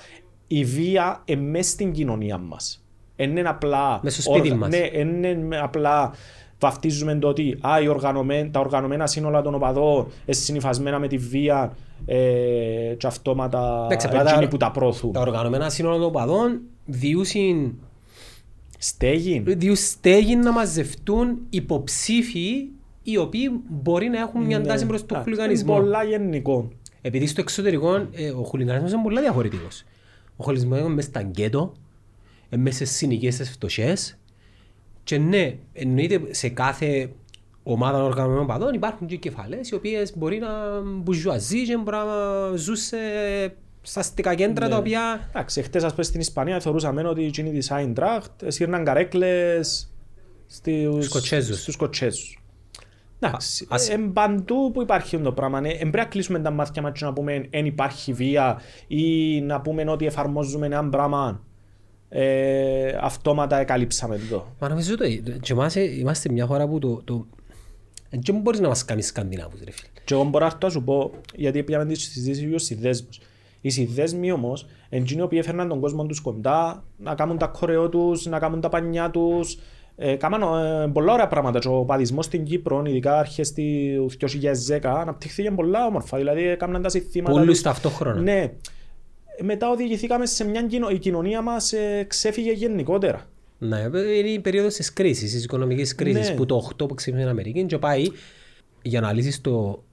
η 0.47 0.63
βία 0.63 1.21
είναι 1.25 1.41
μέσα 1.41 1.69
στην 1.69 1.91
κοινωνία 1.91 2.37
μας. 2.37 2.83
Δεν 3.15 3.37
είναι 3.37 3.49
απλά... 3.49 3.99
Μες 4.03 4.13
στο 4.13 4.21
σπίτι 4.21 4.53
μας. 4.53 4.69
Ναι, 4.69 4.89
δεν 4.93 5.23
είναι 5.23 5.57
απλά 5.59 6.13
βαφτίζουμε 6.59 7.15
το 7.15 7.27
ότι 7.27 7.57
α, 7.67 7.81
οι 7.81 7.87
οργανωμέ- 7.87 8.51
τα 8.51 8.59
οργανωμένα 8.59 9.07
σύνολα 9.07 9.41
των 9.41 9.55
οπαδών 9.55 9.97
είναι 10.25 10.35
συνυφασμένα 10.35 10.99
με 10.99 11.07
τη 11.07 11.17
βία 11.17 11.73
ε, 12.05 12.17
και 12.97 13.07
αυτόματα 13.07 13.81
Εντάξει, 13.85 14.07
απλά 14.07 14.21
εκείνοι 14.21 14.43
τα- 14.43 14.47
που 14.49 14.57
τα 14.57 14.71
προωθούν. 14.71 15.11
Τα 15.11 15.19
οργανωμένα 15.19 15.69
σύνολα 15.69 15.97
των 15.97 16.11
παδών 16.11 16.59
διούσιν 16.85 17.71
Στέγη. 18.77 19.43
διού 19.47 19.75
στέγη 19.75 20.35
να 20.35 20.51
μαζευτούν 20.51 21.37
υποψήφοι 21.49 22.67
οι 23.03 23.17
οποίοι 23.17 23.61
μπορεί 23.69 24.07
να 24.09 24.19
έχουν 24.19 24.43
μια 24.43 24.61
τάση 24.61 24.85
προς 24.85 25.05
τον 25.05 25.17
Ναι. 25.17 25.21
Α, 25.21 25.23
χουλιγανισμό. 25.23 25.73
είναι 25.73 25.83
Πολλά 25.83 26.03
γενικό. 26.03 26.69
Επειδή 27.01 27.27
στο 27.27 27.41
εξωτερικό 27.41 28.07
ε, 28.11 28.29
ο 28.29 28.43
χουλιγανισμός 28.43 28.91
είναι 28.91 29.01
πολύ 29.03 29.19
διαφορετικός. 29.19 29.83
Ο 30.35 30.43
χουλιγανισμός 30.43 30.79
είναι 30.79 30.89
μέσα 30.95 31.07
στα 31.09 31.21
γκέτο, 31.21 31.73
είναι 32.49 32.61
μέσα 32.61 32.85
στις 32.85 32.97
συνοικίες 32.97 33.33
στις 33.33 33.49
φτωχές 33.49 34.17
και 35.03 35.17
ναι, 35.17 35.57
εννοείται 35.73 36.21
σε 36.29 36.49
κάθε 36.49 37.09
ομάδα 37.63 38.03
οργανωμένων 38.03 38.47
παδών 38.47 38.73
υπάρχουν 38.73 39.07
και 39.07 39.15
κεφαλές 39.15 39.69
οι 39.69 39.75
οποίες 39.75 40.17
μπορεί 40.17 40.37
να 40.37 40.81
μπουζουαζεί 40.81 41.65
και 41.65 41.77
μπορεί 41.77 41.97
να 41.97 42.55
ζουν 42.55 42.75
σε, 42.75 42.97
στα 43.87 43.99
αστικά 43.99 44.35
κέντρα 44.35 44.65
Ναι. 44.65 44.71
τα 44.71 44.77
οποία 44.77 45.27
Εντάξει, 45.29 45.61
χτες 45.61 45.83
ας 45.83 45.91
πούμε 45.91 46.03
στην 46.03 46.19
Ισπανία 46.19 46.59
θεωρούσαμε 46.59 47.07
ότι 47.07 47.25
εκείνοι 47.25 47.51
της 47.51 47.71
Άιντραχτ 47.71 48.31
σύρναν 48.47 48.83
καρέκλες 48.83 49.91
στους 50.47 51.05
Σκοτσέζους. 51.05 51.61
στους 51.61 51.73
Σκοτσέζους. 51.73 52.41
Εντάξει, 53.19 53.67
ας- 53.69 53.89
εν 53.89 54.13
παντού 54.13 54.71
που 54.73 54.81
υπάρχει 54.81 55.17
το 55.17 55.31
πράγμα. 55.31 55.61
Δεν 55.61 55.77
πρέπει 55.77 55.97
να 55.97 56.05
κλείσουμε 56.05 56.39
τα 56.39 56.51
μάτια 56.51 56.81
μας 56.81 56.91
και 56.99 57.05
να 57.05 57.13
πούμε 57.13 57.47
δεν 57.51 57.65
υπάρχει 57.65 58.13
βία 58.13 58.61
ή 58.87 59.41
να 59.41 59.61
πούμε 59.61 59.89
ότι 59.89 60.05
εφαρμόζουμε 60.05 60.65
ένα 60.65 60.89
πράγμα 60.89 61.43
ε, 62.09 62.97
αυτόματα 63.01 63.57
εκαλύψαμε 63.57 64.15
εδώ. 64.15 64.55
Μα 64.59 64.69
νομίζω 64.69 64.97
το, 64.97 65.05
και 65.41 65.53
εμάς 65.53 65.75
ε, 65.75 65.81
είμαστε 65.81 66.31
μια 66.31 66.45
χώρα 66.45 66.67
που 66.67 66.79
το, 66.79 67.01
το 67.03 67.25
δεν 68.09 68.35
μπορείς 68.41 68.59
να 68.59 68.67
μας 68.67 68.85
κάνεις 68.85 69.07
Σκανδινάβους 69.07 69.59
ρε 69.63 69.71
φίλε. 69.71 69.87
Και 70.05 70.13
εγώ 70.13 70.23
μπορώ 70.23 70.45
να 70.45 70.51
έρθω 70.51 70.59
να 70.67 70.69
σου 70.69 70.83
πω, 70.83 71.11
γιατί 71.35 71.63
πήγαμε 71.63 71.85
τη 71.85 71.95
συζήτηση 71.99 72.45
για 72.47 72.57
τους 72.57 72.65
συνδέσμους. 72.65 73.19
Οι 73.61 73.69
συνδέσμοι 73.69 74.31
όμως, 74.31 74.67
εκείνοι 74.89 75.19
οι 75.19 75.23
οποίοι 75.23 75.39
έφερναν 75.41 75.67
τον 75.67 75.79
κόσμο 75.79 76.05
τους 76.05 76.19
κοντά, 76.21 76.83
να 76.97 77.15
κάνουν 77.15 77.37
τα 77.37 77.47
κορεό 77.47 77.89
τους, 77.89 78.25
να 78.25 78.39
κάνουν 78.39 78.61
τα 78.61 78.69
πανιά 78.69 79.09
τους, 79.11 79.57
ε, 79.95 80.15
κάμαν 80.15 80.41
ε, 80.41 80.87
πολλά 80.87 81.13
ωραία 81.13 81.27
πράγματα. 81.27 81.59
Και 81.59 81.67
ο 81.67 81.83
παδισμός 81.85 82.25
στην 82.25 82.43
Κύπρο, 82.43 82.83
ειδικά 82.85 83.19
αρχές 83.19 83.53
του 83.53 84.09
2010, 84.19 84.79
αναπτύχθηκε 84.83 85.51
πολλά 85.51 85.85
όμορφα. 85.85 86.17
Δηλαδή, 86.17 86.47
έκαναν 86.47 86.81
τα 86.81 86.89
συστήματα 86.89 87.31
Πολλούς 87.37 87.53
τους. 87.53 87.61
ταυτόχρονα. 87.61 88.21
Ναι. 88.21 88.41
Ε, 89.37 89.43
Μετά 89.43 89.69
οδηγηθήκαμε 89.69 90.25
σε 90.25 90.45
μια 90.45 90.61
κοινο... 90.63 90.89
η 90.89 90.97
κοινωνία 90.99 91.41
μας 91.41 91.73
ε, 91.73 92.05
ξέφυγε 92.07 92.51
γενικότερα. 92.51 93.25
Ναι, 93.59 93.79
είναι 94.17 94.29
η 94.29 94.39
περίοδος 94.39 94.73
της 94.73 94.93
κρίσης, 94.93 95.31
της 95.31 95.43
οικονομικής 95.43 95.95
κρίσης 95.95 96.29
Ναι. 96.29 96.35
που 96.35 96.45
το 96.45 96.69
8 96.73 96.87
που 96.87 96.93
ξύπνησε 96.93 97.25
στην 97.25 97.39
Αμερική 97.39 97.65
και 97.65 97.77
πάει 97.77 98.03
για 98.81 99.01
να 99.01 99.13
λύσεις 99.13 99.41
το, 99.41 99.83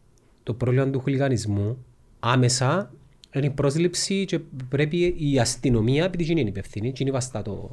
το 0.43 0.55
πρόβλημα 0.55 0.91
του 0.91 1.01
χουλιγανισμού 1.01 1.85
άμεσα 2.21 2.93
είναι 3.39 3.47
η 3.47 3.51
πρόσληψη 3.51 4.25
και 4.25 4.39
πρέπει 4.69 5.15
η 5.19 5.39
αστυνομία, 5.39 6.05
επειδή 6.05 6.31
είναι 6.33 6.41
υπευθύνη, 6.41 6.93
και 6.93 7.03
είναι 7.03 7.11
βαστά 7.13 7.43
το, 7.43 7.71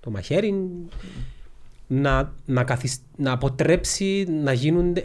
το 0.00 0.10
μαχαίρι, 0.10 0.54
να, 1.86 2.32
να, 2.46 2.64
καθισ... 2.64 2.98
να 3.16 3.32
αποτρέψει 3.32 4.26
να 4.42 4.52
γίνονται, 4.52 5.04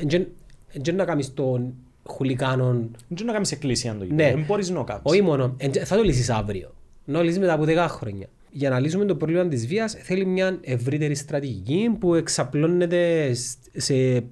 δεν 0.73 0.95
να 0.95 1.05
κάνεις 1.05 1.33
των 1.33 1.73
χουλιγάνων 2.09 2.77
Δεν 2.91 3.15
ξέρω 3.15 3.27
να 3.27 3.33
κάνεις 3.33 3.51
εκκλησία 3.51 3.97
το 3.97 4.05
Ναι. 4.05 4.31
Δεν 4.33 4.43
μπορείς 4.47 4.69
να 4.69 4.75
το 4.75 4.83
κάνεις. 4.83 5.01
όχι 5.05 5.21
μόνο, 5.21 5.53
εν- 5.57 5.85
θα 5.85 5.95
το 5.95 6.03
λύσεις 6.03 6.29
αύριο. 6.29 6.73
Να 7.05 7.17
το 7.17 7.23
λύσεις 7.23 7.39
μετά 7.39 7.53
από 7.53 7.63
10 7.67 7.75
χρόνια. 7.89 8.27
Για 8.51 8.69
να 8.69 8.79
λύσουμε 8.79 9.05
το 9.05 9.15
πρόβλημα 9.15 9.47
της 9.47 9.67
βίας 9.67 9.93
θέλει 9.93 10.25
μια 10.25 10.57
ευρύτερη 10.61 11.15
στρατηγική 11.15 11.89
που 11.99 12.13
εξαπλώνεται 12.15 13.33
σ- 13.33 13.57
σε 13.73 14.23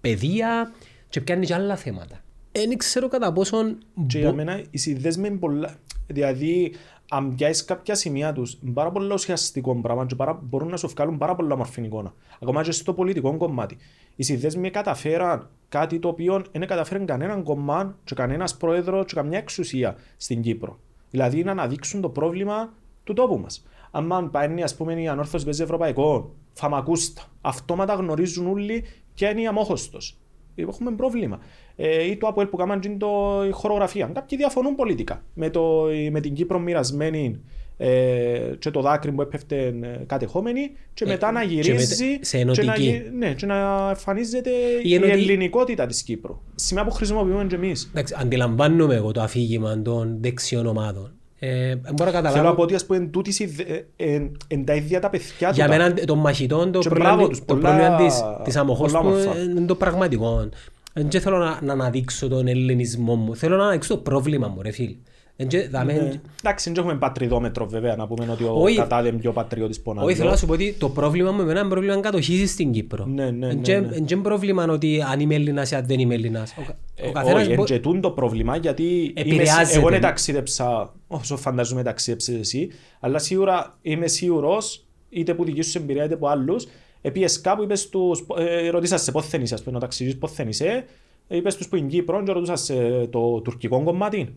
παιδεία 0.00 0.72
και 1.08 1.20
πιάνει 1.20 1.46
και 1.46 1.54
άλλα 1.54 1.76
θέματα. 1.76 2.19
Δεν 2.52 2.76
ξέρω 2.76 3.08
κατά 3.08 3.32
πόσον 3.32 3.78
Και 4.06 4.18
μπο- 4.18 4.24
για 4.24 4.32
μένα 4.32 4.62
οι 4.70 4.78
συνδέσμοι 4.78 5.28
είναι 5.28 5.36
πολλά. 5.36 5.74
Δηλαδή, 6.06 6.72
αν 7.10 7.34
πιάσεις 7.34 7.64
κάποια 7.64 7.94
σημεία 7.94 8.32
τους, 8.32 8.58
είναι 8.62 8.72
πάρα 8.72 8.90
πολύ 8.90 9.12
ουσιαστικό 9.12 9.80
πράγμα 9.80 10.06
και 10.06 10.14
πάρα, 10.14 10.40
μπορούν 10.42 10.68
να 10.68 10.76
σου 10.76 10.88
βγάλουν 10.88 11.18
πάρα 11.18 11.34
πολλά 11.34 11.56
μορφή 11.56 11.82
εικόνα. 11.82 12.14
Ακόμα 12.42 12.62
και 12.62 12.70
στο 12.72 12.92
πολιτικό 12.92 13.36
κομμάτι. 13.36 13.76
Οι 14.16 14.22
συνδέσμοι 14.22 14.70
καταφέραν 14.70 15.48
κάτι 15.68 15.98
το 15.98 16.08
οποίο 16.08 16.42
δεν 16.52 16.66
καταφέραν 16.66 17.06
κανέναν 17.06 17.42
κομμάτι 17.42 17.94
και 18.04 18.14
κανένας 18.14 18.56
πρόεδρος 18.56 19.04
και 19.06 19.14
καμιά 19.14 19.38
εξουσία 19.38 19.96
στην 20.16 20.42
Κύπρο. 20.42 20.78
Δηλαδή 21.10 21.44
να 21.44 21.50
αναδείξουν 21.50 22.00
το 22.00 22.08
πρόβλημα 22.08 22.72
του 23.04 23.12
τόπου 23.12 23.38
μας. 23.38 23.64
Αν 23.90 24.30
πάει 24.30 24.62
ας 24.62 24.76
πούμε 24.76 25.02
η 25.02 25.08
ανόρθωση 25.08 25.44
παίζει 25.44 25.62
ευρωπαϊκό, 25.62 26.34
φαμακούστα, 26.52 27.22
αυτόματα 27.40 27.94
γνωρίζουν 27.94 28.46
όλοι 28.46 28.84
ποια 29.14 29.30
είναι 29.30 29.40
η 29.40 29.46
αμόχωστος. 29.46 30.18
Έχουμε 30.54 30.90
πρόβλημα. 30.90 31.38
Ε, 31.76 32.04
ή 32.04 32.16
το 32.16 32.26
ΑΠΟΕΛ 32.26 32.46
που 32.46 32.56
κάνουν 32.56 32.80
είναι 32.84 32.96
το, 32.96 33.42
η 33.48 33.50
χορογραφία. 33.50 34.10
Κάποιοι 34.14 34.38
διαφωνούν 34.38 34.74
πολιτικά 34.74 35.22
με, 35.34 35.50
το, 35.50 35.86
με 36.10 36.20
την 36.20 36.34
Κύπρο 36.34 36.58
μοιρασμένη 36.58 37.40
ε, 37.76 38.52
και 38.58 38.70
το 38.70 38.80
δάκρυ 38.80 39.12
που 39.12 39.22
έπεφτε 39.22 39.56
ε, 39.66 40.04
κατεχόμενη 40.06 40.70
και 40.94 41.04
Ε, 41.04 41.08
μετά 41.08 41.32
να 41.32 41.40
και 41.44 41.54
γυρίζει 41.54 42.04
μετα- 42.10 42.24
σε 42.24 42.38
και, 42.38 42.44
να, 42.44 42.50
ενωτική. 42.62 42.82
γι- 42.82 43.02
ναι, 43.18 43.34
και 43.34 43.46
να 43.46 43.88
εμφανίζεται 43.88 44.50
Η 44.50 44.80
η, 44.82 44.94
ενωτική- 44.94 45.18
ελληνικότητα 45.18 45.86
της 45.86 46.02
Κύπρου. 46.02 46.40
Σημαία 46.54 46.84
που 46.84 46.90
χρησιμοποιούμε 46.90 47.44
και 47.44 47.54
εμείς. 47.54 47.88
Εντάξει, 47.90 48.14
αντιλαμβάνομαι 48.18 48.94
εγώ 48.94 49.12
το 49.12 49.20
αφήγημα 49.22 49.82
των 49.82 50.16
δεξιών 50.20 50.66
ομάδων. 50.66 51.14
Ε, 51.42 51.48
δεν 51.76 51.94
μπορώ 51.94 52.10
να 52.10 52.10
Θέλω 52.10 52.22
να 52.22 52.28
καταλάβω. 52.28 52.54
πω 52.54 52.62
ότι 52.62 52.74
ας 52.74 52.86
πούμε 52.86 52.98
τούτης 53.00 53.38
οι 53.38 53.46
δε- 53.46 53.62
ε, 53.62 54.14
ε, 54.14 54.30
εν 54.48 54.64
τα 54.64 54.74
ίδια 54.74 55.00
τα 55.00 55.10
παιδιά 55.10 55.50
Για 55.50 55.64
τούτα. 55.64 55.68
μένα 55.68 55.94
των 55.94 56.18
μαχητών 56.18 56.72
το 56.72 56.78
Και 56.78 56.88
πρόβλημα, 56.88 57.14
μπράβο 57.14 57.28
τους, 57.28 57.38
το 57.38 57.44
πολλά- 57.44 57.68
πρόβλημα 57.76 57.96
της, 57.96 58.22
της 58.44 58.56
αμοχώς 58.56 58.92
πολλά 58.92 59.04
του 59.04 59.08
όμορφα. 59.24 59.40
είναι 59.42 59.60
το 59.66 59.74
πραγματικό. 59.74 60.48
Δεν 60.94 61.20
θέλω 61.20 61.38
να, 61.38 61.58
να 61.62 61.72
αναδείξω 61.72 62.28
τον 62.28 62.46
ελληνισμό 62.46 63.14
μου. 63.14 63.36
Θέλω 63.36 63.56
να 63.56 63.62
αναδείξω 63.62 63.94
το 63.94 64.00
πρόβλημα 64.00 64.48
μου, 64.48 64.62
ρε 64.62 64.70
φίλε. 64.70 64.94
Εν 65.42 65.48
και- 65.48 65.68
δαμε- 65.68 65.92
Ναι. 65.92 66.20
Εντάξει, 66.42 66.70
δεν 66.70 66.78
έχουμε 66.82 66.98
πατριδόμετρο 66.98 67.66
βέβαια 67.66 67.96
να 67.96 68.06
πούμε 68.06 68.28
ότι 68.32 68.44
ο 68.44 68.52
Όχι. 68.62 68.76
Κατάδε 68.76 69.08
είναι 69.08 69.16
πιο 69.18 69.32
πατριώτης 69.32 69.80
που 69.80 69.92
ο 69.96 70.00
Όχι, 70.04 70.12
θέλω 70.12 70.18
να 70.22 70.28
άλλος. 70.28 70.40
σου 70.40 70.46
πω 70.46 70.52
ότι 70.52 70.72
το 70.78 70.88
πρόβλημα 70.88 71.30
μου 71.32 71.40
εμένα 71.40 71.60
είναι 71.60 71.68
πρόβλημα 71.68 72.00
κατοχής 72.00 72.50
στην 72.50 72.72
Κύπρο. 72.72 73.04
Ναι, 73.06 73.30
ναι, 73.30 73.46
Εν 73.48 73.54
ναι, 73.56 73.62
και- 73.62 73.78
ναι. 73.78 73.96
εν 73.96 74.04
και 74.04 74.16
πρόβλημα 74.16 74.64
ότι 74.64 75.02
αν 75.12 75.20
είμαι 75.20 75.34
Έλληνας 75.34 75.70
ή 75.70 75.74
αν 75.74 75.86
δεν 75.86 75.98
είμαι 75.98 76.14
Έλληνας. 76.14 76.54
Ο, 76.58 76.62
κα- 76.66 76.76
ο 77.04 77.08
Ε, 77.08 77.10
καθένας 77.12 77.42
Όχι, 77.46 77.54
μπο- 77.54 77.62
εντζετούν 77.62 78.00
το 78.00 78.10
πρόβλημα 78.10 78.56
γιατί 78.56 78.82
είμαι, 78.82 79.12
Επηρεάζεται. 79.14 79.78
εγώ 79.78 79.88
δεν 79.88 80.00
ταξίδεψα 80.00 80.94
όσο 81.06 81.36
φανταζούμε 81.36 81.82
ταξίδεψες 81.82 82.34
εσύ, 82.38 82.68
αλλά 83.00 83.18
σίγουρα 83.18 83.78
είμαι 83.82 84.06
σίγουρος 84.06 84.84
είτε 85.08 85.34
που 85.34 85.44
δική 85.44 85.62
σου 85.62 85.78
εμπειρία 85.78 86.04
είτε 86.04 86.14
από 86.14 86.26
άλλους 86.28 86.66
Επίες 87.02 87.40
κάπου 87.40 87.62
είπες 87.62 87.88
τους, 87.88 88.24
ε, 88.36 88.68
ρωτήσας 88.68 89.02
σε 89.02 89.12
πόθεν 89.12 89.42
είσαι, 89.42 89.54
ας 89.54 89.62
πούμε, 89.62 89.76
ο 89.76 89.80
ταξιδίς 89.80 90.16
πόθεν 90.18 90.48
είσαι, 90.48 90.84
ε, 91.28 91.36
είπες 91.36 91.56
τους 91.56 91.68
που 91.68 91.76
είναι 91.76 91.88
Κύπρο 91.88 92.22
και 92.22 92.32
ρωτούσας 92.32 92.60
σε 92.64 93.06
το 93.06 93.40
τουρκικό 93.40 93.82
κομμάτι. 93.82 94.34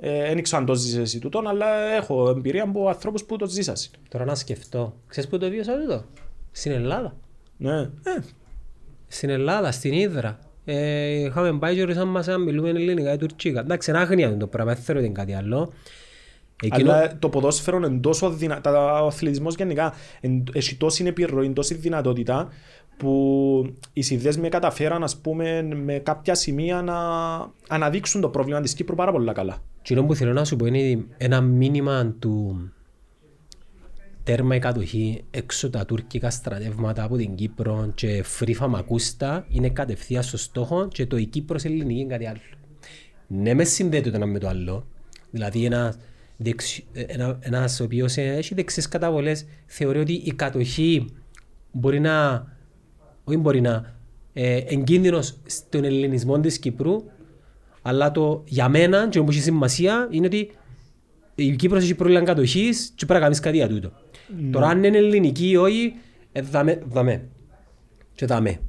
Ε, 0.00 0.34
Δεν 0.34 0.42
ξέρω 0.42 0.60
αν 0.60 0.66
το 0.66 0.74
ζήσεις 0.74 0.96
εσύ 0.98 1.18
τούτον, 1.18 1.46
αλλά 1.48 1.66
έχω 1.96 2.28
εμπειρία 2.28 2.62
από 2.62 2.88
ανθρώπους 2.88 3.24
που 3.24 3.36
το 3.36 3.46
ζήσασαι. 3.46 3.90
Τώρα 4.08 4.24
να 4.24 4.34
σκεφτώ. 4.34 4.96
Ξέρεις 5.06 5.30
που 5.30 5.38
το 5.38 5.48
βίωσα 5.50 5.72
τούτο; 5.80 6.04
Στην 6.50 6.72
Ελλάδα. 6.72 7.16
Ναι. 7.56 7.80
Ε, 7.80 7.88
Στην 9.08 9.30
Ελλάδα, 9.30 9.72
στην 9.72 9.92
Ήδρα. 9.92 10.38
Ε, 10.64 11.08
είχαμε 11.10 11.58
πάει 11.58 11.74
και 11.74 11.80
ρωτήσαμε 11.82 12.10
μας 12.10 12.28
αν 12.28 12.42
μιλούμε 12.42 12.68
ελληνικά 12.68 13.12
ή 13.12 13.16
τουρκικά. 13.16 13.60
Εντάξει, 13.60 13.90
είναι 13.90 13.98
άγνοια 13.98 14.36
το 14.36 14.46
πράγμα, 14.46 14.74
δεν 14.74 14.82
θέλω 14.82 14.98
ότι 14.98 15.06
είναι 15.08 15.16
κάτι 15.16 15.34
άλλο. 15.34 15.72
Εκείνο, 16.62 16.92
Αλλά 16.92 17.18
το 17.18 17.28
ποδόσφαιρο 17.28 17.76
είναι 17.76 17.98
τόσο 18.00 18.30
δυνατό, 18.30 18.70
ο 18.70 19.06
αθλητισμός 19.06 19.54
γενικά 19.54 19.94
εν- 20.20 20.44
έχει 20.52 20.74
τόση 20.76 21.04
επιρροή, 21.06 21.50
τόση 21.52 21.74
δυνατότητα 21.74 22.48
που 22.98 23.74
οι 23.92 24.02
συνδέσμοι 24.02 24.48
καταφέραν 24.48 25.02
ας 25.02 25.16
πούμε, 25.16 25.62
με 25.62 25.98
κάποια 25.98 26.34
σημεία 26.34 26.82
να 26.82 26.98
αναδείξουν 27.68 28.20
το 28.20 28.28
πρόβλημα 28.28 28.60
της 28.60 28.74
Κύπρου 28.74 28.94
πάρα 28.94 29.12
πολύ 29.12 29.32
καλά. 29.32 29.62
εκείνο 29.80 30.04
που 30.04 30.14
θέλω 30.14 30.32
να 30.32 30.44
σου 30.44 30.56
πω 30.56 30.66
είναι 30.66 31.04
ένα 31.16 31.40
μήνυμα 31.40 32.14
του 32.18 32.62
τέρμα 34.22 34.54
η 34.54 34.58
κατοχή 34.58 35.24
έξω 35.30 35.70
τα 35.70 35.84
τουρκικά 35.84 36.30
στρατεύματα 36.30 37.02
από 37.02 37.16
την 37.16 37.34
Κύπρο 37.34 37.92
και 37.94 38.22
φρύφα 38.22 38.68
μακούστα 38.68 39.46
είναι 39.48 39.68
κατευθείαν 39.68 40.22
στο 40.22 40.36
στόχο 40.36 40.88
και 40.88 41.06
το 41.06 41.16
η 41.16 41.24
Κύπρος 41.24 41.64
ελληνική 41.64 42.00
είναι 42.00 42.10
κάτι 42.10 42.26
άλλο. 42.26 42.38
Ναι, 43.26 43.54
μες 43.54 43.68
συνδέεται 43.68 44.10
το 44.10 44.16
ένα 44.16 44.26
με 44.26 44.38
το 44.38 44.48
άλλο. 44.48 44.86
Δηλαδή 45.30 45.64
ένα, 45.64 45.94
δεξι, 46.36 46.84
ένα, 46.92 47.38
ένας 47.40 47.80
ο 47.80 47.84
οποίος 47.84 48.16
έχει 48.16 48.54
δεξιές 48.54 48.88
καταβολές 48.88 49.46
θεωρεί 49.66 49.98
ότι 49.98 50.12
η 50.12 50.32
κατοχή 50.32 51.06
μπορεί 51.72 52.00
να 52.00 52.46
όχι 53.28 53.36
μπορεί 53.36 53.60
να, 53.60 53.94
ε, 54.32 54.56
εγκίνδυνος 54.56 55.38
στον 55.46 55.84
ελληνισμό 55.84 56.40
της 56.40 56.58
Κύπρου, 56.58 57.04
αλλά 57.82 58.10
το 58.10 58.42
για 58.46 58.68
μένα 58.68 59.08
και 59.08 59.18
όπως 59.18 59.34
έχει 59.34 59.44
σημασία 59.44 60.08
είναι 60.10 60.26
ότι 60.26 60.50
η 61.34 61.56
Κύπρος 61.56 61.82
έχει 61.82 61.94
πρόβλημα 61.94 62.22
κατοχής 62.22 62.92
και 62.94 63.06
πρέπει 63.06 63.12
να 63.12 63.20
κάνεις 63.20 63.40
κάτι 63.40 63.56
για 63.56 63.68
τούτο. 63.68 63.92
Τώρα 64.50 64.66
αν 64.66 64.84
είναι 64.84 64.96
ελληνική 64.96 65.48
ή 65.48 65.56
όχι, 65.56 65.94
ε, 66.32 66.40
δαμε, 66.40 66.82
δαμε. 66.88 67.28
Και 68.14 68.26
δαμε. 68.26 68.60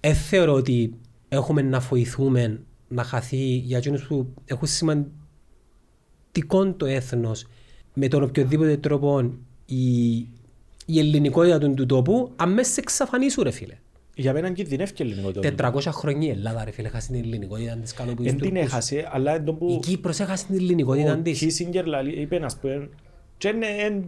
Ε, 0.00 0.12
θεωρώ 0.12 0.52
ότι 0.52 0.94
έχουμε 1.28 1.62
να 1.62 1.78
βοηθούμε 1.78 2.62
να 2.88 3.02
χαθεί 3.02 3.56
για 3.56 3.76
εκείνους 3.78 4.06
που 4.06 4.34
έχουν 4.44 4.68
σημαντικό 4.68 5.12
το 6.76 6.86
έθνος 6.86 7.46
με 7.94 8.08
τον 8.08 8.22
οποιοδήποτε 8.22 8.76
τρόπο 8.76 9.32
η, 9.66 10.18
η 10.90 10.98
ελληνικότητα 10.98 11.58
του, 11.58 11.74
του 11.74 11.86
τόπου 11.86 12.32
αμέσως 12.36 12.72
σε 12.72 12.80
εξαφανίσουν 12.80 13.42
ρε 13.44 13.50
φίλε. 13.50 13.74
Για 14.14 14.32
μένα 14.32 14.50
κινδυνεύει 14.50 14.92
και 14.92 15.02
η 15.02 15.06
ελληνικότητα. 15.10 15.72
400 15.74 15.80
χρόνια 15.92 16.26
η 16.28 16.30
Ελλάδα 16.30 16.64
ρε 16.64 16.70
φίλε 16.70 16.88
έχασε 16.88 17.06
την 17.12 17.20
ελληνικότητα 17.20 17.76
της 17.76 17.92
κάνω 17.92 18.14
που 18.14 18.22
Δεν 18.22 18.36
την 18.40 18.56
έχασε, 18.56 19.08
αλλά 19.12 19.34
εν 19.34 19.44
τω 19.44 19.52
Η 19.52 19.54
που 19.56 19.80
Κύπρος 19.82 20.20
έχασε 20.20 20.46
την 20.46 20.54
ελληνικότητα 20.56 21.12
ο 21.12 21.16
της. 21.22 21.42
Kissinger 21.62 21.82
λαλεί- 21.84 22.18
είπε 22.18 22.38
να 22.38 22.48
πούμε 22.60 22.88
και 23.38 23.48
είναι, 23.48 23.66
εν- 23.66 24.06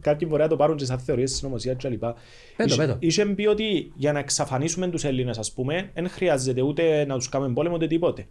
κάποιοι 0.00 0.28
μπορεί 0.30 0.42
να 0.42 0.48
το 0.48 0.56
πάρουν 0.56 0.76
και 0.76 0.84
σαν 0.84 0.98
θεωρίες 0.98 1.32
συνωμοσία 1.34 1.74
και 1.74 1.88
λοιπά. 1.88 2.14
Πέτω, 2.56 2.68
Είχε- 2.74 2.82
πέτω. 2.86 2.96
Είχε 2.98 3.24
πει 3.26 3.46
ότι 3.46 3.92
για 3.96 4.12
να 4.12 4.18
εξαφανίσουμε 4.18 4.88
τους 4.88 5.04
Έλληνες 5.04 5.38
ας 5.38 5.52
πούμε 5.52 5.90
δεν 5.94 6.08
χρειάζεται 6.08 6.62
ούτε 6.62 7.04
να 7.06 7.14
τους 7.16 7.28
κάνουμε 7.28 7.52
πόλεμο 7.52 7.74
ούτε 7.74 7.86
τίποτε. 7.86 8.26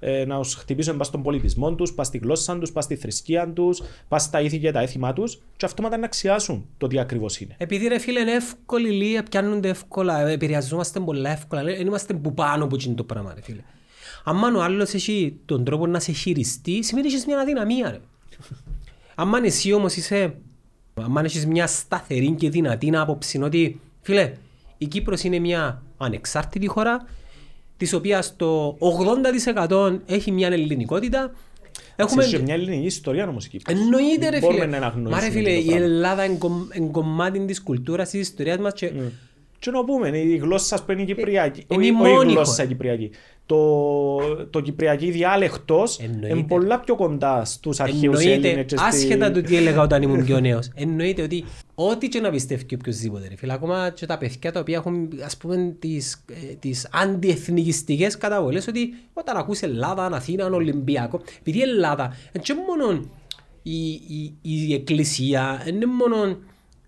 Ε, 0.00 0.24
να 0.24 0.40
τους 0.40 0.54
χτυπήσουμε 0.54 0.96
πας 0.96 1.06
στον 1.06 1.22
πολιτισμό 1.22 1.74
τους, 1.74 1.92
πας 1.92 2.06
στη 2.06 2.18
γλώσσα 2.18 2.58
τους, 2.58 2.72
πας 2.72 2.84
στη 2.84 2.96
θρησκεία 2.96 3.48
τους, 3.52 3.82
πας 4.08 4.22
στα 4.22 4.40
ήθη 4.40 4.58
και 4.58 4.72
τα 4.72 4.80
έθιμα 4.80 5.12
τους 5.12 5.38
και 5.56 5.64
αυτόματα 5.64 5.96
να 5.96 6.04
αξιάσουν 6.04 6.66
το 6.78 6.86
τι 6.86 6.98
ακριβώς 6.98 7.40
είναι. 7.40 7.54
Επειδή 7.58 7.86
ρε 7.86 7.98
φίλε 7.98 8.20
είναι 8.20 8.32
εύκολη 8.32 8.90
λίγα, 8.90 9.22
πιάνονται 9.22 9.68
εύκολα, 9.68 10.28
επηρεαζόμαστε 10.28 11.00
πολλά 11.00 11.30
εύκολα, 11.30 11.62
δεν 11.62 11.86
είμαστε 11.86 12.14
που 12.14 12.34
πάνω 12.34 12.64
από 12.64 12.74
εκείνο 12.74 12.94
το 12.94 13.04
πράγμα 13.04 13.34
ρε 13.34 13.42
φίλε. 13.42 13.62
Αν 14.24 14.56
ο 14.56 14.62
άλλος 14.62 14.94
έχει 14.94 15.40
τον 15.44 15.64
τρόπο 15.64 15.86
να 15.86 16.00
σε 16.00 16.12
χειριστεί, 16.12 16.82
σημαίνει 16.82 17.06
ότι 17.06 17.14
έχεις 17.14 17.26
μια 17.26 17.40
αδυναμία 17.40 17.90
ρε. 17.90 18.00
Αν 19.14 19.44
εσύ 19.44 19.72
όμως 19.72 19.96
είσαι, 19.96 20.34
αν 21.16 21.24
έχεις 21.24 21.46
μια 21.46 21.66
σταθερή 21.66 22.30
και 22.30 22.50
δυνατή 22.50 22.96
άποψη 22.96 23.42
ότι 23.42 23.80
φίλε, 24.00 24.32
η 24.78 24.86
Κύπρος 24.86 25.22
είναι 25.22 25.38
μια 25.38 25.82
ανεξάρτητη 25.96 26.66
χώρα, 26.66 27.06
της 27.78 27.92
οποίας 27.92 28.36
το 28.36 28.76
80% 29.68 29.98
έχει 30.06 30.30
μια 30.30 30.48
ελληνικότητα, 30.48 31.32
έχουμε... 31.96 32.24
Έχουμε... 32.24 32.42
μια 32.42 32.54
ελληνική 32.54 32.86
ιστορία 32.86 33.28
όμως 33.28 33.46
η 33.46 33.48
Κύπρος. 33.48 33.78
Εννοείται 33.80 34.28
ρε 34.28 34.38
Μπορούμε 34.38 34.60
φίλε. 34.60 34.70
να 34.70 34.78
Μα 34.80 34.86
ρε 34.86 34.86
αναγνωρίσουμε 34.96 35.30
φίλε, 35.30 35.52
το 35.54 35.60
η 35.60 35.64
πράγμα. 35.64 35.84
Ελλάδα 35.84 36.24
είναι 36.24 36.36
κομ- 36.36 36.74
είναι 36.74 36.88
κομμάτι 36.90 37.44
της 37.44 37.62
κουλτούρας, 37.62 38.10
της 38.10 38.20
ιστορίας 38.20 38.58
μας 38.58 38.72
και 38.72 38.92
Και 39.58 39.70
να 39.70 39.84
πούμε, 39.84 40.18
η 40.18 40.36
γλώσσα 40.36 40.74
ας 40.74 40.80
πούμε 40.84 40.92
είναι 40.92 41.02
η 41.10 41.14
Κυπριακή. 41.14 41.60
Ε, 41.60 41.74
είναι 41.74 41.86
η 41.86 41.90
Όχι- 41.90 42.00
όχι 42.02 42.12
μόνη 42.14 42.30
η 42.30 42.34
γλώσσα 42.34 42.50
χώρα. 42.52 42.64
η 42.64 42.66
Κυπριακή. 42.66 43.10
Το, 43.46 43.56
το 44.50 44.60
Κυπριακή 44.60 45.10
διάλεκτος 45.10 45.98
Εννοείται. 45.98 46.28
είναι 46.28 46.42
πολλά 46.48 46.80
πιο 46.80 46.94
κοντά 46.96 47.44
στους 47.44 47.80
αρχαίους 47.80 48.02
εννοείται, 48.24 48.32
Έλληνες. 48.48 48.64
και 48.66 48.76
στη- 48.76 48.86
άσχετα 48.86 49.30
του 49.30 49.40
τι 49.40 49.56
έλεγα 49.56 49.82
όταν 49.82 50.02
ήμουν 50.02 50.24
πιο 50.24 50.40
νέος, 50.40 50.70
εννοείται 50.74 51.22
ότι 51.22 51.44
ό,τι 51.74 52.08
και 52.08 52.20
να 52.20 52.30
πιστεύει 52.30 52.64
και 52.64 52.74
οποιοςδήποτε 52.74 53.28
ρε 53.28 53.36
φίλε, 53.36 53.52
ακόμα 53.52 53.90
και 53.94 54.06
τα 54.06 54.18
παιδιά 54.18 54.52
τα 54.52 54.60
οποία 54.60 54.76
έχουν 54.76 55.08
ας 55.24 55.36
πούμε 55.36 55.74
τις, 55.78 56.24
ε, 56.50 56.54
τις 56.54 56.88
αντιεθνικιστικές 56.92 58.16
καταβολές 58.16 58.66
ότι 58.66 58.94
όταν 59.12 59.36
ακούς 59.36 59.60
Ελλάδα, 59.60 60.06
Αθήνα, 60.06 60.46
Ολυμπιακό, 60.46 61.20
επειδή 61.40 61.58
η 61.58 61.62
Ελλάδα 61.62 62.04
είναι 62.32 62.42
και 62.44 62.54
μόνο 62.66 63.04
η, 63.62 63.88
η, 63.90 64.34
η 64.42 64.74
εκκλησία, 64.74 65.64
είναι 65.68 65.86
μόνο 65.86 66.38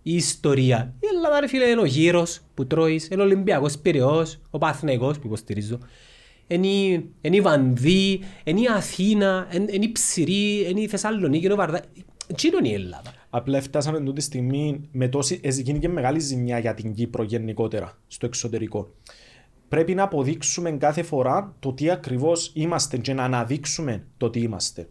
η 0.02 0.14
ιστορία. 0.14 0.94
Η 1.00 1.06
Ελλάδα 1.16 1.40
ρε 1.40 1.48
φίλε 1.48 1.64
είναι 1.64 1.80
ο 1.80 1.84
γύρος 1.84 2.40
που 2.60 2.66
τρώεις, 2.66 3.08
είναι 3.08 3.20
ο 3.20 3.24
Ολυμπιακός 3.24 3.78
Πυραιός, 3.78 4.38
ο 4.50 4.58
Παθηναϊκός 4.58 5.18
που 5.18 5.26
υποστηρίζω. 5.26 5.78
Είναι 6.46 6.66
η- 6.66 7.10
είναι 7.20 7.36
η 7.36 7.40
Βανδύ, 7.40 8.20
είναι 8.44 8.60
η 8.60 8.66
Αθήνα, 8.76 9.48
είναι 9.54 9.72
είναι 9.72 9.84
η 9.84 9.92
Ψηρή, 9.92 10.66
είναι 10.70 10.80
η 10.80 10.86
Θεσσαλονίκη, 10.88 11.44
είναι 11.44 11.52
ο 11.52 11.56
Βαρδά. 11.56 11.80
Τι 12.36 12.48
είναι 12.48 12.68
η 12.68 12.72
Ελλάδα. 12.72 13.12
Απλά 13.30 13.60
φτάσαμε 13.62 14.00
τούτη 14.00 14.20
στιγμή 14.20 14.88
με 14.92 15.08
τόση. 15.08 15.40
ε, 15.42 15.48
γίνει 15.48 15.78
και 15.78 15.88
μεγάλη 15.88 16.20
ζημιά 16.20 16.58
για 16.58 16.74
την 16.74 16.94
Κύπρο 16.94 17.22
γενικότερα 17.22 17.98
στο 18.06 18.26
εξωτερικό. 18.26 18.90
Πρέπει 19.68 19.94
να 19.94 20.02
αποδείξουμε 20.02 20.70
κάθε 20.70 21.02
φορά 21.02 21.56
το 21.60 21.72
τι 21.72 21.90
ακριβώς 21.90 22.50
είμαστε 22.54 22.96
και 22.96 23.12
να 23.12 23.24
αναδείξουμε 23.24 24.04
το 24.16 24.30
τι 24.30 24.40
είμαστε. 24.40 24.88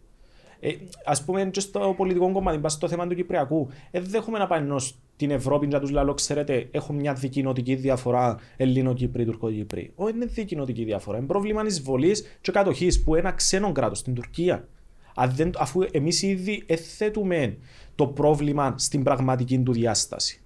Ε, 0.60 0.70
Α 1.04 1.22
πούμε, 1.24 1.44
και 1.44 1.60
στο 1.60 1.94
πολιτικό 1.96 2.32
κομμάτι, 2.32 2.58
πα 2.58 2.68
στο 2.68 2.88
θέμα 2.88 3.06
του 3.06 3.14
Κυπριακού, 3.14 3.68
ε, 3.90 4.00
δεν 4.00 4.14
έχουμε 4.20 4.38
να 4.38 4.46
πάμε 4.46 4.64
ενώ 4.64 4.78
στην 4.78 5.30
Ευρώπη 5.30 5.66
να 5.66 5.80
τους 5.80 5.90
λέω, 5.90 6.14
ξέρετε, 6.14 6.68
έχω 6.70 6.92
μια 6.92 7.12
δικοινοτική 7.12 7.74
διαφορά 7.74 8.38
Ελληνοκύπρη, 8.56 9.24
Τουρκοκύπρη. 9.24 9.92
Όχι, 9.94 10.14
είναι 10.14 10.24
δικοινοτική 10.26 10.84
διαφορά. 10.84 11.18
Είναι 11.18 11.26
πρόβλημα 11.26 11.62
εισβολής 11.66 12.24
και 12.40 12.52
κατοχής 12.52 13.02
που 13.02 13.14
ένα 13.14 13.30
ξένο 13.32 13.72
κράτος, 13.72 13.98
στην 13.98 14.14
Τουρκία. 14.14 14.68
Αν 15.14 15.32
δεν- 15.34 15.50
αφού 15.58 15.86
εμείς 15.90 16.22
ήδη 16.22 16.62
εθέτουμε 16.66 17.56
το 17.94 18.06
πρόβλημα 18.06 18.74
στην 18.78 19.02
πραγματική 19.02 19.58
του 19.58 19.72
διάσταση. 19.72 20.40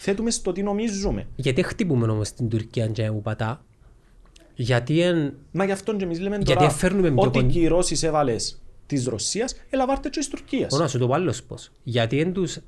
Θέτουμε 0.00 0.30
στο 0.30 0.52
τι 0.52 0.62
νομίζουμε. 0.62 1.26
Γιατί 1.36 1.62
χτυπούμε 1.62 2.06
όμως 2.06 2.32
την 2.32 2.48
Τουρκία 2.48 2.86
και 2.86 3.08
ουπατά. 3.08 3.64
Γιατί 4.54 5.00
εν... 5.00 5.34
Μα 5.52 5.64
γι' 5.64 5.72
αυτό 5.72 5.96
και 5.96 6.04
εμείς 6.04 6.20
λέμε 6.20 6.36
Γιατί 6.36 6.54
τώρα 6.54 6.70
φέρνουμε 6.70 7.10
πιο 7.10 7.22
ότι 7.22 7.38
κον- 7.38 7.48
κυρώσεις 7.48 8.02
έβαλες 8.02 8.62
της 8.86 9.06
Ρωσίας, 9.06 9.54
έλαβάρτε 9.70 10.08
και 10.08 10.18
της 10.18 10.28
Τουρκίας. 10.28 10.70
Μπορώ 10.70 10.82
να 10.82 10.88
σου 10.88 10.98
το 10.98 11.06
πω 11.06 11.14
άλλος 11.14 11.42
πώς. 11.42 11.70
Γιατί 11.82 12.20
εν 12.20 12.32
τους... 12.32 12.58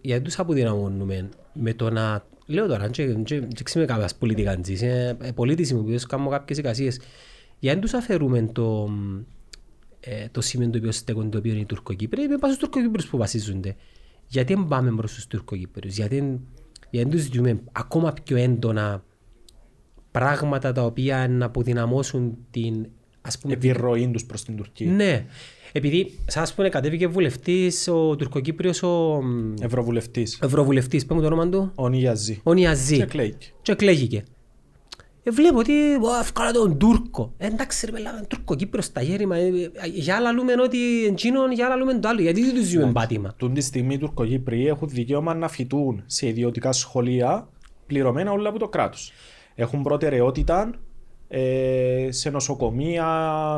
Γιατί 0.00 0.24
τους 0.24 0.38
αποδυναμώνουμε 0.38 1.28
με 1.52 1.74
το 1.74 1.90
να... 1.90 2.26
Λέω 2.46 2.66
τώρα, 2.66 2.88
δεν 2.88 3.24
ξέρουμε 3.62 3.92
κάποιας 3.92 4.14
πολιτικαντζής, 4.14 4.80
είναι 4.80 5.16
ε, 5.20 5.30
πολίτης 5.32 5.72
μου, 5.72 5.84
που 5.84 5.96
κάνω 6.08 6.28
κάποιες 6.28 6.58
εικασίες. 6.58 7.00
Γιατί 7.58 7.80
τους 7.80 7.94
αφαιρούμε 7.94 8.48
το, 8.52 8.90
ε, 10.00 10.26
το 10.30 10.40
σημείο 10.40 10.70
το 10.70 10.78
οποίο 10.78 10.92
στέκονται, 10.92 11.28
το 11.28 11.38
οποίο 11.38 11.52
είναι 11.52 11.60
οι 11.60 11.64
Τουρκοκύπροι, 11.64 12.28
με 12.28 12.36
πάνω 12.36 12.54
στους 12.54 12.68
Τουρκοκύπρους 12.68 13.06
που 13.06 13.16
βασίζονται. 13.16 13.76
Γιατί 14.26 14.54
δεν 14.54 14.66
πάμε 14.68 14.90
προς 14.90 15.14
τους 15.14 15.26
Τουρκοκύπρους, 15.26 15.96
γιατί, 15.96 16.16
εν- 16.16 16.40
γιατί 16.90 17.10
τους 17.10 17.28
δούμε 17.28 17.60
ακόμα 17.72 18.12
πιο 18.24 18.36
έντονα 18.36 19.04
πράγματα 20.10 20.72
τα 20.72 20.84
οποία 20.84 21.28
να 21.28 21.46
αποδυναμώσουν 21.46 22.36
την 22.50 22.86
ας 23.26 23.38
πούμε, 23.38 23.52
Επιρροή 23.52 24.08
τους 24.08 24.24
προς 24.24 24.44
την 24.44 24.56
Τουρκία. 24.56 24.90
ναι. 24.92 25.24
Επειδή, 25.72 26.18
σας 26.26 26.54
πούμε, 26.54 26.68
κατέβηκε 26.68 27.06
βουλευτής 27.06 27.88
ο 27.88 28.16
Τουρκοκύπριος 28.16 28.82
ο 28.82 29.20
μ, 29.22 29.54
Ευρωβουλευτής. 29.62 30.38
Ευρωβουλευτής, 30.42 31.06
πες 31.06 31.16
μου 31.16 31.22
το 31.22 31.26
όνομα 31.26 31.48
του, 31.48 31.72
Ο 31.74 31.88
Νιαζή. 31.88 32.40
ο 32.42 32.52
Νιαζή. 32.54 32.96
Και 32.96 33.04
κλαίει. 33.04 33.34
Και 33.62 33.72
εκλέγηκε. 33.72 34.24
Ε, 35.22 35.30
βλέπω 35.30 35.58
ότι 35.58 35.72
«Ω, 35.72 36.18
ευκάλα 36.20 36.50
τον 36.52 36.78
Τούρκο. 36.78 37.32
Ε, 37.38 37.46
εντάξει 37.46 37.86
ρε 37.86 37.92
πέλα, 37.92 38.24
Τουρκοκύπριος 38.28 38.84
στα 38.84 39.02
γέρημα. 39.02 39.36
Ε, 39.36 39.46
ε, 39.46 39.86
για 39.94 40.16
άλλα 40.16 40.32
λούμε 40.32 40.52
ότι 40.62 41.04
εκείνον, 41.06 41.52
για 41.52 41.66
άλλα 41.66 41.76
λούμε 41.76 41.98
το 41.98 42.08
άλλο. 42.08 42.20
Γιατί 42.22 42.44
δεν 42.44 42.54
τους 42.54 42.64
ζούμε 42.66 42.92
πάτημα. 42.92 43.34
Τούν 43.36 43.54
τη 43.54 43.60
στιγμή 43.60 43.94
οι 43.94 43.98
Τουρκοκύπριοι 43.98 44.66
έχουν 44.66 44.88
δικαίωμα 44.88 45.34
να 45.34 45.48
φοιτούν 45.48 46.02
σε 46.06 46.26
ιδιωτικά 46.28 46.72
σχολεία 46.72 47.48
πληρωμένα 47.86 48.30
όλα 48.32 48.48
από 48.48 48.58
το 48.58 48.68
κράτος. 48.68 49.12
Έχουν 49.54 49.82
προτεραιότητα 49.82 50.70
ε, 51.28 52.08
σε 52.10 52.30
νοσοκομεία, 52.30 53.06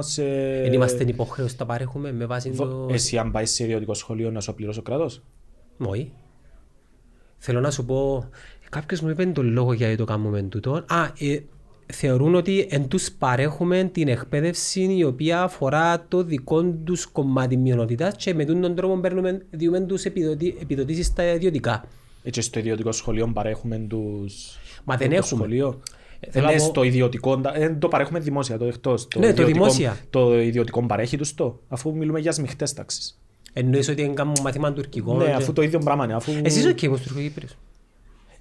σε. 0.02 0.22
Δεν 0.62 0.72
είμαστε 0.72 1.04
υποχρέωση 1.04 1.52
να 1.52 1.58
τα 1.58 1.66
παρέχουμε 1.66 2.12
με 2.12 2.26
βάση 2.26 2.50
Δο- 2.50 2.66
το... 2.66 2.94
Εσύ, 2.94 3.18
αν 3.18 3.30
πάει 3.30 3.44
σε 3.44 3.64
ιδιωτικό 3.64 3.94
σχολείο, 3.94 4.30
να 4.30 4.40
σου 4.40 4.54
πληρώσει 4.54 4.78
ο 4.78 4.82
κράτος; 4.82 5.22
Όχι. 5.78 6.12
Θέλω 7.38 7.60
να 7.60 7.70
σου 7.70 7.84
πω, 7.84 8.28
κάποιος 8.70 9.00
μου 9.00 9.08
είπε 9.08 9.24
τον 9.26 9.52
λόγο 9.52 9.72
γιατί 9.72 9.96
το 9.96 10.04
κάνουμε 10.04 10.42
τούτο. 10.42 10.84
Α, 10.88 11.04
ε, 11.18 11.38
θεωρούν 11.92 12.34
ότι 12.34 12.66
εν 12.70 12.88
τους 12.88 13.10
παρέχουμε 13.12 13.84
την 13.92 14.08
εκπαίδευση 14.08 14.94
η 14.96 15.04
οποία 15.04 15.42
αφορά 15.42 16.04
το 16.08 16.22
δικό 16.22 16.64
τους 16.64 17.06
κομμάτι 17.06 17.56
μειονότητας 17.56 18.14
και 18.16 18.34
με 18.34 18.44
τον 18.44 18.74
τρόπο 18.74 19.00
παίρνουμε, 19.00 19.46
διούμε 19.50 19.80
τους 19.80 20.04
επιδοτη, 20.04 20.56
επιδοτήσεις 20.60 21.06
στα 21.06 21.32
ιδιωτικά. 21.32 21.84
Έτσι, 22.22 22.40
στο 22.40 22.58
ιδιωτικό 22.58 22.92
σχολείο 22.92 23.30
παρέχουμε 23.34 23.78
του. 23.88 24.26
Μα 24.84 24.96
δεν 24.96 25.08
το 25.08 25.14
έχουμε. 25.14 25.40
σχολείο; 25.40 25.80
Ε, 26.20 26.30
Θέλω 26.30 26.46
λες- 26.46 26.54
να 26.54 26.62
πω, 26.66 26.68
στο 26.72 26.82
ιδιωτικό. 26.82 27.40
Δεν 27.54 27.78
το 27.78 27.88
παρέχουμε 27.88 28.18
δημόσια, 28.18 28.58
το 28.58 28.64
εκτό. 28.64 28.94
Ναι, 29.18 29.32
το 29.34 29.44
δημόσια. 29.44 29.96
Το 30.10 30.40
ιδιωτικό 30.40 30.82
παρέχει 30.86 31.16
τους 31.16 31.34
το, 31.34 31.60
αφού 31.68 31.96
μιλούμε 31.96 32.20
για 32.20 32.32
σμιχτές 32.32 32.72
τάξεις. 32.72 33.20
Εννοείς 33.52 33.88
ότι 33.88 34.12
κάνουν 34.14 34.34
μαθήμα 34.42 34.72
τουρκικό. 34.72 35.14
Ναι, 35.16 35.24
και- 35.24 35.30
αφού 35.30 35.52
το 35.52 35.62
ίδιο 35.62 35.78
πράγμα 35.78 36.04
είναι. 36.04 36.14
Αφού... 36.14 36.32
Εσείς 36.42 36.66
ο 36.66 36.70
Κύπρος 36.72 37.00
Τουρκοκύπριος. 37.00 37.56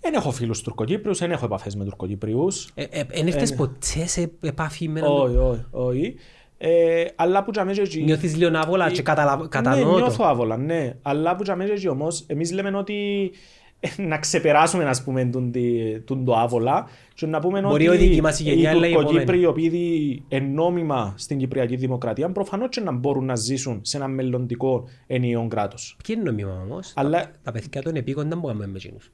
Δεν 0.02 0.14
έχω 0.14 0.32
φίλους 0.32 0.62
Τουρκοκύπριους, 0.62 1.18
δεν 1.20 1.32
έχω 1.32 1.46
επαφές 1.46 1.76
με 1.76 1.84
Τουρκοκύπριους. 1.84 2.70
Ε, 2.76 2.84
ε, 2.90 3.04
Εν 3.10 3.28
ήρθες 3.28 3.54
ποτέ 3.54 4.06
σε 4.06 4.32
επαφή 4.42 4.88
με 4.88 5.00
έναν 5.00 5.12
Όχι, 5.12 5.36
όχι, 5.36 5.66
όχι. 5.72 6.16
Ε, 6.58 7.06
αλλά 7.16 7.44
που 7.44 7.52
τζαμέ 7.52 7.72
εκεί... 7.72 8.04
Νιώθεις 8.04 8.36
λίγο 8.36 8.58
άβολα 8.58 8.92
και 8.92 9.02
καταλα- 9.02 9.38
Ναι, 9.38 9.48
κατανοώ 9.48 9.96
νιώθω 9.98 10.18
το. 10.18 10.26
άβολα, 10.26 10.58
ναι. 10.58 10.96
Αλλά 11.02 11.36
που 11.36 11.44
τζαμέ 11.44 11.64
εκεί 11.66 11.88
όμως, 11.88 12.24
εμείς 12.28 12.52
λέμε 12.52 12.78
ότι 12.78 12.96
ε, 13.24 13.67
να 13.98 14.18
ξεπεράσουμε, 14.18 14.86
ας 14.86 15.04
πούμε, 15.04 15.26
τον, 15.26 15.52
τη- 15.52 16.00
τον 16.00 16.26
το 16.26 16.36
άβολα 16.36 16.88
και 17.14 17.26
να 17.26 17.40
πούμε 17.40 17.62
Μπορεί 17.62 17.88
ότι 17.88 18.04
η 18.04 18.08
δική 18.08 18.22
μας 18.22 18.40
η 18.40 18.44
γενιά, 18.44 18.70
αλλά 18.70 18.88
οι 18.88 18.92
η 18.92 18.94
Τουρκοκύπροι 18.94 19.22
επόμενη. 19.42 19.42
οι 19.42 19.46
οποίοι 19.46 20.24
ενόμιμα 20.28 21.14
στην 21.18 21.38
Κυπριακή 21.38 21.76
Δημοκρατία 21.76 22.30
προφανώς 22.32 22.70
και 22.70 22.80
να 22.82 22.92
μπορούν 22.92 23.26
να 23.26 23.36
ζήσουν 23.36 23.80
σε 23.84 23.98
ένα 23.98 24.08
μελλοντικό 24.08 24.88
ενιαίο 25.08 25.48
κράτος. 25.48 25.98
Ποιο 26.04 26.14
είναι 26.14 26.24
νόμιμα 26.24 26.62
όμως; 26.64 26.92
Αλλά 26.96 27.32
Τα 27.44 27.52
παιδιά 27.52 27.82
των 27.82 27.96
επίκοντα 27.96 28.40
που 28.40 28.46
κάνουμε 28.48 28.68
με 28.68 28.78
εκείνους. 28.78 29.12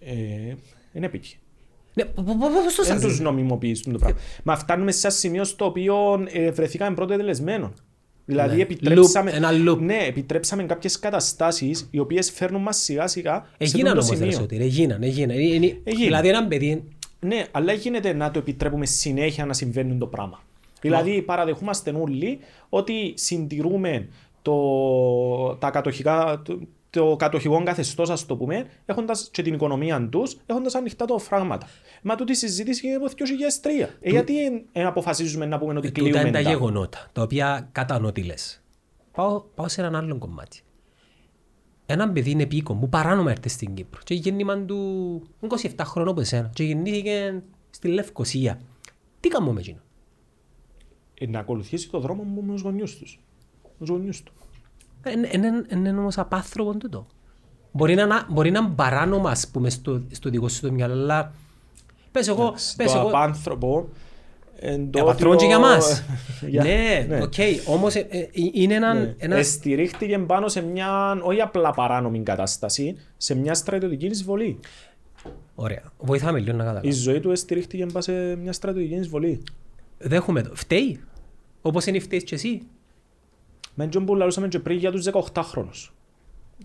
ε, 0.00 0.12
είναι 0.92 1.06
επίκη. 1.06 1.36
Ναι, 1.94 2.04
πο- 2.04 2.22
πο- 2.22 2.32
πο- 2.38 2.48
πώς 2.64 2.74
το 2.74 2.82
Δεν 2.84 2.92
σας 2.92 3.00
τους 3.02 3.20
νομιμοποιήσουν 3.20 3.92
το 3.92 3.98
πράγμα. 3.98 4.18
Μα 4.44 4.56
φτάνουμε 4.56 4.92
σε 4.92 5.06
ένα 5.06 5.16
σημείο 5.16 5.44
στο 5.44 5.64
οποίο 5.64 6.24
ε, 6.32 6.50
βρεθήκαμε 6.50 6.94
πρώτο 6.94 7.16
τελεσμένο. 7.16 7.72
Δηλαδή 8.24 8.56
Ναι. 8.56 8.62
επιτρέψαμε, 8.62 9.30
Loop, 9.30 9.34
ένα 9.34 9.50
loop. 9.66 9.78
ναι, 9.78 9.98
επιτρέψαμε 10.06 10.62
κάποιες 10.62 10.98
καταστάσεις 10.98 11.88
οι 11.90 11.98
οποίες 11.98 12.30
φέρνουν 12.30 12.62
μας 12.62 12.76
σιγά 12.76 13.06
σιγά 13.06 13.46
σε 13.48 13.54
Έγιναν 13.58 13.86
αυτό 13.86 14.00
το 14.00 14.06
όμως 14.06 14.18
ρε 14.18 14.24
σημείο. 14.24 14.38
Σωτήρη, 14.40 14.62
έγιναν, 14.64 15.02
έγιναν. 15.02 15.38
Είναι- 15.38 15.54
είναι- 15.54 15.80
Έγιναν. 15.84 16.04
Δηλαδή 16.06 16.28
έναν 16.28 16.48
παιδί, 16.48 16.84
Ναι, 17.20 17.44
αλλά 17.50 17.72
γίνεται 17.72 18.12
να 18.12 18.30
το 18.30 18.38
επιτρέπουμε 18.38 18.86
συνέχεια 18.86 19.44
να 19.46 19.52
συμβαίνουν 19.52 19.98
το 19.98 20.06
πράγμα. 20.06 20.42
Δηλαδή 20.80 21.22
παραδεχούμαστε 21.22 21.90
όλοι 22.00 22.38
ότι 22.68 23.12
συντηρούμε 23.16 24.08
το, 24.42 24.54
τα 25.58 25.70
κατοχικά, 25.70 26.42
το, 26.94 27.10
το 27.10 27.16
κατοχικό 27.16 27.62
καθεστώς, 27.62 28.10
ας 28.10 28.26
το 28.26 28.36
πούμε, 28.36 28.66
έχοντας 28.86 29.28
και 29.32 29.42
την 29.42 29.54
οικονομία 29.54 30.08
τους, 30.08 30.36
έχοντας 30.46 30.74
ανοιχτά 30.74 31.04
τα 31.04 31.18
φράγματα. 31.18 31.66
Μα 32.02 32.14
τούτη 32.14 32.34
συζήτηση 32.34 32.86
είναι 32.86 32.96
από 32.96 33.06
2003. 33.06 33.88
Ε, 34.00 34.10
γιατί 34.10 34.44
ε, 34.44 34.62
ε, 34.72 34.84
αποφασίζουμε 34.84 35.46
να 35.46 35.58
πούμε 35.58 35.72
ότι 35.72 35.92
τούτα 35.92 36.00
κλείουμε 36.00 36.20
είναι 36.20 36.30
τα 36.30 36.42
τα. 36.42 36.50
γεγονότα, 36.50 37.10
τα 37.12 37.22
οποία 37.22 37.68
κατανοώ 37.72 38.12
τι 38.12 38.22
λες. 38.22 38.62
Πάω, 39.12 39.40
πάω 39.40 39.68
σε 39.68 39.80
έναν 39.80 39.96
άλλο 39.96 40.18
κομμάτι. 40.18 40.60
Έναν 41.86 42.12
παιδί 42.12 42.30
είναι 42.30 42.46
πίκο 42.46 42.74
που 42.74 42.88
παράνομα 42.88 43.30
έρθει 43.30 43.48
στην 43.48 43.74
Κύπρο 43.74 44.00
και 44.04 44.14
γέννημα 44.14 44.58
του 44.58 44.76
είναι 45.40 45.54
27 45.62 45.68
χρονών 45.84 46.10
από 46.10 46.20
εσένα 46.20 46.50
και 46.54 46.64
γεννήθηκε 46.64 47.42
στη 47.70 47.88
Λευκοσία. 47.88 48.60
Τι 49.20 49.28
κάνουμε 49.28 49.52
με 49.52 49.60
εκείνο. 49.60 49.78
Ε, 51.14 51.26
να 51.26 51.38
ακολουθήσει 51.38 51.90
το 51.90 51.98
δρόμο 51.98 52.22
μου 52.22 52.42
με 52.42 52.52
τους 52.52 52.62
γονιούς 52.62 52.96
τους. 52.98 53.20
Με 53.62 53.70
τους 53.78 53.88
γονιούς 53.88 54.22
του. 54.22 54.32
Είναι 55.72 55.90
όμως 55.98 56.18
απάνθρωπο 56.18 56.76
τούτο. 56.76 57.06
Μπορεί 57.72 57.94
να, 57.94 58.06
να- 58.06 58.26
μπορεί 58.30 58.50
να 58.50 58.58
είναι 58.58 58.72
παράνομα 58.76 59.30
ας 59.30 59.48
πούμε 59.48 59.70
στο, 59.70 60.02
στο 60.10 60.30
δικό 60.30 60.48
σου 60.48 60.60
το 60.60 60.72
μυαλό, 60.72 60.92
αλλά 60.92 61.32
πες 62.12 62.28
εγώ, 62.28 62.54
πες 62.76 62.92
το 62.92 62.98
εγώ, 62.98 63.08
απάνθρωπο 63.08 63.88
εν 64.58 64.90
το 64.90 65.00
απάνθρωπο 65.00 65.30
και 65.36 65.44
ότι 65.44 65.46
για 65.46 65.56
ο- 65.56 65.60
μας. 65.60 66.04
Για- 66.48 66.62
ναι, 66.64 67.18
οκ, 67.22 67.32
όμως 67.66 67.94
ε, 67.94 68.06
ε, 68.10 68.28
είναι 68.52 68.74
ένα, 68.74 68.94
Ναι. 68.94 69.14
ένα 69.18 69.36
Εστηρίχτηκε 69.36 70.18
πάνω 70.18 70.48
σε 70.48 70.60
μια 70.62 71.18
όχι 71.22 71.40
απλά 71.40 71.70
παράνομη 71.70 72.22
κατάσταση, 72.22 72.96
σε 73.16 73.34
μια 73.34 73.54
στρατιωτική 73.54 74.06
εισβολή. 74.06 74.58
Ωραία, 75.54 75.82
βοηθάμε 75.98 76.38
λίγο 76.38 76.56
να 76.56 76.62
Η 76.62 76.66
καταλάβω. 76.66 76.90
ζωή 76.92 77.20
του 77.20 77.30
εστηρίχτηκε 77.30 77.86
πάνω 77.86 78.00
σε 78.00 78.12
μια 78.36 78.52
στρατιωτική 78.52 78.94
εισβολή. 78.94 79.42
Δέχομαι 79.98 80.42
το. 80.42 80.50
Φταίει. 80.54 81.00
Όπως 81.62 81.86
είναι 81.86 81.98
φταίεις 81.98 82.24
και 82.24 82.34
εσύ. 82.34 82.62
Με 83.74 83.86
τον 83.86 84.04
που 84.04 84.14
λαλούσαμε 84.14 84.48
και 84.48 84.58
πριν 84.58 84.78
για 84.78 84.90
τους 84.90 85.06
18χρονους 85.12 85.88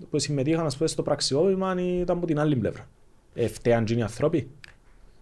που 0.10 0.20
συμμετείχαν 0.20 0.66
ας 0.66 0.78
πούμε, 0.78 0.90
στο 0.90 1.04
πραξικόπημα 1.04 1.76
ήταν 1.80 2.18
από 2.18 2.26
την 2.26 2.40
άλλη 2.40 2.56
πλευρά. 2.56 2.90
Ε, 3.34 3.48
φταίαν 3.48 3.86
και 3.86 3.94
οι 3.94 4.02
άνθρωποι. 4.02 4.48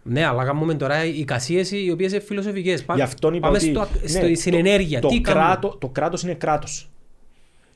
Ναι, 0.04 0.26
αλλά 0.26 0.46
κάνουμε 0.46 0.76
τώρα 0.76 1.06
οι 1.06 1.20
εικασίες 1.20 1.72
οι 1.72 1.92
οποίες 1.92 2.12
είναι 2.12 2.22
φιλοσοφικές. 2.22 2.86
Πά- 2.86 2.96
Γι' 2.96 3.02
αυτόν 3.02 3.34
είπα 3.34 3.46
Πάμε 3.48 3.58
ότι 3.58 3.70
στο, 3.70 3.88
ναι, 4.02 4.08
στο, 4.08 4.36
στην 4.36 4.54
ενέργεια. 4.54 5.00
το, 5.02 5.08
Τι 5.08 5.22
κάνουμε; 5.22 5.46
κράτο, 5.46 5.78
το 5.80 5.88
κράτος 5.90 6.24
είναι 6.24 6.34
κράτος. 6.34 6.90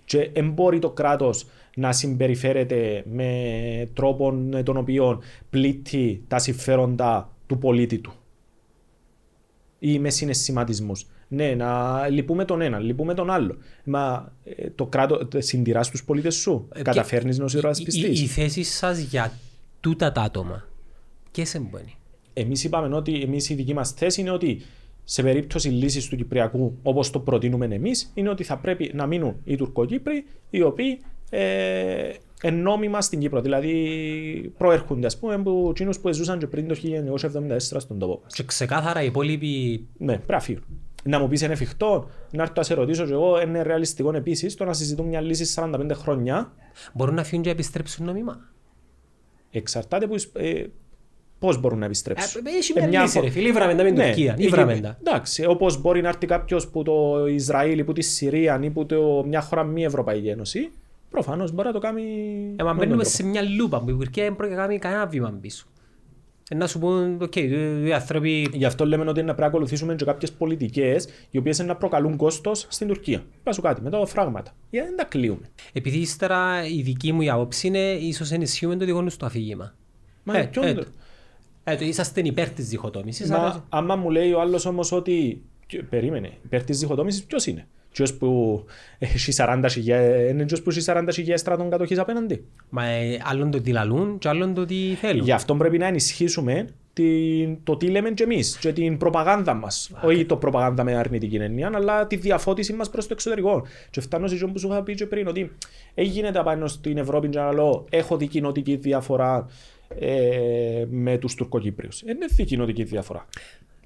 Και 0.05 0.29
δεν 0.33 0.49
μπορεί 0.51 0.79
το 0.79 0.89
κράτος 0.89 1.45
να 1.75 1.91
συμπεριφέρεται 1.91 3.03
με 3.11 3.89
τρόπο 3.93 4.31
με 4.31 4.63
τον 4.63 4.77
οποίο 4.77 5.21
πλήττει 5.49 6.23
τα 6.27 6.39
συμφέροντα 6.39 7.29
του 7.47 7.57
πολίτη 7.57 7.97
του. 7.99 8.13
Ή 9.79 9.99
με 9.99 10.09
συναισθηματισμούς. 10.09 11.05
Ναι, 11.33 11.55
να 11.55 12.07
λυπούμε 12.07 12.45
τον 12.45 12.61
ένα, 12.61 12.79
λυπούμε 12.79 13.13
τον 13.13 13.29
άλλο. 13.29 13.57
Μα 13.83 14.31
ε, 14.43 14.69
το 14.75 14.85
κράτο 14.85 15.27
συντηράς 15.37 15.89
τους 15.89 16.03
πολίτες 16.03 16.35
σου. 16.35 16.67
Ε, 16.73 16.81
Καταφέρνεις 16.81 17.37
να 17.37 17.43
η, 17.43 17.47
τους 17.47 17.53
η, 17.53 17.57
η 17.57 17.59
υπερασπιστείς. 17.59 18.33
θέση 18.33 18.63
σας 18.63 18.99
για 18.99 19.31
τούτα 19.79 20.11
τα 20.11 20.21
άτομα. 20.21 20.67
Και 21.31 21.45
σε 21.45 21.59
μπαίνει. 21.59 21.95
Εμείς 22.33 22.63
είπαμε 22.63 22.95
ότι 22.95 23.21
εμείς 23.21 23.49
η 23.49 23.53
δική 23.53 23.73
μας 23.73 23.91
θέση 23.91 24.21
είναι 24.21 24.31
ότι 24.31 24.61
σε 25.03 25.23
περίπτωση 25.23 25.69
λύσης 25.69 26.07
του 26.07 26.15
Κυπριακού, 26.15 26.77
όπως 26.83 27.09
το 27.09 27.19
προτείνουμε 27.19 27.65
εμείς, 27.65 28.11
είναι 28.13 28.29
ότι 28.29 28.43
θα 28.43 28.57
πρέπει 28.57 28.91
να 28.93 29.05
μείνουν 29.05 29.35
οι 29.43 29.55
Τουρκοκύπροι, 29.55 30.25
οι 30.49 30.61
οποίοι 30.61 30.99
ε, 31.29 32.13
εν 32.41 32.61
νόμιμα 32.61 33.01
στην 33.01 33.19
Κύπρο. 33.19 33.41
Δηλαδή 33.41 34.53
προέρχονται, 34.57 35.05
ας 35.05 35.17
πούμε, 35.19 35.33
από 35.33 35.67
εκείνους 35.69 35.99
που 35.99 36.13
ζούσαν 36.13 36.39
και 36.39 36.47
πριν 36.47 36.67
το 36.67 36.75
1974 37.21 37.57
στον 37.57 37.99
τόπο 37.99 38.19
μας. 38.23 38.33
Και 38.33 38.43
ξεκάθαρα 38.43 39.01
οι 39.01 39.05
υπόλοιποι 39.05 39.85
Ναι, 39.97 40.17
πρέπει 40.17 40.59
να 41.03 41.09
φύγουν. 41.09 41.11
Να 41.11 41.19
μου 41.19 41.27
πεις 41.27 41.41
είναι 41.41 41.53
εφικτό, 41.53 42.09
να 42.31 42.41
έρθω 42.41 42.53
να 42.57 42.63
σε 42.63 42.73
ρωτήσω 42.73 43.05
και 43.05 43.11
εγώ, 43.13 43.41
είναι 43.41 43.61
ρεαλιστικό 43.61 44.15
επίσης 44.15 44.55
το 44.55 44.65
να 44.65 44.73
συζητούν 44.73 45.05
μια 45.07 45.21
λύση 45.21 45.45
45 45.55 45.89
χρόνια. 45.93 46.51
μπορούν 46.93 47.15
να 47.15 47.23
φύγουν 47.23 47.41
και 47.43 47.49
να 47.49 47.55
επιστρέψουν 47.55 48.05
νόμιμα. 48.05 48.39
Εξαρτάται 49.51 50.07
που, 50.07 50.15
ε, 50.33 50.63
πώς 51.39 51.59
μπορούν 51.59 51.79
να 51.79 51.85
επιστρέψουν. 51.85 52.41
Ε, 52.45 52.49
Έχει 52.57 52.73
Ε, 52.75 52.87
μια 52.87 53.01
λύση 53.01 53.17
φο- 53.17 53.23
ρε 53.23 53.29
φίλε. 53.29 53.47
Ήβραμε 53.47 53.75
τα 53.75 53.83
με 53.83 53.89
την 53.89 53.97
Ναι, 53.97 54.05
Τουρκία. 54.05 54.35
η- 54.37 54.43
Ήβραμε 54.43 54.79
τα. 54.79 54.97
Εντάξει, 54.99 55.45
όπως 55.45 55.81
μπορεί 55.81 56.01
να 56.01 56.07
έρθει 56.09 56.25
κάποιος 56.25 56.67
που 56.67 56.83
το 56.83 57.25
Ισραήλ 57.27 57.79
ή 57.79 57.83
που 57.83 57.93
τη 57.93 58.01
Συρία 58.01 58.59
ή 58.63 58.69
που 58.69 58.85
το, 58.85 59.23
μια 59.27 59.41
χώρα 59.41 59.63
μη 59.63 59.83
Ευρωπαϊκή 59.83 60.27
Ένωση, 60.27 60.71
προφανώς 61.09 61.51
μπορεί 61.51 61.67
να 61.67 61.73
το 61.73 61.79
κάνει. 61.79 62.01
Ε, 62.59 62.63
μα 62.63 62.73
με 62.73 62.79
μπαίνουμε 62.79 63.03
τον 63.03 63.11
σε 63.11 63.23
μια 63.23 63.41
λούπα 63.41 63.79
που 63.81 63.89
η 63.89 63.93
Τουρκία 63.93 64.23
δεν 64.23 64.35
πρόκειται 64.35 64.57
να 64.59 64.65
κάνει 64.65 64.79
κανένα 64.79 65.05
βήμα 65.07 65.37
πίσω. 65.41 65.65
Ε, 66.53 66.55
να 66.55 66.67
σου 66.67 66.79
πούν, 66.79 67.21
οκ, 67.21 67.35
οι- 67.35 67.83
οι 67.85 67.93
άνθρωποι 67.93 68.41
τρόπο. 68.41 68.57
Γι' 68.57 68.65
αυτό 68.65 68.85
λέμε 68.85 69.01
ότι 69.09 69.11
είναι 69.19 69.19
να 69.19 69.25
πρέπει 69.25 69.41
να 69.41 69.47
ακολουθήσουμε 69.47 69.95
και 69.95 70.05
κάποιες 70.05 70.31
πολιτικές 70.31 71.07
οι 71.29 71.37
οποίες 71.37 71.59
να 71.59 71.75
προκαλούν 71.75 72.15
κόστος 72.17 72.65
στην 72.69 72.87
Τουρκία. 72.87 73.23
Πα 73.43 73.51
σου 73.51 73.61
κάτι, 73.61 73.81
μετά 73.81 73.99
τα 73.99 74.05
οδοφράγματα. 74.05 74.51
Γιατί 74.69 74.87
δεν 74.87 74.97
τα 74.97 75.03
κλείουμε. 75.03 75.49
Επειδή 75.73 75.97
ύστερα 75.97 76.67
η 76.67 76.81
δική 76.81 77.11
μου 77.11 77.21
η 77.21 77.29
άποψη 77.29 77.67
είναι 77.67 77.79
ίσως 77.91 78.31
ενισχύουμε 78.31 78.75
το 78.75 78.85
δικό 78.85 79.03
του 79.03 79.15
το 79.17 79.25
αφήγημα. 79.25 79.75
Μα, 80.23 80.37
Ε, 80.37 80.43
ποιον 80.43 80.65
ε, 80.65 80.73
το- 80.73 80.85
ε, 81.63 81.75
το 81.75 81.85
είσαστε 81.85 82.21
υπέρ 82.23 82.49
της 82.49 82.67
διχοτόμησης. 82.69 83.29
Μα, 83.29 83.37
αλλά- 83.37 83.65
άμα 83.69 83.95
μου 83.95 84.09
λέει 84.09 84.31
ο 84.31 84.41
άλλος 84.41 84.65
όμως 84.65 84.91
ότι. 84.91 85.41
και- 85.67 85.83
Περίμενε, 85.83 86.31
υπέρ 86.45 86.63
της 86.63 86.79
διχοτόμησης 86.79 87.23
ποιος 87.23 87.45
είναι; 87.45 87.67
Ποιο 87.91 88.05
που 88.19 88.63
έχει 88.99 89.33
40.000, 89.37 89.67
είναι 90.29 90.45
ποιος 90.45 90.61
που 90.61 90.69
έχει 90.69 90.81
40.000 90.85 91.33
στρατών 91.35 91.69
κατοχής 91.69 91.99
απέναντι. 91.99 92.45
Μα 92.69 92.85
ε, 92.85 93.21
άλλον 93.23 93.51
το 93.51 93.61
τι 93.61 93.71
λαλούν 93.71 94.17
και 94.17 94.27
άλλον 94.27 94.53
το 94.53 94.65
τι 94.65 94.95
θέλουν. 94.99 95.23
Γι' 95.23 95.31
αυτό 95.31 95.55
πρέπει 95.55 95.77
να 95.77 95.85
ενισχύσουμε 95.87 96.67
την, 96.93 97.57
το 97.63 97.77
τι 97.77 97.87
λέμε 97.87 98.11
και 98.11 98.23
εμείς 98.23 98.57
και 98.57 98.73
την 98.73 98.97
προπαγάνδα 98.97 99.53
μας. 99.53 99.91
Όχι 100.01 100.25
το 100.25 100.37
προπαγάνδα 100.37 100.83
με 100.83 100.95
αρνητική 100.95 101.35
έννοια, 101.35 101.71
αλλά 101.73 102.07
τη 102.07 102.15
διαφώτιση 102.15 102.73
μας 102.73 102.89
προς 102.89 103.07
το 103.07 103.13
εξωτερικό. 103.13 103.65
Και 103.89 104.01
φτάνω 104.01 104.27
σε 104.27 104.35
αυτό 104.35 104.47
που 104.47 104.59
σου 104.59 104.67
είχα 104.67 104.83
πει 104.83 104.93
και 104.93 105.05
πριν, 105.05 105.27
ότι 105.27 105.51
έγινε 105.93 106.31
τα 106.31 106.43
πάνω 106.43 106.67
στην 106.67 106.97
Ευρώπη 106.97 107.29
και 107.29 107.39
να 107.39 107.53
λέω 107.53 107.85
έχω 107.89 108.17
δει 108.17 108.27
κοινοτική 108.27 108.75
διαφορά 108.75 109.47
ε, 109.99 110.85
με 110.89 111.17
τους 111.17 111.35
Τουρκοκύπριους. 111.35 112.03
Δεν 112.05 112.15
είναι 112.15 112.45
κοινοτική 112.45 112.83
διαφορά. 112.83 113.25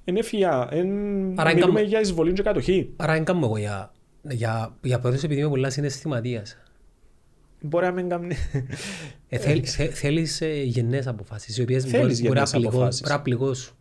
Είναι 0.04 0.22
φυγιά. 0.22 0.68
Εν... 0.70 0.88
Άρα 1.40 1.54
Μιλούμε 1.54 1.72
εγκαμ- 1.72 1.88
για 1.88 2.00
εισβολή 2.00 2.32
και 2.32 2.42
κατοχή. 2.42 2.92
Άρα 2.96 3.12
δεν 3.12 3.24
κάνω 3.24 3.46
εγώ 3.46 3.56
για, 3.56 3.92
για, 4.30 4.76
για 4.82 4.98
πρώτος 4.98 5.22
επειδή 5.22 5.40
είμαι 5.40 5.48
πολλά 5.48 5.70
συναισθηματίας. 5.70 6.56
Μπορεί 7.60 7.84
να 7.86 7.92
μην 7.92 8.08
κάνει... 8.08 8.34
Ε, 9.28 9.38
θέλ, 9.38 9.62
θε, 9.66 9.86
θέλεις 9.88 10.40
ε, 10.40 10.62
γενναίες 10.62 11.06
αποφάσεις, 11.06 11.58
οι 11.58 11.62
οποίες 11.62 11.84
Θέλεις 11.84 12.00
μπορεί, 12.00 12.12
μπορεί, 12.12 12.22
να 12.22 12.28
γενναίες 12.34 12.50
πληγώ- 12.50 12.68
αποφάσεις. 12.74 13.00
μπορεί 13.00 13.12
να 13.14 13.20
πληγώσουν. 13.22 13.74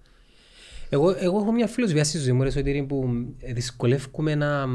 Εγώ, 0.89 1.09
εγώ 1.19 1.37
έχω 1.37 1.51
μια 1.51 1.67
φιλοσοφία 1.67 2.03
στη 2.03 2.17
ζωή 2.17 2.31
μου, 2.31 2.43
ρε 2.43 2.49
Σωτήρη, 2.51 2.83
που 2.83 3.09
ε, 3.39 3.53
δυσκολεύομαι 3.53 4.35
να, 4.35 4.65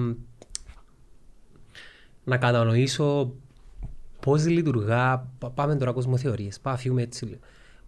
να 2.24 2.36
κατανοήσω 2.36 3.34
πώς 4.20 4.46
λειτουργά, 4.46 5.28
πά- 5.38 5.50
πάμε 5.54 5.76
τώρα 5.76 5.92
κοσμοθεωρίες, 5.92 6.60
πάμε 6.60 6.76
φύγουμε 6.76 7.02
έτσι 7.02 7.24
λίγο. 7.24 7.38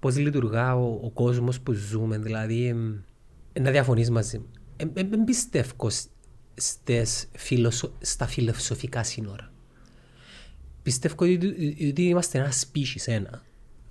Πώς 0.00 0.16
λειτουργά 0.16 0.76
ο, 0.76 1.00
ο 1.02 1.10
κόσμος 1.10 1.60
που 1.60 1.72
ζούμε, 1.72 2.18
δηλαδή 2.18 2.66
εμ, 2.66 2.94
να 3.60 3.70
διαφωνείς 3.70 4.10
μαζί 4.10 4.38
μου. 4.38 4.46
Δεν 4.94 5.24
πιστεύω 5.24 5.90
σ- 5.90 6.06
στις 6.54 7.28
φιλοσο, 7.32 7.92
στα 8.00 8.26
φιλοσοφικά 8.26 9.02
σύνορα. 9.02 9.52
Πιστεύω 10.82 11.14
ότι, 11.18 11.34
ότι 11.90 12.02
είμαστε 12.02 12.38
ένα 12.38 12.52
species 12.52 13.02
ένα, 13.04 13.42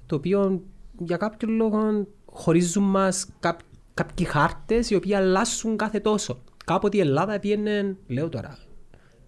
το 0.05 0.15
οποίο 0.15 0.63
για 0.99 1.17
κάποιο 1.17 1.49
λόγο 1.49 2.07
χωρίζουν 2.25 2.83
μας 2.83 3.27
κά, 3.39 3.57
κάποιοι 3.93 4.25
χάρτες 4.25 4.89
οι 4.89 4.95
οποίοι 4.95 5.13
αλλάσουν 5.13 5.77
κάθε 5.77 5.99
τόσο. 5.99 6.43
Κάποτε 6.65 6.97
η 6.97 6.99
Ελλάδα 6.99 7.39
πήγαινε, 7.39 7.95
λέω 8.07 8.29
τώρα, 8.29 8.57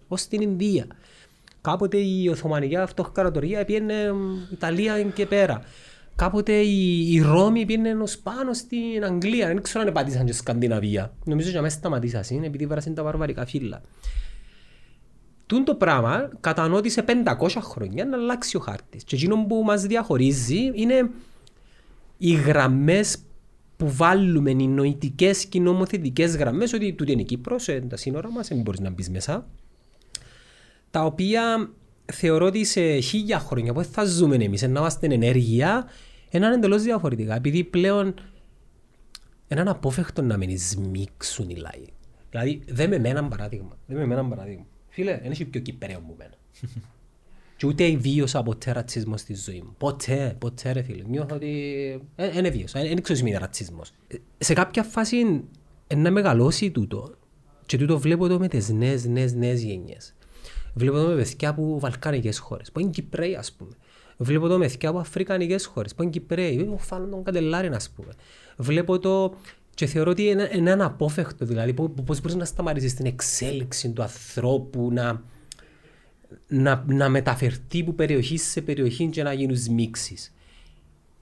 ως 0.08 0.26
την 0.26 0.40
Ινδία. 0.40 0.86
Κάποτε 1.60 1.98
η 1.98 2.28
Οθωμανική 2.28 2.76
Αυτοκρατορία 2.76 3.64
πήγαινε 3.64 4.12
μ, 4.12 4.52
Ιταλία 4.52 5.02
και 5.02 5.26
πέρα. 5.26 5.64
Κάποτε 6.16 6.52
η, 6.52 7.12
η 7.12 7.20
Ρώμη 7.20 7.64
πήγαινε 7.64 8.02
ως 8.02 8.18
πάνω 8.18 8.52
στην 8.52 9.04
Αγγλία. 9.04 9.46
Δεν 9.46 9.62
ξέρω 9.62 9.84
αν 9.86 9.92
πατήσαν 9.92 10.26
και 10.26 10.32
Σκανδιναβία. 10.32 11.14
Νομίζω 11.24 11.48
ότι 11.48 11.58
αμέσως 11.58 11.78
σταματήσαν 11.78 12.42
επειδή 12.42 12.66
βάρασαν 12.66 12.94
τα 12.94 13.02
βαρβαρικά 13.02 13.46
φύλλα. 13.46 13.82
Τούν 15.46 15.64
το 15.64 15.74
πράγμα 15.74 16.30
κατανοώ 16.40 16.78
ότι 16.78 16.90
σε 16.90 17.04
500 17.06 17.48
χρόνια 17.60 18.04
να 18.04 18.16
αλλάξει 18.16 18.56
ο 18.56 18.60
χάρτης. 18.60 19.04
Και 19.04 19.16
εκείνο 19.16 19.46
που 19.46 19.62
μας 19.64 19.82
διαχωρίζει 19.82 20.70
είναι 20.74 21.10
οι 22.18 22.32
γραμμές 22.32 23.18
που 23.76 23.92
βάλουμε, 23.92 24.50
οι 24.50 24.66
νοητικές 24.68 25.46
και 25.46 25.58
οι 25.58 25.60
νομοθετικές 25.60 26.36
γραμμές, 26.36 26.72
ότι 26.72 26.92
τούτη 26.92 27.12
είναι 27.12 27.20
η 27.20 27.24
Κύπρος, 27.24 27.68
ε, 27.68 27.80
τα 27.88 27.96
σύνορα 27.96 28.30
μας, 28.30 28.48
δεν 28.48 28.60
μπορείς 28.60 28.80
να 28.80 28.90
μπεις 28.90 29.10
μέσα, 29.10 29.46
τα 30.90 31.04
οποία 31.04 31.70
θεωρώ 32.12 32.46
ότι 32.46 32.64
σε 32.64 32.98
χίλια 32.98 33.38
χρόνια 33.38 33.72
που 33.72 33.84
θα 33.84 34.04
ζούμε 34.04 34.36
εμείς, 34.36 34.62
να 34.62 34.80
είμαστε 34.80 35.06
εν 35.06 35.12
ενέργεια, 35.12 35.88
είναι 36.30 36.54
εντελώς 36.54 36.82
διαφορετικά. 36.82 37.34
Επειδή 37.34 37.64
πλέον 37.64 38.14
είναι 39.48 39.60
αναπόφευκτο 39.60 40.22
να 40.22 40.36
μην 40.36 40.58
σμίξουν 40.58 41.48
οι 41.50 41.56
λαοί. 41.56 41.86
Δηλαδή, 42.30 42.62
δεν 42.66 43.00
με 43.00 43.08
έναν 43.08 43.28
παράδειγμα. 43.28 43.78
Δεν 43.86 44.06
με 44.06 44.12
έναν 44.12 44.28
παράδειγμα. 44.28 44.66
Φίλε, 44.88 45.18
δεν 45.22 45.30
έχει 45.30 45.44
πιο 45.44 45.60
Κυπρέο 45.60 46.00
μου 46.00 46.14
μένα. 46.18 46.34
Και 47.56 47.66
ούτε 47.66 47.96
βίωσα 47.96 48.42
ποτέ 48.42 48.72
ρατσισμός 48.72 49.20
στη 49.20 49.34
ζωή 49.34 49.62
μου. 49.64 49.74
Ποτέ, 49.78 50.36
ποτέ 50.38 50.72
ρε 50.72 50.82
φίλε. 50.82 51.02
Νιώθω 51.02 51.34
ότι 51.34 51.52
δεν 52.16 52.52
βίωσα, 52.52 52.80
δεν 52.80 53.02
ξέρω 53.02 53.18
τι 53.20 53.28
είναι 53.28 53.38
ρατσισμός. 53.38 53.92
Ε, 54.08 54.16
Σε 54.38 54.52
κάποια 54.52 54.82
φάση 54.82 55.44
ε, 55.86 55.94
να 55.94 56.10
μεγαλώσει 56.10 56.70
τούτο 56.70 57.14
και 57.66 57.78
τούτο 57.78 57.98
βλέπω 57.98 58.28
το 58.28 58.38
με 58.38 58.48
τις 58.48 58.68
νέες, 58.68 59.04
νέες, 59.04 59.34
νέες 59.34 59.62
γενιές. 59.62 60.14
Βλέπω 60.74 60.96
το 60.96 61.06
με 61.06 61.14
παιδιά 61.14 61.48
από 61.48 61.78
βαλκάνικες 61.78 62.38
χώρες, 62.38 62.72
που 62.72 62.80
είναι 62.80 62.90
Κυπρέοι 62.90 63.34
ας 63.34 63.52
πούμε. 63.52 63.70
Βλέπω 64.16 64.48
το 64.48 64.58
με 64.58 64.66
παιδιά 64.66 64.88
από 64.88 64.98
αφρικανικές 64.98 65.66
χώρες, 65.66 65.94
που 65.94 66.02
είναι 66.02 66.10
Κυπρέοι, 66.10 66.56
μου 66.56 66.78
φάνουν 66.78 67.10
τον 67.10 67.24
Καντελάρη 67.24 67.68
ας 67.68 67.90
πούμε. 67.90 68.12
Βλέπω 68.56 68.98
το 68.98 69.34
και 69.74 69.86
θεωρώ 69.86 70.10
ότι 70.10 70.22
είναι, 70.22 70.50
είναι 70.54 70.70
αναπόφευκτο, 70.70 71.44
δηλαδή 71.44 71.72
πώς 72.04 72.20
μπορείς 72.20 72.34
να 72.34 72.44
σταματήσεις 72.44 72.94
την 72.94 73.06
εξέλιξη 73.06 73.90
του 73.90 74.02
ανθρώπου, 74.02 74.90
να, 74.92 75.22
να, 76.48 76.84
να 76.86 77.08
μεταφερθεί 77.08 77.80
από 77.80 77.92
περιοχή 77.92 78.36
σε 78.36 78.60
περιοχή 78.60 79.06
και 79.06 79.22
να 79.22 79.32
γίνουν 79.32 79.56
μίξεις. 79.70 80.34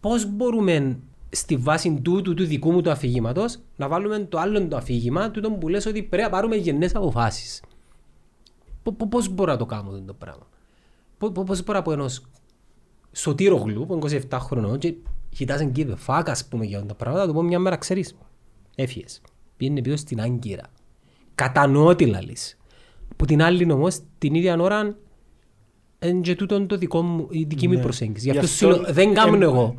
Πώς 0.00 0.30
μπορούμε 0.30 0.98
στη 1.30 1.56
βάση 1.56 2.00
του, 2.02 2.22
του, 2.22 2.34
του 2.34 2.46
δικού 2.46 2.72
μου 2.72 2.80
του 2.80 2.90
αφηγήματος 2.90 3.58
να 3.76 3.88
βάλουμε 3.88 4.18
το 4.18 4.38
άλλο 4.38 4.68
το 4.68 4.76
αφήγημα, 4.76 5.30
τούτο 5.30 5.50
που 5.50 5.68
λες 5.68 5.86
ότι 5.86 6.02
πρέπει 6.02 6.22
να 6.22 6.30
πάρουμε 6.30 6.56
γεννέ 6.56 6.88
αποφάσεις. 6.94 7.62
Πώς 9.08 9.28
μπορώ 9.28 9.52
να 9.52 9.58
το 9.58 9.66
κάνω 9.66 9.90
αυτό 9.90 10.02
το 10.02 10.12
πράγμα; 10.14 10.46
Πώς 11.18 11.30
μπορώ 11.64 11.78
να 11.78 11.82
πω 11.82 11.92
ενός 11.92 12.22
σωτήρο 13.12 13.56
γλου, 13.56 13.86
που 13.86 13.92
είναι 14.06 14.20
27 14.30 14.38
χρονών, 14.40 14.78
και 14.78 14.94
he 15.38 15.46
doesn't 15.46 15.72
give 15.76 15.88
a 15.88 15.96
fuck, 16.06 16.22
ας 16.26 16.46
πούμε, 16.48 16.64
για 16.64 16.86
τα 16.86 16.94
πράγματα, 16.94 17.26
το 17.26 17.32
πω 17.32 17.42
μια 17.42 17.58
μέρα 17.58 17.76
ξέρεις. 17.76 18.16
Έφυγες. 18.74 19.20
Πήγαινε 19.56 19.80
πίσω 19.80 19.96
στην 19.96 20.20
Άγκυρα. 20.20 20.62
Κατανοώ 21.34 21.94
τι 21.96 22.06
λαλείς. 22.06 22.56
Που 23.16 23.24
την 23.24 23.42
άλλη 23.42 23.72
όμως, 23.72 23.98
την 24.18 24.34
ίδια 24.34 24.56
ώρα 24.60 24.96
είναι 26.04 26.20
και 26.20 26.34
τούτο 26.34 26.66
το 26.66 26.76
δικό 26.76 27.02
μου, 27.02 27.26
η 27.30 27.42
δική 27.44 27.68
μου 27.68 27.74
Ναι. 27.74 27.80
προσέγγιση. 27.82 28.24
Γι' 28.26 28.32
Γι' 28.32 28.38
αυτό 28.38 28.66
αυτό 28.66 28.76
σου 28.76 28.82
λέω, 28.82 28.92
δεν 28.92 29.14
κάνω 29.14 29.34
εμ- 29.34 29.42
εγώ. 29.42 29.74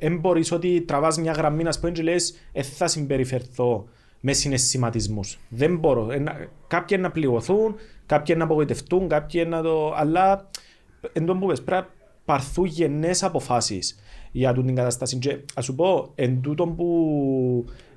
Δεν 0.00 0.18
μπορείς 0.18 0.52
ότι 0.52 0.80
τραβάς 0.80 1.18
μια 1.18 1.32
γραμμή 1.32 1.62
να 1.62 1.70
πούμε 1.80 1.92
και 1.92 2.02
λες 2.02 2.34
«Ε, 2.52 2.62
θα 2.62 2.86
συμπεριφερθώ 2.86 3.84
με 4.20 4.32
συναισθηματισμούς. 4.32 5.38
Δεν 5.48 5.76
μπορώ. 5.78 6.10
Ε, 6.10 6.18
να- 6.18 6.48
Κάποιοι 6.66 6.98
να 7.00 7.10
πληγωθούν, 7.10 7.74
κάποιοι 8.06 8.34
να 8.38 8.44
απογοητευτούν, 8.44 9.08
κάποιοι 9.08 9.46
να 9.48 9.62
το... 9.62 9.94
Αλλά 9.96 10.50
εν 11.12 11.26
τω 11.26 11.36
που 11.36 11.46
πες, 11.46 11.62
πρέπει 11.62 11.86
να 11.86 11.92
πάρθουν 12.24 12.64
γενναίες 12.64 13.22
αποφάσεις 13.22 13.98
για 14.32 14.52
τούτη 14.52 14.66
την 14.66 14.76
κατάσταση. 14.76 15.18
Και 15.18 15.38
ας 15.54 15.64
σου 15.64 15.74
πω, 15.74 16.12
εν 16.14 16.40
τούτον 16.40 16.76
που 16.76 16.84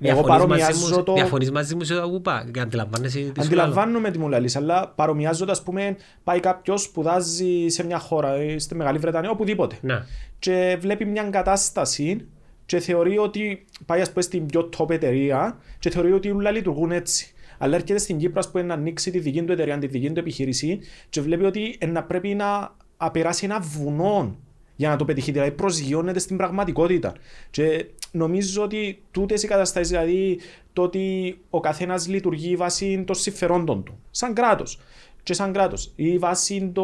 εγώ 0.00 0.22
Διαφωνείς 0.22 0.28
μαζί 0.28 0.38
παρομοιάζω 0.38 0.96
μου- 0.96 1.02
το... 1.02 1.12
Διαφωνείς 1.12 1.50
μαζί 1.50 1.74
μου 1.74 1.82
σε 1.82 1.94
αυτό 1.94 2.08
που 2.08 2.14
είπα. 2.14 2.44
Αντιλαμβάνεσαι 2.60 3.18
τι 3.18 3.24
σου 3.24 3.32
λέω. 3.34 3.44
Αντιλαμβάνομαι 3.44 4.10
τι 4.10 4.18
μου 4.18 4.28
λαλείς, 4.28 4.56
αλλά 4.56 4.88
παρομοιάζοντας, 4.88 5.58
ας 5.58 5.64
πούμε, 5.64 5.96
πάει 6.24 6.40
κάποιος 6.40 6.82
σπουδάζει 6.82 7.68
σε 7.68 7.84
μια 7.84 7.98
χώρα, 7.98 8.32
ε, 8.32 8.58
στη 8.58 8.74
Μεγάλη 8.74 8.98
Βρετανία, 8.98 9.30
οπουδήποτε. 9.30 9.78
Ναι. 9.80 10.04
Και 10.38 10.76
βλέπει 10.80 11.04
μια 11.04 11.22
κατάσταση 11.22 12.28
και 12.66 12.78
θεωρεί 12.78 13.18
ότι 13.18 13.64
πάει 13.86 14.00
ας 14.00 14.08
πούμε 14.08 14.22
στην 14.22 14.46
πιο 14.46 14.68
top 14.78 14.90
εταιρεία 14.90 15.58
και 15.78 15.90
θεωρεί 15.90 16.12
ότι 16.12 16.30
όλα 16.30 16.50
λειτουργούν 16.50 16.92
έτσι. 16.92 17.32
Αλλά 17.58 17.74
έρχεται 17.74 17.98
στην 17.98 18.18
Κύπρο 18.18 18.38
ας 18.38 18.50
πούμε, 18.50 18.62
να 18.62 18.74
ανοίξει 18.74 19.10
τη 19.10 19.18
δική 19.18 19.42
του 19.42 19.52
εταιρεία, 19.52 19.78
τη 19.78 19.86
δική 19.86 20.10
του 20.10 20.18
επιχείρηση 20.18 20.80
και 21.08 21.20
βλέπει 21.20 21.44
ότι 21.44 21.76
ε, 21.78 21.86
να 21.86 22.04
πρέπει 22.04 22.34
να 22.34 22.76
απεράσει 22.96 23.44
ένα 23.44 23.60
βουνό 23.60 24.36
για 24.76 24.88
να 24.88 24.96
το 24.96 25.04
πετύχει. 25.04 25.32
Δηλαδή 25.32 25.50
προσγειώνεται 25.50 26.18
στην 26.18 26.36
πραγματικότητα. 26.36 27.14
Και 27.50 27.86
νομίζω 28.10 28.62
ότι 28.62 29.02
τούτες 29.10 29.42
οι 29.42 29.46
καταστάσεις, 29.46 29.88
δηλαδή 29.88 30.40
το 30.72 30.82
ότι 30.82 31.38
ο 31.50 31.60
καθένας 31.60 32.08
λειτουργεί 32.08 32.56
βάσει 32.56 33.04
των 33.06 33.14
συμφερόντων 33.14 33.84
του, 33.84 33.98
σαν 34.10 34.34
κράτος. 34.34 34.80
Και 35.22 35.34
σαν 35.34 35.52
κράτος. 35.52 35.92
Ή 35.96 36.18
βάσει 36.18 36.70
το 36.74 36.82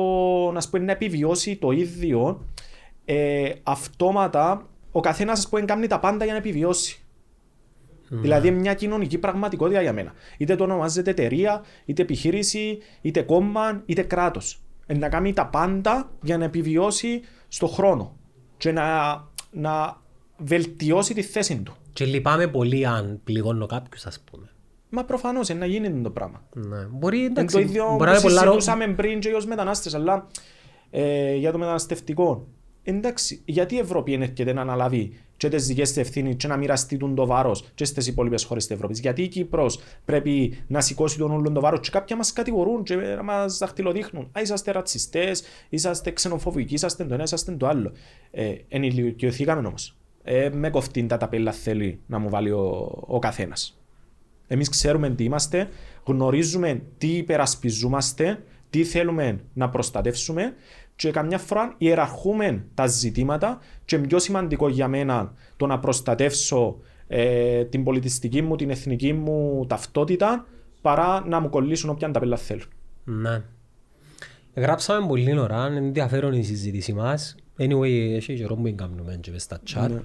να, 0.52 0.60
πούμε, 0.70 0.84
να 0.84 0.92
επιβιώσει 0.92 1.56
το 1.56 1.70
ίδιο, 1.70 2.46
ε, 3.04 3.50
αυτόματα 3.62 4.68
ο 4.92 5.00
καθένας 5.00 5.38
ας 5.38 5.48
πούμε 5.48 5.62
κάνει 5.62 5.86
τα 5.86 6.00
πάντα 6.00 6.24
για 6.24 6.32
να 6.32 6.38
επιβιώσει. 6.38 7.03
Δηλαδή 8.08 8.48
είναι 8.48 8.58
μια 8.58 8.74
κοινωνική 8.74 9.18
πραγματικότητα 9.18 9.82
για 9.82 9.92
μένα. 9.92 10.12
Είτε 10.36 10.56
το 10.56 10.64
ονομάζεται 10.64 11.10
εταιρεία, 11.10 11.62
είτε 11.84 12.02
επιχείρηση, 12.02 12.78
είτε 13.00 13.22
κόμμα, 13.22 13.82
είτε 13.86 14.02
κράτος. 14.02 14.58
Να 14.86 15.08
κάνει 15.08 15.32
τα 15.32 15.46
πάντα 15.46 16.10
για 16.22 16.38
να 16.38 16.44
επιβιώσει 16.44 17.20
στο 17.48 17.66
χρόνο 17.66 18.16
και 18.56 18.72
να, 18.72 18.84
να 19.50 20.00
βελτιώσει 20.36 21.14
τη 21.14 21.22
θέση 21.22 21.62
του. 21.62 21.74
Και 21.92 22.04
λυπάμαι 22.04 22.46
πολύ 22.46 22.86
αν 22.86 23.20
πληγώνω 23.24 23.66
κάποιους 23.66 24.06
ας 24.06 24.20
πούμε. 24.30 24.48
Μα 24.88 25.04
προφανώς 25.04 25.48
να 25.48 25.66
γίνει 25.66 26.02
το 26.02 26.10
πράγμα. 26.10 26.42
Ναι. 26.54 26.76
Μπορεί 26.90 27.16
Είναι 27.18 27.26
εντάξει, 27.26 27.54
το 27.54 27.60
ίδιο 27.62 27.84
μπορεί 27.84 27.96
που 27.98 28.04
να 28.04 28.10
είναι 28.10 28.20
πολλά 28.20 28.44
ρο- 28.44 28.52
συζητούσαμε 28.52 28.94
πριν 28.94 29.20
και 29.20 29.32
ως 29.32 29.46
μετανάστες, 29.46 29.94
αλλά 29.94 30.26
ε, 30.90 31.34
για 31.34 31.52
το 31.52 31.58
μεταναστευτικό. 31.58 32.46
Εντάξει, 32.82 33.42
γιατί 33.44 33.74
η 33.74 33.78
Ευρώπη 33.78 34.10
δεν 34.10 34.22
έρχεται 34.22 34.52
να 34.52 34.60
αναλάβει 34.60 35.20
και 35.36 35.48
τις 35.48 35.66
δικές 35.66 35.88
της 35.88 35.96
ευθύνες 35.96 36.34
και 36.36 36.46
να 36.46 36.56
μοιραστεί 36.56 36.96
τον 36.96 37.14
το 37.14 37.26
βάρος 37.26 37.64
και 37.74 37.84
στις 37.84 38.06
υπόλοιπες 38.06 38.44
χώρες 38.44 38.66
της 38.66 38.76
Ευρώπης. 38.76 39.00
Γιατί 39.00 39.22
η 39.22 39.28
Κύπρος 39.28 39.80
πρέπει 40.04 40.58
να 40.66 40.80
σηκώσει 40.80 41.18
τον 41.18 41.30
όλο 41.30 41.52
το 41.52 41.60
βάρος 41.60 41.80
και 41.80 41.90
κάποιοι 41.90 42.16
μας 42.18 42.32
κατηγορούν 42.32 42.82
και 42.82 42.94
να 42.94 43.22
μας 43.22 43.58
δαχτυλοδείχνουν. 43.58 44.28
Α, 44.32 44.40
είσαστε 44.40 44.70
ρατσιστές, 44.70 45.42
είσαστε 45.68 46.10
ξενοφοβικοί, 46.10 46.74
είσαστε 46.74 47.04
το 47.04 47.14
ένα, 47.14 47.22
είσαστε 47.22 47.52
το 47.52 47.66
άλλο. 47.66 47.92
Ε, 48.30 48.54
ενηλικιωθήκαμε 48.68 49.66
όμως. 49.66 49.96
Ε, 50.22 50.50
με 50.52 50.70
κοφτήν 50.70 51.08
τα 51.08 51.16
ταπέλα 51.16 51.52
θέλει 51.52 52.00
να 52.06 52.18
μου 52.18 52.28
βάλει 52.28 52.50
ο, 52.50 52.92
ο 53.06 53.18
καθένας. 53.18 53.78
Εμείς 54.46 54.68
ξέρουμε 54.68 55.10
τι 55.10 55.24
είμαστε, 55.24 55.68
γνωρίζουμε 56.04 56.82
τι 56.98 57.06
υπερασπιζούμαστε, 57.16 58.42
τι 58.70 58.84
θέλουμε 58.84 59.40
να 59.52 59.68
προστατεύσουμε 59.68 60.54
και 60.96 61.10
καμιά 61.10 61.38
φορά 61.38 61.74
ιεραρχούμε 61.78 62.64
τα 62.74 62.86
ζητήματα 62.86 63.58
και 63.84 63.98
πιο 63.98 64.18
σημαντικό 64.18 64.68
για 64.68 64.88
μένα 64.88 65.32
το 65.56 65.66
να 65.66 65.78
προστατεύσω 65.78 66.76
ε, 67.06 67.64
την 67.64 67.84
πολιτιστική 67.84 68.42
μου, 68.42 68.56
την 68.56 68.70
εθνική 68.70 69.12
μου 69.12 69.66
ταυτότητα 69.68 70.46
παρά 70.80 71.26
να 71.26 71.40
μου 71.40 71.48
κολλήσουν 71.48 71.90
όποια 71.90 72.10
ταπέλα 72.10 72.36
θέλουν. 72.36 72.68
Ναι. 73.04 73.42
Γράψαμε 74.54 75.06
πολύ 75.06 75.38
ώρα, 75.38 75.66
είναι 75.66 75.78
ενδιαφέρον 75.78 76.32
η 76.32 76.42
συζήτηση 76.42 76.92
μας. 76.92 77.34
Anyway, 77.58 78.14
έχει 78.14 78.34
καιρό 78.34 78.54
που 78.54 78.62
δεν 78.62 78.76
κάνουμε 78.76 79.18
και 79.20 79.30
μες 79.30 79.42
στα 79.42 79.60
chat. 79.74 79.88
Ναι. 79.90 80.00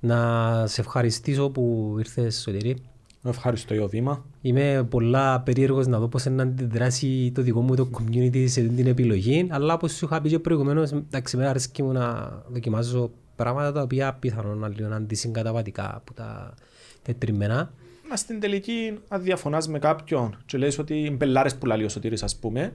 Να 0.00 0.66
σε 0.66 0.80
ευχαριστήσω 0.80 1.50
που 1.50 1.94
ήρθες 1.98 2.40
Σωτήρη. 2.40 2.76
Ευχαριστώ 3.24 3.74
για 3.74 3.82
το 3.82 3.88
βήμα. 3.88 4.24
Είμαι 4.40 4.86
πολλά 4.90 5.40
περίεργος 5.40 5.86
να 5.86 5.98
δω 5.98 6.08
πώς 6.08 6.24
να 6.24 6.42
αντιδράσει 6.42 7.32
το 7.34 7.42
δικό 7.42 7.60
μου 7.60 7.74
το 7.74 7.90
community 7.92 8.44
σε 8.48 8.60
αυτή 8.60 8.74
την 8.74 8.86
επιλογή, 8.86 9.46
αλλά 9.50 9.74
όπως 9.74 9.92
σου 9.92 10.04
είχα 10.04 10.20
πει 10.20 10.28
και 10.28 10.38
προηγουμένως, 10.38 10.92
εντάξει, 10.92 11.36
με 11.36 11.46
αρέσκει 11.46 11.82
μου 11.82 11.92
να 11.92 12.28
δοκιμάζω 12.48 13.10
πράγματα 13.36 13.72
τα 13.72 13.82
οποία 13.82 14.14
πιθανόν 14.14 14.58
να 14.58 14.68
λίγο 14.68 14.94
αντισυγκαταβατικά 14.94 15.96
από 15.96 16.14
τα 16.14 16.54
τετριμμένα. 17.02 17.72
Μα 18.10 18.16
στην 18.16 18.40
τελική, 18.40 18.98
αν 19.08 19.22
διαφωνάς 19.22 19.68
με 19.68 19.78
κάποιον 19.78 20.36
και 20.46 20.58
λες 20.58 20.78
ότι 20.78 20.98
είναι 20.98 21.16
πελάρες 21.16 21.56
που 21.56 21.66
λαλεί 21.66 21.84
ο 21.84 21.88
Σωτήρης, 21.88 22.22
ας 22.22 22.36
πούμε, 22.36 22.74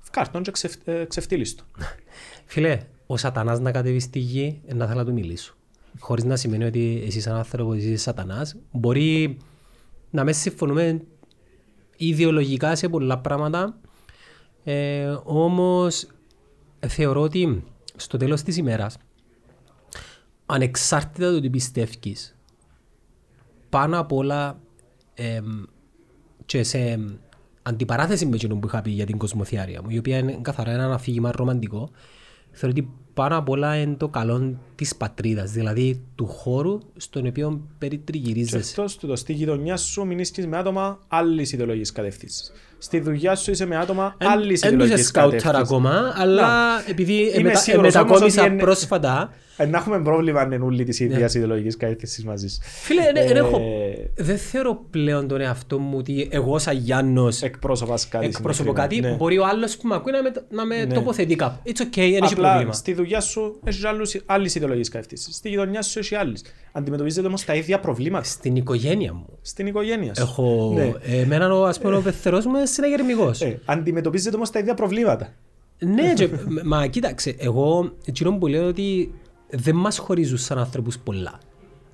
φκάρτον 0.00 0.42
και 0.42 0.50
ξεφ, 0.50 0.74
ε, 0.84 1.04
ξεφτύλεις 1.04 1.54
το. 1.54 1.64
Φίλε, 2.52 2.80
ο 3.06 3.16
σατανάς 3.16 3.60
να 3.60 3.70
κατεβεί 3.70 4.00
στη 4.00 4.18
γη, 4.18 4.60
ε, 4.66 4.74
να 4.74 4.86
θέλω 4.86 4.98
να 4.98 5.04
του 5.04 5.12
μιλήσω. 5.12 5.54
Χωρίς 5.98 6.24
να 6.24 6.36
σημαίνει 6.36 6.64
ότι 6.64 7.02
εσύ 7.06 7.20
σαν 7.20 7.36
άνθρωπος 7.36 7.76
είσαι 7.76 7.96
σατανάς. 7.96 8.56
Μπορεί 8.70 9.36
να 10.14 10.24
μην 10.24 10.34
συμφωνούμε 10.34 11.02
ιδεολογικά 11.96 12.76
σε 12.76 12.88
πολλά 12.88 13.18
πράγματα, 13.18 13.78
ε, 14.64 15.16
όμως 15.24 16.06
θεωρώ 16.86 17.20
ότι 17.20 17.64
στο 17.96 18.16
τέλος 18.16 18.42
της 18.42 18.56
ημέρας, 18.56 18.96
ανεξάρτητα 20.46 21.30
του 21.30 21.40
τι 21.40 21.50
πιστεύεις, 21.50 22.36
πάνω 23.68 23.98
απ' 23.98 24.12
όλα 24.12 24.60
εμ, 25.14 25.62
και 26.46 26.62
σε 26.62 27.00
αντιπαράθεση 27.62 28.26
με 28.26 28.34
εκείνο 28.34 28.56
που 28.56 28.66
είχα 28.66 28.82
πει 28.82 28.90
για 28.90 29.06
την 29.06 29.18
κοσμοθιάρια 29.18 29.82
μου, 29.82 29.90
η 29.90 29.98
οποία 29.98 30.18
είναι 30.18 30.38
καθαρά 30.42 30.70
ένα 30.70 30.94
αφήγημα 30.94 31.32
ρομαντικό, 31.32 31.90
θεωρώ 32.50 32.76
ότι 32.78 32.90
πάνω 33.14 33.36
απ' 33.36 33.48
όλα 33.48 33.76
είναι 33.76 33.94
το 33.94 34.08
καλό 34.08 34.58
της 34.74 34.96
πατρίδας, 34.96 35.50
δηλαδή 35.50 36.00
του 36.14 36.26
χώρου 36.26 36.78
στον 36.96 37.26
οποίο 37.26 37.50
Και 37.50 37.74
περιτριγυρίζεσαι. 37.78 38.56
αυτός 38.56 38.96
του 38.96 39.06
το 39.06 39.16
στη 39.16 39.32
γειτονιά 39.32 39.76
σου 39.76 40.06
μην 40.06 40.18
είσαι 40.18 40.46
με 40.46 40.56
άτομα 40.56 40.98
άλλης 41.08 41.52
ιδεολογικής 41.52 41.92
κατεύθυνσης. 41.92 42.52
Στη 42.78 43.00
δουλειά 43.00 43.34
σου 43.34 43.50
είσαι 43.50 43.66
με 43.66 43.76
άτομα 43.76 44.16
άλλης 44.20 44.60
Δεν 44.60 44.68
τους 44.70 44.78
ιδεολογικής 44.78 45.06
σκάουταρ 45.06 45.40
κατεύθυνσης. 45.40 45.72
ακόμα, 45.74 46.12
αλλά 46.16 46.48
επειδή 46.88 47.12
Είμαι 47.12 47.30
εμετα- 47.34 47.58
σίγουρος 47.58 47.94
όμως 47.94 48.04
μετακόμισα 48.08 48.42
ότι 48.42 48.50
είναι- 48.52 48.62
πρόσφατα, 48.62 49.32
Ε, 49.56 49.64
Να 49.66 49.78
έχουμε 49.78 50.02
πρόβλημα 50.02 50.40
αν 50.40 50.52
είναι 50.52 50.64
όλοι 50.64 50.84
της 50.84 51.00
ίδιας 51.00 51.34
ιδεολογικής 51.34 51.76
κατεύθυνσης 51.76 52.24
μαζί 52.24 52.48
σου. 52.48 52.58
φίλε, 52.62 53.02
δεν- 53.02 53.26
δεν 53.26 53.36
Ε, 53.36 53.38
έχω- 53.38 53.60
δεν 54.16 54.38
θεωρώ 54.38 54.84
πλέον 54.90 55.28
τον 55.28 55.40
εαυτό 55.40 55.78
μου 55.78 55.96
ότι 55.98 56.28
εγώ 56.30 56.58
σαν 56.58 56.76
Γιάννος 56.76 57.42
Εκπρόσωπας 57.42 58.08
κάτι 58.08 58.24
εκπροσωπώ 58.26 58.52
συγκεκριμένο. 58.70 58.88
κάτι, 58.88 59.00
Ναι. 59.12 59.16
μπορεί 59.16 59.38
ο 59.38 59.46
άλλος 59.46 59.76
που 59.76 59.88
με 59.88 59.94
ακούει 59.94 60.12
να 60.12 60.22
με, 60.22 60.32
να 60.50 60.66
με 60.66 60.84
Ναι. 60.84 60.94
τοποθετεί 60.94 61.34
κάπου. 61.36 61.58
It's 61.66 61.80
okay, 61.80 61.86
δεν 61.94 62.22
έχει 62.22 62.32
Απλά 62.32 62.48
πρόβλημα. 62.50 62.72
στη 62.72 62.92
δουλειά 62.94 63.20
σου 63.20 63.60
έχεις 63.64 63.84
άλλε 64.26 64.48
ιδεολογικέ 64.64 64.90
κατευθύνσει. 64.90 65.32
Στη 65.32 65.48
γειτονιά 65.48 65.82
σου 65.82 65.98
έχει 65.98 66.14
άλλε. 66.14 66.32
Αντιμετωπίζετε 66.72 67.26
όμως 67.26 67.44
τα 67.44 67.54
ίδια 67.54 67.80
προβλήματα 67.80 68.24
Στην 68.24 68.56
οικογένεια 68.56 69.12
μου. 69.12 69.26
στην 69.42 69.66
οικογένεια 69.66 70.14
σου. 70.14 70.22
Έχω... 70.22 70.72
Ναι. 70.74 70.92
Εμένα 71.02 71.54
ο, 71.54 71.64
ας 71.64 71.80
πούμε, 71.80 71.96
ο 71.96 72.00
πεθερός 72.02 72.46
μου 72.46 72.56
είναι 72.56 72.66
συναγερμικός. 72.66 73.40
Ε, 73.40 73.60
αντιμετωπίζετε 73.64 74.36
όμως 74.36 74.50
τα 74.50 74.58
ίδια 74.58 74.74
προβλήματα. 74.74 75.32
Ναι, 75.78 76.12
και, 76.12 76.28
μα 76.64 76.86
κοίταξε, 76.86 77.34
εγώ 77.38 77.92
εκείνο 78.04 78.38
που 78.38 78.46
λέω 78.46 78.66
ότι 78.66 79.14
δεν 79.50 79.74
μας 79.76 79.98
χωρίζουν 79.98 80.38
σαν 80.38 80.58
άνθρωπους 80.58 80.98
πολλά. 80.98 81.38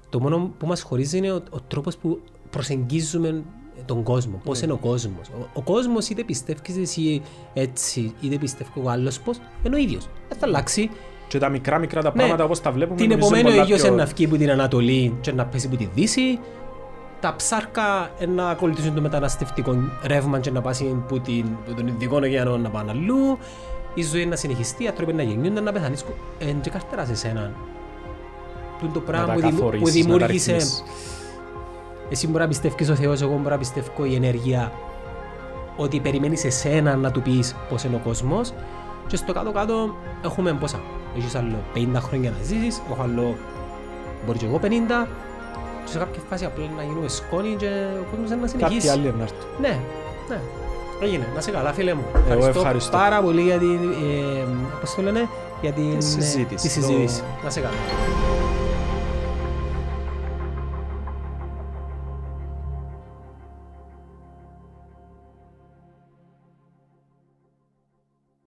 Το 0.09 0.21
μόνο 0.21 0.55
που 0.59 0.67
μας 0.67 0.83
χωρίζει 0.83 1.17
είναι 1.17 1.33
ο, 1.33 1.43
ο 1.51 1.61
τρόπος 1.61 1.97
που 1.97 2.21
προσεγγίζουμε 2.51 3.43
τον 3.85 4.03
κόσμο, 4.03 4.41
πώς 4.45 4.61
είναι 4.61 4.73
ο 4.73 4.77
κόσμος. 4.77 5.29
Ο, 5.29 5.49
ο 5.53 5.63
κόσμος 5.63 6.09
είτε 6.09 6.25
πιστεύεις 6.25 6.77
εσύ 6.77 7.23
έτσι, 7.55 8.13
είτε 8.21 8.39
πιστεύει 8.39 8.71
ο 8.83 8.91
άλλος 8.91 9.21
πώς, 9.21 9.39
είναι 9.67 9.75
ο 9.75 9.79
ίδιος. 9.79 10.09
Δεν 10.29 10.39
θα 10.39 10.47
αλλάξει. 10.47 10.91
Και 11.31 11.39
τα 11.39 11.48
μικρά 11.48 11.78
μικρά 11.78 12.02
τα 12.02 12.12
πράγματα 12.12 12.44
όπως 12.44 12.61
τα 12.61 12.70
βλέπουμε. 12.70 13.01
Ναι. 13.01 13.07
Την 13.07 13.11
νομίζω 13.11 13.27
επομένη 13.35 13.48
ο 13.48 13.52
πολλά 13.52 13.65
ήλιος 13.65 13.81
πιο- 13.81 13.89
είναι 13.93 14.02
να 14.02 14.09
βγει 14.09 14.24
από 14.24 14.36
την 14.36 14.51
Ανατολή 14.51 15.16
και 15.20 15.32
να 15.32 15.44
πέσει 15.47 15.66
από 15.66 15.77
τη 15.77 15.89
Δύση. 15.94 16.39
Τα 17.20 17.35
ψάρκα 17.36 18.11
είναι 18.19 18.32
να 18.32 18.48
ακολουθήσουν 18.48 18.94
το 18.94 19.01
μεταναστευτικό 19.01 19.74
ρεύμα 20.07 20.39
και 20.39 20.51
να 20.51 20.61
πάσει 20.61 20.97
από, 21.05 21.19
την, 21.20 21.44
από 21.66 21.77
τον 21.77 21.86
Ινδικό 21.86 22.16
ωκεανό 22.16 22.57
να 22.57 22.69
πάνε 22.70 22.90
αλλού. 22.90 23.39
Η 23.94 24.02
ζωή 24.02 24.27
να 24.27 24.36
συνεχιστεί, 24.36 24.85
οι 24.85 24.89
άνθρωποι 24.89 25.12
να 25.12 25.23
γεννιούνται, 25.23 25.61
να 25.61 25.73
πεθανείς. 25.73 26.05
Εν 26.39 26.61
και 26.61 26.70
καρτέρας 26.70 27.07
σε 27.07 27.15
σένα. 27.15 27.52
Τούτο 28.81 28.93
το 28.93 28.98
να 29.01 29.05
πράγμα 29.07 29.27
τα 29.27 29.32
που, 29.35 29.40
δημο- 29.40 29.51
που 29.57 29.65
καθορίσεις, 29.65 30.07
να 30.07 30.11
τα 30.11 30.12
δημιούργησε. 30.16 30.52
ρυθμίσεις. 30.52 30.82
Εσύ 32.11 32.27
μπορεί 32.27 32.43
να 32.43 32.48
πιστεύεις 32.48 32.89
ο 32.90 32.94
Θεός, 32.94 33.23
εγώ 33.23 33.36
μπορεί 33.36 33.51
να 33.51 33.59
πιστεύω 33.59 34.05
η 34.05 34.15
ενέργεια 34.15 34.73
ότι 35.77 36.01
περιμένεις 36.01 36.44
εσένα 36.44 36.97
να 36.97 37.11
του 37.11 37.23
πεις 37.23 37.57
πώς 37.69 37.85
είναι 37.85 37.97
ο 37.97 38.01
κόσμος 38.05 38.52
και 39.07 39.16
στο 39.16 39.32
κάτω-κάτω 39.32 39.94
έχουμε 40.24 40.52
πόσα; 40.52 40.81
Έχεις 41.16 41.35
άλλο 41.35 41.57
50 41.74 41.78
χρόνια 42.01 42.31
να 42.31 42.37
ζήσεις, 42.43 42.82
έχω 42.91 43.03
άλλο 43.03 43.37
μπορεί 44.27 44.39
και 44.39 44.47
εγώ 44.47 44.61
50 44.62 44.66
και 45.85 45.91
σε 45.91 45.99
κάποια 45.99 46.20
φάση 46.31 46.45
απλά 46.45 46.65
να 46.77 46.82
γίνουμε 46.82 47.09
σκόνη 47.09 47.55
και 47.59 47.66
ο 48.01 48.05
κόσμος 48.11 48.31
είναι 48.31 48.41
να 48.41 48.47
συνεχίσει. 48.47 48.87
Κάποιοι 48.87 48.91
άλλοι 48.91 49.15
να 49.19 49.23
έρθουν. 49.23 49.39
Ναι, 49.61 49.78
ναι. 50.28 50.41
Έγινε. 51.03 51.27
Να 51.35 51.41
σε 51.41 51.51
καλά 51.51 51.73
φίλε 51.73 51.95
μου. 51.95 52.05
ευχαριστώ. 52.28 52.97
πάρα 52.97 53.23
πολύ 53.23 53.43
για 53.43 53.59
την, 53.59 53.91
ε, 53.91 54.45
πώς 54.81 54.95
το 54.95 55.03
λένε, 55.03 55.28
για 55.61 55.73
την, 55.73 55.91
Τη 55.91 55.97
ε, 55.97 56.01
συζήτηση. 56.01 56.66
τη 56.66 56.73
συζήτηση. 56.73 57.23
Να 57.45 57.51
σε 57.51 57.61
καλά. 57.61 57.74